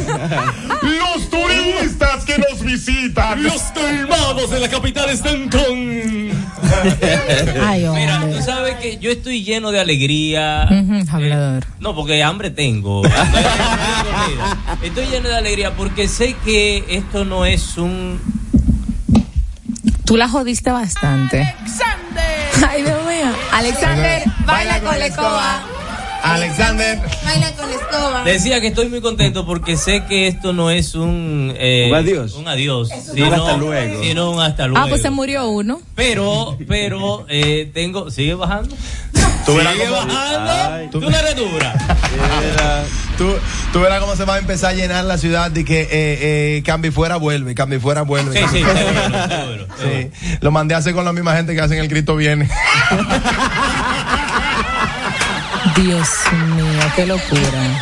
Los 0.82 1.30
turistas 1.30 2.24
que 2.24 2.36
nos 2.38 2.64
visitan. 2.64 3.40
Los 3.40 3.62
colmados 3.62 4.50
de 4.50 4.58
la 4.58 4.68
capital 4.68 5.08
están 5.10 5.48
con. 5.48 6.26
Ay, 7.64 7.86
Mira, 7.94 8.28
tú 8.28 8.42
sabes 8.44 8.74
que 8.78 8.98
yo 8.98 9.12
estoy 9.12 9.44
lleno 9.44 9.70
de 9.70 9.78
alegría. 9.78 10.62
Hablador. 11.08 11.64
No, 11.78 11.94
porque 11.94 12.24
hambre 12.24 12.50
tengo. 12.50 13.02
Estoy 14.86 15.06
lleno 15.06 15.28
de 15.28 15.34
alegría 15.36 15.74
porque 15.74 16.06
sé 16.08 16.34
que 16.44 16.84
esto 16.88 17.24
no 17.24 17.44
es 17.44 17.76
un. 17.76 18.20
Tú 20.04 20.16
la 20.16 20.28
jodiste 20.28 20.70
bastante. 20.70 21.54
Ay, 22.68 22.82
Dios 22.82 22.98
mío. 23.04 23.32
Alexander, 23.52 24.22
baila 24.46 24.80
con 24.80 24.98
la 24.98 25.06
escoba. 25.06 25.62
Alexander. 26.22 27.00
Baila 27.24 27.52
con 27.52 27.68
la 27.68 27.74
escoba. 27.76 28.24
Decía 28.24 28.60
que 28.60 28.68
estoy 28.68 28.88
muy 28.88 29.00
contento 29.00 29.44
porque 29.44 29.76
sé 29.76 30.04
que 30.08 30.28
esto 30.28 30.52
no 30.52 30.70
es 30.70 30.94
un. 30.94 31.52
eh, 31.56 31.88
Un 31.90 31.96
adiós. 31.96 32.34
Un 32.34 32.48
adiós. 32.48 32.88
Un 33.12 33.22
hasta 33.24 33.56
luego. 33.56 34.02
Sino 34.02 34.30
un 34.30 34.40
hasta 34.40 34.66
luego. 34.68 34.84
Ah, 34.84 34.88
pues 34.88 35.02
se 35.02 35.10
murió 35.10 35.48
uno. 35.48 35.80
Pero, 35.96 36.56
pero, 36.68 37.26
eh, 37.28 37.70
tengo. 37.74 38.10
¿Sigue 38.10 38.34
bajando? 38.34 38.76
Tú 39.44 39.52
¿Sigue 39.58 39.90
bajando? 39.90 40.90
Tú 40.90 41.00
no 41.00 41.16
eres 41.16 41.36
dura. 41.36 41.74
Tú, 43.18 43.32
tú 43.72 43.80
verás 43.80 44.00
cómo 44.00 44.14
se 44.14 44.24
va 44.24 44.34
a 44.34 44.38
empezar 44.38 44.70
a 44.72 44.74
llenar 44.74 45.04
la 45.04 45.16
ciudad 45.16 45.50
de 45.50 45.64
que 45.64 45.80
eh, 45.82 45.88
eh, 45.90 46.62
Cambio 46.66 46.90
y 46.90 46.94
fuera 46.94 47.16
vuelve, 47.16 47.54
Cambio 47.54 47.78
y 47.78 47.80
fuera 47.80 48.02
vuelve. 48.02 48.38
Sí, 48.38 48.44
sí, 48.52 48.62
seguro, 48.62 49.28
seguro, 49.28 49.66
Sí. 49.82 50.10
Lo 50.40 50.50
mandé 50.50 50.74
a 50.74 50.78
hacer 50.78 50.92
con 50.94 51.04
la 51.04 51.12
misma 51.12 51.34
gente 51.34 51.54
que 51.54 51.60
hacen 51.60 51.78
el 51.78 51.88
Cristo 51.88 52.14
viene. 52.16 52.48
Dios 55.76 56.08
mío, 56.56 56.80
qué 56.94 57.06
locura. 57.06 57.80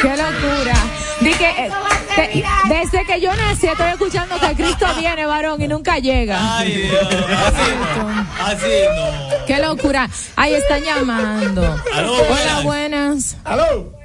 Qué 0.00 0.08
locura. 0.08 0.74
Di 1.20 1.32
que, 1.34 1.48
eh, 1.50 1.70
te- 2.16 2.44
desde 2.68 3.04
que 3.06 3.20
yo 3.20 3.34
nací 3.34 3.66
estoy 3.68 3.88
escuchando 3.92 4.38
que 4.40 4.54
Cristo 4.54 4.86
viene, 4.98 5.24
varón, 5.26 5.62
y 5.62 5.68
nunca 5.68 5.98
llega. 5.98 6.58
Ay, 6.58 6.72
Dios. 6.72 7.06
Así 7.06 7.72
no. 7.96 8.44
Así 8.44 8.66
no. 8.96 9.46
Qué 9.46 9.58
locura. 9.60 10.08
Ahí 10.36 10.54
están 10.54 10.82
llamando. 10.82 11.62
Aló, 11.94 12.12
Hola, 12.14 12.24
buenas. 12.28 12.62
buenas. 12.64 13.36
Aló. 13.44 14.01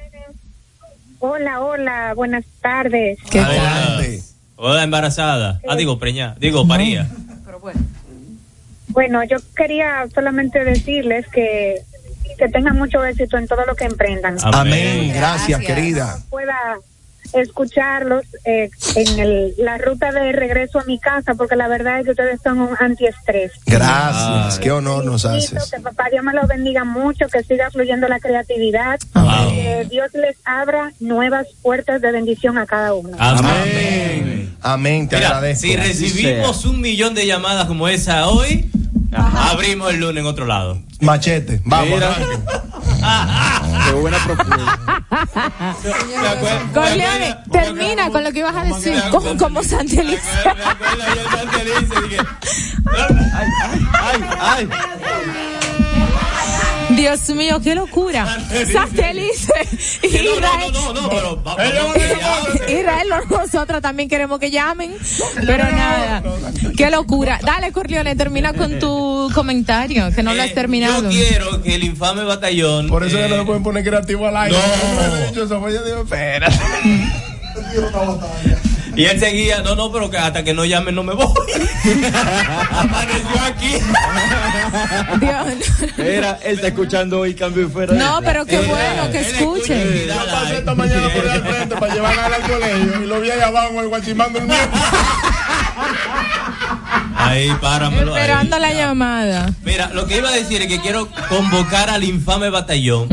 Hola, 1.19 1.61
hola, 1.61 2.13
buenas 2.15 2.45
tardes. 2.61 3.17
¿Qué 3.31 3.39
Hola. 3.39 4.01
Hola, 4.55 4.83
embarazada. 4.83 5.59
Ah, 5.67 5.75
digo, 5.75 5.99
preñada. 5.99 6.35
Digo, 6.39 6.67
paría. 6.67 7.07
Bueno, 8.89 9.23
yo 9.23 9.37
quería 9.55 10.07
solamente 10.13 10.63
decirles 10.63 11.27
que, 11.27 11.81
que 12.37 12.49
tengan 12.49 12.75
mucho 12.77 13.03
éxito 13.05 13.37
en 13.37 13.47
todo 13.47 13.65
lo 13.65 13.75
que 13.75 13.85
emprendan. 13.85 14.37
Amén. 14.41 15.11
Gracias, 15.13 15.61
querida. 15.61 16.19
Pueda 16.29 16.77
escucharlos 17.33 18.23
eh, 18.45 18.69
en 18.95 19.19
el- 19.19 19.53
la 19.57 19.77
ruta 19.77 20.11
de 20.11 20.31
regreso 20.31 20.79
a 20.79 20.83
mi 20.85 20.99
casa, 20.99 21.33
porque 21.35 21.55
la 21.55 21.67
verdad 21.67 21.99
es 21.99 22.05
que 22.05 22.11
ustedes 22.11 22.39
son 22.43 22.59
un 22.61 22.75
antiestrés. 22.79 23.51
Gracias. 23.65 24.59
Qué 24.59 24.71
honor 24.71 25.05
nos 25.05 25.25
haces. 25.25 25.71
Que 25.71 25.79
papá 25.79 26.05
Dios 26.11 26.23
me 26.23 26.33
los 26.33 26.47
bendiga 26.47 26.83
mucho, 26.83 27.27
que 27.27 27.43
siga 27.43 27.69
fluyendo 27.71 28.07
la 28.07 28.19
creatividad, 28.19 28.99
Amén. 29.13 29.49
que 29.55 29.87
Dios 29.89 30.07
les 30.13 30.37
abra 30.45 30.91
nuevas 30.99 31.47
puertas 31.61 32.01
de 32.01 32.11
bendición 32.11 32.57
a 32.57 32.65
cada 32.65 32.93
uno. 32.93 33.15
Amén. 33.19 34.55
Amén. 34.61 35.07
Te 35.07 35.15
Mira, 35.17 35.27
agradezco. 35.29 35.67
si 35.67 35.75
recibimos 35.75 36.65
un 36.65 36.81
millón 36.81 37.13
de 37.13 37.25
llamadas 37.25 37.65
como 37.65 37.87
esa 37.87 38.27
hoy, 38.27 38.69
abrimos 39.11 39.93
el 39.93 39.99
lunes 39.99 40.21
en 40.21 40.27
otro 40.27 40.45
lado. 40.45 40.81
Machete. 41.01 41.61
Vamos. 41.65 42.01
Qué 43.85 43.91
buena 43.93 44.17
propuesta. 44.23 44.79
Corleone, 46.73 47.37
termina 47.51 48.09
con 48.09 48.23
lo 48.23 48.31
que 48.31 48.39
ibas 48.39 48.55
a 48.55 48.63
decir. 48.63 49.01
Como, 49.11 49.37
como 49.37 49.63
Santa 49.63 50.01
Elisa. 50.01 50.55
Ay, 54.39 54.69
Dios 56.97 57.29
mío, 57.29 57.61
qué 57.63 57.75
locura. 57.75 58.25
Santa 58.71 59.11
Elisa. 59.11 59.53
Israel, 60.01 60.73
No, 60.73 60.93
no, 60.93 61.01
no, 61.01 61.09
pero 61.09 61.93
Israel, 62.67 63.07
nosotros 63.29 63.81
también 63.81 64.09
queremos 64.09 64.39
que 64.39 64.49
llamen. 64.49 64.95
Pero 65.35 65.63
nada. 65.71 66.23
Qué 66.75 66.89
locura. 66.89 67.39
Dale, 67.43 67.71
Corleone, 67.71 68.15
termina 68.15 68.53
con 68.53 68.79
tu 68.79 69.29
comentario, 69.33 70.11
que 70.13 70.23
no 70.23 70.33
lo 70.33 70.41
has 70.41 70.53
terminado. 70.53 71.03
Yo 71.03 71.09
quiero 71.09 71.61
que 71.61 71.75
el 71.75 71.83
infame 71.83 72.23
batallón. 72.23 72.87
Por 72.87 73.03
eso 73.03 73.19
eh, 73.19 73.23
que 73.23 73.29
no 73.29 73.37
le 73.37 73.45
pueden 73.45 73.63
poner 73.63 73.83
creativo 73.83 74.27
al 74.27 74.35
aire. 74.35 74.57
No. 74.57 75.33
Yo 75.33 75.43
eso 75.45 75.61
Y 78.97 79.05
él 79.05 79.19
seguía, 79.19 79.61
no, 79.61 79.75
no, 79.75 79.91
pero 79.91 80.09
que 80.09 80.17
hasta 80.17 80.43
que 80.43 80.55
no 80.55 80.65
llamen 80.65 80.95
no 80.95 81.03
me 81.03 81.13
voy. 81.13 81.27
Apareció 82.71 83.41
aquí. 83.45 83.77
Mira, 85.97 86.39
él 86.43 86.55
está 86.55 86.69
escuchando 86.69 87.19
hoy 87.19 87.35
cambio 87.35 87.67
y 87.67 87.69
fuera. 87.69 87.93
No, 87.93 88.19
pero 88.23 88.43
qué 88.43 88.57
bueno 88.57 89.11
que 89.11 89.19
escuchen. 89.19 90.07
Yo 90.07 90.15
pasé 90.31 90.57
esta 90.57 90.73
mañana 90.73 91.09
por 91.09 91.25
el 91.27 91.43
frente 91.43 91.75
para 91.75 91.93
llevar 91.93 92.33
al 92.33 92.41
colegio 92.41 93.03
y 93.03 93.05
lo 93.05 93.21
vi 93.21 93.29
ahí 93.29 93.39
abajo 93.39 93.69
en 93.69 93.77
el 93.77 93.87
guachimán 93.87 94.33
durmiendo. 94.33 94.57
Ahí, 97.17 97.49
páramelo. 97.59 98.13
ahí. 98.13 98.21
Esperando 98.21 98.59
la 98.59 98.73
llamada. 98.73 99.53
Mira, 99.63 99.89
lo 99.93 100.05
que 100.05 100.17
iba 100.17 100.29
a 100.29 100.33
decir 100.33 100.61
es 100.61 100.67
que 100.67 100.79
quiero 100.79 101.09
convocar 101.29 101.89
al 101.89 102.03
infame 102.03 102.49
batallón, 102.49 103.07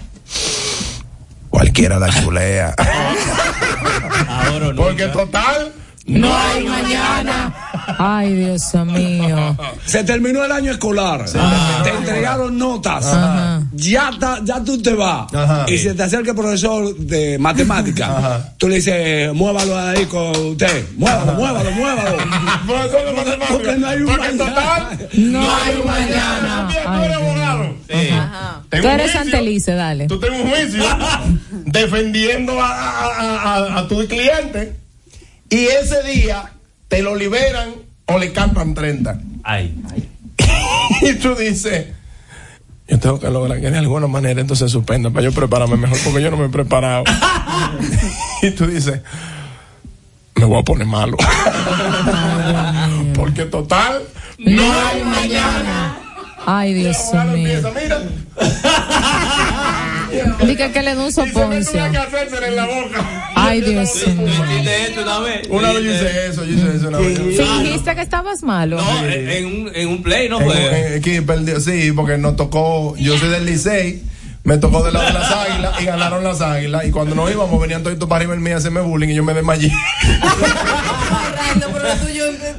Cualquiera 1.49 1.99
la 1.99 2.13
culea. 2.23 2.75
Ahora 4.29 4.73
Porque 4.77 5.07
total, 5.07 5.58
no 6.09 6.35
hay 6.37 6.65
mañana. 6.65 7.55
Ay, 7.99 8.35
Dios 8.35 8.63
mío. 8.87 9.57
Se 9.85 10.05
terminó 10.05 10.45
el 10.45 10.53
año 10.53 10.73
escolar. 10.73 11.25
Te 11.85 11.91
entregaron 11.91 12.57
notas. 12.59 13.07
Ya, 13.73 14.11
ta- 14.19 14.41
ya 14.45 14.63
tú 14.63 14.81
te 14.83 14.95
vas. 14.95 15.27
Y 15.69 15.79
se 15.79 15.95
te 15.95 16.03
acerca 16.03 16.31
el 16.31 16.37
profesor 16.37 16.95
de 16.97 17.39
matemática. 17.39 18.53
Tú 18.59 18.69
le 18.69 18.77
dices, 18.77 19.33
muévalo 19.35 19.79
ahí 19.79 20.05
con 20.07 20.35
usted. 20.37 20.87
Muévalo, 20.97 21.33
muévalo, 21.35 21.71
muévalo. 21.73 22.17
Porque 23.49 23.77
no 23.77 23.87
hay 23.89 24.01
un 24.03 24.17
mañana. 24.17 24.91
No 25.15 25.41
hay 25.41 25.75
un 25.77 25.87
mañana. 25.87 26.69
Tú 28.71 28.77
eres 28.77 29.11
juicio. 29.13 29.13
Santelice, 29.23 29.73
dale. 29.73 30.07
Tú 30.07 30.21
tienes 30.21 30.41
un 30.45 30.51
juicio 30.51 30.85
defendiendo 31.67 32.61
a, 32.61 32.69
a- 32.71 33.07
a- 33.07 33.55
a- 33.57 33.79
a 33.79 33.89
tu 33.89 34.07
cliente 34.07 34.77
y 35.51 35.65
ese 35.67 36.03
día 36.03 36.53
te 36.89 37.03
lo 37.03 37.15
liberan 37.15 37.71
o 38.07 38.19
le 38.19 38.33
cantan 38.33 38.75
30. 38.75 39.21
Ay. 39.45 39.75
y 41.03 41.15
tú 41.15 41.35
dices, 41.35 41.87
yo 42.89 42.99
tengo 42.99 43.21
que 43.21 43.29
lograr 43.31 43.61
que 43.61 43.71
de 43.71 43.79
alguna 43.79 44.07
manera 44.07 44.41
entonces 44.41 44.71
suspenda 44.71 45.11
para 45.11 45.25
yo 45.25 45.33
prepararme 45.33 45.77
mejor 45.77 45.99
porque 46.05 46.23
yo 46.23 46.31
no 46.31 46.37
me 46.37 46.47
he 46.47 46.49
preparado. 46.49 47.05
y 48.43 48.51
tú 48.53 48.67
dices, 48.67 49.01
me 50.35 50.45
voy 50.45 50.61
a 50.61 50.63
poner 50.63 50.87
malo. 50.87 51.17
porque 53.15 53.45
total, 53.45 54.03
no 54.39 54.63
hay 54.63 55.03
mañana. 55.03 55.99
Ay, 56.47 56.73
Dios 56.73 56.97
mío. 57.35 57.61
Mira, 57.75 58.01
Dice 60.47 60.71
que 60.73 60.83
le 60.83 60.95
da 60.95 61.05
un 61.05 61.13
soponcio. 61.13 61.85
en 61.85 62.57
la 62.57 62.67
boca. 62.67 63.31
Ay, 63.35 63.61
Dios 63.61 64.07
mío. 64.17 64.27
una 65.03 65.19
vez? 65.21 65.49
Una 65.49 65.73
vez 65.73 65.83
yo 65.85 65.91
hice 65.95 66.27
eso, 66.29 66.45
yo 66.45 66.55
hice 66.55 66.77
eso 66.77 66.89
una 66.89 66.99
vez. 66.99 67.19
Fingiste 67.19 67.95
que 67.95 68.01
estabas 68.03 68.43
malo. 68.43 68.77
No, 68.79 69.05
en, 69.07 69.47
un, 69.47 69.71
en 69.75 69.89
un 69.89 70.03
play, 70.03 70.29
¿no? 70.29 70.41
En- 70.41 70.47
Pues. 70.47 70.59
en- 70.59 70.99
aquí 70.99 71.21
perdió, 71.21 71.61
sí, 71.61 71.93
porque 71.93 72.19
nos 72.19 72.37
tocó, 72.37 72.97
yo 72.97 73.17
soy 73.19 73.29
del 73.31 73.47
Licey, 73.47 74.03
me 74.45 74.57
tocó 74.59 74.83
del 74.83 74.95
lado 74.95 75.07
de 75.07 75.13
las 75.13 75.31
águilas 75.31 75.81
y 75.81 75.85
ganaron 75.85 76.25
las 76.25 76.41
águilas. 76.41 76.85
Y 76.87 76.91
cuando 76.91 77.15
nos 77.15 77.31
íbamos, 77.31 77.61
venían 77.61 77.83
todos 77.83 77.99
para 78.09 78.17
arriba 78.17 78.35
el 78.35 78.41
mío 78.41 78.55
a 78.55 78.59
hacerme 78.59 78.81
bullying 78.81 79.09
y 79.09 79.15
yo 79.15 79.23
me 79.25 79.35
desmayé. 79.35 79.71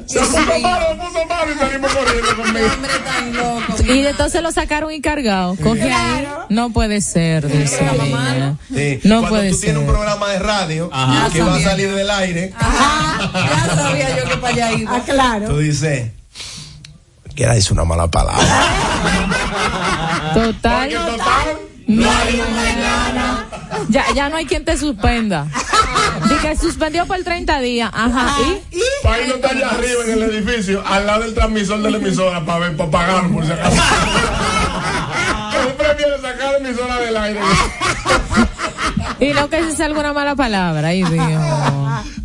Se 0.06 0.20
puso 0.20 0.38
malo, 0.62 0.86
se 0.90 0.96
puso 0.96 1.26
malo 1.26 1.52
y 1.54 1.58
salimos 1.58 1.92
corriendo 1.94 2.36
conmigo. 2.36 2.68
Y 3.94 4.06
entonces 4.06 4.42
lo 4.42 4.52
sacaron 4.52 4.92
y 4.92 5.02
cargado. 5.02 5.56
Coge 5.56 5.92
ahí. 5.92 6.28
No 6.50 6.72
puede 6.72 7.02
ser, 7.02 7.46
mío. 7.46 7.68
Sí, 8.74 9.00
No 9.04 9.20
cuando 9.22 9.30
puede 9.30 9.52
tú 9.52 9.60
tienes 9.60 9.78
un 9.82 9.88
programa 9.88 10.30
de 10.30 10.40
radio 10.40 10.90
Ajá. 10.92 11.30
que 11.32 11.42
va 11.42 11.56
a 11.56 11.60
salir 11.62 11.94
del 11.94 12.10
aire, 12.10 12.54
Ya 12.60 13.76
sabía 13.76 14.18
yo 14.18 14.30
que 14.30 14.38
para 14.38 14.54
allá 14.54 14.72
iba. 14.74 14.96
Ah, 14.96 15.02
claro. 15.06 15.48
tú 15.48 15.58
dices, 15.60 16.12
quiera 17.36 17.54
decir 17.54 17.74
una 17.74 17.86
mala 17.86 18.08
palabra. 18.10 18.44
Total. 20.34 20.90
Porque 20.90 20.96
total, 21.18 21.58
No 21.90 22.08
hay 22.08 22.38
mañana. 22.38 23.48
Ya, 23.90 24.06
ya 24.14 24.30
no 24.30 24.36
hay 24.38 24.46
quien 24.46 24.64
te 24.64 24.78
suspenda. 24.78 25.48
Dice 26.30 26.56
suspendió 26.56 27.08
por 27.08 27.18
30 27.24 27.60
días. 27.62 27.90
Ajá. 27.92 28.38
¿Y? 28.72 28.80
Para 29.02 29.26
no 29.26 29.34
está 29.34 29.50
allá 29.50 29.70
arriba 29.72 30.04
en 30.06 30.12
el 30.12 30.24
edificio, 30.24 30.84
al 30.86 31.08
lado 31.08 31.24
del 31.24 31.34
transmisor 31.34 31.82
de 31.82 31.90
la 31.90 31.98
emisora, 31.98 32.46
para 32.46 32.60
ver, 32.60 32.78
para 32.78 32.92
pagar 32.92 33.30
por 33.32 33.44
si 33.44 33.52
acaso. 33.52 33.82
Prefiere 35.96 36.22
sacar 36.22 36.52
la 36.54 36.58
emisora 36.58 36.98
del 36.98 37.18
aire. 37.18 37.40
Y 39.22 39.34
no 39.34 39.50
que 39.50 39.62
se 39.64 39.76
salga 39.76 40.00
una 40.00 40.14
mala 40.14 40.34
palabra. 40.34 40.88
Ay, 40.90 41.04
Dios. 41.04 41.12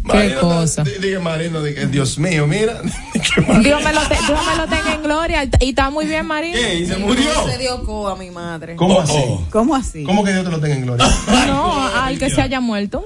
Qué 0.05 0.13
Marino, 0.13 0.41
cosa. 0.41 0.85
di- 0.85 0.93
Dije 1.01 1.19
Marino, 1.19 1.61
dije, 1.61 1.87
Dios 1.87 2.19
mío, 2.19 2.47
mira. 2.47 2.75
Dios 3.63 3.83
me, 3.83 3.93
lo 3.93 4.01
te- 4.03 4.15
Dios 4.29 4.41
me 4.47 4.55
lo 4.57 4.69
tenga 4.69 4.95
en 4.95 5.03
gloria. 5.03 5.49
Y 5.59 5.71
está 5.71 5.91
muy 5.91 6.07
bien, 6.07 6.25
Marino. 6.27 6.57
¿Qué? 6.57 6.75
¿Y 6.77 6.87
se 6.87 6.97
murió? 6.99 7.31
Se 7.51 7.59
dio 7.59 7.83
coa 7.85 8.13
a 8.13 8.17
mi 8.17 8.31
madre. 8.31 8.77
¿Cómo 8.77 9.01
así? 9.01 9.19
¿Cómo 9.51 9.75
así? 9.75 10.05
¿Cómo 10.05 10.23
que 10.23 10.33
Dios 10.35 10.45
te 10.45 10.51
lo 10.53 10.61
tenga 10.61 10.75
en 10.77 10.83
gloria? 10.83 11.07
No, 11.49 11.85
al 11.97 12.17
que 12.19 12.31
se 12.31 12.41
haya 12.41 12.61
muerto. 12.61 13.05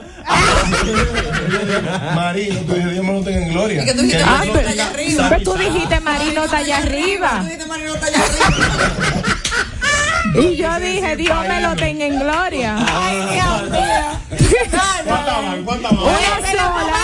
Marino, 2.15 2.61
tú 2.67 2.75
dijiste, 2.75 2.93
Dios 2.93 3.05
me 3.07 3.13
lo 3.13 3.23
tenga 3.23 3.39
en 3.47 3.53
gloria. 3.53 3.83
Y 3.83 3.87
que 3.87 3.95
tú 3.95 4.03
dijiste, 4.03 4.19
Dios 4.25 4.29
Marino 4.39 4.59
está 4.59 4.71
allá 4.71 4.89
arriba. 4.91 5.29
Pero 5.31 5.43
tú 5.45 5.55
dijiste 5.57 6.01
Marino 6.01 6.45
está 6.45 6.57
allá 6.59 6.77
arriba. 6.79 7.31
Tú 7.39 7.45
dijiste, 7.45 7.67
Marino 7.67 7.95
está 7.95 8.07
allá 8.07 8.19
arriba. 8.19 9.23
Y 10.35 10.57
yo 10.57 10.81
dije, 10.81 11.17
Dios 11.17 11.49
me 11.49 11.61
lo 11.61 11.75
tenga 11.77 12.07
en 12.07 12.19
gloria. 12.21 12.77
Ay, 12.79 13.17
Dios 13.35 13.71
mío. 13.71 14.51
¿Cuántas 15.05 15.43
van? 15.45 15.65
¿Cuántas 15.65 15.93
van? 15.93 16.03
Una 16.03 16.51
sola. 16.53 16.95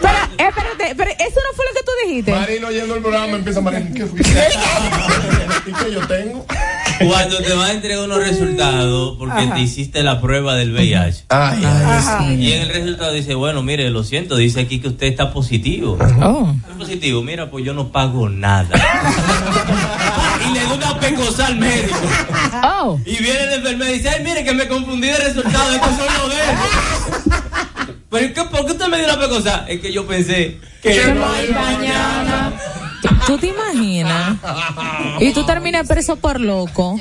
Pero, 0.00 0.18
espérate, 0.48 0.94
pero 0.96 1.10
eso 1.10 1.36
no 1.36 1.56
fue 1.56 1.64
lo 1.66 1.74
que 1.74 1.82
tú 1.84 1.92
dijiste. 2.06 2.32
Marino 2.32 2.70
yendo 2.70 2.94
el 2.96 3.02
programa 3.02 3.36
empieza 3.36 3.60
Marino, 3.60 3.94
¿qué 3.94 4.06
fue? 4.06 4.20
¿Y 5.66 5.72
qué 5.72 5.92
yo 5.92 6.06
tengo? 6.06 6.46
Cuando 7.06 7.38
te 7.38 7.52
va 7.54 7.66
a 7.66 7.72
entregar 7.72 8.04
unos 8.04 8.18
resultados 8.18 9.16
porque 9.18 9.40
Ajá. 9.40 9.54
te 9.54 9.60
hiciste 9.60 10.02
la 10.02 10.20
prueba 10.20 10.54
del 10.54 10.72
VIH. 10.72 11.24
Ay, 11.28 11.62
ay, 11.64 12.42
Y 12.42 12.52
en 12.52 12.62
el 12.62 12.68
resultado 12.68 13.12
dice, 13.12 13.34
bueno, 13.34 13.62
mire, 13.62 13.88
lo 13.90 14.04
siento, 14.04 14.36
dice 14.36 14.60
aquí 14.60 14.80
que 14.80 14.88
usted 14.88 15.06
está 15.06 15.32
positivo. 15.32 15.96
Oh. 16.22 16.52
¿Está 16.54 16.74
positivo, 16.76 17.22
mira, 17.22 17.50
pues 17.50 17.64
yo 17.64 17.72
no 17.72 17.88
pago 17.88 18.28
nada. 18.28 18.68
y 20.44 20.54
le 20.54 20.60
doy 20.64 20.76
una 20.76 20.98
pecosa 20.98 21.46
al 21.46 21.56
médico. 21.56 21.96
Oh. 22.62 22.98
Y 23.04 23.16
viene 23.16 23.44
el 23.44 23.52
enfermero 23.54 23.90
y 23.90 23.94
dice, 23.94 24.08
ay, 24.08 24.24
mire 24.24 24.44
que 24.44 24.52
me 24.52 24.66
confundí 24.68 25.08
de 25.08 25.16
resultado, 25.16 25.72
estos 25.72 25.96
son 25.96 26.06
los 26.18 26.30
de. 26.30 27.40
Pero 28.10 28.34
¿qué, 28.34 28.44
¿por 28.44 28.66
qué 28.66 28.72
usted 28.72 28.86
me 28.88 28.98
dio 28.98 29.06
una 29.06 29.20
pecosa? 29.20 29.64
Es 29.68 29.80
que 29.80 29.92
yo 29.92 30.06
pensé 30.06 30.58
que 30.82 30.90
Que 30.90 31.14
no 31.14 31.30
hay 31.30 31.48
mañana. 31.48 32.52
¿Tú 33.26 33.38
te 33.38 33.48
imaginas? 33.48 34.36
Y 35.20 35.32
tú 35.32 35.44
terminas 35.44 35.86
preso 35.86 36.16
por 36.16 36.40
loco. 36.40 36.98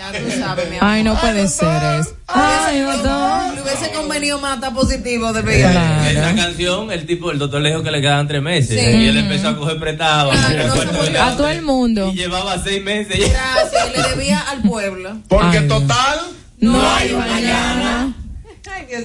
Ay, 0.79 1.03
no 1.03 1.19
puede 1.19 1.47
ser 1.47 1.99
eso. 1.99 2.15
Ay, 2.27 2.81
doctor. 2.81 3.55
Le 3.55 3.61
hubiese 3.61 3.91
convenido 3.91 4.39
más 4.39 4.55
estar 4.55 4.73
positivo 4.73 5.33
de 5.33 5.43
pegar. 5.43 6.07
Esa 6.07 6.35
canción, 6.35 6.91
el 6.91 7.05
tipo, 7.05 7.31
el 7.31 7.39
doctor 7.39 7.61
le 7.61 7.69
dijo 7.69 7.83
que 7.83 7.91
le 7.91 8.01
quedaban 8.01 8.27
tres 8.27 8.41
meses. 8.41 8.79
Sí. 8.79 8.85
Y 8.85 9.07
él 9.07 9.17
empezó 9.17 9.49
a 9.49 9.57
coger 9.57 9.79
prestado. 9.79 10.31
A 10.31 11.35
todo 11.35 11.49
el 11.49 11.61
mundo. 11.61 12.11
Y 12.13 12.17
llevaba 12.17 12.57
seis 12.63 12.83
meses. 12.83 13.17
Gracias, 13.17 13.89
y 13.89 13.97
le 13.97 14.09
debía 14.09 14.39
al 14.39 14.61
pueblo. 14.61 15.17
Porque 15.27 15.61
total. 15.61 16.19
No 16.59 16.79
hay 16.95 17.13
mañana. 17.13 18.13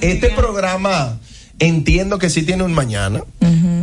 Este 0.01 0.29
programa 0.29 1.17
entiendo 1.59 2.19
que 2.19 2.29
sí 2.29 2.43
tiene 2.43 2.63
un 2.63 2.73
mañana. 2.73 3.21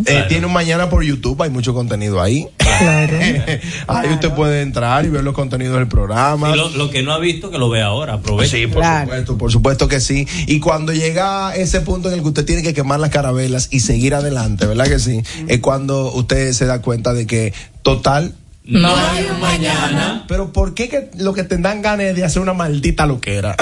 Eh, 0.07 0.25
tiene 0.29 0.47
un 0.47 0.53
mañana 0.53 0.89
por 0.89 1.03
YouTube, 1.03 1.41
hay 1.43 1.51
mucho 1.51 1.75
contenido 1.75 2.21
ahí. 2.21 2.47
ahí 3.87 4.13
usted 4.13 4.31
puede 4.31 4.63
entrar 4.63 5.05
y 5.05 5.09
ver 5.09 5.23
los 5.25 5.35
contenidos 5.35 5.77
del 5.77 5.89
programa. 5.89 6.51
Y 6.51 6.57
lo, 6.57 6.71
lo 6.71 6.91
que 6.91 7.03
no 7.03 7.13
ha 7.13 7.19
visto, 7.19 7.51
que 7.51 7.59
lo 7.59 7.69
vea 7.69 7.87
ahora. 7.87 8.15
Aproveche. 8.15 8.63
Sí, 8.63 8.67
por 8.67 8.85
supuesto, 8.85 9.39
por 9.39 9.53
supuesto 9.53 9.89
que 9.89 10.01
sí. 10.01 10.27
Y 10.47 10.61
cuando 10.61 10.93
llega 10.93 11.55
ese 11.55 11.81
punto 11.81 12.09
en 12.09 12.15
el 12.15 12.23
que 12.23 12.29
usted 12.29 12.45
tiene 12.45 12.63
que 12.63 12.75
quemar 12.75 13.01
las 13.01 13.11
carabelas 13.11 13.69
y 13.71 13.81
seguir 13.81 14.15
adelante, 14.15 14.67
¿verdad 14.67 14.87
que 14.87 14.99
sí? 14.99 15.23
Es 15.49 15.61
cuando 15.61 16.13
usted 16.13 16.53
se 16.53 16.67
da 16.67 16.81
cuenta 16.83 17.13
de 17.13 17.27
que 17.27 17.53
total 17.83 18.35
No 18.65 18.89
hay 18.95 19.27
un 19.27 19.41
mañana. 19.41 20.25
Pero 20.29 20.53
¿por 20.53 20.75
qué 20.75 20.89
que 20.89 21.11
lo 21.19 21.35
que 21.35 21.43
te 21.43 21.57
dan 21.59 21.83
ganas 21.83 22.07
es 22.07 22.17
de 22.17 22.25
hacer 22.25 22.41
una 22.41 22.53
maldita 22.53 23.07
loquera? 23.07 23.57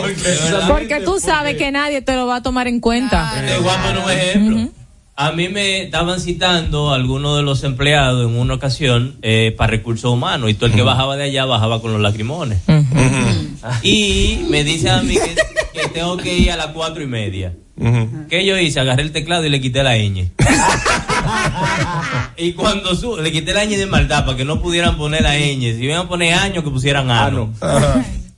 Porque 0.68 1.00
tú 1.04 1.20
sabes 1.20 1.56
que 1.56 1.70
nadie 1.70 2.00
te 2.02 2.14
lo 2.14 2.26
va 2.26 2.36
a 2.36 2.42
tomar 2.42 2.66
en 2.66 2.80
cuenta. 2.80 3.32
Te 3.46 3.58
voy 3.58 3.68
a 3.68 3.82
poner 3.82 4.02
un 4.02 4.10
ejemplo. 4.10 4.79
A 5.20 5.32
mí 5.32 5.50
me 5.50 5.82
estaban 5.82 6.18
citando 6.18 6.94
algunos 6.94 7.36
de 7.36 7.42
los 7.42 7.62
empleados 7.62 8.26
en 8.26 8.38
una 8.38 8.54
ocasión 8.54 9.16
eh, 9.20 9.54
para 9.54 9.70
recursos 9.70 10.10
humanos 10.10 10.48
y 10.48 10.54
todo 10.54 10.64
el 10.64 10.72
que 10.72 10.80
bajaba 10.80 11.14
de 11.18 11.24
allá 11.24 11.44
bajaba 11.44 11.82
con 11.82 11.92
los 11.92 12.00
lacrimones. 12.00 12.60
Y 13.82 14.46
me 14.48 14.64
dice 14.64 14.88
a 14.88 15.02
mí 15.02 15.12
que, 15.12 15.78
que 15.78 15.88
tengo 15.88 16.16
que 16.16 16.38
ir 16.38 16.50
a 16.50 16.56
las 16.56 16.68
cuatro 16.68 17.02
y 17.02 17.06
media. 17.06 17.52
¿Qué 18.30 18.46
yo 18.46 18.56
hice? 18.56 18.80
Agarré 18.80 19.02
el 19.02 19.12
teclado 19.12 19.44
y 19.44 19.50
le 19.50 19.60
quité 19.60 19.82
la 19.82 19.98
ñ. 19.98 20.30
y 22.38 22.52
cuando 22.54 22.94
su 22.94 23.18
le 23.18 23.30
quité 23.30 23.52
la 23.52 23.66
ñ 23.66 23.76
de 23.76 23.84
maldad 23.84 24.24
para 24.24 24.38
que 24.38 24.46
no 24.46 24.62
pudieran 24.62 24.96
poner 24.96 25.20
la 25.20 25.36
ñ. 25.36 25.76
Si 25.76 25.84
iban 25.84 25.98
a 25.98 26.08
poner 26.08 26.32
año, 26.32 26.64
que 26.64 26.70
pusieran 26.70 27.10
ano. 27.10 27.52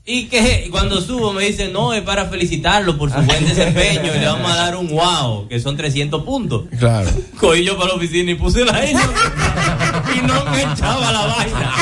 Y 0.04 0.26
que 0.26 0.68
cuando 0.72 1.00
subo 1.00 1.32
me 1.32 1.44
dicen, 1.44 1.72
no, 1.72 1.92
es 1.92 2.02
para 2.02 2.26
felicitarlo 2.26 2.98
por 2.98 3.12
su 3.12 3.20
buen 3.22 3.46
desempeño 3.46 4.12
y 4.14 4.18
le 4.18 4.26
vamos 4.26 4.50
a 4.50 4.56
dar 4.56 4.76
un 4.76 4.88
wow, 4.90 5.46
que 5.48 5.60
son 5.60 5.76
300 5.76 6.24
puntos. 6.24 6.64
Claro. 6.76 7.08
Cogí 7.38 7.62
yo 7.64 7.76
para 7.76 7.90
la 7.90 7.94
oficina 7.94 8.32
y 8.32 8.34
puse 8.34 8.64
la 8.64 8.72
ñ 8.84 8.90
y 8.90 10.26
no 10.26 10.44
me 10.46 10.62
echaba 10.62 11.12
la 11.12 11.26
vaina. 11.26 11.72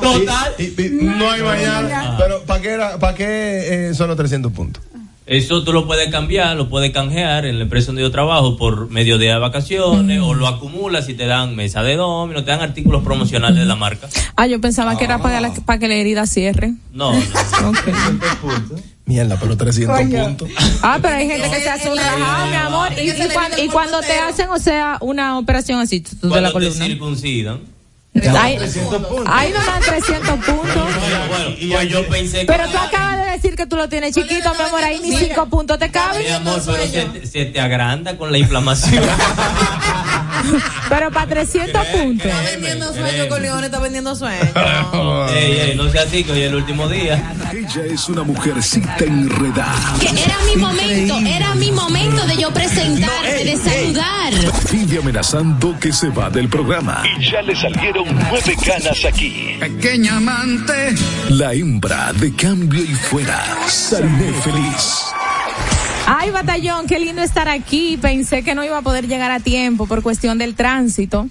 Total. 0.00 0.54
no 1.02 1.30
hay 1.30 1.42
mañana. 1.42 2.16
Pero 2.18 2.42
¿para 2.44 2.62
qué, 2.62 2.68
era- 2.70 2.98
pa' 2.98 3.14
qué 3.14 3.88
eh, 3.90 3.94
son 3.94 4.08
los 4.08 4.16
300 4.16 4.50
puntos? 4.52 4.82
Eso 5.30 5.62
tú 5.62 5.72
lo 5.72 5.86
puedes 5.86 6.10
cambiar, 6.10 6.56
lo 6.56 6.68
puedes 6.68 6.90
canjear 6.90 7.46
en 7.46 7.58
la 7.58 7.62
empresa 7.62 7.86
donde 7.86 8.02
yo 8.02 8.10
trabajo 8.10 8.56
por 8.56 8.90
medio 8.90 9.16
de 9.16 9.32
vacaciones 9.38 10.20
o 10.20 10.34
lo 10.34 10.48
acumulas 10.48 11.08
y 11.08 11.14
te 11.14 11.24
dan 11.26 11.54
mesa 11.54 11.84
de 11.84 11.94
domino, 11.94 12.42
te 12.42 12.50
dan 12.50 12.60
artículos 12.62 13.04
promocionales 13.04 13.60
de 13.60 13.64
la 13.64 13.76
marca. 13.76 14.08
Ah, 14.34 14.48
yo 14.48 14.60
pensaba 14.60 14.98
que 14.98 15.04
era 15.04 15.18
para, 15.22 15.40
la- 15.40 15.54
para 15.54 15.78
que 15.78 15.86
la 15.86 15.94
herida 15.94 16.26
cierre. 16.26 16.72
No, 16.92 17.12
no. 17.12 17.72
Mierda, 19.06 19.36
pero 19.40 19.56
300 19.56 19.96
Coño. 19.96 20.24
puntos. 20.24 20.48
Ah, 20.82 20.98
pero 21.00 21.14
hay 21.16 21.28
gente 21.28 21.48
que 21.48 21.60
se 21.60 21.68
hace 21.70 21.88
un 21.90 21.96
relajado, 21.96 22.46
mi 22.50 22.56
amor. 22.56 22.88
Y, 23.00 23.10
y 23.10 23.28
cuan- 23.32 23.52
y 23.64 23.68
cuando 23.68 24.00
te 24.00 24.18
hacen, 24.18 24.48
o 24.50 24.58
sea, 24.58 24.98
una 25.00 25.38
operación 25.38 25.78
así, 25.80 26.00
tú 26.00 26.28
de 26.28 26.40
la 26.40 26.48
te 26.48 26.52
columna. 26.54 26.86
circuncidan. 26.86 27.60
Ahí, 28.14 28.58
ahí 29.26 29.52
no 29.52 29.64
dan 29.64 29.80
300 29.82 30.44
puntos. 30.44 30.74
Bueno, 31.28 31.56
pues 31.72 31.88
yo 31.88 32.06
pensé 32.08 32.40
que... 32.40 32.46
Pero 32.46 32.68
tú 32.68 32.76
acabas 32.76 33.24
de 33.24 33.30
decir 33.30 33.54
que 33.54 33.66
tú 33.66 33.76
lo 33.76 33.88
tienes 33.88 34.14
chiquito, 34.14 34.52
mi 34.54 34.64
amor. 34.64 34.82
Ahí 34.82 34.98
ni 35.00 35.16
5 35.16 35.46
puntos 35.48 35.78
te 35.78 35.90
caben. 35.92 36.22
Mi 36.22 36.28
amor, 36.30 36.60
pero 36.66 36.82
se, 36.88 37.04
te- 37.04 37.26
se 37.26 37.44
te 37.46 37.60
agranda 37.60 38.16
con 38.16 38.32
la 38.32 38.38
inflamación. 38.38 39.04
Pero 40.88 41.10
para 41.10 41.26
300 41.26 41.86
puntos. 41.86 42.26
Está 42.26 42.42
vendiendo 42.50 42.92
sueños 42.94 43.26
con 43.28 43.44
está 43.44 43.78
vendiendo 43.78 44.14
sueños. 44.16 44.48
ey, 45.34 45.52
ey, 45.60 45.74
no 45.76 45.88
sea 45.90 46.02
así 46.02 46.24
que 46.24 46.32
hoy 46.32 46.40
es 46.42 46.48
el 46.48 46.54
último 46.56 46.88
día. 46.88 47.22
Ella 47.52 47.84
es 47.84 48.08
una 48.08 48.22
mujercita 48.22 48.96
enredada. 49.00 49.94
Que 50.00 50.08
era 50.08 50.36
mi 50.46 50.56
momento, 50.56 51.18
era 51.18 51.54
mi 51.54 51.70
momento 51.72 52.26
de 52.26 52.36
yo 52.38 52.50
presentarme, 52.52 53.44
de 53.44 53.56
saludar. 53.56 54.32
Vive 54.72 54.98
amenazando 54.98 55.78
que 55.78 55.92
se 55.92 56.08
va 56.08 56.30
del 56.30 56.48
programa. 56.48 57.02
Y 57.18 57.30
ya 57.30 57.42
le 57.42 57.54
salieron 57.54 57.99
nueve 58.04 58.56
canas 58.64 59.04
aquí. 59.04 59.56
Pequeña 59.58 60.16
amante. 60.16 60.94
La 61.30 61.52
hembra 61.52 62.12
de 62.14 62.34
cambio 62.34 62.82
y 62.82 62.94
fuera. 62.94 63.44
Saliné 63.68 64.32
feliz. 64.32 65.04
Ay, 66.06 66.30
batallón, 66.30 66.86
qué 66.86 66.98
lindo 66.98 67.22
estar 67.22 67.48
aquí. 67.48 67.98
Pensé 68.00 68.42
que 68.42 68.54
no 68.54 68.64
iba 68.64 68.78
a 68.78 68.82
poder 68.82 69.06
llegar 69.06 69.30
a 69.30 69.40
tiempo 69.40 69.86
por 69.86 70.02
cuestión 70.02 70.38
del 70.38 70.54
tránsito. 70.54 71.28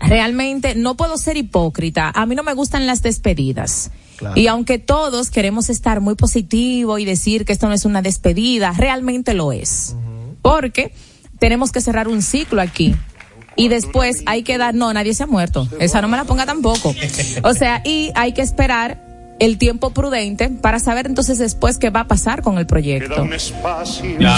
Realmente 0.00 0.74
no 0.74 0.96
puedo 0.96 1.16
ser 1.16 1.36
hipócrita. 1.36 2.10
A 2.14 2.26
mí 2.26 2.34
no 2.34 2.42
me 2.42 2.54
gustan 2.54 2.86
las 2.86 3.02
despedidas. 3.02 3.90
Y 4.34 4.48
aunque 4.48 4.78
todos 4.78 5.30
queremos 5.30 5.70
estar 5.70 6.00
muy 6.00 6.14
positivo 6.14 6.98
y 6.98 7.04
decir 7.04 7.44
que 7.44 7.52
esto 7.52 7.68
no 7.68 7.74
es 7.74 7.84
una 7.84 8.02
despedida, 8.02 8.72
realmente 8.76 9.34
lo 9.34 9.52
es. 9.52 9.96
Porque 10.42 10.92
tenemos 11.38 11.72
que 11.72 11.80
cerrar 11.80 12.08
un 12.08 12.22
ciclo 12.22 12.60
aquí. 12.60 12.94
Y 13.56 13.68
después 13.68 14.22
hay 14.26 14.42
que 14.42 14.58
dar, 14.58 14.74
no, 14.74 14.92
nadie 14.92 15.12
se 15.14 15.24
ha 15.24 15.26
muerto. 15.26 15.68
Esa 15.80 16.00
no 16.00 16.08
me 16.08 16.16
la 16.16 16.24
ponga 16.24 16.46
tampoco. 16.46 16.94
O 17.42 17.54
sea, 17.54 17.82
y 17.84 18.10
hay 18.14 18.32
que 18.32 18.42
esperar 18.42 18.98
el 19.38 19.56
tiempo 19.58 19.90
prudente 19.90 20.48
para 20.50 20.78
saber 20.78 21.06
entonces 21.06 21.38
después 21.38 21.78
qué 21.78 21.90
va 21.90 22.00
a 22.00 22.08
pasar 22.08 22.42
con 22.42 22.58
el 22.58 22.66
proyecto. 22.66 23.26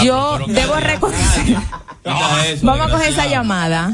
Yo 0.03 0.39
debo 0.47 0.75
reconocer. 0.75 1.57
Vamos 2.61 2.87
a 2.87 2.91
coger 2.91 3.09
esa 3.11 3.27
llamada. 3.27 3.93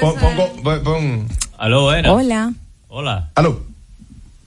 Pon, 0.00 0.14
pon- 0.16 0.62
pon- 0.62 0.82
pon- 0.84 1.28
Aló, 1.58 1.82
buenas. 1.84 2.12
Hola. 2.12 2.52
Hola. 2.88 3.30
Aló. 3.34 3.60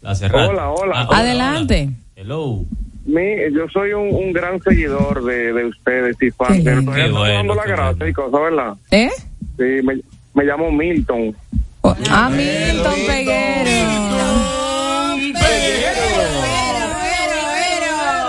La 0.01 0.15
cerrada. 0.15 0.47
Hola, 0.49 0.69
hola. 0.69 0.93
Ah, 0.95 1.07
hola, 1.09 1.17
Adelante. 1.19 1.83
hola. 1.89 1.95
Hello. 2.15 2.63
Mi, 3.05 3.21
yo 3.53 3.67
soy 3.73 3.93
un, 3.93 4.13
un 4.13 4.31
gran 4.31 4.61
seguidor 4.61 5.23
de, 5.25 5.51
de 5.53 5.65
ustedes 5.65 6.15
y 6.21 6.31
fan. 6.31 6.53
Estamos 6.55 6.85
bueno, 6.85 7.21
dando 7.23 7.55
la 7.55 7.65
gracia 7.65 8.07
y 8.07 8.13
cosas, 8.13 8.39
¿verdad? 8.41 8.73
¿Eh? 8.91 9.09
Sí, 9.57 9.85
me, 9.85 9.95
me 10.33 10.43
llamo 10.43 10.71
Milton. 10.71 11.35
A 12.09 12.29
Milton 12.29 12.93
Peguero. 13.07 13.71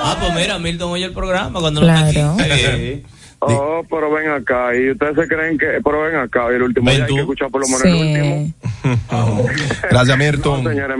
Ah, 0.04 0.16
pues 0.20 0.34
mira, 0.34 0.58
Milton 0.58 0.92
oye 0.92 1.04
el 1.06 1.12
programa 1.12 1.60
cuando 1.60 1.80
Claro. 1.80 2.08
está 2.38 2.54
aquí. 2.54 3.02
Oh, 3.40 3.82
pero 3.90 4.10
ven 4.12 4.28
acá. 4.30 4.74
Y 4.76 4.90
ustedes 4.92 5.16
se 5.16 5.26
creen 5.28 5.58
que. 5.58 5.80
Pero 5.84 6.02
ven 6.02 6.14
acá. 6.16 6.46
Y 6.52 6.54
el 6.54 6.62
último 6.62 6.90
día 6.90 7.04
hay 7.04 7.14
que 7.14 7.20
escuchar 7.20 7.50
por 7.50 7.60
lo 7.60 7.66
menos 7.66 7.84
el 7.84 7.94
último. 7.94 8.52
Gracias, 9.90 10.16
Milton. 10.18 10.62
No, 10.64 10.70
señores, 10.70 10.96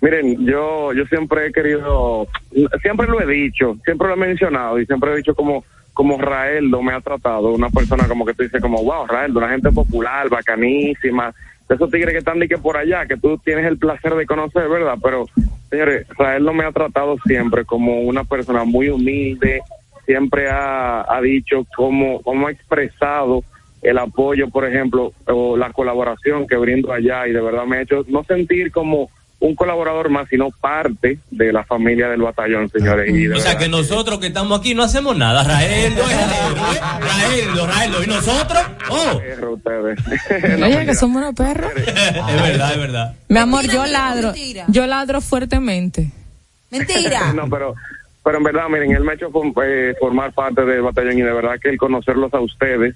miren, 0.00 0.46
yo, 0.46 0.92
yo 0.92 1.04
siempre 1.06 1.46
he 1.48 1.52
querido, 1.52 2.28
siempre 2.82 3.06
lo 3.08 3.20
he 3.20 3.26
dicho, 3.26 3.76
siempre 3.84 4.06
lo 4.08 4.14
he 4.14 4.18
mencionado 4.18 4.78
y 4.78 4.86
siempre 4.86 5.12
he 5.12 5.16
dicho 5.16 5.34
como, 5.34 5.64
como 5.94 6.18
Raeldo 6.18 6.82
me 6.82 6.92
ha 6.92 7.00
tratado, 7.00 7.52
una 7.52 7.70
persona 7.70 8.06
como 8.06 8.26
que 8.26 8.34
tú 8.34 8.42
dices 8.42 8.60
como, 8.60 8.82
wow, 8.82 9.06
Raeldo, 9.06 9.38
una 9.38 9.48
gente 9.48 9.70
popular, 9.70 10.28
bacanísima, 10.28 11.32
de 11.68 11.74
esos 11.76 11.90
tigres 11.90 12.12
que 12.12 12.18
están 12.18 12.40
de 12.40 12.48
que 12.48 12.58
por 12.58 12.76
allá, 12.76 13.06
que 13.06 13.16
tú 13.16 13.38
tienes 13.38 13.64
el 13.64 13.78
placer 13.78 14.14
de 14.14 14.26
conocer, 14.26 14.68
¿verdad? 14.68 14.98
Pero, 15.02 15.26
señores, 15.70 16.06
Raeldo 16.18 16.52
me 16.52 16.64
ha 16.64 16.72
tratado 16.72 17.16
siempre 17.24 17.64
como 17.64 18.02
una 18.02 18.24
persona 18.24 18.64
muy 18.64 18.88
humilde, 18.88 19.62
siempre 20.04 20.50
ha, 20.50 21.06
ha 21.08 21.20
dicho 21.22 21.64
cómo, 21.76 22.20
cómo 22.22 22.48
ha 22.48 22.50
expresado 22.50 23.42
el 23.80 23.98
apoyo, 23.98 24.48
por 24.48 24.66
ejemplo, 24.66 25.12
o 25.26 25.56
la 25.56 25.70
colaboración 25.72 26.46
que 26.46 26.56
brindo 26.56 26.92
allá 26.92 27.28
y 27.28 27.32
de 27.32 27.40
verdad 27.40 27.66
me 27.66 27.76
ha 27.76 27.82
hecho 27.82 28.04
no 28.08 28.24
sentir 28.24 28.72
como 28.72 29.10
un 29.44 29.54
colaborador 29.54 30.08
más, 30.08 30.26
sino 30.30 30.50
parte 30.50 31.18
de 31.30 31.52
la 31.52 31.64
familia 31.64 32.08
del 32.08 32.22
batallón, 32.22 32.70
señores. 32.70 33.10
Y 33.10 33.26
de 33.26 33.34
O 33.34 33.38
sea 33.38 33.52
verdad 33.52 33.58
que 33.58 33.68
nosotros 33.68 34.18
que 34.18 34.28
estamos 34.28 34.58
aquí 34.58 34.74
no 34.74 34.82
hacemos 34.82 35.14
nada. 35.18 35.44
Raeldo 35.44 36.00
es 36.00 36.12
el 36.12 36.30
héroe. 36.30 36.80
Raeldo, 37.00 37.66
Raeldo. 37.66 38.02
¿Y 38.02 38.06
nosotros? 38.06 38.62
Oh. 38.88 39.18
perro 39.18 39.52
ustedes. 39.52 39.98
Oye, 40.62 40.86
que 40.86 40.94
somos 40.94 41.18
unos 41.18 41.34
perros. 41.34 41.70
Es 41.76 42.42
verdad, 42.42 42.72
es 42.72 42.78
verdad. 42.78 43.14
Mi 43.28 43.38
amor, 43.38 43.66
yo 43.66 43.84
ladro. 43.84 44.32
Yo 44.68 44.86
ladro 44.86 45.20
fuertemente. 45.20 46.10
no, 47.34 47.48
pero 47.50 47.74
pero 48.24 48.38
en 48.38 48.44
verdad, 48.44 48.68
miren, 48.70 48.92
él 48.92 49.04
me 49.04 49.12
ha 49.12 49.14
hecho 49.16 49.30
eh, 49.62 49.94
formar 50.00 50.32
parte 50.32 50.64
del 50.64 50.80
batallón 50.80 51.18
y 51.18 51.22
de 51.22 51.32
verdad 51.32 51.58
que 51.60 51.68
el 51.68 51.76
conocerlos 51.76 52.32
a 52.32 52.40
ustedes 52.40 52.94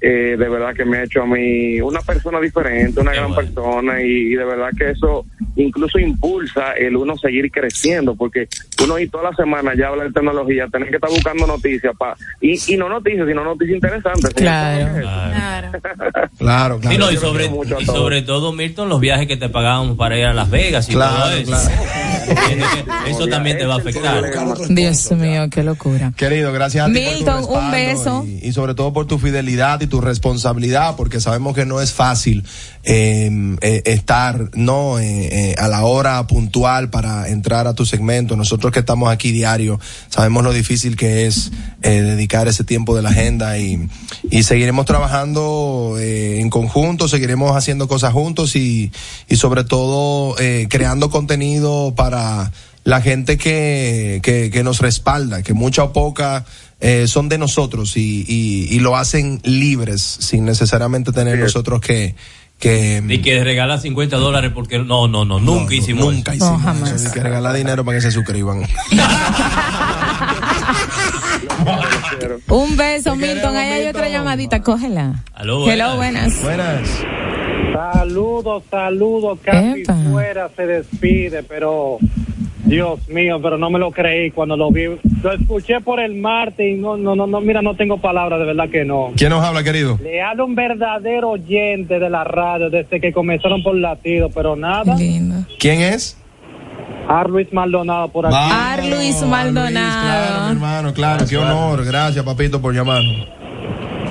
eh, 0.00 0.36
de 0.38 0.48
verdad 0.48 0.74
que 0.74 0.84
me 0.84 0.98
ha 0.98 1.04
hecho 1.04 1.22
a 1.22 1.26
mí 1.26 1.80
una 1.80 2.00
persona 2.00 2.40
diferente, 2.40 3.00
una 3.00 3.12
gran 3.12 3.34
persona 3.34 4.00
y, 4.00 4.32
y 4.32 4.34
de 4.34 4.44
verdad 4.44 4.70
que 4.76 4.90
eso 4.90 5.26
incluso 5.56 5.98
impulsa 5.98 6.72
el 6.74 6.96
uno 6.96 7.16
seguir 7.16 7.50
creciendo 7.50 8.14
porque 8.14 8.48
uno 8.84 8.98
y 8.98 9.08
toda 9.08 9.30
la 9.30 9.36
semana 9.36 9.72
ya 9.76 9.88
habla 9.88 10.04
de 10.04 10.12
tecnología, 10.12 10.68
tener 10.68 10.88
que 10.88 10.96
estar 10.96 11.10
buscando 11.10 11.46
noticias 11.46 11.94
pa, 11.98 12.16
y, 12.40 12.72
y 12.72 12.76
no 12.76 12.88
noticias, 12.88 13.26
sino 13.26 13.44
noticias 13.44 13.74
interesantes. 13.74 14.34
Claro, 16.38 16.78
Sí, 16.88 16.96
no, 16.98 17.10
y, 17.10 17.16
sobre, 17.16 17.46
y 17.80 17.84
sobre 17.84 18.22
todo, 18.22 18.52
Milton, 18.52 18.88
los 18.88 19.00
viajes 19.00 19.26
que 19.26 19.36
te 19.36 19.48
pagábamos 19.48 19.96
para 19.96 20.16
ir 20.16 20.24
a 20.24 20.32
Las 20.32 20.48
Vegas 20.50 20.88
y 20.88 20.92
Claro, 20.92 21.16
todo 21.16 21.32
eso. 21.32 21.70
Eso 23.06 23.26
también 23.26 23.58
te 23.58 23.66
va 23.66 23.74
a 23.74 23.78
afectar. 23.78 24.24
Dios 24.68 25.12
mío, 25.12 25.48
qué 25.50 25.62
locura. 25.62 26.12
Querido, 26.16 26.52
gracias 26.52 26.88
a 26.88 26.92
ti 26.92 27.00
por 27.00 27.02
tu 27.02 27.16
Milton, 27.16 27.44
un 27.48 27.70
beso. 27.70 28.24
Y, 28.26 28.48
y 28.48 28.52
sobre 28.52 28.74
todo 28.74 28.92
por 28.92 29.06
tu 29.06 29.18
fidelidad 29.18 29.80
y 29.80 29.87
tu 29.88 30.00
responsabilidad, 30.00 30.94
porque 30.96 31.20
sabemos 31.20 31.54
que 31.54 31.66
no 31.66 31.80
es 31.80 31.92
fácil 31.92 32.44
eh, 32.84 33.56
eh, 33.60 33.82
estar 33.84 34.50
no 34.54 34.98
Eh, 34.98 35.28
eh, 35.30 35.54
a 35.58 35.68
la 35.68 35.84
hora 35.84 36.26
puntual 36.26 36.90
para 36.90 37.28
entrar 37.28 37.66
a 37.66 37.74
tu 37.74 37.84
segmento. 37.84 38.36
Nosotros 38.36 38.72
que 38.72 38.80
estamos 38.80 39.10
aquí 39.10 39.32
diario, 39.32 39.80
sabemos 40.08 40.44
lo 40.44 40.52
difícil 40.52 40.96
que 40.96 41.26
es 41.26 41.50
dedicar 41.80 42.48
ese 42.48 42.64
tiempo 42.64 42.94
de 42.94 43.02
la 43.02 43.10
agenda 43.10 43.58
y, 43.58 43.88
y 44.30 44.42
seguiremos 44.42 44.84
trabajando 44.86 45.96
en 45.98 46.50
conjunto, 46.50 47.08
seguiremos 47.08 47.56
haciendo 47.56 47.88
cosas 47.88 48.12
juntos 48.12 48.56
y, 48.56 48.92
y 49.28 49.36
sobre 49.36 49.64
todo 49.64 50.34
creando 50.68 51.10
contenido 51.10 51.94
para 51.94 52.52
la 52.84 53.00
gente 53.00 53.36
que, 53.36 54.20
que, 54.22 54.50
que 54.50 54.62
nos 54.62 54.80
respalda, 54.80 55.42
que 55.42 55.54
mucha 55.54 55.84
o 55.84 55.92
poca 55.92 56.44
eh, 56.80 57.06
son 57.08 57.28
de 57.28 57.38
nosotros 57.38 57.96
y, 57.96 58.24
y, 58.28 58.68
y 58.74 58.78
lo 58.80 58.96
hacen 58.96 59.40
libres 59.44 60.00
sin 60.02 60.44
necesariamente 60.44 61.12
tener 61.12 61.38
nosotros 61.38 61.80
que, 61.80 62.14
que 62.58 63.02
Y 63.08 63.18
que 63.18 63.42
regala 63.44 63.78
50 63.78 64.16
dólares 64.16 64.52
porque 64.54 64.78
no, 64.78 65.08
no, 65.08 65.24
no, 65.24 65.40
nunca 65.40 65.74
hicimos 65.74 66.14
nunca 66.14 66.34
eso. 66.34 66.54
hicimos 66.54 66.90
eso, 66.92 67.08
de 67.08 67.14
que 67.14 67.20
regalar 67.20 67.56
dinero 67.56 67.84
para 67.84 67.98
que 67.98 68.02
se 68.02 68.10
suscriban. 68.12 68.62
Un 72.48 72.76
beso, 72.76 73.14
Milton. 73.16 73.56
Ahí 73.56 73.68
hay 73.72 73.86
otra 73.88 74.08
llamadita, 74.08 74.62
cógela. 74.62 75.24
Aló, 75.34 75.68
Hello, 75.68 75.96
buenas. 75.96 76.40
Buenas. 76.42 76.88
Saludos, 77.72 78.62
saludos, 78.70 79.38
casi 79.42 79.82
Epa. 79.82 79.94
fuera 80.10 80.50
se 80.56 80.66
despide, 80.66 81.42
pero 81.42 81.98
Dios 82.68 83.08
mío, 83.08 83.40
pero 83.42 83.56
no 83.56 83.70
me 83.70 83.78
lo 83.78 83.90
creí 83.90 84.30
cuando 84.30 84.56
lo 84.56 84.70
vi. 84.70 84.84
Lo 85.22 85.32
escuché 85.32 85.80
por 85.80 86.00
el 86.00 86.14
martes 86.14 86.66
y 86.66 86.74
no, 86.74 86.96
no, 86.96 87.16
no, 87.16 87.26
no 87.26 87.40
mira, 87.40 87.62
no 87.62 87.74
tengo 87.74 87.98
palabras, 87.98 88.38
de 88.38 88.46
verdad 88.46 88.68
que 88.68 88.84
no. 88.84 89.12
¿Quién 89.16 89.30
nos 89.30 89.42
habla, 89.42 89.64
querido? 89.64 89.98
Le 90.02 90.20
hablo 90.20 90.44
un 90.44 90.54
verdadero 90.54 91.30
oyente 91.30 91.98
de 91.98 92.10
la 92.10 92.24
radio 92.24 92.68
desde 92.70 93.00
que 93.00 93.12
comenzaron 93.12 93.62
por 93.62 93.74
latido, 93.74 94.28
pero 94.34 94.54
nada. 94.54 94.96
¿Quién 95.58 95.80
es? 95.80 96.18
Arluis 97.08 97.50
Maldonado 97.54 98.08
por 98.08 98.26
aquí. 98.26 98.36
Arluis 98.36 99.22
Maldonado. 99.22 100.46
Mi 100.48 100.52
hermano, 100.52 100.92
claro, 100.92 101.24
qué 101.26 101.38
honor. 101.38 101.84
Gracias, 101.84 102.22
papito, 102.24 102.60
por 102.60 102.74
llamarnos. 102.74 103.26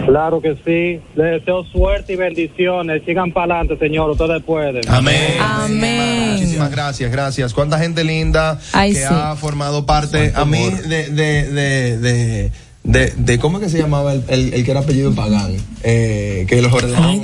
Claro 0.07 0.39
que 0.41 0.55
sí. 0.65 1.01
Le 1.15 1.23
deseo 1.25 1.65
suerte 1.65 2.13
y 2.13 2.15
bendiciones. 2.15 3.03
Sigan 3.05 3.34
para 3.34 3.55
adelante, 3.55 3.77
señor. 3.85 4.09
Ustedes 4.09 4.41
pueden. 4.41 4.81
Amén. 4.88 5.34
Amén. 5.41 6.31
Muchísimas 6.31 6.71
gracias, 6.71 7.11
gracias. 7.11 7.53
Cuánta 7.53 7.77
gente 7.77 8.05
linda 8.05 8.57
Ay, 8.71 8.93
que 8.93 8.99
sí. 8.99 9.05
ha 9.09 9.35
formado 9.35 9.85
parte. 9.85 10.31
A 10.34 10.45
mí, 10.45 10.63
de, 10.88 11.09
de, 11.09 11.51
de, 11.51 11.97
de, 11.99 12.51
de, 12.85 13.13
de- 13.17 13.39
¿cómo 13.39 13.57
es 13.57 13.65
que 13.65 13.69
se 13.69 13.79
llamaba 13.79 14.13
el, 14.13 14.23
el, 14.29 14.53
el 14.53 14.63
que 14.63 14.71
era 14.71 14.79
apellido 14.79 15.13
Pagán? 15.13 15.57
Eh, 15.84 16.45
que 16.47 16.61
los 16.61 16.71
Dios 16.71 16.97
mío. 16.99 17.21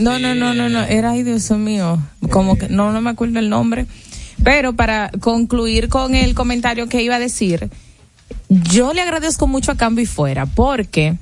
No, 0.00 0.18
no, 0.18 0.34
no, 0.34 0.54
no, 0.54 0.68
no, 0.68 0.82
era 0.82 1.12
ay 1.12 1.22
Dios 1.22 1.48
mío, 1.52 2.02
como 2.30 2.58
que 2.58 2.68
no, 2.68 2.90
no 2.90 3.00
me 3.00 3.10
acuerdo 3.10 3.38
el 3.38 3.48
nombre. 3.48 3.86
Pero 4.42 4.72
para 4.72 5.12
concluir 5.20 5.88
con 5.88 6.16
el 6.16 6.34
comentario 6.34 6.88
que 6.88 7.00
iba 7.00 7.14
a 7.14 7.20
decir, 7.20 7.70
yo 8.48 8.92
le 8.92 9.02
agradezco 9.02 9.46
mucho 9.46 9.70
a 9.70 9.76
Cambio 9.76 10.02
y 10.02 10.06
Fuera 10.06 10.46
porque 10.46 11.14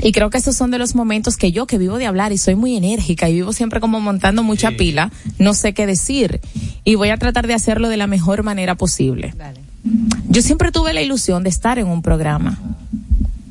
y 0.00 0.12
creo 0.12 0.30
que 0.30 0.38
esos 0.38 0.56
son 0.56 0.70
de 0.70 0.78
los 0.78 0.94
momentos 0.94 1.36
que 1.36 1.52
yo, 1.52 1.66
que 1.66 1.78
vivo 1.78 1.98
de 1.98 2.06
hablar 2.06 2.32
y 2.32 2.38
soy 2.38 2.54
muy 2.54 2.76
enérgica 2.76 3.28
y 3.28 3.34
vivo 3.34 3.52
siempre 3.52 3.80
como 3.80 4.00
montando 4.00 4.42
mucha 4.42 4.70
pila, 4.72 5.10
no 5.38 5.54
sé 5.54 5.74
qué 5.74 5.86
decir. 5.86 6.40
Y 6.84 6.94
voy 6.94 7.10
a 7.10 7.16
tratar 7.16 7.46
de 7.46 7.54
hacerlo 7.54 7.88
de 7.88 7.96
la 7.96 8.06
mejor 8.06 8.42
manera 8.42 8.76
posible. 8.76 9.34
Yo 10.28 10.42
siempre 10.42 10.70
tuve 10.70 10.92
la 10.92 11.02
ilusión 11.02 11.42
de 11.42 11.50
estar 11.50 11.78
en 11.78 11.88
un 11.88 12.02
programa. 12.02 12.58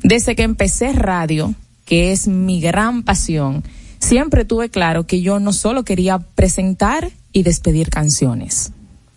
Desde 0.02 0.34
que 0.34 0.42
empecé 0.42 0.92
radio, 0.92 1.54
que 1.84 2.12
es 2.12 2.28
mi 2.28 2.60
gran 2.60 3.02
pasión, 3.02 3.62
siempre 3.98 4.44
tuve 4.44 4.70
claro 4.70 5.06
que 5.06 5.20
yo 5.20 5.40
no 5.40 5.52
solo 5.52 5.84
quería 5.84 6.18
presentar 6.18 7.10
y 7.32 7.42
despedir 7.42 7.90
canciones. 7.90 8.72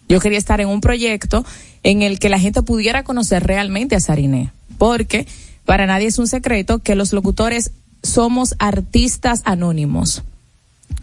Yo 0.09 0.19
quería 0.19 0.37
estar 0.37 0.59
en 0.59 0.67
un 0.67 0.81
proyecto 0.81 1.45
en 1.83 2.01
el 2.01 2.19
que 2.19 2.29
la 2.29 2.39
gente 2.39 2.61
pudiera 2.61 3.03
conocer 3.03 3.43
realmente 3.43 3.95
a 3.95 4.01
Sariné. 4.01 4.51
Porque 4.77 5.27
para 5.65 5.85
nadie 5.85 6.07
es 6.07 6.19
un 6.19 6.27
secreto 6.27 6.79
que 6.79 6.95
los 6.95 7.13
locutores 7.13 7.71
somos 8.03 8.55
artistas 8.59 9.41
anónimos. 9.45 10.23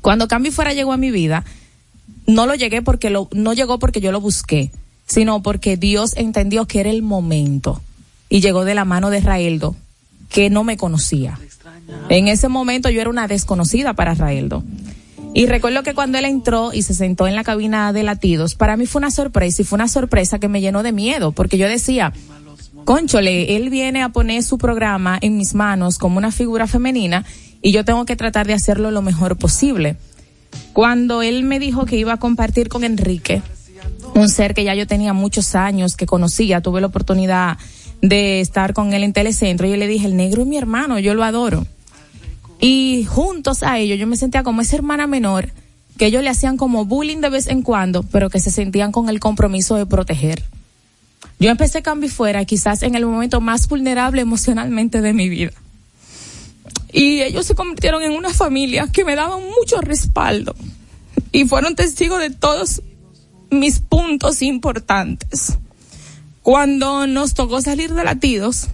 Cuando 0.00 0.28
Cambio 0.28 0.52
Fuera 0.52 0.74
llegó 0.74 0.92
a 0.92 0.96
mi 0.96 1.10
vida, 1.10 1.44
no 2.26 2.46
lo 2.46 2.54
llegué 2.54 2.82
porque 2.82 3.10
lo, 3.10 3.28
no 3.32 3.52
llegó 3.54 3.78
porque 3.78 4.00
yo 4.00 4.12
lo 4.12 4.20
busqué, 4.20 4.70
sino 5.06 5.42
porque 5.42 5.76
Dios 5.76 6.12
entendió 6.16 6.66
que 6.66 6.80
era 6.80 6.90
el 6.90 7.02
momento. 7.02 7.80
Y 8.28 8.40
llegó 8.40 8.64
de 8.64 8.74
la 8.74 8.84
mano 8.84 9.10
de 9.10 9.20
Raeldo, 9.20 9.74
que 10.28 10.50
no 10.50 10.64
me 10.64 10.76
conocía. 10.76 11.38
En 12.10 12.28
ese 12.28 12.48
momento 12.48 12.90
yo 12.90 13.00
era 13.00 13.10
una 13.10 13.28
desconocida 13.28 13.94
para 13.94 14.14
Raeldo. 14.14 14.62
Y 15.34 15.46
recuerdo 15.46 15.82
que 15.82 15.94
cuando 15.94 16.18
él 16.18 16.24
entró 16.24 16.72
y 16.72 16.82
se 16.82 16.94
sentó 16.94 17.26
en 17.26 17.36
la 17.36 17.44
cabina 17.44 17.92
de 17.92 18.02
latidos, 18.02 18.54
para 18.54 18.76
mí 18.76 18.86
fue 18.86 19.00
una 19.00 19.10
sorpresa 19.10 19.62
y 19.62 19.64
fue 19.64 19.76
una 19.76 19.88
sorpresa 19.88 20.38
que 20.38 20.48
me 20.48 20.60
llenó 20.60 20.82
de 20.82 20.92
miedo, 20.92 21.32
porque 21.32 21.58
yo 21.58 21.68
decía, 21.68 22.12
conchole, 22.88 23.54
él 23.54 23.68
viene 23.68 24.02
a 24.02 24.08
poner 24.08 24.42
su 24.42 24.56
programa 24.56 25.18
en 25.20 25.36
mis 25.36 25.52
manos 25.54 25.98
como 25.98 26.16
una 26.16 26.32
figura 26.32 26.66
femenina 26.66 27.22
y 27.60 27.70
yo 27.70 27.84
tengo 27.84 28.06
que 28.06 28.16
tratar 28.16 28.46
de 28.46 28.54
hacerlo 28.54 28.90
lo 28.90 29.02
mejor 29.02 29.36
posible. 29.36 29.96
Cuando 30.72 31.20
él 31.20 31.42
me 31.42 31.58
dijo 31.58 31.84
que 31.84 31.98
iba 31.98 32.14
a 32.14 32.16
compartir 32.16 32.70
con 32.70 32.84
Enrique, 32.84 33.42
un 34.14 34.30
ser 34.30 34.54
que 34.54 34.64
ya 34.64 34.74
yo 34.74 34.86
tenía 34.86 35.12
muchos 35.12 35.54
años, 35.54 35.96
que 35.98 36.06
conocía, 36.06 36.62
tuve 36.62 36.80
la 36.80 36.86
oportunidad 36.86 37.58
de 38.00 38.40
estar 38.40 38.72
con 38.72 38.94
él 38.94 39.02
en 39.02 39.12
Telecentro, 39.12 39.66
yo 39.66 39.76
le 39.76 39.86
dije, 39.86 40.06
el 40.06 40.16
negro 40.16 40.40
es 40.40 40.48
mi 40.48 40.56
hermano, 40.56 40.98
yo 40.98 41.12
lo 41.12 41.24
adoro. 41.24 41.66
Y 42.58 43.04
juntos 43.04 43.64
a 43.64 43.78
ellos 43.78 43.98
yo 43.98 44.06
me 44.06 44.16
sentía 44.16 44.42
como 44.42 44.62
esa 44.62 44.76
hermana 44.76 45.06
menor 45.06 45.50
que 45.98 46.06
ellos 46.06 46.22
le 46.22 46.30
hacían 46.30 46.56
como 46.56 46.86
bullying 46.86 47.20
de 47.20 47.28
vez 47.28 47.48
en 47.48 47.60
cuando, 47.60 48.02
pero 48.02 48.30
que 48.30 48.40
se 48.40 48.50
sentían 48.50 48.92
con 48.92 49.10
el 49.10 49.20
compromiso 49.20 49.76
de 49.76 49.84
proteger. 49.84 50.42
Yo 51.38 51.50
empecé 51.50 51.82
Cambio 51.82 52.10
Fuera 52.10 52.44
quizás 52.44 52.82
en 52.82 52.94
el 52.94 53.06
momento 53.06 53.40
más 53.40 53.68
vulnerable 53.68 54.20
emocionalmente 54.22 55.00
de 55.00 55.12
mi 55.12 55.28
vida. 55.28 55.52
Y 56.92 57.22
ellos 57.22 57.46
se 57.46 57.54
convirtieron 57.54 58.02
en 58.02 58.12
una 58.12 58.30
familia 58.30 58.88
que 58.92 59.04
me 59.04 59.14
daban 59.14 59.42
mucho 59.44 59.80
respaldo 59.80 60.54
y 61.32 61.44
fueron 61.44 61.76
testigos 61.76 62.20
de 62.20 62.30
todos 62.30 62.82
mis 63.50 63.78
puntos 63.78 64.42
importantes. 64.42 65.58
Cuando 66.42 67.06
nos 67.06 67.34
tocó 67.34 67.60
salir 67.60 67.92
de 67.92 68.04
latidos, 68.04 68.68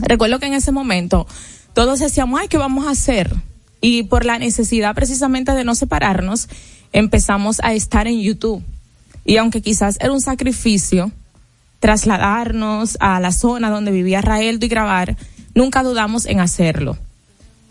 recuerdo 0.00 0.38
que 0.38 0.46
en 0.46 0.54
ese 0.54 0.72
momento 0.72 1.26
todos 1.72 2.00
decíamos, 2.00 2.40
ay, 2.40 2.48
¿qué 2.48 2.58
vamos 2.58 2.86
a 2.86 2.90
hacer? 2.90 3.34
Y 3.80 4.04
por 4.04 4.24
la 4.24 4.38
necesidad 4.38 4.94
precisamente 4.94 5.52
de 5.52 5.64
no 5.64 5.74
separarnos, 5.74 6.48
empezamos 6.92 7.60
a 7.62 7.74
estar 7.74 8.06
en 8.06 8.20
YouTube. 8.20 8.62
Y 9.24 9.36
aunque 9.36 9.62
quizás 9.62 9.98
era 10.00 10.12
un 10.12 10.20
sacrificio 10.20 11.12
trasladarnos 11.86 12.96
a 12.98 13.20
la 13.20 13.30
zona 13.30 13.70
donde 13.70 13.92
vivía 13.92 14.20
Raeldo 14.20 14.66
y 14.66 14.68
grabar, 14.68 15.16
nunca 15.54 15.84
dudamos 15.84 16.26
en 16.26 16.40
hacerlo. 16.40 16.98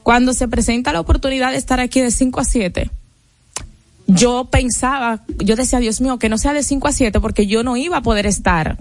Cuando 0.04 0.34
se 0.34 0.48
presenta 0.48 0.94
la 0.94 1.02
oportunidad 1.02 1.52
de 1.52 1.58
estar 1.58 1.82
aquí 1.82 2.00
de 2.00 2.12
5 2.12 2.40
a 2.40 2.46
7, 2.46 2.90
yo 4.08 4.46
pensaba, 4.46 5.26
yo 5.40 5.58
decía, 5.58 5.80
Dios 5.80 6.00
mío, 6.00 6.18
que 6.18 6.30
no 6.30 6.38
sea 6.38 6.54
de 6.54 6.64
5 6.64 6.88
a 6.88 6.94
7 6.94 7.20
porque 7.20 7.46
yo 7.46 7.62
no 7.64 7.76
iba 7.76 7.98
a 7.98 8.04
poder 8.04 8.26
estar. 8.26 8.78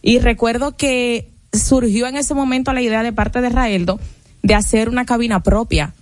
Y 0.00 0.20
recuerdo 0.20 0.76
que 0.76 1.28
surgió 1.52 2.06
en 2.06 2.14
ese 2.14 2.32
momento 2.32 2.72
la 2.72 2.82
idea 2.82 3.02
de 3.02 3.12
parte 3.12 3.40
de 3.40 3.48
Raeldo 3.48 3.98
de 4.44 4.54
hacer 4.54 4.88
una 4.88 5.04
cabina 5.04 5.42
propia. 5.42 5.92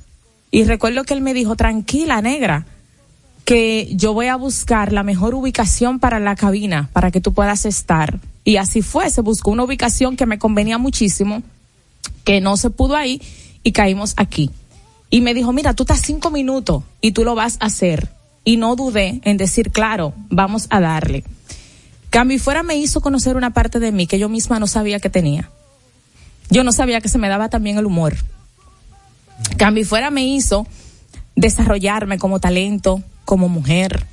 Y 0.51 0.65
recuerdo 0.65 1.05
que 1.05 1.15
él 1.15 1.23
me 1.23 1.33
dijo, 1.33 1.57
tranquila, 1.57 2.21
negra, 2.21 2.67
que 3.47 3.89
yo 3.95 4.13
voy 4.13 4.27
a 4.27 4.37
buscar 4.37 4.93
la 4.93 5.03
mejor 5.03 5.35
ubicación 5.35 5.99
para 5.99 6.21
la 6.21 6.37
cabina, 6.37 6.91
para 6.93 7.11
que 7.11 7.23
tú 7.23 7.33
puedas 7.33 7.65
estar. 7.65 8.21
Y 8.45 8.57
así 8.57 8.83
fue, 8.83 9.11
se 9.11 9.21
buscó 9.21 9.51
una 9.51 9.65
ubicación 9.65 10.17
que 10.17 10.27
me 10.27 10.39
convenía 10.39 10.79
muchísimo, 10.79 11.43
que 12.25 12.41
no 12.41 12.57
se 12.57 12.71
pudo 12.71 12.97
ahí, 12.97 13.21
y 13.63 13.73
caímos 13.73 14.15
aquí. 14.17 14.51
Y 15.11 15.21
me 15.21 15.35
dijo, 15.35 15.53
mira, 15.53 15.75
tú 15.75 15.83
estás 15.83 16.01
cinco 16.03 16.31
minutos 16.31 16.85
y 17.01 17.13
tú 17.13 17.25
lo 17.25 17.35
vas 17.35 17.57
a 17.61 17.67
hacer. 17.67 18.11
Y 18.45 18.57
no 18.57 18.77
dudé 18.77 19.21
en 19.25 19.37
decir, 19.37 19.71
claro, 19.71 20.15
vamos 20.31 20.67
a 20.71 20.81
darle. 20.81 21.25
Cambio 22.11 22.37
y 22.37 22.41
fuera 22.41 22.63
me 22.63 22.77
hizo 22.77 23.01
conocer 23.01 23.37
una 23.37 23.53
parte 23.53 23.79
de 23.79 23.93
mí 23.93 24.07
que 24.07 24.19
yo 24.19 24.29
misma 24.29 24.59
no 24.59 24.67
sabía 24.67 25.01
que 25.01 25.11
tenía. 25.11 25.51
Yo 26.49 26.65
no 26.65 26.73
sabía 26.73 27.01
que 27.01 27.09
se 27.09 27.19
me 27.19 27.29
daba 27.29 27.49
también 27.49 27.79
el 27.79 27.87
humor. 27.87 28.17
Cambio 29.57 29.83
y 29.83 29.87
fuera 29.87 30.11
me 30.11 30.25
hizo 30.25 30.67
desarrollarme 31.37 32.19
como 32.19 32.41
talento, 32.41 33.03
como 33.25 33.49
mujer. 33.49 34.07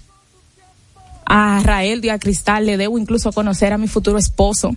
A 1.30 1.62
Rael 1.62 2.04
y 2.06 2.10
a 2.10 2.20
Cristal 2.20 2.66
le 2.66 2.78
debo 2.78 2.98
incluso 2.98 3.34
conocer 3.34 3.74
a 3.74 3.78
mi 3.78 3.90
futuro 3.90 4.18
esposo. 4.18 4.76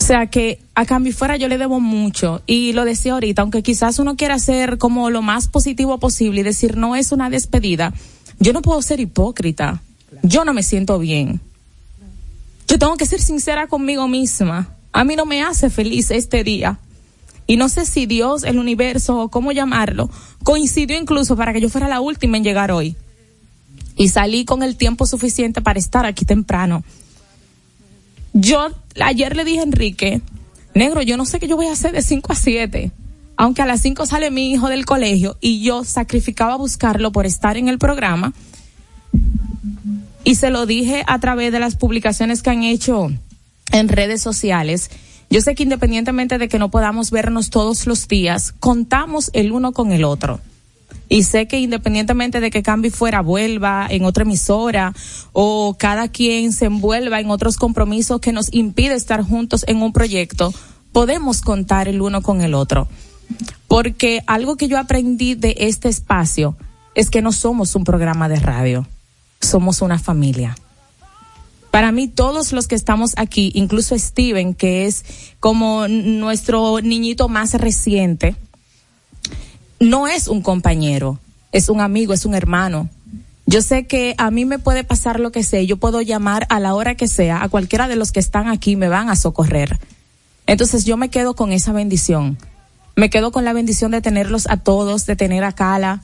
O 0.00 0.04
sea 0.06 0.28
que 0.28 0.60
a 0.74 0.86
cambio 0.86 1.12
fuera 1.12 1.36
yo 1.36 1.48
le 1.48 1.58
debo 1.58 1.78
mucho 1.78 2.40
y 2.46 2.72
lo 2.72 2.84
decía 2.84 3.12
ahorita, 3.12 3.42
aunque 3.42 3.62
quizás 3.62 3.98
uno 3.98 4.16
quiera 4.16 4.38
ser 4.38 4.78
como 4.78 5.10
lo 5.10 5.20
más 5.20 5.48
positivo 5.48 5.98
posible 5.98 6.40
y 6.40 6.44
decir 6.44 6.76
no 6.76 6.96
es 6.96 7.12
una 7.12 7.28
despedida, 7.28 7.92
yo 8.38 8.52
no 8.52 8.62
puedo 8.62 8.80
ser 8.80 9.00
hipócrita. 9.00 9.82
Yo 10.22 10.44
no 10.44 10.54
me 10.54 10.62
siento 10.62 10.98
bien. 10.98 11.40
Yo 12.66 12.78
tengo 12.78 12.96
que 12.96 13.04
ser 13.06 13.20
sincera 13.20 13.66
conmigo 13.66 14.08
misma. 14.08 14.70
A 14.92 15.04
mí 15.04 15.16
no 15.16 15.26
me 15.26 15.42
hace 15.42 15.68
feliz 15.68 16.10
este 16.10 16.44
día. 16.44 16.78
Y 17.46 17.56
no 17.56 17.68
sé 17.68 17.84
si 17.84 18.06
Dios, 18.06 18.42
el 18.42 18.58
universo 18.58 19.18
o 19.18 19.28
cómo 19.28 19.52
llamarlo, 19.52 20.10
coincidió 20.42 20.98
incluso 20.98 21.36
para 21.36 21.52
que 21.52 21.60
yo 21.60 21.68
fuera 21.68 21.88
la 21.88 22.00
última 22.00 22.36
en 22.38 22.44
llegar 22.44 22.72
hoy. 22.72 22.96
Y 23.96 24.08
salí 24.08 24.44
con 24.44 24.62
el 24.62 24.76
tiempo 24.76 25.06
suficiente 25.06 25.62
para 25.62 25.78
estar 25.78 26.06
aquí 26.06 26.24
temprano. 26.24 26.84
Yo 28.32 28.68
ayer 29.00 29.34
le 29.34 29.44
dije 29.44 29.60
a 29.60 29.62
Enrique, 29.62 30.20
negro, 30.74 31.00
yo 31.00 31.16
no 31.16 31.24
sé 31.24 31.40
qué 31.40 31.48
yo 31.48 31.56
voy 31.56 31.66
a 31.66 31.72
hacer 31.72 31.92
de 31.92 32.02
5 32.02 32.32
a 32.32 32.36
7. 32.36 32.90
Aunque 33.38 33.62
a 33.62 33.66
las 33.66 33.80
5 33.80 34.06
sale 34.06 34.30
mi 34.30 34.52
hijo 34.52 34.68
del 34.68 34.84
colegio 34.84 35.36
y 35.40 35.62
yo 35.62 35.84
sacrificaba 35.84 36.56
buscarlo 36.56 37.12
por 37.12 37.26
estar 37.26 37.56
en 37.56 37.68
el 37.68 37.78
programa. 37.78 38.34
Y 40.24 40.34
se 40.34 40.50
lo 40.50 40.66
dije 40.66 41.02
a 41.06 41.18
través 41.18 41.52
de 41.52 41.60
las 41.60 41.76
publicaciones 41.76 42.42
que 42.42 42.50
han 42.50 42.62
hecho 42.62 43.10
en 43.72 43.88
redes 43.88 44.20
sociales. 44.22 44.90
Yo 45.30 45.40
sé 45.40 45.54
que 45.54 45.62
independientemente 45.62 46.38
de 46.38 46.48
que 46.48 46.58
no 46.58 46.70
podamos 46.70 47.10
vernos 47.10 47.50
todos 47.50 47.86
los 47.86 48.08
días, 48.08 48.52
contamos 48.58 49.30
el 49.32 49.52
uno 49.52 49.72
con 49.72 49.92
el 49.92 50.04
otro. 50.04 50.40
Y 51.08 51.22
sé 51.22 51.46
que 51.46 51.60
independientemente 51.60 52.40
de 52.40 52.50
que 52.50 52.62
Cambi 52.62 52.90
fuera 52.90 53.20
vuelva 53.20 53.86
en 53.88 54.04
otra 54.04 54.22
emisora 54.22 54.92
o 55.32 55.76
cada 55.78 56.08
quien 56.08 56.52
se 56.52 56.66
envuelva 56.66 57.20
en 57.20 57.30
otros 57.30 57.56
compromisos 57.56 58.20
que 58.20 58.32
nos 58.32 58.52
impide 58.52 58.94
estar 58.94 59.22
juntos 59.22 59.64
en 59.68 59.82
un 59.82 59.92
proyecto, 59.92 60.52
podemos 60.92 61.42
contar 61.42 61.88
el 61.88 62.00
uno 62.00 62.22
con 62.22 62.40
el 62.40 62.54
otro. 62.54 62.88
Porque 63.68 64.22
algo 64.26 64.56
que 64.56 64.68
yo 64.68 64.78
aprendí 64.78 65.34
de 65.34 65.54
este 65.58 65.88
espacio 65.88 66.56
es 66.94 67.10
que 67.10 67.22
no 67.22 67.32
somos 67.32 67.74
un 67.74 67.84
programa 67.84 68.28
de 68.28 68.40
radio, 68.40 68.86
somos 69.40 69.82
una 69.82 69.98
familia. 69.98 70.56
Para 71.70 71.92
mí, 71.92 72.08
todos 72.08 72.52
los 72.52 72.68
que 72.68 72.74
estamos 72.74 73.12
aquí, 73.18 73.52
incluso 73.54 73.98
Steven, 73.98 74.54
que 74.54 74.86
es 74.86 75.04
como 75.40 75.88
nuestro 75.88 76.80
niñito 76.80 77.28
más 77.28 77.52
reciente, 77.52 78.34
no 79.80 80.06
es 80.08 80.28
un 80.28 80.42
compañero, 80.42 81.18
es 81.52 81.68
un 81.68 81.80
amigo, 81.80 82.12
es 82.12 82.24
un 82.24 82.34
hermano. 82.34 82.88
Yo 83.46 83.62
sé 83.62 83.86
que 83.86 84.14
a 84.18 84.30
mí 84.30 84.44
me 84.44 84.58
puede 84.58 84.82
pasar 84.82 85.20
lo 85.20 85.30
que 85.30 85.44
sé, 85.44 85.66
yo 85.66 85.76
puedo 85.76 86.00
llamar 86.00 86.46
a 86.50 86.58
la 86.58 86.74
hora 86.74 86.96
que 86.96 87.06
sea, 87.06 87.42
a 87.42 87.48
cualquiera 87.48 87.86
de 87.86 87.96
los 87.96 88.10
que 88.10 88.20
están 88.20 88.48
aquí 88.48 88.74
me 88.76 88.88
van 88.88 89.08
a 89.08 89.16
socorrer. 89.16 89.78
Entonces 90.46 90.84
yo 90.84 90.96
me 90.96 91.10
quedo 91.10 91.34
con 91.34 91.52
esa 91.52 91.72
bendición. 91.72 92.38
Me 92.96 93.10
quedo 93.10 93.30
con 93.30 93.44
la 93.44 93.52
bendición 93.52 93.90
de 93.90 94.00
tenerlos 94.00 94.46
a 94.48 94.56
todos, 94.56 95.06
de 95.06 95.16
tener 95.16 95.44
a 95.44 95.52
Cala, 95.52 96.02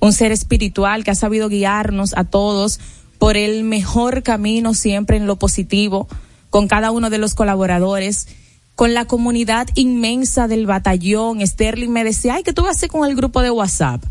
un 0.00 0.12
ser 0.12 0.32
espiritual 0.32 1.04
que 1.04 1.12
ha 1.12 1.14
sabido 1.14 1.48
guiarnos 1.48 2.14
a 2.16 2.24
todos 2.24 2.80
por 3.18 3.36
el 3.36 3.64
mejor 3.64 4.22
camino 4.22 4.74
siempre 4.74 5.16
en 5.16 5.26
lo 5.26 5.36
positivo, 5.36 6.08
con 6.50 6.68
cada 6.68 6.90
uno 6.90 7.10
de 7.10 7.18
los 7.18 7.34
colaboradores 7.34 8.26
con 8.74 8.94
la 8.94 9.04
comunidad 9.04 9.68
inmensa 9.74 10.48
del 10.48 10.66
batallón. 10.66 11.46
Sterling 11.46 11.90
me 11.90 12.04
decía, 12.04 12.34
ay, 12.34 12.42
¿qué 12.42 12.52
tú 12.52 12.62
vas 12.62 12.76
a 12.76 12.78
hacer 12.78 12.90
con 12.90 13.08
el 13.08 13.16
grupo 13.16 13.42
de 13.42 13.50
WhatsApp? 13.50 14.02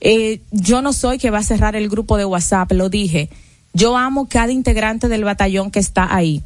Eh, 0.00 0.40
yo 0.50 0.80
no 0.80 0.92
soy 0.92 1.18
que 1.18 1.30
va 1.30 1.38
a 1.38 1.42
cerrar 1.42 1.76
el 1.76 1.88
grupo 1.88 2.16
de 2.16 2.24
WhatsApp, 2.24 2.72
lo 2.72 2.88
dije. 2.88 3.28
Yo 3.72 3.96
amo 3.96 4.26
cada 4.28 4.52
integrante 4.52 5.08
del 5.08 5.24
batallón 5.24 5.70
que 5.70 5.78
está 5.78 6.14
ahí. 6.14 6.42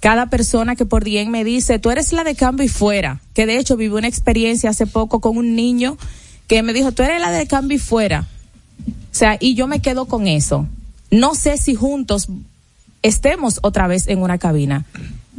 Cada 0.00 0.26
persona 0.26 0.76
que 0.76 0.86
por 0.86 1.04
bien 1.04 1.30
me 1.30 1.44
dice, 1.44 1.78
tú 1.78 1.90
eres 1.90 2.12
la 2.12 2.24
de 2.24 2.34
cambio 2.34 2.66
y 2.66 2.68
fuera. 2.68 3.20
Que 3.32 3.46
de 3.46 3.58
hecho 3.58 3.76
viví 3.76 3.94
una 3.94 4.08
experiencia 4.08 4.70
hace 4.70 4.86
poco 4.86 5.20
con 5.20 5.36
un 5.36 5.54
niño 5.54 5.96
que 6.46 6.62
me 6.62 6.72
dijo, 6.72 6.92
tú 6.92 7.02
eres 7.02 7.20
la 7.20 7.30
de 7.30 7.46
cambio 7.46 7.76
y 7.76 7.80
fuera. 7.80 8.26
O 8.86 9.16
sea, 9.16 9.36
y 9.38 9.54
yo 9.54 9.66
me 9.66 9.80
quedo 9.80 10.06
con 10.06 10.26
eso. 10.26 10.66
No 11.10 11.34
sé 11.34 11.56
si 11.56 11.74
juntos 11.74 12.28
estemos 13.04 13.60
otra 13.62 13.86
vez 13.86 14.08
en 14.08 14.22
una 14.22 14.38
cabina, 14.38 14.84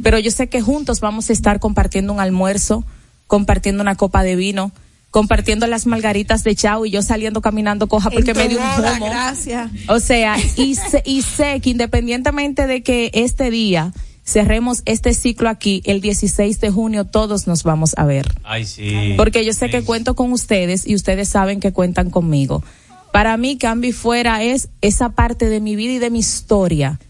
pero 0.02 0.18
yo 0.18 0.30
sé 0.30 0.48
que 0.48 0.62
juntos 0.62 1.00
vamos 1.00 1.28
a 1.28 1.32
estar 1.32 1.58
compartiendo 1.58 2.12
un 2.12 2.20
almuerzo, 2.20 2.84
compartiendo 3.26 3.82
una 3.82 3.96
copa 3.96 4.22
de 4.22 4.36
vino, 4.36 4.72
compartiendo 5.10 5.66
las 5.66 5.84
margaritas 5.84 6.44
de 6.44 6.54
Chao 6.54 6.86
y 6.86 6.90
yo 6.90 7.02
saliendo 7.02 7.40
caminando 7.40 7.88
coja 7.88 8.10
porque 8.10 8.34
me 8.34 8.48
dio 8.48 8.58
un 8.58 8.64
humo. 8.64 9.06
gracias. 9.06 9.70
O 9.88 9.98
sea, 9.98 10.36
y 10.56 10.76
sé, 10.76 11.02
y 11.04 11.22
sé 11.22 11.60
que 11.60 11.70
independientemente 11.70 12.66
de 12.68 12.82
que 12.82 13.10
este 13.14 13.50
día 13.50 13.92
cerremos 14.24 14.82
este 14.84 15.12
ciclo 15.12 15.48
aquí, 15.48 15.82
el 15.86 16.00
16 16.00 16.60
de 16.60 16.70
junio 16.70 17.04
todos 17.04 17.48
nos 17.48 17.64
vamos 17.64 17.94
a 17.96 18.04
ver. 18.04 18.32
Ay, 18.44 18.64
sí. 18.64 19.14
Porque 19.16 19.44
yo 19.44 19.52
sé 19.52 19.70
que 19.70 19.82
cuento 19.82 20.14
con 20.14 20.32
ustedes 20.32 20.86
y 20.86 20.94
ustedes 20.94 21.28
saben 21.28 21.58
que 21.58 21.72
cuentan 21.72 22.10
conmigo. 22.10 22.62
Para 23.10 23.36
mí, 23.36 23.56
Cambi 23.56 23.90
Fuera 23.92 24.42
es 24.44 24.68
esa 24.82 25.08
parte 25.10 25.48
de 25.48 25.60
mi 25.60 25.74
vida 25.74 25.94
y 25.94 25.98
de 25.98 26.10
mi 26.10 26.18
historia 26.20 27.00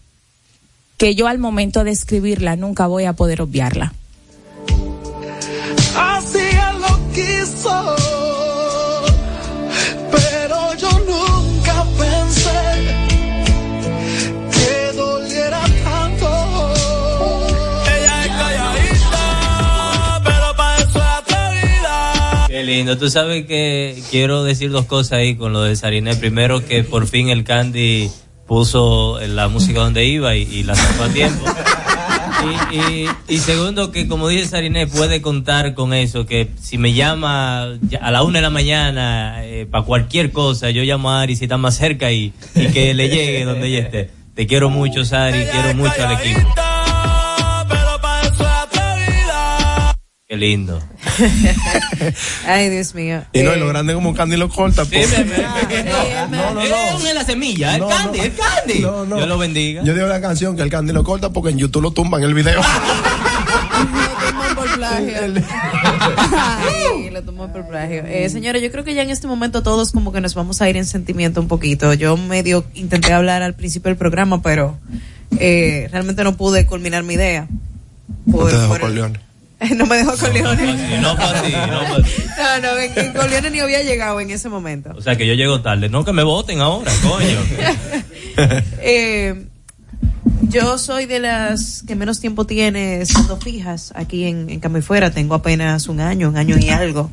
que 0.97 1.13
yo 1.13 1.27
al 1.27 1.37
momento 1.37 1.83
de 1.83 1.91
escribirla 1.91 2.55
nunca 2.55 2.87
voy 2.87 3.05
a 3.05 3.13
poder 3.13 3.41
obviarla. 3.41 3.93
Así 5.95 6.39
él 6.39 6.81
lo 6.81 7.13
quiso, 7.13 7.95
pero 10.11 10.73
yo 10.75 10.89
nunca 11.07 11.85
pensé 11.97 12.49
que 14.51 14.97
doliera 14.97 15.61
tanto. 15.83 16.73
Ella 17.85 18.25
es 18.25 18.27
calladita, 18.27 20.21
pero 20.23 20.55
para 20.55 20.77
eso 20.77 20.97
es 20.97 21.05
atrevida. 21.05 22.45
Qué 22.47 22.63
lindo. 22.63 22.97
Tú 22.97 23.09
sabes 23.09 23.45
que 23.45 24.01
quiero 24.09 24.43
decir 24.43 24.71
dos 24.71 24.85
cosas 24.85 25.13
ahí 25.13 25.35
con 25.35 25.53
lo 25.53 25.61
de 25.61 25.75
Sariné. 25.75 26.15
Primero, 26.15 26.65
que 26.65 26.83
por 26.83 27.07
fin 27.07 27.29
el 27.29 27.43
Candy 27.43 28.09
puso 28.47 29.19
la 29.19 29.47
música 29.49 29.79
donde 29.81 30.05
iba 30.05 30.35
y, 30.35 30.43
y 30.43 30.63
la 30.63 30.75
sacó 30.75 31.03
a 31.03 31.09
tiempo. 31.09 31.45
Y, 32.71 32.75
y- 32.77 33.09
y 33.27 33.37
segundo, 33.39 33.91
que 33.91 34.07
como 34.07 34.27
dice 34.29 34.47
Sariné, 34.49 34.87
puede 34.87 35.21
contar 35.21 35.73
con 35.73 35.93
eso, 35.93 36.25
que 36.25 36.49
si 36.61 36.77
me 36.77 36.93
llama 36.93 37.63
a 38.01 38.11
la 38.11 38.23
una 38.23 38.37
de 38.39 38.43
la 38.43 38.49
mañana 38.49 39.41
para 39.71 39.83
cualquier 39.83 40.31
cosa, 40.31 40.69
yo 40.69 40.83
llamo 40.83 41.09
a 41.11 41.21
Ari 41.21 41.35
si 41.35 41.45
está 41.45 41.57
más 41.57 41.75
cerca 41.75 42.11
y, 42.11 42.33
y 42.55 42.67
que 42.67 42.93
le 42.93 43.09
llegue 43.09 43.43
donde 43.43 43.67
ella 43.67 43.79
esté. 43.79 44.11
Te 44.35 44.45
quiero 44.45 44.69
mucho, 44.69 45.03
Sari, 45.03 45.45
quiero 45.51 45.73
mucho 45.73 45.93
al 46.05 46.13
equipo. 46.13 46.53
Qué 50.27 50.35
lindo. 50.35 50.81
Ay, 52.45 52.69
Dios 52.69 52.93
mío. 52.93 53.23
Y 53.31 53.43
no, 53.43 53.51
y 53.51 53.53
Eh, 53.53 53.57
lo 53.59 53.67
grande 53.69 53.93
como 53.93 54.13
Candy 54.13 54.35
lo 54.35 54.49
corta. 54.49 54.83
pues. 54.83 55.09
No, 55.17 56.27
no, 56.27 56.53
no. 56.53 56.61
Es 56.61 57.15
la 57.15 57.23
semilla, 57.23 57.77
el 57.77 57.85
Candy, 57.87 58.19
el 58.19 58.33
Candy. 58.35 58.73
Dios 58.79 59.07
lo 59.27 59.37
bendiga. 59.37 59.83
Yo 59.85 59.93
digo 59.93 60.05
la 60.07 60.19
canción 60.19 60.57
que 60.57 60.63
el 60.63 60.69
Candy 60.69 60.91
lo 60.91 61.05
corta 61.05 61.29
porque 61.31 61.51
en 61.51 61.57
YouTube 61.59 61.81
lo 61.83 61.91
tumban 61.91 62.21
el 62.23 62.33
video. 62.33 62.59
por 64.55 64.75
plagio. 64.75 65.13
Ay, 66.17 67.09
lo 67.09 67.21
tomó 67.23 67.49
por 67.53 67.65
plagio. 67.65 68.03
Eh, 68.05 68.27
señores, 68.29 68.61
yo 68.61 68.69
creo 68.69 68.83
que 68.83 68.95
ya 68.95 69.03
en 69.03 69.09
este 69.11 69.27
momento 69.27 69.63
todos 69.63 69.93
como 69.93 70.11
que 70.11 70.19
nos 70.19 70.35
vamos 70.35 70.61
a 70.61 70.69
ir 70.69 70.75
en 70.75 70.85
sentimiento 70.85 71.39
un 71.39 71.47
poquito. 71.47 71.93
Yo 71.93 72.17
medio 72.17 72.65
intenté 72.73 73.13
hablar 73.13 73.43
al 73.43 73.53
principio 73.53 73.89
del 73.91 73.97
programa, 73.97 74.41
pero 74.41 74.77
eh, 75.39 75.87
realmente 75.91 76.25
no 76.25 76.35
pude 76.35 76.65
culminar 76.65 77.03
mi 77.03 77.13
idea. 77.13 77.47
No 78.25 78.39
te 78.45 78.57
dejo 78.57 78.77
por- 78.77 78.89
León. 78.89 79.17
no 79.75 79.85
me 79.87 79.97
dejó 79.97 80.15
con 80.17 80.33
Leones. 80.33 81.01
No 81.01 81.15
para 81.15 81.41
ti, 81.41 81.51
no 81.51 81.79
para 81.79 82.03
ti. 82.03 82.11
No, 82.37 82.61
no, 82.61 82.77
en, 82.77 82.91
en 83.05 83.13
con 83.13 83.29
Leones 83.29 83.51
ni 83.51 83.59
había 83.59 83.81
llegado 83.81 84.19
en 84.19 84.29
ese 84.29 84.49
momento. 84.49 84.91
O 84.95 85.01
sea 85.01 85.15
que 85.15 85.25
yo 85.25 85.33
llego 85.33 85.61
tarde. 85.61 85.89
No 85.89 86.05
que 86.05 86.13
me 86.13 86.23
voten 86.23 86.61
ahora, 86.61 86.91
coño. 87.01 87.39
Eh, 88.83 89.47
yo 90.43 90.77
soy 90.77 91.07
de 91.07 91.19
las 91.19 91.83
que 91.87 91.95
menos 91.95 92.19
tiempo 92.19 92.45
tiene 92.45 93.03
siendo 93.07 93.37
fijas 93.37 93.91
aquí 93.95 94.25
en, 94.25 94.51
en 94.51 94.59
Cambio 94.59 94.79
y 94.79 94.83
Fuera. 94.83 95.09
Tengo 95.09 95.33
apenas 95.33 95.87
un 95.87 95.99
año, 95.99 96.29
un 96.29 96.37
año 96.37 96.55
y 96.59 96.69
algo 96.69 97.09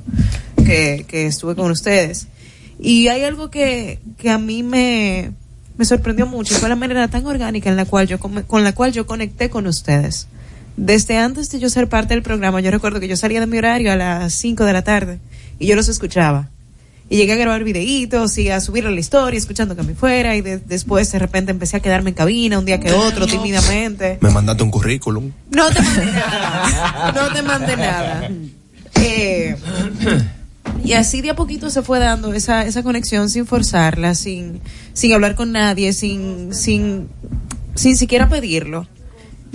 que, 0.57 1.07
que 1.09 1.27
estuve 1.27 1.57
con 1.57 1.71
ustedes. 1.71 2.29
Y 2.79 3.09
hay 3.09 3.25
algo 3.25 3.51
que, 3.51 4.01
que 4.19 4.29
a 4.29 4.37
mí 4.37 4.63
me, 4.63 5.33
me 5.79 5.85
sorprendió 5.87 6.27
mucho. 6.27 6.55
Fue 6.57 6.69
la 6.69 6.77
manera 6.77 7.09
tan 7.09 7.25
orgánica 7.25 7.71
en 7.71 7.77
la 7.77 7.87
cual 7.87 8.07
yo, 8.07 8.19
con 8.19 8.65
la 8.65 8.73
cual 8.75 8.93
yo 8.93 9.07
conecté 9.07 9.49
con 9.49 9.67
ustedes. 9.67 10.29
Desde 10.77 11.19
antes 11.19 11.51
de 11.51 11.61
yo 11.61 11.69
ser 11.69 11.89
parte 11.89 12.15
del 12.15 12.23
programa, 12.23 12.61
yo 12.61 12.71
recuerdo 12.71 12.99
que 13.01 13.09
yo 13.09 13.17
salía 13.17 13.41
de 13.41 13.47
mi 13.47 13.59
horario 13.59 13.93
a 13.93 13.97
las 13.97 14.35
5 14.35 14.65
de 14.65 14.73
la 14.73 14.83
tarde 14.83 15.19
y 15.59 15.67
yo 15.67 15.77
los 15.77 15.89
escuchaba. 15.89 16.49
Y 17.11 17.17
llegué 17.19 17.35
a 17.35 17.37
grabar 17.37 17.63
videitos 17.65 18.39
y 18.39 18.49
a 18.49 18.61
subir 18.61 18.87
a 18.87 18.91
la 18.91 18.99
historia, 18.99 19.37
escuchando 19.39 19.77
que 19.77 19.83
me 19.83 19.95
fuera. 19.95 20.35
Y 20.37 20.41
de- 20.41 20.59
después 20.59 21.13
de 21.13 21.19
repente 21.19 21.51
empecé 21.53 21.77
a 21.77 21.81
quedarme 21.81 22.11
en 22.11 22.17
cabina 22.17 22.59
un 22.59 22.65
día 22.65 22.81
que 22.81 22.93
otro, 22.93 23.27
tímidamente. 23.27 24.19
Me 24.23 24.31
mandaste 24.31 24.63
un 24.63 24.71
currículum. 24.71 25.31
No 25.51 25.69
te 25.71 25.81
mandé 25.83 26.05
nada. 26.13 27.13
No 27.15 27.33
te 27.35 27.43
mandé 27.43 27.77
nada. 27.77 28.31
Eh, 29.01 29.57
Y 30.83 30.95
así 30.95 31.21
de 31.21 31.31
a 31.31 31.37
poquito 31.37 31.69
se 31.71 31.83
fue 31.83 31.99
dando 31.99 32.33
esa, 32.33 32.65
esa 32.67 32.83
conexión 32.83 33.29
sin 33.31 33.47
forzarla, 33.47 34.15
sin, 34.15 34.61
sin 34.95 35.13
hablar 35.13 35.35
con 35.35 35.53
nadie, 35.53 35.93
sin, 35.93 36.55
sin, 36.55 37.09
sin 37.75 37.97
siquiera 37.97 38.29
pedirlo. 38.29 38.87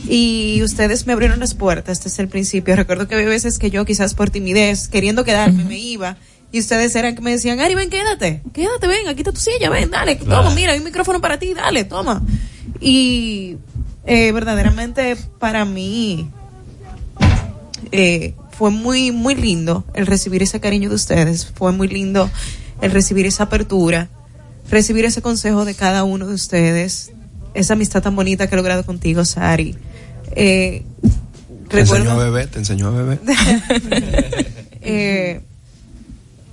Y 0.07 0.61
ustedes 0.63 1.05
me 1.07 1.13
abrieron 1.13 1.39
las 1.39 1.53
puertas 1.53 2.03
desde 2.03 2.23
el 2.23 2.29
principio. 2.29 2.75
Recuerdo 2.75 3.07
que 3.07 3.15
había 3.15 3.27
veces 3.27 3.59
que 3.59 3.69
yo 3.69 3.85
quizás 3.85 4.13
por 4.13 4.29
timidez, 4.29 4.87
queriendo 4.87 5.23
quedarme, 5.23 5.63
me 5.63 5.77
iba. 5.77 6.17
Y 6.51 6.59
ustedes 6.59 6.95
eran 6.95 7.15
que 7.15 7.21
me 7.21 7.31
decían, 7.31 7.59
Ari, 7.59 7.75
ven, 7.75 7.89
quédate, 7.89 8.41
quédate, 8.53 8.87
ven, 8.87 9.07
aquí 9.07 9.19
está 9.19 9.31
tu 9.31 9.39
silla, 9.39 9.69
ven, 9.69 9.91
dale, 9.91 10.15
toma, 10.15 10.49
mira, 10.55 10.73
hay 10.73 10.79
un 10.79 10.85
micrófono 10.85 11.21
para 11.21 11.37
ti, 11.37 11.53
dale, 11.53 11.83
toma. 11.83 12.23
Y 12.81 13.57
eh, 14.05 14.31
verdaderamente 14.31 15.15
para 15.37 15.63
mí 15.65 16.31
eh, 17.91 18.33
fue 18.51 18.71
muy, 18.71 19.11
muy 19.11 19.35
lindo 19.35 19.85
el 19.93 20.07
recibir 20.07 20.41
ese 20.41 20.59
cariño 20.59 20.89
de 20.89 20.95
ustedes, 20.95 21.45
fue 21.53 21.71
muy 21.71 21.87
lindo 21.87 22.31
el 22.81 22.91
recibir 22.91 23.27
esa 23.27 23.43
apertura, 23.43 24.09
recibir 24.71 25.05
ese 25.05 25.21
consejo 25.21 25.65
de 25.65 25.75
cada 25.75 26.03
uno 26.03 26.25
de 26.25 26.33
ustedes, 26.33 27.11
esa 27.53 27.73
amistad 27.73 28.01
tan 28.01 28.15
bonita 28.15 28.47
que 28.47 28.55
he 28.55 28.57
logrado 28.57 28.83
contigo, 28.85 29.23
Sari. 29.23 29.75
Eh, 30.35 30.83
Te 31.69 31.79
enseñó 31.81 32.11
a 32.11 32.17
beber, 32.17 32.47
te 32.47 32.59
enseñó 32.59 32.87
a 32.87 32.91
beber. 32.91 33.19
eh, 34.81 35.41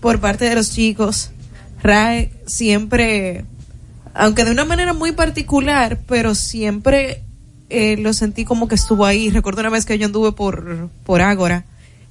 por 0.00 0.20
parte 0.20 0.44
de 0.44 0.54
los 0.54 0.70
chicos, 0.72 1.30
RAE 1.82 2.30
siempre, 2.46 3.44
aunque 4.14 4.44
de 4.44 4.50
una 4.50 4.64
manera 4.64 4.92
muy 4.92 5.12
particular, 5.12 5.98
pero 6.06 6.34
siempre 6.34 7.22
eh, 7.70 7.96
lo 7.96 8.12
sentí 8.12 8.44
como 8.44 8.68
que 8.68 8.74
estuvo 8.76 9.04
ahí. 9.04 9.30
Recuerdo 9.30 9.60
una 9.60 9.70
vez 9.70 9.84
que 9.86 9.98
yo 9.98 10.06
anduve 10.06 10.32
por, 10.32 10.88
por 11.04 11.20
Ágora 11.22 11.64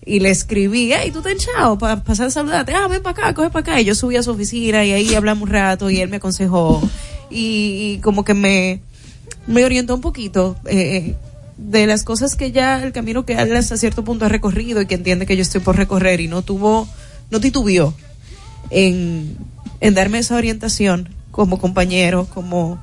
y 0.05 0.19
le 0.19 0.29
escribí, 0.29 0.91
hey, 0.93 1.09
tú 1.11 1.21
te 1.21 1.31
hinchado 1.31 1.77
para 1.77 2.03
pasar 2.03 2.27
a 2.27 2.31
saludarte, 2.31 2.73
ah, 2.73 2.87
ven 2.87 3.01
para 3.01 3.17
acá, 3.27 3.33
coge 3.33 3.49
para 3.49 3.61
acá. 3.61 3.81
Y 3.81 3.85
yo 3.85 3.95
subí 3.95 4.15
a 4.17 4.23
su 4.23 4.31
oficina 4.31 4.83
y 4.85 4.91
ahí 4.91 5.15
hablamos 5.15 5.43
un 5.43 5.49
rato 5.49 5.89
y 5.89 5.99
él 5.99 6.09
me 6.09 6.17
aconsejó 6.17 6.81
y, 7.29 7.93
y 7.95 7.99
como 8.01 8.23
que 8.23 8.33
me, 8.33 8.81
me 9.47 9.63
orientó 9.65 9.95
un 9.95 10.01
poquito. 10.01 10.57
eh, 10.65 11.15
de 11.57 11.87
las 11.87 12.03
cosas 12.03 12.35
que 12.35 12.51
ya 12.51 12.83
el 12.83 12.91
camino 12.91 13.25
que 13.25 13.33
él 13.33 13.55
hasta 13.55 13.77
cierto 13.77 14.03
punto 14.03 14.25
ha 14.25 14.29
recorrido 14.29 14.81
y 14.81 14.87
que 14.87 14.95
entiende 14.95 15.25
que 15.25 15.35
yo 15.35 15.41
estoy 15.41 15.61
por 15.61 15.77
recorrer 15.77 16.19
y 16.19 16.27
no 16.27 16.41
tuvo, 16.41 16.87
no 17.31 17.39
titubeó 17.39 17.93
en, 18.69 19.37
en 19.79 19.93
darme 19.93 20.19
esa 20.19 20.35
orientación 20.35 21.09
como 21.31 21.59
compañero, 21.59 22.27
como 22.33 22.79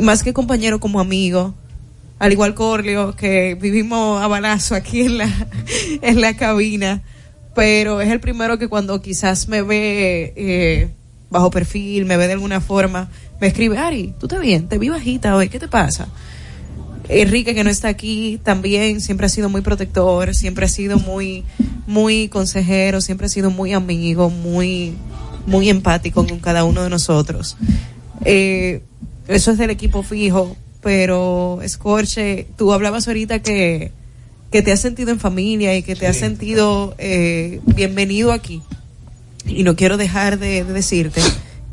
más 0.00 0.22
que 0.22 0.32
compañero, 0.32 0.80
como 0.80 1.00
amigo. 1.00 1.54
Al 2.18 2.32
igual 2.32 2.54
que 2.54 2.62
Orleo, 2.62 3.16
que 3.16 3.54
vivimos 3.54 4.22
a 4.22 4.28
balazo 4.28 4.74
aquí 4.74 5.02
en 5.02 5.18
la, 5.18 5.48
en 6.02 6.20
la 6.20 6.36
cabina, 6.36 7.02
pero 7.54 8.00
es 8.00 8.10
el 8.10 8.20
primero 8.20 8.58
que 8.58 8.68
cuando 8.68 9.00
quizás 9.02 9.48
me 9.48 9.62
ve 9.62 10.32
eh, 10.36 10.90
bajo 11.30 11.50
perfil, 11.50 12.04
me 12.06 12.16
ve 12.16 12.26
de 12.26 12.34
alguna 12.34 12.60
forma, 12.60 13.10
me 13.40 13.48
escribe, 13.48 13.78
Ari, 13.78 14.14
tú 14.18 14.26
estás 14.26 14.40
bien, 14.40 14.68
te 14.68 14.78
vi 14.78 14.88
bajita 14.88 15.36
hoy, 15.36 15.48
¿qué 15.48 15.58
te 15.58 15.68
pasa? 15.68 16.08
Enrique, 17.08 17.54
que 17.54 17.64
no 17.64 17.70
está 17.70 17.88
aquí, 17.88 18.40
también 18.42 19.00
siempre 19.00 19.26
ha 19.26 19.28
sido 19.28 19.48
muy 19.48 19.60
protector, 19.60 20.34
siempre 20.34 20.66
ha 20.66 20.68
sido 20.68 20.98
muy, 20.98 21.44
muy 21.86 22.28
consejero, 22.28 23.00
siempre 23.00 23.26
ha 23.26 23.30
sido 23.30 23.50
muy 23.50 23.72
amigo, 23.72 24.30
muy, 24.30 24.94
muy 25.46 25.68
empático 25.68 26.26
con 26.26 26.38
cada 26.38 26.64
uno 26.64 26.82
de 26.82 26.90
nosotros. 26.90 27.56
Eh, 28.24 28.82
eso 29.28 29.50
es 29.50 29.58
del 29.58 29.70
equipo 29.70 30.02
fijo, 30.02 30.56
pero 30.82 31.60
Scorche, 31.66 32.46
tú 32.56 32.72
hablabas 32.72 33.06
ahorita 33.06 33.40
que, 33.40 33.92
que 34.50 34.62
te 34.62 34.72
has 34.72 34.80
sentido 34.80 35.10
en 35.10 35.20
familia 35.20 35.76
y 35.76 35.82
que 35.82 35.96
te 35.96 36.06
has 36.06 36.16
sentido 36.16 36.94
eh, 36.98 37.60
bienvenido 37.66 38.32
aquí. 38.32 38.62
Y 39.46 39.62
no 39.62 39.76
quiero 39.76 39.98
dejar 39.98 40.38
de, 40.38 40.64
de 40.64 40.72
decirte 40.72 41.20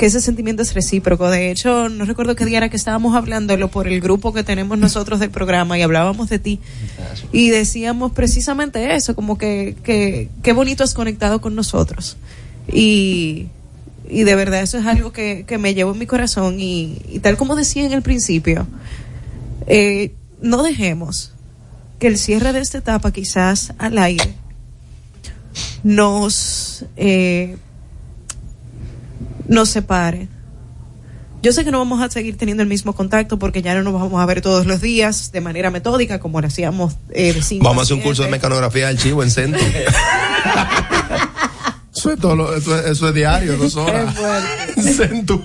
que 0.02 0.08
ese 0.08 0.20
sentimiento 0.20 0.64
es 0.64 0.74
recíproco. 0.74 1.30
De 1.30 1.52
hecho, 1.52 1.88
no 1.88 2.06
recuerdo 2.06 2.36
qué 2.36 2.44
día 2.44 2.58
era 2.58 2.70
que 2.70 2.76
estábamos 2.76 3.16
hablándolo 3.16 3.70
por 3.70 3.88
el 3.88 4.02
grupo 4.02 4.34
que 4.34 4.44
tenemos 4.44 4.80
nosotros 4.80 5.20
del 5.20 5.30
programa 5.30 5.78
y 5.78 5.84
hablábamos 5.84 6.28
de 6.28 6.40
ti. 6.40 6.60
Y 7.32 7.52
decíamos 7.52 8.12
precisamente 8.12 8.96
eso, 8.96 9.16
como 9.16 9.38
que, 9.38 9.76
que 9.84 10.30
qué 10.42 10.54
bonito 10.54 10.84
has 10.84 10.96
conectado 10.96 11.40
con 11.40 11.54
nosotros. 11.54 12.18
Y, 12.74 13.50
y 14.10 14.24
de 14.24 14.34
verdad 14.34 14.64
eso 14.64 14.80
es 14.80 14.88
algo 14.88 15.14
que, 15.14 15.46
que 15.48 15.60
me 15.60 15.76
llevo 15.76 15.92
en 15.92 16.00
mi 16.00 16.08
corazón 16.08 16.60
y, 16.60 16.98
y 17.08 17.20
tal 17.20 17.38
como 17.38 17.56
decía 17.56 17.86
en 17.86 17.92
el 17.92 18.02
principio, 18.02 18.66
eh, 19.68 20.14
no 20.42 20.64
dejemos 20.64 21.32
que 22.00 22.08
el 22.08 22.18
cierre 22.18 22.54
de 22.54 22.62
esta 22.62 22.80
etapa 22.80 23.12
quizás 23.12 23.74
al 23.78 24.00
aire 24.00 24.34
nos 25.84 26.86
eh, 26.98 27.58
nos 29.52 29.70
separe. 29.70 30.28
Yo 31.44 31.52
sé 31.52 31.64
que 31.66 31.72
no 31.72 31.80
vamos 31.80 32.02
a 32.02 32.10
seguir 32.10 32.38
teniendo 32.38 32.62
el 32.64 32.70
mismo 32.70 32.94
contacto 32.94 33.38
porque 33.40 33.62
ya 33.64 33.74
no 33.74 33.82
nos 33.84 33.94
vamos 33.94 34.22
a 34.22 34.26
ver 34.28 34.42
todos 34.42 34.66
los 34.68 34.80
días 34.82 35.32
de 35.32 35.42
manera 35.42 35.72
metódica 35.72 36.20
como 36.20 36.40
lo 36.40 36.46
hacíamos 36.48 36.96
eh, 37.10 37.34
de 37.34 37.42
cinco 37.42 37.64
Vamos 37.66 37.82
a 37.82 37.84
hacer 37.86 37.98
un 37.98 38.04
curso 38.04 38.22
de 38.24 38.30
mecanografía 38.30 38.88
de 38.88 38.94
archivo 38.94 39.24
en 39.24 39.32
centro. 39.32 39.60
eso, 41.96 42.12
es 42.12 42.20
todo 42.20 42.36
lo- 42.36 42.56
eso, 42.56 42.78
es, 42.80 42.86
eso 42.92 43.08
es 43.10 43.14
diario, 43.16 43.58
dos 43.58 43.76
horas. 43.76 44.16
Centro. 44.96 45.44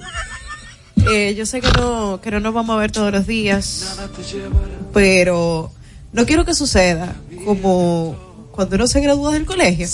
Eh, 1.11 1.35
yo 1.37 1.47
sé 1.47 1.61
que 1.61 1.71
no, 1.73 2.21
que 2.23 2.31
no 2.31 2.41
nos 2.41 2.53
vamos 2.55 2.75
a 2.77 2.79
ver 2.79 2.91
todos 2.93 3.13
los 3.13 3.27
días, 3.27 3.97
pero 4.93 5.71
no 6.13 6.27
quiero 6.27 6.45
que 6.45 6.55
suceda 6.55 7.15
como 7.45 8.17
cuando 8.57 8.75
uno 8.77 8.87
se 8.89 9.01
gradúa 9.01 9.31
del 9.33 9.45
colegio. 9.47 9.87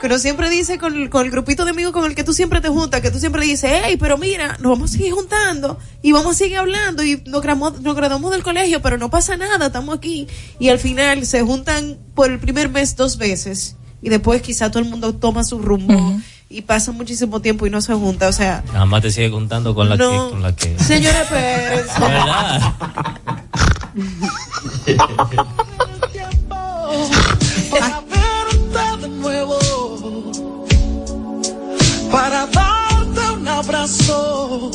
Que 0.00 0.06
uno 0.06 0.18
siempre 0.18 0.48
dice 0.50 0.78
con, 0.78 0.94
el- 0.94 1.10
con 1.10 1.24
el 1.24 1.32
grupito 1.32 1.64
de 1.64 1.70
amigos 1.72 1.92
con 1.92 2.04
el 2.04 2.14
que 2.14 2.22
tú 2.22 2.32
siempre 2.32 2.60
te 2.60 2.68
juntas, 2.68 3.00
que 3.00 3.10
tú 3.10 3.18
siempre 3.18 3.40
le 3.40 3.48
dices, 3.48 3.70
hey, 3.84 3.96
pero 3.98 4.16
mira, 4.18 4.56
nos 4.60 4.70
vamos 4.72 4.90
a 4.90 4.92
seguir 4.92 5.12
juntando 5.12 5.78
y 6.02 6.12
vamos 6.12 6.36
a 6.36 6.38
seguir 6.38 6.58
hablando 6.58 7.02
y 7.02 7.20
nos, 7.26 7.42
gramo- 7.42 7.74
nos 7.80 7.96
graduamos 7.96 8.30
del 8.30 8.42
colegio, 8.44 8.80
pero 8.82 8.98
no 8.98 9.10
pasa 9.10 9.36
nada, 9.36 9.66
estamos 9.66 9.96
aquí. 9.96 10.28
Y 10.60 10.68
al 10.68 10.78
final 10.78 11.26
se 11.26 11.42
juntan 11.42 11.98
por 12.14 12.30
el 12.30 12.38
primer 12.38 12.68
mes 12.68 12.94
dos 12.94 13.16
veces 13.18 13.76
y 14.02 14.10
después 14.10 14.42
quizá 14.42 14.70
todo 14.70 14.82
el 14.82 14.88
mundo 14.88 15.14
toma 15.14 15.42
su 15.44 15.58
rumbo 15.58 16.20
y 16.50 16.60
pasa 16.62 16.92
muchísimo 16.92 17.40
tiempo 17.40 17.66
y 17.66 17.70
no 17.70 17.80
se 17.80 17.94
junta. 17.94 18.28
O 18.28 18.32
sea, 18.32 18.62
Nada 18.72 18.84
más 18.84 19.00
te 19.02 19.10
sigue 19.10 19.30
contando 19.30 19.74
con 19.74 19.88
la 19.88 19.96
No. 19.96 20.10
que. 20.10 20.30
Con 20.30 20.42
la 20.42 20.54
que... 20.54 20.78
Señores 20.78 21.26
Pérez. 21.28 21.86
¿Verdad? 21.98 22.74
para 27.70 28.00
verte 28.00 29.02
de 29.02 29.08
nuevo, 29.08 29.58
para 32.10 32.46
darte 32.46 33.30
un 33.36 33.48
abrazo 33.48 34.70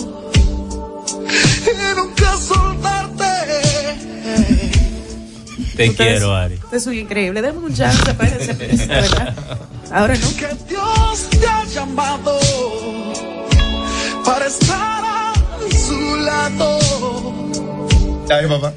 y 1.65 1.95
nunca 1.95 2.37
soltarte. 2.37 3.25
Te 5.75 5.95
quiero, 5.95 6.35
Ari. 6.35 6.55
Ustedes 6.55 6.83
son 6.83 6.93
increíbles. 6.93 7.41
Denme 7.41 7.59
un 7.59 7.73
chance, 7.73 8.11
espérense, 8.11 8.53
de 8.53 8.85
verdad. 8.87 9.33
Ahora 9.91 10.15
no. 10.15 10.27
Que 10.35 10.47
Dios 10.67 11.29
te 11.29 11.47
ha 11.47 11.63
llamado 11.63 12.37
para 14.25 14.47
estar 14.47 15.03
a 15.05 15.33
su 15.87 16.17
lado. 16.17 16.79
Ay, 18.29 18.47
papá. 18.47 18.73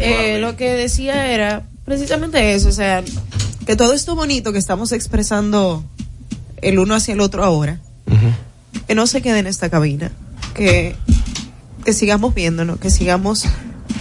Eh, 0.00 0.38
lo 0.40 0.56
que 0.56 0.70
decía 0.72 1.30
era 1.32 1.62
precisamente 1.84 2.54
eso, 2.54 2.68
o 2.68 2.72
sea, 2.72 3.02
que 3.66 3.76
todo 3.76 3.92
esto 3.92 4.14
bonito 4.14 4.52
que 4.52 4.58
estamos 4.58 4.92
expresando 4.92 5.84
el 6.60 6.78
uno 6.78 6.94
hacia 6.94 7.14
el 7.14 7.20
otro 7.20 7.44
ahora, 7.44 7.80
que 8.86 8.94
no 8.94 9.06
se 9.06 9.22
quede 9.22 9.38
en 9.38 9.46
esta 9.46 9.70
cabina, 9.70 10.12
que, 10.54 10.94
que 11.84 11.92
sigamos 11.92 12.34
viéndonos, 12.34 12.78
que 12.78 12.90
sigamos 12.90 13.46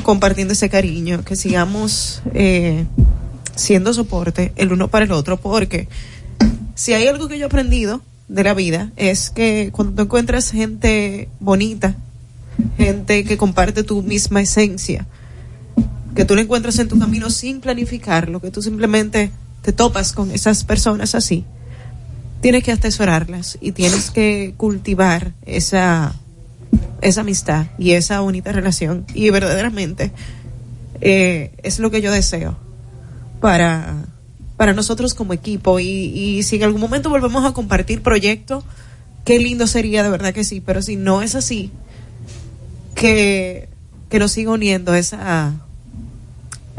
compartiendo 0.03 0.53
ese 0.53 0.69
cariño, 0.69 1.23
que 1.23 1.35
sigamos 1.35 2.21
eh, 2.33 2.85
siendo 3.55 3.93
soporte 3.93 4.53
el 4.55 4.71
uno 4.71 4.87
para 4.87 5.05
el 5.05 5.11
otro, 5.11 5.37
porque 5.37 5.87
si 6.75 6.93
hay 6.93 7.07
algo 7.07 7.27
que 7.27 7.37
yo 7.37 7.45
he 7.45 7.47
aprendido 7.47 8.01
de 8.27 8.43
la 8.43 8.53
vida 8.53 8.91
es 8.95 9.29
que 9.29 9.69
cuando 9.73 9.93
tú 9.93 10.01
encuentras 10.03 10.51
gente 10.51 11.29
bonita, 11.39 11.95
gente 12.77 13.23
que 13.23 13.37
comparte 13.37 13.83
tu 13.83 14.01
misma 14.01 14.41
esencia, 14.41 15.05
que 16.15 16.25
tú 16.25 16.35
la 16.35 16.41
encuentras 16.41 16.77
en 16.79 16.87
tu 16.87 16.99
camino 16.99 17.29
sin 17.29 17.61
planificarlo, 17.61 18.41
que 18.41 18.51
tú 18.51 18.61
simplemente 18.61 19.31
te 19.61 19.71
topas 19.71 20.13
con 20.13 20.31
esas 20.31 20.63
personas 20.63 21.15
así, 21.15 21.45
tienes 22.41 22.63
que 22.63 22.71
atesorarlas 22.71 23.57
y 23.61 23.71
tienes 23.71 24.09
que 24.11 24.53
cultivar 24.57 25.33
esa, 25.45 26.15
esa 27.01 27.21
amistad 27.21 27.67
y 27.77 27.91
esa 27.91 28.19
bonita 28.19 28.51
relación. 28.51 29.05
Y 29.13 29.29
verdaderamente 29.29 30.11
eh, 30.99 31.51
es 31.63 31.79
lo 31.79 31.91
que 31.91 32.01
yo 32.01 32.11
deseo 32.11 32.57
para, 33.39 34.05
para 34.57 34.73
nosotros 34.73 35.13
como 35.13 35.33
equipo. 35.33 35.79
Y, 35.79 35.87
y 35.87 36.43
si 36.43 36.57
en 36.57 36.63
algún 36.63 36.81
momento 36.81 37.09
volvemos 37.09 37.45
a 37.45 37.53
compartir 37.53 38.01
proyectos, 38.01 38.63
qué 39.23 39.39
lindo 39.39 39.67
sería, 39.67 40.03
de 40.03 40.09
verdad 40.09 40.33
que 40.33 40.43
sí. 40.43 40.61
Pero 40.61 40.81
si 40.81 40.95
no 40.95 41.21
es 41.21 41.35
así, 41.35 41.71
que, 42.95 43.69
que 44.09 44.19
nos 44.19 44.31
siga 44.31 44.51
uniendo 44.51 44.95
esa, 44.95 45.53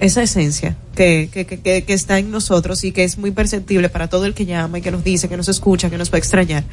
esa 0.02 0.20
esencia 0.20 0.76
que, 0.96 1.28
que, 1.32 1.46
que, 1.46 1.58
que- 1.84 1.92
está 1.92 2.18
en 2.18 2.32
nosotros 2.32 2.82
y 2.82 2.90
que 2.90 3.04
es 3.04 3.18
muy 3.18 3.30
perceptible 3.30 3.88
para 3.88 4.08
todo 4.08 4.26
el 4.26 4.34
que 4.34 4.46
llama 4.46 4.78
y 4.78 4.82
que 4.82 4.90
nos 4.90 5.04
dice, 5.04 5.28
que 5.28 5.36
nos 5.36 5.48
escucha, 5.48 5.90
que 5.90 5.96
nos 5.96 6.10
va 6.10 6.16
a 6.16 6.18
extrañar, 6.18 6.64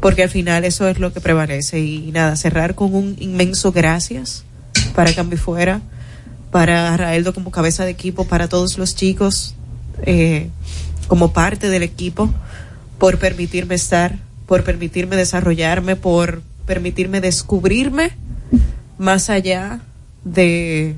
porque 0.00 0.24
al 0.24 0.28
final 0.30 0.64
eso 0.64 0.88
es 0.88 0.98
lo 0.98 1.12
que 1.12 1.20
prevalece. 1.20 1.78
Y, 1.78 2.10
nada, 2.10 2.34
cerrar 2.34 2.74
con 2.74 2.92
un 2.94 3.16
inmenso 3.20 3.70
gracias 3.70 4.42
para 4.96 5.14
Cambio 5.14 5.38
Fuera, 5.38 5.80
para 6.50 6.96
Raeldo 6.96 7.32
como 7.32 7.52
cabeza 7.52 7.84
de 7.84 7.92
equipo, 7.92 8.24
para 8.26 8.48
todos 8.48 8.76
los 8.78 8.96
chicos 8.96 9.54
eh, 10.04 10.48
como 11.06 11.32
parte 11.32 11.70
del 11.70 11.84
equipo, 11.84 12.34
por 12.98 13.18
permitirme 13.18 13.76
estar, 13.76 14.18
por 14.46 14.64
permitirme 14.64 15.14
desarrollarme, 15.14 15.94
por 15.94 16.42
permitirme 16.66 17.20
descubrirme 17.20 18.10
más 18.98 19.30
allá 19.30 19.80
de, 20.24 20.96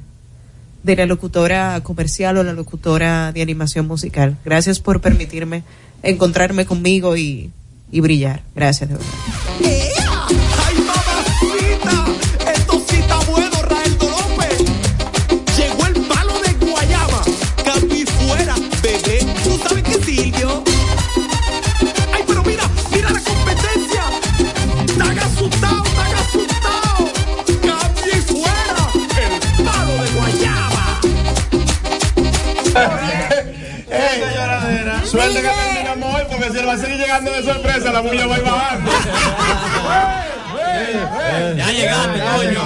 de 0.85 0.97
la 0.97 1.07
locutora 1.07 1.81
comercial 1.83 2.37
o 2.37 2.45
la 2.45 2.53
locutora 2.53 3.33
de 3.33 3.43
animación 3.43 3.89
musical. 3.89 4.37
Gracias 4.45 4.79
por 4.79 5.01
permitirme 5.01 5.65
encontrarme 6.03 6.67
conmigo 6.67 7.17
y, 7.17 7.51
y 7.91 8.01
brillar. 8.01 8.43
Gracias, 8.55 8.91
de 8.91 8.97
verdad. 8.97 9.94
Va 36.75 36.81
a 36.81 36.85
seguir 36.85 36.99
llegando 36.99 37.31
de 37.31 37.43
sorpresa, 37.43 37.93
la 37.93 38.01
bulla 38.01 38.27
va 38.27 38.35
a 38.35 38.39
ir 38.39 38.45
bajando. 38.45 38.91
Ya 41.57 41.71
llegaste, 41.71 42.21
coño. 42.37 42.63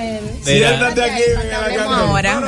Siéntate 0.44 1.02
aquí, 1.02 1.22
Miguel 1.36 1.54
Alcántaro. 1.54 1.90
ahora, 1.94 2.42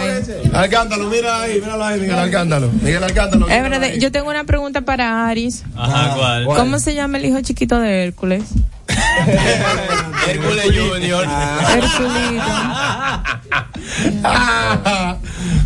Alcántalo, 0.53 1.09
mira 1.09 1.41
ahí, 1.43 1.61
míralo 1.61 1.85
ahí, 1.85 2.01
Miguel 2.01 2.19
Alcántalo. 2.19 2.71
Miguel 2.73 3.05
Alcántaro. 3.05 3.49
Es 3.49 3.63
verdad, 3.63 3.89
yo 3.99 4.13
tengo 4.13 4.31
una 4.31 4.45
pregunta 4.45 4.83
para 4.83 5.27
Aris. 5.29 5.65
Ajá, 5.77 6.15
¿cuál? 6.15 6.45
¿Cómo 6.45 6.79
se 6.79 6.95
llama 6.95 7.19
el 7.19 7.25
hijo 7.27 7.41
chiquito 7.41 7.81
de 7.81 8.05
Hércules? 8.05 8.45
Hércules 10.29 10.65
Junior. 10.67 11.27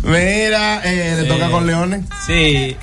Mira, 0.03 0.81
eh, 0.83 1.17
le 1.21 1.23
toca 1.27 1.49
con 1.49 1.67
Leones. 1.67 2.05
Sí. 2.25 2.77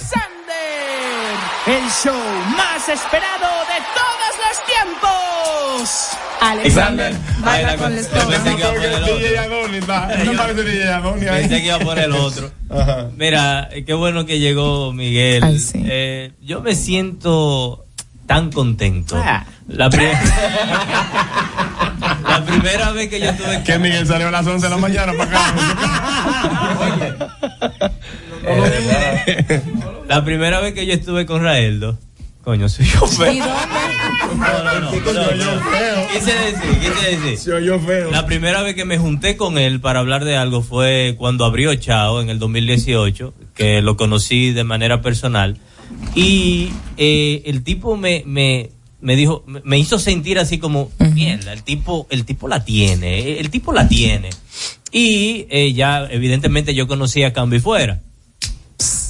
El 1.66 1.90
show 1.90 2.14
más 2.56 2.88
esperado 2.88 3.46
de 3.66 3.78
todos 3.94 4.32
los 4.44 4.56
tiempos. 4.66 6.27
Alexander. 6.40 7.12
Baila 7.40 7.76
con 7.76 7.92
el 7.92 8.04
Pensé 8.04 8.54
que 8.54 8.60
iba 8.60 8.68
a 8.68 8.72
poner 8.74 8.92
el 8.92 9.02
otro. 9.02 9.16
DJ 9.18 9.38
Adonis, 9.38 9.88
va. 9.90 10.08
No 10.24 10.32
parece 10.32 10.62
DJ 10.64 10.88
Adonis 10.92 11.28
ahí. 11.28 11.40
Pensé 11.42 11.60
que 11.60 11.66
iba 11.66 11.76
a 11.76 11.80
poner 11.80 12.04
el 12.04 12.12
otro. 12.14 12.50
Mira, 13.16 13.68
eh, 13.72 13.84
qué 13.84 13.94
bueno 13.94 14.24
que 14.26 14.38
llegó 14.38 14.92
Miguel. 14.92 15.42
Ay, 15.44 15.58
sí. 15.58 15.82
Eh, 15.84 16.32
yo 16.40 16.60
me 16.60 16.74
siento 16.74 17.84
tan 18.26 18.50
contento. 18.52 19.16
Ah. 19.24 19.44
La, 19.68 19.90
pri- 19.90 20.06
la 22.28 22.44
primera 22.44 22.90
vez 22.92 23.08
que 23.10 23.20
yo 23.20 23.34
tuve 23.34 23.62
Que 23.64 23.78
Miguel 23.78 24.06
salió 24.06 24.28
a 24.28 24.30
las 24.30 24.46
11 24.46 24.64
de 24.66 24.70
la 24.70 24.76
mañana 24.78 25.12
para 25.12 25.30
acá. 25.30 25.54
La 30.08 30.24
primera 30.24 30.60
vez 30.60 30.72
que 30.74 30.86
yo 30.86 30.94
estuve 30.94 31.26
con 31.26 31.42
Raeldo, 31.42 31.98
coño, 32.42 32.68
soy 32.68 32.86
yo 32.86 33.06
feo. 33.06 33.30
¿Y 33.32 33.38
dónde? 33.40 33.52
No, 34.18 34.64
no, 34.64 34.80
no, 34.80 35.34
no. 35.34 36.08
Quise 36.12 36.32
decir, 36.34 36.78
quise 36.80 37.16
decir. 37.16 37.38
Se 37.38 37.52
oyó 37.52 37.78
feo. 37.78 38.10
La 38.10 38.26
primera 38.26 38.62
vez 38.62 38.74
que 38.74 38.84
me 38.84 38.98
junté 38.98 39.36
con 39.36 39.58
él 39.58 39.80
para 39.80 40.00
hablar 40.00 40.24
de 40.24 40.36
algo 40.36 40.62
fue 40.62 41.14
cuando 41.18 41.44
abrió 41.44 41.74
Chao 41.76 42.20
en 42.20 42.28
el 42.30 42.38
2018, 42.38 43.34
que 43.54 43.80
lo 43.82 43.96
conocí 43.96 44.52
de 44.52 44.64
manera 44.64 45.00
personal. 45.02 45.58
Y 46.14 46.70
eh, 46.96 47.42
el 47.46 47.62
tipo 47.64 47.96
me, 47.96 48.22
me, 48.26 48.70
me 49.00 49.16
dijo, 49.16 49.44
me- 49.46 49.60
me 49.64 49.78
hizo 49.78 49.98
sentir 49.98 50.38
así 50.38 50.58
como, 50.58 50.90
mierda, 51.14 51.52
el 51.52 51.62
tipo, 51.62 52.06
el 52.10 52.24
tipo 52.24 52.48
la 52.48 52.64
tiene, 52.64 53.38
el 53.38 53.50
tipo 53.50 53.72
la 53.72 53.88
tiene. 53.88 54.30
Y 54.90 55.46
eh, 55.50 55.72
ya, 55.72 56.06
evidentemente, 56.10 56.74
yo 56.74 56.86
conocí 56.88 57.22
a 57.22 57.32
Cambio 57.32 57.58
y 57.58 57.62
Fuera. 57.62 58.00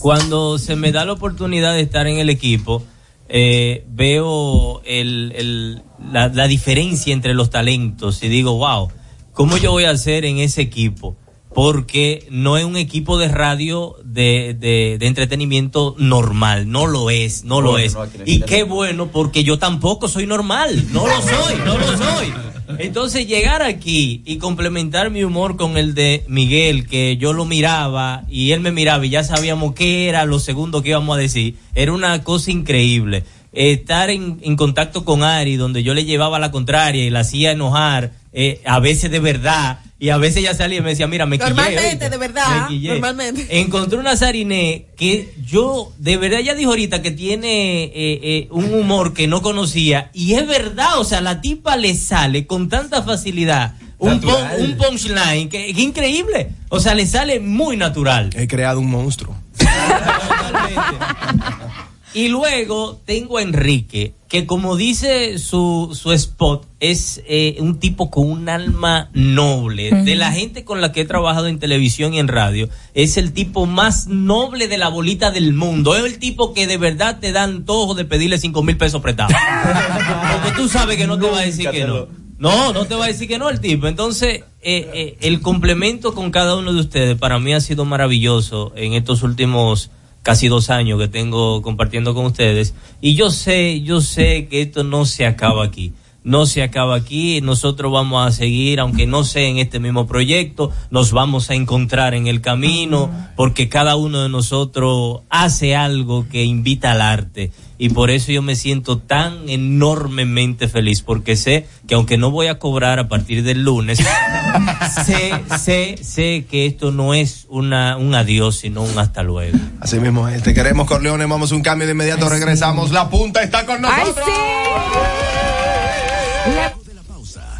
Cuando 0.01 0.59
se 0.59 0.77
me 0.77 0.93
da 0.93 1.05
la 1.05 1.13
oportunidad 1.13 1.75
de 1.75 1.81
estar 1.83 2.07
en 2.07 2.19
el 2.19 2.31
equipo, 2.31 2.85
eh, 3.29 3.85
veo 3.89 4.81
el, 4.85 5.33
el- 5.37 5.83
la, 6.13 6.29
la 6.29 6.47
diferencia 6.49 7.13
entre 7.13 7.35
los 7.35 7.51
talentos 7.51 8.23
y 8.23 8.29
digo, 8.29 8.57
wow, 8.57 8.89
¿cómo 9.33 9.57
yo 9.59 9.73
voy 9.73 9.85
a 9.85 9.91
hacer 9.91 10.25
en 10.25 10.39
ese 10.39 10.63
equipo? 10.63 11.17
Porque 11.59 12.25
no 12.31 12.57
es 12.57 12.65
un 12.65 12.77
equipo 12.77 13.19
de 13.19 13.27
radio 13.27 13.97
de, 14.05 14.55
de, 14.57 14.97
de 14.97 15.07
entretenimiento 15.09 15.97
normal, 15.99 16.71
no 16.71 16.87
lo 16.87 17.11
es, 17.11 17.43
no 17.43 17.61
lo 17.61 17.79
es. 17.79 17.95
no, 17.95 18.07
y 18.25 18.43
qué 18.43 18.63
bueno, 18.63 19.09
porque 19.09 19.43
yo 19.43 19.59
tampoco 19.59 20.07
soy 20.07 20.29
normal, 20.29 20.87
no 20.93 21.05
lo 21.05 21.21
soy, 21.21 21.57
no 21.65 21.77
lo 21.77 21.97
soy. 21.97 22.33
Entonces 22.79 23.27
llegar 23.27 23.63
aquí 23.63 24.23
y 24.25 24.37
complementar 24.37 25.11
mi 25.11 25.25
humor 25.25 25.57
con 25.57 25.77
el 25.77 25.95
de 25.95 26.25
Miguel, 26.29 26.87
que 26.87 27.17
yo 27.17 27.33
lo 27.33 27.45
miraba 27.45 28.23
y 28.29 28.53
él 28.53 28.61
me 28.61 28.71
miraba 28.71 29.05
y 29.05 29.11
ya 29.11 29.25
sabíamos 29.25 29.75
qué 29.75 30.09
era 30.09 30.27
lo 30.27 30.39
segundo 30.39 30.81
que 30.81 30.91
íbamos 30.91 31.17
a 31.17 31.21
decir, 31.21 31.57
era 31.75 31.93
una 31.93 32.23
cosa 32.23 32.53
increíble. 32.53 33.25
Estar 33.51 34.11
en, 34.11 34.39
en 34.43 34.55
contacto 34.55 35.05
con 35.05 35.25
Ari, 35.25 35.57
donde 35.57 35.83
yo 35.83 35.93
le 35.93 36.05
llevaba 36.05 36.39
la 36.39 36.53
contraria 36.53 37.05
y 37.05 37.11
la 37.11 37.21
hacía 37.21 37.51
enojar, 37.51 38.13
eh, 38.33 38.61
a 38.65 38.81
veces 38.81 39.11
de 39.11 39.21
verdad, 39.21 39.81
y 40.01 40.11
a 40.11 40.17
veces 40.17 40.45
ya 40.45 40.55
salía 40.55 40.79
y 40.79 40.81
me 40.81 40.91
decía, 40.91 41.09
mira, 41.09 41.27
me 41.27 41.39
quillé, 41.39 41.51
Normalmente, 41.51 42.09
de 42.09 42.19
verdad, 42.19 42.71
Me 42.71 42.89
normalmente. 42.89 43.61
Encontré 43.61 43.99
una 43.99 44.17
Sariné 44.17 44.87
que 44.97 45.35
yo, 45.45 45.93
de 45.99 46.17
verdad, 46.17 46.39
ya 46.39 46.55
dijo 46.55 46.71
ahorita 46.71 47.03
que 47.03 47.11
tiene 47.11 47.85
eh, 47.85 47.91
eh, 47.95 48.49
un 48.51 48.73
humor 48.75 49.13
que 49.13 49.27
no 49.27 49.43
conocía. 49.43 50.11
Y 50.15 50.35
es 50.35 50.47
verdad, 50.47 50.99
o 50.99 51.05
sea, 51.05 51.21
la 51.21 51.41
tipa 51.41 51.77
le 51.77 51.97
sale 51.97 52.47
con 52.47 52.69
tanta 52.69 53.03
facilidad 53.03 53.75
un 53.99 54.21
punchline 54.21 55.49
que, 55.49 55.75
que 55.75 55.81
increíble. 55.81 56.51
O 56.69 56.79
sea, 56.79 56.95
le 56.95 57.05
sale 57.05 57.41
muy 57.41 57.77
natural. 57.77 58.31
He 58.37 58.47
creado 58.47 58.79
un 58.79 58.91
monstruo. 58.91 59.35
Y 62.15 62.29
luego 62.29 63.01
tengo 63.05 63.39
a 63.39 63.43
Enrique, 63.43 64.15
que 64.29 64.47
como 64.47 64.77
dice 64.77 65.39
su, 65.39 65.97
su 66.01 66.13
spot, 66.13 66.67
es 66.81 67.23
eh, 67.27 67.57
un 67.61 67.79
tipo 67.79 68.11
con 68.11 68.31
un 68.31 68.49
alma 68.49 69.11
noble. 69.13 69.91
De 69.91 70.17
la 70.17 70.33
gente 70.33 70.65
con 70.65 70.81
la 70.81 70.93
que 70.93 71.03
he 71.03 71.05
trabajado 71.05 71.49
en 71.49 71.59
televisión 71.59 72.15
y 72.15 72.19
en 72.19 72.29
radio, 72.29 72.69
es 72.95 73.17
el 73.17 73.33
tipo 73.33 73.67
más 73.67 74.07
noble 74.07 74.69
de 74.69 74.79
la 74.79 74.89
bolita 74.89 75.31
del 75.31 75.53
mundo. 75.53 75.97
Es 75.97 76.05
el 76.05 76.19
tipo 76.19 76.55
que 76.55 76.67
de 76.67 76.79
verdad 76.79 77.19
te 77.21 77.33
dan 77.33 77.51
antojo 77.51 77.95
de 77.95 78.05
pedirle 78.05 78.39
cinco 78.39 78.63
mil 78.63 78.77
pesos 78.77 79.03
prestados. 79.03 79.33
Porque 80.33 80.57
tú 80.57 80.69
sabes 80.69 80.97
que 80.97 81.07
no 81.07 81.19
te 81.19 81.29
va 81.29 81.41
a 81.41 81.43
decir 81.43 81.71
que 81.71 81.85
no. 81.85 82.07
No, 82.39 82.73
no 82.73 82.87
te 82.87 82.95
va 82.95 83.07
a 83.07 83.09
decir 83.09 83.27
que 83.27 83.39
no 83.39 83.49
el 83.49 83.61
tipo. 83.61 83.89
Entonces, 83.89 84.45
eh, 84.63 84.91
eh, 84.95 85.17
el 85.21 85.41
complemento 85.41 86.15
con 86.15 86.31
cada 86.31 86.55
uno 86.55 86.73
de 86.73 86.81
ustedes 86.81 87.19
para 87.19 87.41
mí 87.41 87.53
ha 87.53 87.61
sido 87.61 87.85
maravilloso 87.85 88.73
en 88.77 88.93
estos 88.93 89.25
últimos 89.25 89.91
casi 90.23 90.49
dos 90.49 90.70
años 90.70 90.99
que 90.99 91.09
tengo 91.09 91.62
compartiendo 91.62 92.15
con 92.15 92.27
ustedes. 92.27 92.74
Y 93.01 93.15
yo 93.15 93.31
sé, 93.31 93.82
yo 93.82 94.01
sé 94.01 94.47
que 94.49 94.62
esto 94.62 94.85
no 94.85 95.05
se 95.07 95.27
acaba 95.27 95.65
aquí. 95.65 95.93
No 96.24 96.45
se 96.45 96.62
acaba 96.62 96.97
aquí, 96.97 97.40
nosotros 97.40 97.90
vamos 97.90 98.27
a 98.27 98.32
seguir, 98.32 98.81
aunque 98.81 99.07
no 99.07 99.24
sea 99.24 99.49
en 99.49 99.57
este 99.57 99.78
mismo 99.78 100.07
proyecto, 100.07 100.70
nos 100.90 101.12
vamos 101.12 101.49
a 101.49 101.55
encontrar 101.55 102.12
en 102.12 102.27
el 102.27 102.43
camino, 102.43 103.11
porque 103.35 103.70
cada 103.70 103.97
uno 103.97 104.24
de 104.24 104.28
nosotros 104.28 105.20
hace 105.31 105.74
algo 105.74 106.28
que 106.28 106.45
invita 106.45 106.93
al 106.93 107.01
arte. 107.01 107.53
Y 107.79 107.91
por 107.91 108.11
eso 108.11 108.33
yo 108.33 108.43
me 108.43 108.57
siento 108.57 108.99
tan 108.99 109.49
enormemente 109.49 110.67
feliz, 110.69 111.03
porque 111.03 111.37
sé 111.37 111.67
que 111.87 111.95
aunque 111.95 112.19
no 112.19 112.33
voy 112.33 112.49
a 112.49 112.59
cobrar 112.59 112.99
a 112.99 113.09
partir 113.09 113.45
del 113.45 113.63
lunes, 113.63 113.99
sé, 115.07 115.33
sé, 115.59 115.97
sé 116.03 116.45
que 116.51 116.67
esto 116.67 116.91
no 116.91 117.15
es 117.15 117.47
una, 117.49 117.97
un 117.97 118.15
adiós, 118.15 118.57
sino 118.57 118.83
un 118.83 118.99
hasta 118.99 119.23
luego. 119.23 119.57
Así 119.81 120.01
mismo 120.01 120.29
es. 120.29 120.43
Te 120.43 120.55
queremos, 120.55 120.89
Corleone. 120.89 121.25
Vamos 121.27 121.53
a 121.53 121.55
un 121.55 121.63
cambio 121.63 121.87
de 121.87 121.93
inmediato. 121.93 122.29
Regresamos. 122.29 122.91
La 122.91 123.09
punta 123.09 123.43
está 123.43 123.65
con 123.65 123.81
nosotros. 123.81 124.27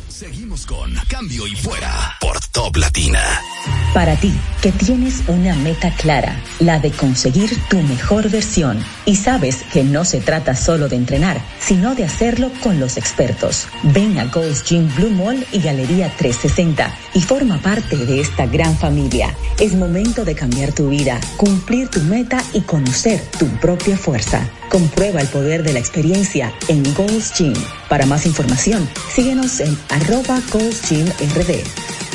Seguimos 0.09 0.67
con 0.67 0.93
Cambio 1.09 1.47
y 1.47 1.55
Fuera 1.55 2.17
por 2.21 2.41
Top 2.51 2.77
Latina. 2.77 3.21
Para 3.95 4.17
ti, 4.17 4.33
que 4.63 4.71
tienes 4.71 5.23
una 5.29 5.55
meta 5.57 5.91
clara, 5.91 6.41
la 6.61 6.79
de 6.79 6.91
conseguir 6.91 7.51
tu 7.69 7.79
mejor 7.83 8.31
versión, 8.31 8.79
y 9.07 9.17
sabes 9.17 9.63
que 9.73 9.83
no 9.83 10.05
se 10.05 10.21
trata 10.21 10.55
solo 10.55 10.89
de 10.89 10.97
entrenar, 10.97 11.41
sino 11.59 11.95
de 11.95 12.05
hacerlo 12.05 12.51
con 12.63 12.79
los 12.79 12.97
expertos. 12.97 13.67
Ven 13.83 14.19
a 14.19 14.27
Ghost 14.27 14.69
Gym 14.69 14.89
Blue 14.95 15.11
Mall 15.11 15.45
y 15.53 15.61
Galería 15.61 16.13
360 16.17 16.95
y 17.15 17.21
forma 17.21 17.59
parte 17.59 17.97
de 17.97 18.21
esta 18.21 18.47
gran 18.47 18.77
familia. 18.77 19.35
Es 19.59 19.75
momento 19.75 20.25
de 20.25 20.35
cambiar 20.35 20.73
tu 20.73 20.91
vida, 20.91 21.19
cumplir 21.37 21.89
tu 21.89 22.01
meta 22.03 22.43
y 22.53 22.61
conocer 22.61 23.21
tu 23.39 23.47
propia 23.59 23.97
fuerza. 23.97 24.49
Comprueba 24.69 25.21
el 25.21 25.29
poder 25.29 25.63
de 25.63 25.73
la 25.73 25.79
experiencia 25.79 26.53
en 26.69 26.83
Ghost 26.95 27.39
Gym. 27.39 27.55
Para 27.89 28.07
más 28.07 28.27
información, 28.27 28.89
síguenos 29.15 29.61
en 29.61 29.77
arroba 29.89 30.41
Ghost 30.53 30.89
Gym 30.89 31.07
RD. 31.07 32.08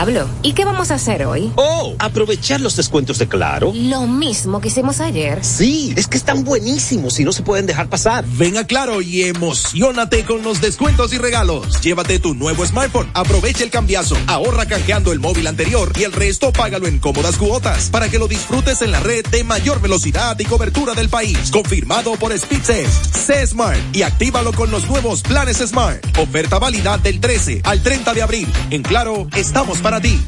Pablo, 0.00 0.26
¿y 0.42 0.54
qué 0.54 0.64
vamos 0.64 0.90
a 0.90 0.94
hacer 0.94 1.26
hoy? 1.26 1.52
Oh, 1.56 1.94
aprovechar 1.98 2.58
los 2.62 2.74
descuentos 2.74 3.18
de 3.18 3.28
Claro. 3.28 3.70
Lo 3.74 4.06
mismo 4.06 4.58
que 4.58 4.68
hicimos 4.68 4.98
ayer. 4.98 5.44
Sí, 5.44 5.92
es 5.94 6.06
que 6.06 6.16
están 6.16 6.42
buenísimos 6.42 7.20
y 7.20 7.24
no 7.24 7.32
se 7.32 7.42
pueden 7.42 7.66
dejar 7.66 7.90
pasar. 7.90 8.24
Ven 8.26 8.56
a 8.56 8.66
Claro 8.66 9.02
y 9.02 9.24
emocionate 9.24 10.24
con 10.24 10.42
los 10.42 10.62
descuentos 10.62 11.12
y 11.12 11.18
regalos. 11.18 11.82
Llévate 11.82 12.18
tu 12.18 12.32
nuevo 12.32 12.64
smartphone, 12.64 13.10
aprovecha 13.12 13.62
el 13.62 13.68
cambiazo, 13.68 14.16
ahorra 14.26 14.64
canjeando 14.64 15.12
el 15.12 15.20
móvil 15.20 15.46
anterior 15.46 15.92
y 15.94 16.04
el 16.04 16.12
resto 16.12 16.50
págalo 16.50 16.86
en 16.86 16.98
cómodas 16.98 17.36
cuotas 17.36 17.90
para 17.90 18.08
que 18.08 18.18
lo 18.18 18.26
disfrutes 18.26 18.80
en 18.80 18.92
la 18.92 19.00
red 19.00 19.26
de 19.26 19.44
mayor 19.44 19.82
velocidad 19.82 20.34
y 20.38 20.46
cobertura 20.46 20.94
del 20.94 21.10
país. 21.10 21.50
Confirmado 21.50 22.12
por 22.12 22.32
Speedses. 22.38 22.88
C 23.12 23.46
Smart 23.46 23.78
y 23.92 24.00
actívalo 24.00 24.54
con 24.54 24.70
los 24.70 24.88
nuevos 24.88 25.20
planes 25.20 25.58
Smart. 25.58 26.02
Oferta 26.16 26.58
válida 26.58 26.96
del 26.96 27.20
13 27.20 27.60
al 27.64 27.82
30 27.82 28.14
de 28.14 28.22
abril. 28.22 28.48
En 28.70 28.82
Claro, 28.82 29.28
estamos 29.36 29.78
para 29.78 29.89
ti. 29.98 30.20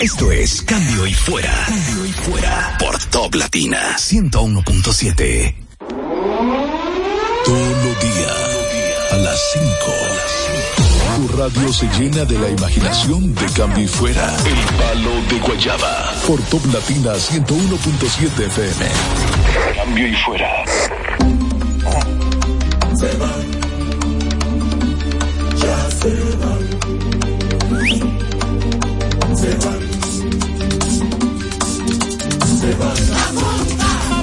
Esto 0.00 0.30
es 0.30 0.62
Cambio 0.62 1.06
y 1.06 1.12
Fuera. 1.12 1.52
Cambio 1.66 2.06
y 2.06 2.12
Fuera. 2.12 2.76
Por 2.78 2.96
Top 3.10 3.34
Latina 3.34 3.96
101.7. 3.98 5.54
Todo 7.44 7.94
día 8.00 8.32
a 9.12 9.16
las 9.16 9.40
5. 9.52 9.66
Tu 11.16 11.36
radio 11.36 11.72
se 11.72 11.86
llena 11.98 12.24
de 12.24 12.38
la 12.38 12.48
imaginación 12.48 13.34
de 13.34 13.46
Cambio 13.54 13.84
y 13.84 13.88
Fuera. 13.88 14.34
El 14.46 14.76
palo 14.78 15.10
de 15.28 15.38
Guayaba. 15.40 16.14
Por 16.26 16.40
Top 16.44 16.64
Latina 16.72 17.12
101.7 17.14 18.46
FM. 18.46 18.86
Cambio 19.74 20.08
y 20.08 20.14
Fuera. 20.14 20.64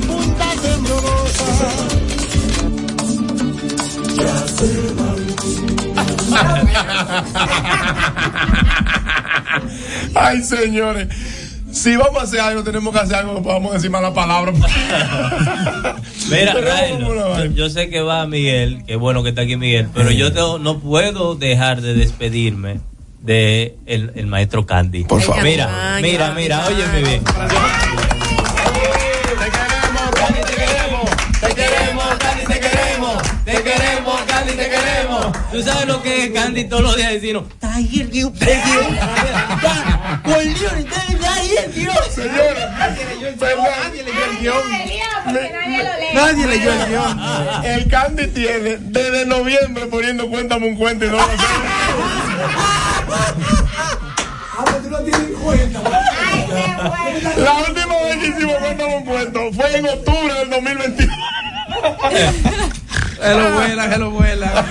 Punta 0.07 0.47
temblorosa. 0.61 1.69
Ay, 10.15 10.41
señores. 10.43 11.07
Si 11.71 11.95
vamos 11.95 12.17
a 12.19 12.23
hacer 12.23 12.39
algo, 12.39 12.63
tenemos 12.63 12.93
que 12.93 12.99
hacer 12.99 13.15
algo 13.15 13.35
que 13.35 13.41
podamos 13.41 13.73
decir 13.73 13.89
malas 13.89 14.11
palabras. 14.13 14.55
Mira, 16.29 16.53
Rael, 16.53 17.53
yo, 17.55 17.69
sé 17.69 17.89
que 17.89 18.01
va 18.01 18.25
Miguel, 18.27 18.83
que 18.85 18.95
bueno 18.95 19.23
que 19.23 19.29
está 19.29 19.41
aquí 19.41 19.55
Miguel, 19.57 19.87
pero 19.93 20.11
yo 20.11 20.31
tengo- 20.31 20.59
no 20.59 20.79
puedo 20.79 21.33
dejar 21.35 21.81
de 21.81 21.95
despedirme 21.95 22.79
de 23.21 23.75
el, 23.87 24.11
el 24.15 24.27
maestro 24.27 24.65
Candy. 24.67 25.03
Por 25.05 25.21
favor. 25.21 25.41
Mira, 25.43 25.97
mira, 26.01 26.31
mira, 26.31 26.63
óyeme 26.67 27.01
bien. 27.01 27.23
Tú 35.53 35.61
sabes 35.61 35.85
lo 35.85 36.01
que 36.01 36.23
es 36.23 36.31
Candy 36.31 36.63
todos 36.63 36.81
los 36.81 36.95
días 36.95 37.13
decirnos. 37.13 37.43
Está 37.47 37.75
ahí 37.75 38.01
el 38.01 38.09
guion, 38.09 38.33
el 38.39 38.47
guion. 38.47 38.95
Está, 38.95 40.21
por 40.23 40.41
Dios, 40.41 40.73
está 40.79 41.33
ahí 41.35 41.55
el 41.63 41.73
guion. 41.73 41.95
Señores, 42.09 42.71
nadie 42.75 43.05
leyó 43.05 43.27
el 43.27 43.35
guion. 43.37 43.53
Nadie 43.75 44.03
leyó 44.03 44.25
el 44.25 44.39
guion. 44.39 46.15
Nadie 46.15 46.47
leyó 46.47 46.73
el 46.73 46.85
guion. 46.89 47.65
El 47.65 47.87
Candy 47.87 48.27
tiene 48.29 48.77
desde 48.79 49.27
noviembre 49.27 49.85
poniendo 49.85 50.27
cuéntame 50.27 50.69
un 50.69 50.75
cuento 50.75 51.05
y 51.05 51.09
no 51.09 51.17
lo 51.17 51.21
hace. 51.21 51.37
La 57.37 57.53
última 57.59 57.95
vez 58.05 58.17
que 58.17 58.27
hicimos 58.29 58.55
cuéntame 58.55 58.97
un 58.97 59.05
cuento 59.05 59.53
fue 59.53 59.77
en 59.77 59.85
octubre 59.87 60.33
del 60.33 60.49
2021. 60.49 61.13
Se 63.23 63.33
lo 63.33 63.53
vuela, 63.53 63.89
se 63.89 63.97
lo 63.97 64.11
vuela. 64.11 64.65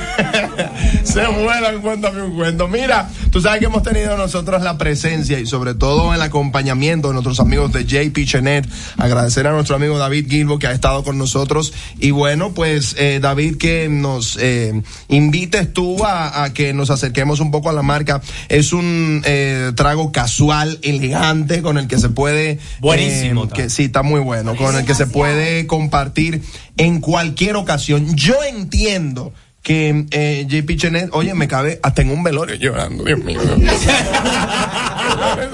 Se 1.05 1.27
vuelan, 1.27 1.83
cuéntame 1.83 2.23
un 2.23 2.35
cuento. 2.35 2.69
Mira, 2.69 3.11
tú 3.31 3.41
sabes 3.41 3.59
que 3.59 3.67
hemos 3.67 3.83
tenido 3.83 4.17
nosotros 4.17 4.63
la 4.63 4.79
presencia 4.79 5.39
y 5.41 5.47
sobre 5.47 5.75
todo 5.75 6.15
el 6.15 6.23
acompañamiento 6.23 7.09
de 7.09 7.15
nuestros 7.15 7.41
amigos 7.41 7.73
de 7.73 7.85
JP 7.85 8.25
Chenet. 8.25 8.67
Agradecer 8.97 9.47
a 9.47 9.53
nuestro 9.53 9.77
amigo 9.77 9.99
David 9.99 10.29
Gilbo 10.31 10.59
que 10.59 10.69
ha 10.69 10.73
estado 10.73 11.03
con 11.03 11.19
nosotros. 11.19 11.75
Y 11.99 12.13
bueno, 12.13 12.53
pues 12.53 12.95
eh, 12.99 13.19
David, 13.21 13.57
que 13.57 13.89
nos 13.91 14.39
eh, 14.41 14.81
invites 15.09 15.73
tú 15.73 16.05
a, 16.05 16.45
a 16.45 16.55
que 16.55 16.73
nos 16.73 16.91
acerquemos 16.91 17.41
un 17.41 17.51
poco 17.51 17.69
a 17.69 17.73
la 17.73 17.83
marca. 17.83 18.23
Es 18.49 18.73
un 18.73 19.23
eh, 19.25 19.73
trago 19.75 20.13
casual, 20.13 20.79
elegante, 20.83 21.63
con 21.63 21.79
el 21.79 21.89
que 21.89 21.99
se 21.99 22.09
puede... 22.09 22.59
Buenísimo, 22.81 23.45
eh, 23.45 23.49
que, 23.55 23.71
sí, 23.71 23.85
está 23.85 24.03
muy 24.03 24.21
bueno. 24.21 24.57
Con 24.57 24.77
el 24.77 24.85
que 24.85 24.95
se 24.95 25.07
puede 25.07 25.67
compartir 25.67 26.43
en 26.77 27.01
cualquier 27.01 27.57
ocasión. 27.57 28.15
Yo 28.17 28.43
entiendo 28.45 29.33
que 29.63 30.07
eh, 30.11 30.45
JP 30.49 30.77
Chenet, 30.77 31.09
oye, 31.13 31.35
me 31.35 31.47
cabe 31.49 31.79
hasta 31.83 32.03
en 32.03 32.11
un 32.11 32.23
velorio 32.25 32.57
llorando, 32.57 33.05
Dios 33.05 33.19
mío. 33.21 33.41
Ese 33.43 33.59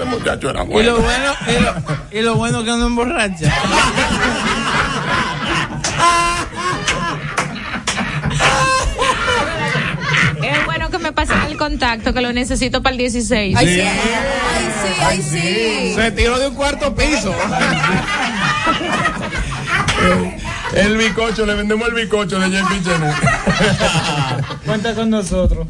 muchacho 0.05 0.49
era 0.49 0.63
Y 0.63 0.67
bueno. 0.67 0.91
lo 0.93 1.01
bueno, 1.01 1.33
y 1.47 1.61
lo, 1.61 1.73
y 2.19 2.21
lo 2.23 2.35
bueno 2.35 2.63
que 2.63 2.71
no 2.71 2.87
emborracha. 2.87 3.53
Es 10.41 10.65
bueno 10.65 10.89
que 10.89 10.99
me 10.99 11.11
pasen 11.11 11.37
el 11.47 11.57
contacto, 11.57 12.13
que 12.13 12.21
lo 12.21 12.31
necesito 12.33 12.81
para 12.81 12.93
el 12.93 12.97
16. 12.97 13.55
Ay, 13.57 13.67
sí. 13.67 13.81
Ay, 13.81 14.69
sí, 14.81 14.93
ay, 15.01 15.21
sí. 15.21 15.93
Se 15.95 16.11
tiró 16.11 16.39
de 16.39 16.47
un 16.47 16.55
cuarto 16.55 16.95
piso. 16.95 17.33
El 20.73 20.97
bicocho, 20.97 21.45
le 21.45 21.55
vendemos 21.55 21.87
el 21.87 21.95
bicocho 21.95 22.39
de 22.39 22.49
JP 22.49 22.83
Chenet. 22.83 23.15
Cuenta 24.65 24.93
con 24.93 25.09
nosotros. 25.09 25.67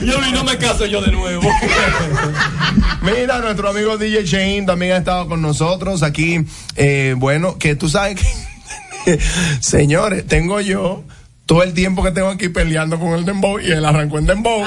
Yo 0.00 0.14
y 0.26 0.32
no 0.32 0.44
me 0.44 0.56
caso 0.56 0.86
yo 0.86 1.02
de 1.02 1.12
nuevo. 1.12 1.42
Mira, 3.02 3.38
nuestro 3.40 3.68
amigo 3.68 3.98
DJ 3.98 4.24
Shane 4.24 4.62
también 4.66 4.92
ha 4.92 4.96
estado 4.98 5.28
con 5.28 5.42
nosotros 5.42 6.02
aquí. 6.02 6.44
Eh, 6.76 7.14
bueno, 7.16 7.58
que 7.58 7.74
tú 7.74 7.88
sabes 7.88 8.20
que, 9.04 9.18
señores, 9.60 10.26
tengo 10.26 10.60
yo 10.60 11.04
todo 11.46 11.62
el 11.62 11.74
tiempo 11.74 12.02
que 12.02 12.12
tengo 12.12 12.28
aquí 12.28 12.48
peleando 12.48 12.98
con 12.98 13.14
el 13.14 13.24
Dembow 13.24 13.58
y 13.60 13.70
él 13.70 13.84
arrancó 13.84 14.18
en 14.18 14.26
Dembow. 14.26 14.64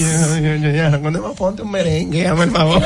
Yo, 0.00 0.56
yo, 0.56 0.70
yo, 0.70 0.86
arrancó 0.86 1.08
en 1.08 1.14
Dembow, 1.14 1.34
ponte 1.34 1.62
un 1.62 1.70
merengue, 1.70 2.26
hazme 2.26 2.44
el 2.44 2.50
favor. 2.50 2.82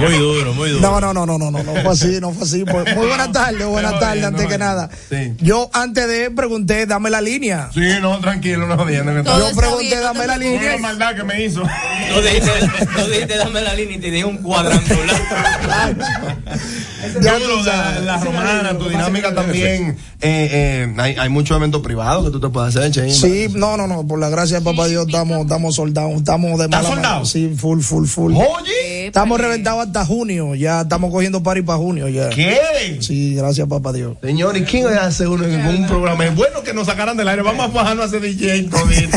Muy 0.00 0.12
duro, 0.18 0.54
muy 0.54 0.70
duro. 0.70 0.80
No, 0.80 1.00
no, 1.00 1.12
no, 1.14 1.26
no, 1.26 1.38
no, 1.38 1.50
no, 1.50 1.62
no 1.62 1.72
fue 1.82 1.92
así, 1.92 2.18
no 2.20 2.32
fue 2.32 2.44
así. 2.44 2.64
Pues, 2.64 2.96
Muy 2.96 3.06
buenas 3.06 3.32
tardes, 3.32 3.66
buenas 3.66 3.98
tardes, 4.00 4.24
antes 4.24 4.46
que 4.46 4.58
nada. 4.58 4.90
Yo 5.38 5.70
antes 5.72 6.08
de 6.08 6.30
pregunté, 6.30 6.86
dame 6.86 7.10
la 7.10 7.20
línea. 7.20 7.70
Sí, 7.72 7.80
no, 8.00 8.18
tranquilo, 8.20 8.66
no 8.66 8.76
jodiendo. 8.76 9.22
Yo 9.22 9.56
pregunté, 9.56 10.00
dame 10.00 10.26
la 10.26 10.36
línea. 10.36 10.72
La 10.72 10.78
maldad 10.78 11.14
que 11.14 11.24
me 11.24 11.44
hizo. 11.44 11.62
Tú 11.62 12.20
dijiste, 12.22 12.50
tú 12.96 13.10
dijiste, 13.10 13.36
dame 13.36 13.60
la 13.60 13.74
línea 13.74 13.96
y 13.96 14.00
te 14.00 14.10
dije 14.10 14.24
un 14.24 14.38
cuadrangular. 14.38 15.20
Ya 17.20 17.38
la, 17.38 18.00
la 18.00 18.16
romana, 18.18 18.78
tu 18.78 18.88
dinámica 18.88 19.34
también. 19.34 19.96
Eh, 20.20 20.48
eh, 20.52 20.94
hay, 20.98 21.16
hay 21.18 21.28
muchos 21.30 21.56
eventos 21.56 21.80
privados 21.82 22.26
que 22.26 22.30
tú 22.30 22.40
te 22.40 22.48
puedes 22.48 22.76
hacer, 22.76 22.90
Shane. 22.90 23.10
Sí, 23.10 23.46
no, 23.54 23.76
no, 23.76 23.86
no, 23.86 24.06
por 24.06 24.18
la 24.18 24.28
gracia 24.28 24.58
de 24.58 24.64
papá 24.64 24.86
Dios 24.86 25.06
estamos, 25.06 25.40
estamos 25.40 25.74
soldados, 25.74 26.12
estamos 26.16 26.58
de 26.58 26.68
mala 26.68 26.88
manera. 26.90 27.24
Sí, 27.24 27.54
full, 27.56 27.80
full, 27.80 28.06
full. 28.06 28.34
Oye. 28.34 28.99
Estamos 29.10 29.40
reventados 29.40 29.84
hasta 29.88 30.06
junio, 30.06 30.54
ya 30.54 30.82
estamos 30.82 31.10
cogiendo 31.10 31.42
party 31.42 31.62
para 31.62 31.78
junio 31.78 32.08
ya. 32.08 32.28
¿Qué? 32.30 32.96
Sí, 33.00 33.34
gracias 33.34 33.66
papá 33.66 33.92
Dios. 33.92 34.16
Señor, 34.22 34.56
¿y 34.56 34.62
quién 34.62 34.86
hace 34.86 35.26
uno 35.26 35.44
en 35.44 35.66
un 35.66 35.86
programa? 35.88 36.24
Es 36.26 36.34
bueno 36.36 36.62
que 36.62 36.72
nos 36.72 36.86
sacaran 36.86 37.16
del 37.16 37.26
aire. 37.26 37.42
Vamos 37.42 37.64
a 37.64 37.68
bajarnos 37.72 38.04
a 38.04 38.06
hacer 38.06 38.20
DJ 38.20 38.62
todito. 38.70 39.16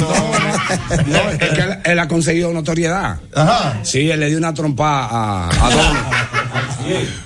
No, 1.06 1.30
es 1.30 1.38
que 1.38 1.61
él, 1.61 1.78
él 1.86 1.99
ha 1.99 2.07
conseguido 2.07 2.52
notoriedad. 2.52 3.18
Ajá. 3.36 3.80
Sí, 3.84 4.10
él 4.10 4.20
le 4.20 4.30
dio 4.30 4.40
una 4.40 4.52
trompa 4.56 5.06
a, 5.06 5.49
a 5.49 5.70
Don. 5.70 5.98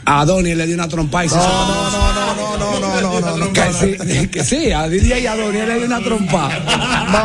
A 0.06 0.26
Donnie 0.26 0.53
le 0.56 0.65
dio 0.65 0.76
una 0.76 0.88
trompa 0.89 1.23
y 1.26 1.30
se 1.30 1.35
No, 1.35 1.44
no, 1.48 1.91
no, 1.91 2.57
no, 2.60 2.80
no, 2.80 3.02
no, 3.02 3.19
no, 3.22 3.38
no. 3.38 3.53
Que 3.53 3.73
sí, 3.73 4.27
que 4.27 4.44
sí, 4.44 4.72
a 4.73 4.88
Didier 4.89 5.19
y 5.19 5.27
a 5.27 5.35
Donnie 5.38 5.65
le 5.65 5.76
dio 5.77 5.85
una 5.85 5.99
trompa. 6.02 6.49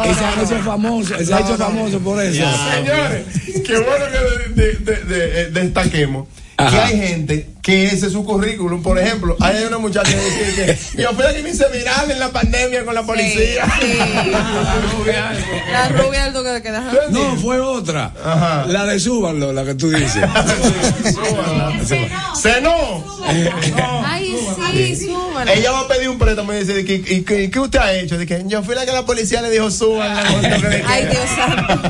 y 0.08 0.14
se 0.14 0.24
ha 0.24 0.42
hecho 0.42 0.58
famoso, 0.64 1.14
se 1.24 1.34
ha 1.34 1.40
hecho 1.40 1.56
famoso 1.56 1.98
por 1.98 2.22
eso. 2.22 2.44
Señores, 2.74 3.24
qué 3.66 3.74
bueno 3.78 4.04
que 4.06 4.52
de- 4.62 4.72
de- 4.76 5.04
de- 5.04 5.31
eh, 5.32 6.22
destaquemos 6.64 6.70
que 6.72 6.76
Ajá. 6.78 6.86
hay 6.86 7.08
gente 7.08 7.46
que 7.62 7.84
ese 7.86 8.06
es 8.06 8.12
su 8.12 8.24
currículum. 8.24 8.82
Por 8.82 8.98
ejemplo, 8.98 9.36
hay 9.40 9.62
una 9.64 9.78
muchacha 9.78 10.10
que 10.10 10.16
dice 10.16 10.54
que 10.94 11.02
yo 11.02 11.10
fui 11.12 11.22
la 11.22 11.32
que 11.32 11.42
me 11.42 11.50
hice 11.50 11.64
viral 11.72 12.10
en 12.10 12.18
la 12.18 12.30
pandemia 12.30 12.84
con 12.84 12.94
la 12.94 13.02
policía. 13.04 13.64
La 15.72 15.88
rubia 15.88 16.24
del 16.24 16.32
toque 16.32 16.48
de 16.50 16.62
queda. 16.62 16.84
No, 17.10 17.36
fue 17.36 17.58
otra. 17.60 18.12
La 18.68 18.84
de 18.86 18.98
Súbanlo, 19.00 19.52
la 19.52 19.64
que 19.64 19.74
tú 19.74 19.90
dices. 19.90 20.22
¡Senó! 22.40 23.04
Ay, 24.04 24.34
sí, 24.72 25.06
súbalo. 25.06 25.50
Ella 25.50 25.70
va 25.72 25.80
a 25.80 25.88
pedir 25.88 26.08
un 26.08 26.18
préstamo 26.18 26.52
y 26.52 26.58
dice, 26.64 26.80
¿y, 26.80 26.84
qué- 26.84 27.14
y 27.14 27.22
qué- 27.22 27.50
qué 27.50 27.60
usted 27.60 27.78
ha 27.78 27.92
hecho? 27.94 28.18
Dice, 28.18 28.42
yo 28.46 28.62
fui 28.62 28.74
la 28.74 28.84
que 28.84 28.92
la 28.92 29.04
policía 29.04 29.40
le 29.42 29.50
dijo, 29.50 29.70
suban. 29.70 30.16
Ay, 30.86 31.06
Dios 31.06 31.28
santo. 31.36 31.80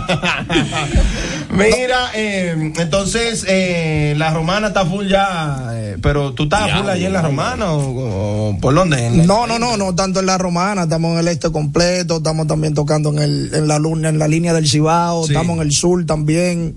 Mira, 1.50 2.10
eh, 2.14 2.72
entonces 2.76 3.44
eh, 3.48 4.14
la 4.16 4.32
romana 4.32 4.61
está 4.68 4.84
full 4.86 5.06
ya, 5.06 5.68
eh, 5.72 5.96
pero 6.02 6.32
tú 6.32 6.44
estás 6.44 6.70
full 6.78 6.88
allí 6.88 7.04
en 7.06 7.12
la 7.12 7.22
romana 7.22 7.72
o, 7.72 8.50
o 8.50 8.58
por 8.60 8.74
dónde? 8.74 9.10
No, 9.10 9.46
no, 9.46 9.58
no, 9.58 9.76
no 9.76 9.94
tanto 9.94 10.20
en 10.20 10.26
la 10.26 10.38
romana, 10.38 10.82
estamos 10.84 11.12
en 11.14 11.18
el 11.20 11.28
este 11.28 11.50
completo, 11.50 12.18
estamos 12.18 12.46
también 12.46 12.74
tocando 12.74 13.10
en, 13.10 13.18
el, 13.18 13.54
en, 13.54 13.68
la, 13.68 13.78
luna, 13.78 14.08
en 14.08 14.18
la 14.18 14.28
línea 14.28 14.52
del 14.54 14.68
Cibao, 14.68 15.24
Sí. 15.26 15.32
estamos 15.32 15.56
en 15.56 15.62
el 15.62 15.72
sur 15.72 16.04
también. 16.06 16.76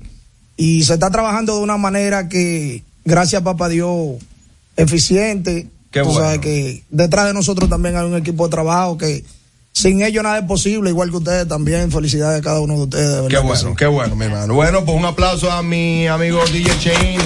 Y 0.57 0.84
se 0.84 0.94
está 0.94 1.10
trabajando 1.12 1.56
de 1.57 1.64
una 1.64 1.78
manera 1.78 2.30
que, 2.30 2.84
gracias 3.03 3.41
a 3.41 3.44
papá 3.45 3.68
Dios, 3.70 4.16
eficiente. 4.78 5.68
Qué 5.91 6.02
Tú 6.02 6.07
bueno. 6.07 6.22
sabes 6.22 6.40
que 6.40 6.84
detrás 6.90 7.26
de 7.28 7.34
nosotros 7.34 7.70
también 7.70 7.95
hay 7.95 8.06
un 8.06 8.16
equipo 8.16 8.45
de 8.48 8.52
trabajo 8.52 8.98
que 8.98 9.24
sin 9.72 10.02
ellos 10.02 10.24
nada 10.24 10.38
es 10.40 10.45
posible, 10.45 10.90
igual 10.90 11.10
que 11.10 11.18
ustedes 11.18 11.48
también. 11.48 11.91
Felicidades 11.91 12.40
a 12.40 12.44
cada 12.44 12.60
uno 12.62 12.76
de 12.76 12.84
ustedes. 12.84 13.07
de 13.10 13.16
verdad 13.16 13.28
Qué 13.30 13.36
que 13.36 13.41
bueno, 13.41 13.70
sí. 13.70 13.76
qué 13.78 13.86
bueno, 13.88 14.16
mi 14.16 14.26
hermano. 14.26 14.53
Bueno, 14.53 14.86
pues 14.86 14.98
un 14.98 15.06
aplauso 15.06 15.52
a 15.52 15.62
mi 15.64 16.07
amigo 16.07 16.40
DJ 16.52 16.72
Chain 16.80 17.20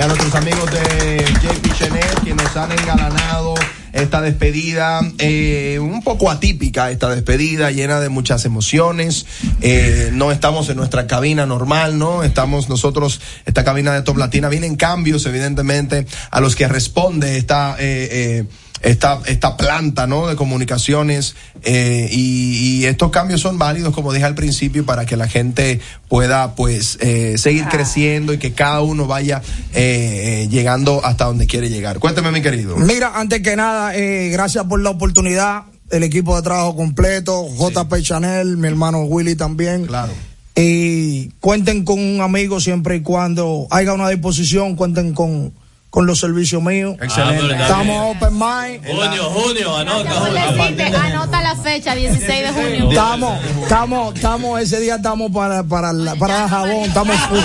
a 0.00 0.06
nuestros 0.06 0.34
amigos 0.36 0.70
de 0.70 1.24
JP 1.42 1.74
Chanel 1.76 2.14
que 2.24 2.34
nos 2.34 2.56
han 2.56 2.70
engalanado 2.70 3.54
esta 3.92 4.20
despedida, 4.20 5.00
eh, 5.18 5.78
un 5.80 6.02
poco 6.02 6.30
atípica 6.30 6.90
esta 6.90 7.08
despedida, 7.10 7.72
llena 7.72 7.98
de 7.98 8.08
muchas 8.08 8.44
emociones. 8.44 9.26
Eh, 9.60 10.10
no 10.12 10.30
estamos 10.30 10.68
en 10.68 10.76
nuestra 10.76 11.08
cabina 11.08 11.46
normal, 11.46 11.98
¿no? 11.98 12.22
Estamos 12.22 12.68
nosotros, 12.68 13.20
esta 13.44 13.64
cabina 13.64 13.92
de 13.92 14.02
Top 14.02 14.18
Latina, 14.18 14.48
vienen 14.48 14.76
cambios, 14.76 15.26
evidentemente, 15.26 16.06
a 16.30 16.40
los 16.40 16.54
que 16.54 16.68
responde 16.68 17.36
esta, 17.36 17.76
eh, 17.78 18.08
eh, 18.10 18.44
esta, 18.82 19.20
esta 19.26 19.56
planta 19.56 20.06
¿no? 20.06 20.26
de 20.26 20.36
comunicaciones 20.36 21.36
eh, 21.62 22.08
y, 22.10 22.80
y 22.80 22.86
estos 22.86 23.10
cambios 23.10 23.40
son 23.40 23.58
válidos 23.58 23.94
como 23.94 24.12
dije 24.12 24.24
al 24.24 24.34
principio 24.34 24.84
para 24.86 25.06
que 25.06 25.16
la 25.16 25.28
gente 25.28 25.80
pueda 26.08 26.54
pues 26.54 26.98
eh, 27.00 27.36
seguir 27.38 27.66
creciendo 27.66 28.32
y 28.32 28.38
que 28.38 28.52
cada 28.52 28.80
uno 28.82 29.06
vaya 29.06 29.42
eh, 29.74 30.44
eh, 30.44 30.48
llegando 30.48 31.04
hasta 31.04 31.24
donde 31.24 31.46
quiere 31.46 31.68
llegar 31.68 31.98
cuénteme 31.98 32.30
mi 32.30 32.42
querido 32.42 32.76
Mira, 32.76 33.12
antes 33.14 33.42
que 33.42 33.56
nada, 33.56 33.96
eh, 33.96 34.30
gracias 34.30 34.64
por 34.64 34.80
la 34.80 34.90
oportunidad. 34.90 35.64
El 35.90 36.02
equipo 36.02 36.36
de 36.36 36.42
trabajo 36.42 36.76
completo, 36.76 37.46
JP 37.48 37.94
Chanel, 38.02 38.56
mi 38.56 38.68
hermano 38.68 39.02
Willy 39.02 39.36
también. 39.36 39.86
Claro. 39.86 40.12
Y 40.54 41.28
cuenten 41.40 41.84
con 41.84 41.98
un 41.98 42.20
amigo 42.20 42.60
siempre 42.60 42.96
y 42.96 43.00
cuando 43.00 43.66
haya 43.70 43.92
una 43.92 44.08
disposición, 44.08 44.76
cuenten 44.76 45.14
con, 45.14 45.52
con 45.90 46.06
los 46.06 46.20
servicios 46.20 46.62
míos. 46.62 46.96
Excelente. 47.00 47.54
Ah, 47.54 47.62
Estamos 47.62 48.16
open 48.16 48.32
mind. 48.34 48.86
Junio, 48.86 49.24
junio, 49.30 49.76
anota, 49.76 50.10
Pobrecito, 50.20 50.96
Anota 50.98 51.40
la 51.42 51.56
fecha, 51.56 51.94
16 51.94 52.28
de 52.28 52.52
junio. 52.52 52.88
Estamos, 52.90 53.40
estamos, 53.62 54.14
estamos, 54.14 54.60
ese 54.60 54.80
día 54.80 54.96
estamos 54.96 55.30
para, 55.32 55.62
para, 55.64 55.92
la- 55.92 56.14
para 56.16 56.44
el 56.44 56.50
jabón, 56.50 56.84
estamos 56.84 57.16
full. 57.28 57.38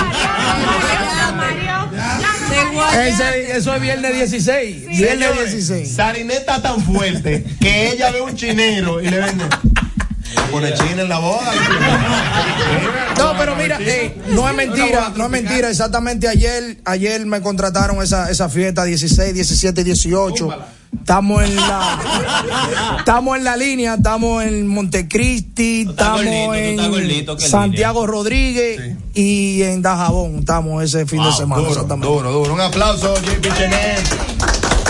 Ese- 3.05 3.57
eso 3.57 3.73
es 3.75 3.81
viernes 3.81 4.13
16. 4.13 4.87
Viernes 4.87 5.09
Señores, 5.29 5.51
16. 5.51 5.95
Sarinet 5.95 6.37
está 6.39 6.61
tan 6.61 6.81
fuerte 6.81 7.43
que 7.59 7.91
ella 7.91 8.11
ve 8.11 8.21
un 8.21 8.35
chinero 8.35 9.01
y 9.01 9.09
le 9.09 9.19
vende 9.19 9.45
pone 10.51 10.73
china 10.73 11.01
en 11.01 11.09
la 11.09 11.19
boda 11.19 11.51
No, 13.17 13.33
pero 13.37 13.55
mira, 13.55 13.79
no 14.29 14.49
es 14.49 14.55
mentira, 14.55 15.11
no 15.15 15.25
es 15.25 15.29
mentira. 15.29 15.69
Exactamente 15.69 16.27
ayer, 16.27 16.77
ayer 16.85 17.25
me 17.25 17.41
contrataron 17.41 18.01
esa, 18.01 18.29
esa 18.29 18.49
fiesta 18.49 18.83
16, 18.83 19.33
17 19.33 19.81
y 19.81 19.83
18. 19.83 20.49
Estamos 20.99 21.43
en 21.43 21.55
la, 21.55 21.99
estamos 22.99 23.37
en 23.37 23.43
la 23.43 23.57
línea, 23.57 23.95
estamos 23.95 24.43
en 24.43 24.67
Montecristi, 24.67 25.87
estamos 25.89 26.21
en 26.21 26.79
estás 26.79 26.89
gordito, 26.89 27.35
¿qué 27.35 27.47
Santiago 27.47 28.07
Rodríguez 28.07 28.95
y 29.13 29.63
en 29.63 29.81
Dajabón. 29.81 30.39
Estamos 30.39 30.83
ese 30.83 31.05
fin 31.05 31.23
de 31.23 31.31
semana. 31.31 31.61
duro, 31.97 32.31
duro. 32.31 32.53
Un 32.53 32.61
aplauso, 32.61 33.15
JP 33.15 33.53
Chenet, 33.53 34.07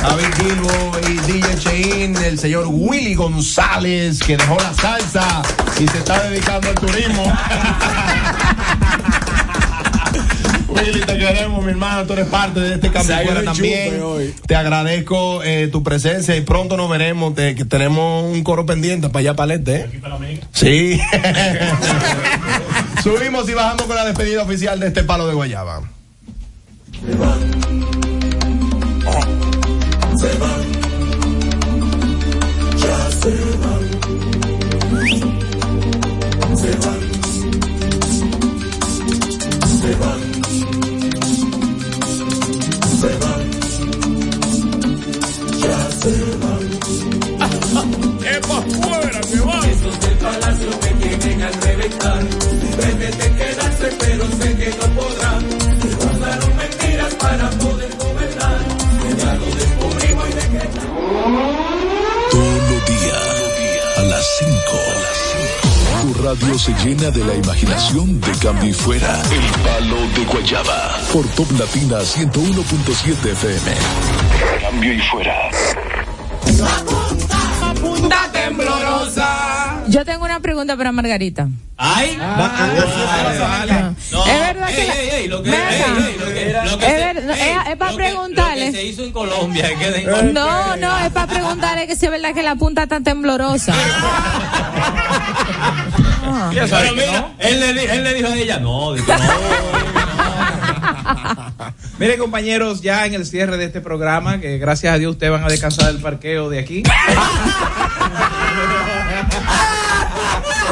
David 0.03 0.33
Gilbo 0.37 0.91
y 1.09 1.13
DJ 1.31 1.55
Chein, 1.59 2.15
el 2.17 2.37
señor 2.37 2.65
Willy 2.69 3.15
González, 3.15 4.19
que 4.19 4.35
dejó 4.37 4.57
la 4.57 4.73
salsa 4.73 5.41
y 5.79 5.87
se 5.87 5.97
está 5.97 6.21
dedicando 6.29 6.67
al 6.69 6.75
turismo. 6.75 7.23
Willy, 10.67 11.01
te 11.01 11.17
queremos, 11.17 11.63
mi 11.63 11.71
hermano. 11.71 12.05
Tú 12.05 12.13
eres 12.13 12.27
parte 12.27 12.59
de 12.59 12.75
este 12.75 12.87
el 12.87 13.45
también. 13.45 14.01
hoy. 14.03 14.33
Te 14.45 14.55
agradezco 14.55 15.41
eh, 15.43 15.69
tu 15.71 15.83
presencia 15.83 16.35
y 16.35 16.41
pronto 16.41 16.75
nos 16.77 16.89
veremos. 16.89 17.33
te- 17.35 17.55
que 17.55 17.63
tenemos 17.63 18.25
un 18.25 18.43
coro 18.43 18.65
pendiente 18.65 19.07
para 19.09 19.19
allá 19.21 19.35
para 19.35 19.53
el 19.53 19.59
este. 19.59 19.75
¿eh? 19.81 20.01
Sí. 20.51 20.99
Subimos 23.03 23.47
y 23.49 23.53
bajamos 23.53 23.83
con 23.83 23.95
la 23.95 24.03
despedida 24.05 24.43
oficial 24.43 24.79
de 24.79 24.87
este 24.87 25.03
palo 25.03 25.27
de 25.27 25.33
Guayaba. 25.33 25.81
Se 30.23 30.31
van, 30.37 30.63
ya 32.77 32.97
se 33.21 33.33
van, 33.61 33.83
se 36.55 36.71
van, 36.83 37.01
se 39.79 39.91
van, 40.01 40.21
se 42.99 43.11
van, 43.21 43.45
ya 45.59 45.79
se 45.99 46.13
van. 46.41 46.63
¡Epa 48.23 48.57
fuera, 48.61 49.19
que 49.29 49.39
van! 49.41 49.69
Esos 49.69 49.95
del 49.99 50.17
palacio 50.19 50.69
me 50.83 50.91
tienen 51.01 51.41
al 51.41 51.53
reventar. 51.53 52.23
Pretenden 52.77 53.35
quedarse, 53.35 53.87
pero 53.99 54.23
sé 54.39 54.55
que 54.55 54.69
no 54.69 54.85
podrán. 54.95 55.41
Usaron 55.99 56.53
mentiras 56.55 57.13
para 57.15 57.49
poder 57.49 58.02
5. 64.43 64.53
Tu 66.01 66.21
radio 66.21 66.59
se 66.59 66.73
llena 66.83 67.09
de 67.11 67.23
la 67.23 67.33
imaginación 67.35 68.19
de 68.19 68.31
Cambio 68.39 68.69
y 68.69 68.73
Fuera. 68.73 69.21
El 69.31 69.61
palo 69.63 69.95
de 70.15 70.25
Guayaba. 70.25 70.99
Por 71.13 71.25
Top 71.29 71.49
Latina 71.57 71.99
101.7 71.99 73.31
FM. 73.31 73.71
Cambio 74.61 74.93
y 74.93 74.99
Fuera. 74.99 75.49
Punta 77.79 78.29
temblorosa. 78.33 79.52
Yo 79.93 80.03
tengo 80.05 80.25
una 80.25 80.39
pregunta 80.39 80.75
para 80.75 80.91
Margarita. 80.91 81.47
Ay, 81.77 82.17
No, 82.17 82.25
Es 84.25 84.39
verdad 84.39 84.67
que 84.67 85.27
lo 85.27 85.43
Es 85.43 85.49
se- 86.79 86.79
ver- 86.79 87.23
no, 87.23 87.33
ey, 87.33 87.41
es- 87.41 87.67
es 87.69 87.75
pa' 87.77 87.91
lo 87.91 87.97
que- 87.97 88.03
preguntarle. 88.03 88.71
Se 88.71 88.83
hizo 88.85 89.03
en 89.03 89.11
Colombia. 89.11 89.69
No, 90.33 90.75
no, 90.77 90.97
es 90.99 91.11
para 91.11 91.27
preguntarle 91.27 91.85
que 91.87 91.95
si 91.95 92.05
es 92.05 92.11
verdad 92.11 92.33
que 92.33 92.41
la 92.41 92.55
punta 92.55 92.83
está 92.83 93.01
temblorosa. 93.01 93.73
Pero 96.53 96.93
mira, 96.93 97.33
él, 97.39 97.59
le, 97.59 97.73
di- 97.73 97.85
él 97.85 98.03
le 98.03 98.13
dijo 98.15 98.27
a 98.29 98.35
ella, 98.35 98.57
no, 98.59 98.93
dijo, 98.93 99.11
no. 99.13 99.19
Miren 101.99 102.17
compañeros, 102.19 102.81
ya 102.81 103.05
en 103.05 103.13
el 103.13 103.25
cierre 103.25 103.57
de 103.57 103.65
este 103.65 103.81
programa, 103.81 104.39
que 104.39 104.57
gracias 104.57 104.95
a 104.95 104.97
Dios 104.97 105.11
ustedes 105.11 105.31
van 105.31 105.43
a 105.43 105.47
descansar 105.47 105.91
del 105.93 106.01
parqueo 106.01 106.49
de 106.49 106.59
aquí. 106.59 106.81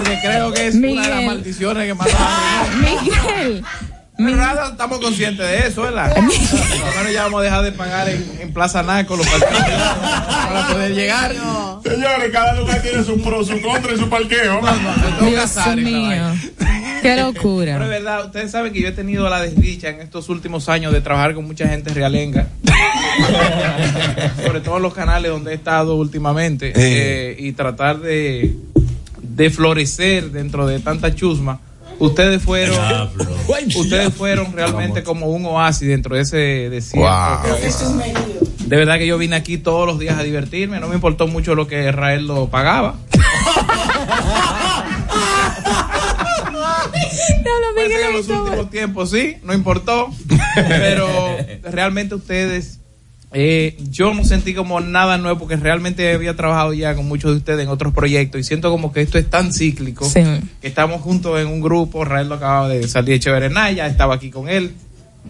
Porque 0.03 0.19
creo 0.21 0.51
que 0.51 0.67
es 0.67 0.75
una 0.75 1.01
de 1.01 1.09
las 1.09 1.23
maldiciones 1.23 1.85
que 1.87 1.93
más 1.93 2.07
Miguel. 2.79 3.63
Pero 4.17 4.35
nada, 4.35 4.69
estamos 4.69 4.99
conscientes 4.99 5.47
de 5.47 5.67
eso, 5.67 5.81
¿verdad? 5.81 6.13
Por 6.13 6.23
lo 6.23 6.29
menos 6.29 7.11
ya 7.13 7.23
vamos 7.23 7.39
a 7.41 7.43
dejar 7.43 7.63
de 7.63 7.71
pagar 7.71 8.07
en, 8.09 8.37
en 8.39 8.53
Plaza 8.53 8.83
Naco 8.83 9.15
los 9.15 9.25
parqueos 9.27 9.51
para 10.47 10.67
poder 10.67 10.93
llegar. 10.93 11.33
Señores, 11.83 12.31
cada 12.31 12.53
lugar 12.53 12.81
tiene 12.83 13.03
su 13.03 13.19
pro, 13.21 13.43
su 13.43 13.59
contra 13.61 13.93
y 13.93 13.97
su 13.97 14.09
parqueo. 14.09 14.61
Dios 15.21 15.75
mío. 15.77 15.97
vaina. 15.97 16.35
Qué 17.01 17.15
locura. 17.15 17.73
Pero 17.73 17.85
es 17.85 17.89
verdad, 17.89 18.25
ustedes 18.25 18.51
saben 18.51 18.71
que 18.73 18.81
yo 18.81 18.89
he 18.89 18.91
tenido 18.91 19.27
la 19.27 19.41
desdicha 19.41 19.89
en 19.89 20.01
estos 20.01 20.29
últimos 20.29 20.69
años 20.69 20.93
de 20.93 21.01
trabajar 21.01 21.33
con 21.33 21.45
mucha 21.47 21.67
gente 21.67 21.91
realenga. 21.91 22.47
Sobre 24.45 24.61
todo 24.61 24.77
en 24.77 24.83
los 24.83 24.93
canales 24.93 25.31
donde 25.31 25.51
he 25.51 25.55
estado 25.55 25.95
últimamente. 25.95 26.73
eh, 26.75 27.35
y 27.39 27.53
tratar 27.53 27.99
de, 27.99 28.53
de 29.35 29.49
florecer 29.49 30.31
dentro 30.31 30.67
de 30.67 30.79
tanta 30.79 31.13
chusma. 31.15 31.59
Ustedes 31.99 32.41
fueron, 32.41 32.77
ustedes 33.75 34.13
fueron 34.13 34.53
realmente 34.53 35.03
como 35.03 35.27
un 35.27 35.45
oasis 35.45 35.87
dentro 35.87 36.15
de 36.15 36.21
ese 36.21 36.37
desierto. 36.69 37.07
Wow. 37.07 38.01
De 38.65 38.75
verdad 38.75 38.97
que 38.97 39.05
yo 39.05 39.17
vine 39.17 39.35
aquí 39.35 39.57
todos 39.57 39.85
los 39.85 39.99
días 39.99 40.17
a 40.17 40.23
divertirme. 40.23 40.79
No 40.79 40.87
me 40.87 40.95
importó 40.95 41.27
mucho 41.27 41.55
lo 41.55 41.67
que 41.67 41.87
Israel 41.87 42.25
lo 42.25 42.47
pagaba. 42.49 42.95
Ser 47.87 48.01
en 48.01 48.13
los 48.13 48.27
últimos 48.27 48.69
tiempos, 48.69 49.09
sí, 49.09 49.37
no 49.43 49.53
importó. 49.53 50.09
Pero 50.55 51.07
realmente 51.63 52.15
ustedes, 52.15 52.79
eh, 53.33 53.77
yo 53.89 54.13
no 54.13 54.23
sentí 54.25 54.53
como 54.53 54.79
nada 54.81 55.17
nuevo 55.17 55.39
porque 55.39 55.55
realmente 55.55 56.13
había 56.13 56.35
trabajado 56.35 56.73
ya 56.73 56.95
con 56.95 57.07
muchos 57.07 57.31
de 57.31 57.37
ustedes 57.37 57.61
en 57.63 57.69
otros 57.69 57.93
proyectos 57.93 58.41
y 58.41 58.43
siento 58.43 58.69
como 58.69 58.91
que 58.91 59.01
esto 59.01 59.17
es 59.17 59.29
tan 59.29 59.53
cíclico 59.53 60.03
Sí. 60.05 60.21
que 60.61 60.67
estamos 60.67 61.01
juntos 61.01 61.39
en 61.39 61.47
un 61.47 61.61
grupo. 61.61 62.03
Rael 62.03 62.27
lo 62.29 62.35
acaba 62.35 62.67
de 62.67 62.87
salir 62.87 63.15
de 63.15 63.19
Cheverenaya, 63.21 63.87
estaba 63.87 64.15
aquí 64.15 64.29
con 64.29 64.49
él. 64.49 64.73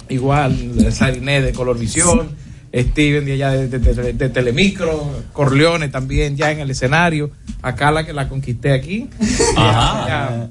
Igual, 0.09 0.91
Sariné 0.91 1.41
de 1.41 1.51
Color 1.53 1.77
Visión, 1.77 2.29
Steven 2.73 3.25
de 3.25 3.33
allá 3.33 3.51
de, 3.51 3.67
de- 3.67 3.79
de- 3.93 4.13
de 4.13 4.29
Telemicro, 4.29 5.11
Corleone 5.33 5.89
también 5.89 6.35
ya 6.37 6.51
en 6.51 6.59
el 6.61 6.71
escenario. 6.71 7.29
Acá 7.61 7.91
la 7.91 8.05
que 8.05 8.13
la 8.13 8.27
conquisté 8.29 8.71
aquí. 8.73 9.09
Ajá. 9.57 10.05
Ya- 10.07 10.49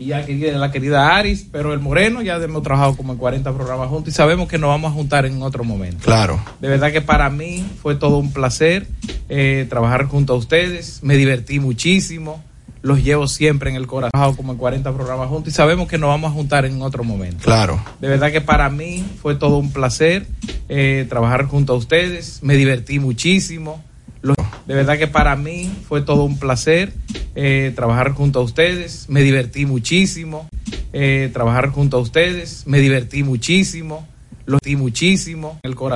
y 0.00 0.06
ya 0.06 0.24
querida, 0.24 0.56
la 0.56 0.72
querida 0.72 1.14
Aris, 1.14 1.46
pero 1.52 1.74
el 1.74 1.78
Moreno 1.78 2.22
ya 2.22 2.36
hemos 2.36 2.62
trabajado 2.62 2.96
como 2.96 3.12
en 3.12 3.18
40 3.18 3.52
programas 3.52 3.90
juntos 3.90 4.14
y 4.14 4.16
sabemos 4.16 4.48
que 4.48 4.56
nos 4.56 4.68
vamos 4.68 4.90
a 4.90 4.94
juntar 4.94 5.26
en 5.26 5.42
otro 5.42 5.62
momento. 5.62 6.02
Claro. 6.02 6.40
De 6.58 6.68
verdad 6.68 6.90
que 6.90 7.02
para 7.02 7.28
mí 7.28 7.66
fue 7.82 7.96
todo 7.96 8.16
un 8.16 8.32
placer 8.32 8.86
eh, 9.28 9.66
trabajar 9.68 10.06
junto 10.06 10.32
a 10.32 10.36
ustedes. 10.36 11.00
Me 11.02 11.18
divertí 11.18 11.60
muchísimo. 11.60 12.42
Los 12.80 13.04
llevo 13.04 13.28
siempre 13.28 13.68
en 13.68 13.76
el 13.76 13.86
corazón. 13.86 14.12
Trabajado 14.12 14.38
como 14.38 14.52
en 14.52 14.58
40 14.58 14.90
programas 14.94 15.28
juntos 15.28 15.52
y 15.52 15.54
sabemos 15.54 15.86
que 15.86 15.98
nos 15.98 16.08
vamos 16.08 16.30
a 16.30 16.34
juntar 16.34 16.64
en 16.64 16.80
otro 16.80 17.04
momento. 17.04 17.44
Claro. 17.44 17.78
De 18.00 18.08
verdad 18.08 18.32
que 18.32 18.40
para 18.40 18.70
mí 18.70 19.04
fue 19.20 19.34
todo 19.34 19.58
un 19.58 19.70
placer 19.70 20.26
eh, 20.70 21.04
trabajar 21.10 21.44
junto 21.44 21.74
a 21.74 21.76
ustedes. 21.76 22.42
Me 22.42 22.56
divertí 22.56 23.00
muchísimo. 23.00 23.84
De 24.66 24.74
verdad 24.74 24.98
que 24.98 25.08
para 25.08 25.34
mí 25.36 25.70
fue 25.88 26.02
todo 26.02 26.24
un 26.24 26.38
placer 26.38 26.92
eh, 27.34 27.72
trabajar 27.74 28.12
junto 28.12 28.40
a 28.40 28.42
ustedes. 28.42 29.06
Me 29.08 29.22
divertí 29.22 29.66
muchísimo. 29.66 30.48
eh, 30.92 31.30
trabajar 31.32 31.70
junto 31.70 31.96
a 31.96 32.00
ustedes. 32.00 32.64
Me 32.66 32.80
divertí 32.80 33.22
muchísimo. 33.22 34.06
Los 34.46 34.60
divertí 34.62 34.76
muchísimo. 34.76 35.58
El 35.62 35.74
corazón. 35.74 35.88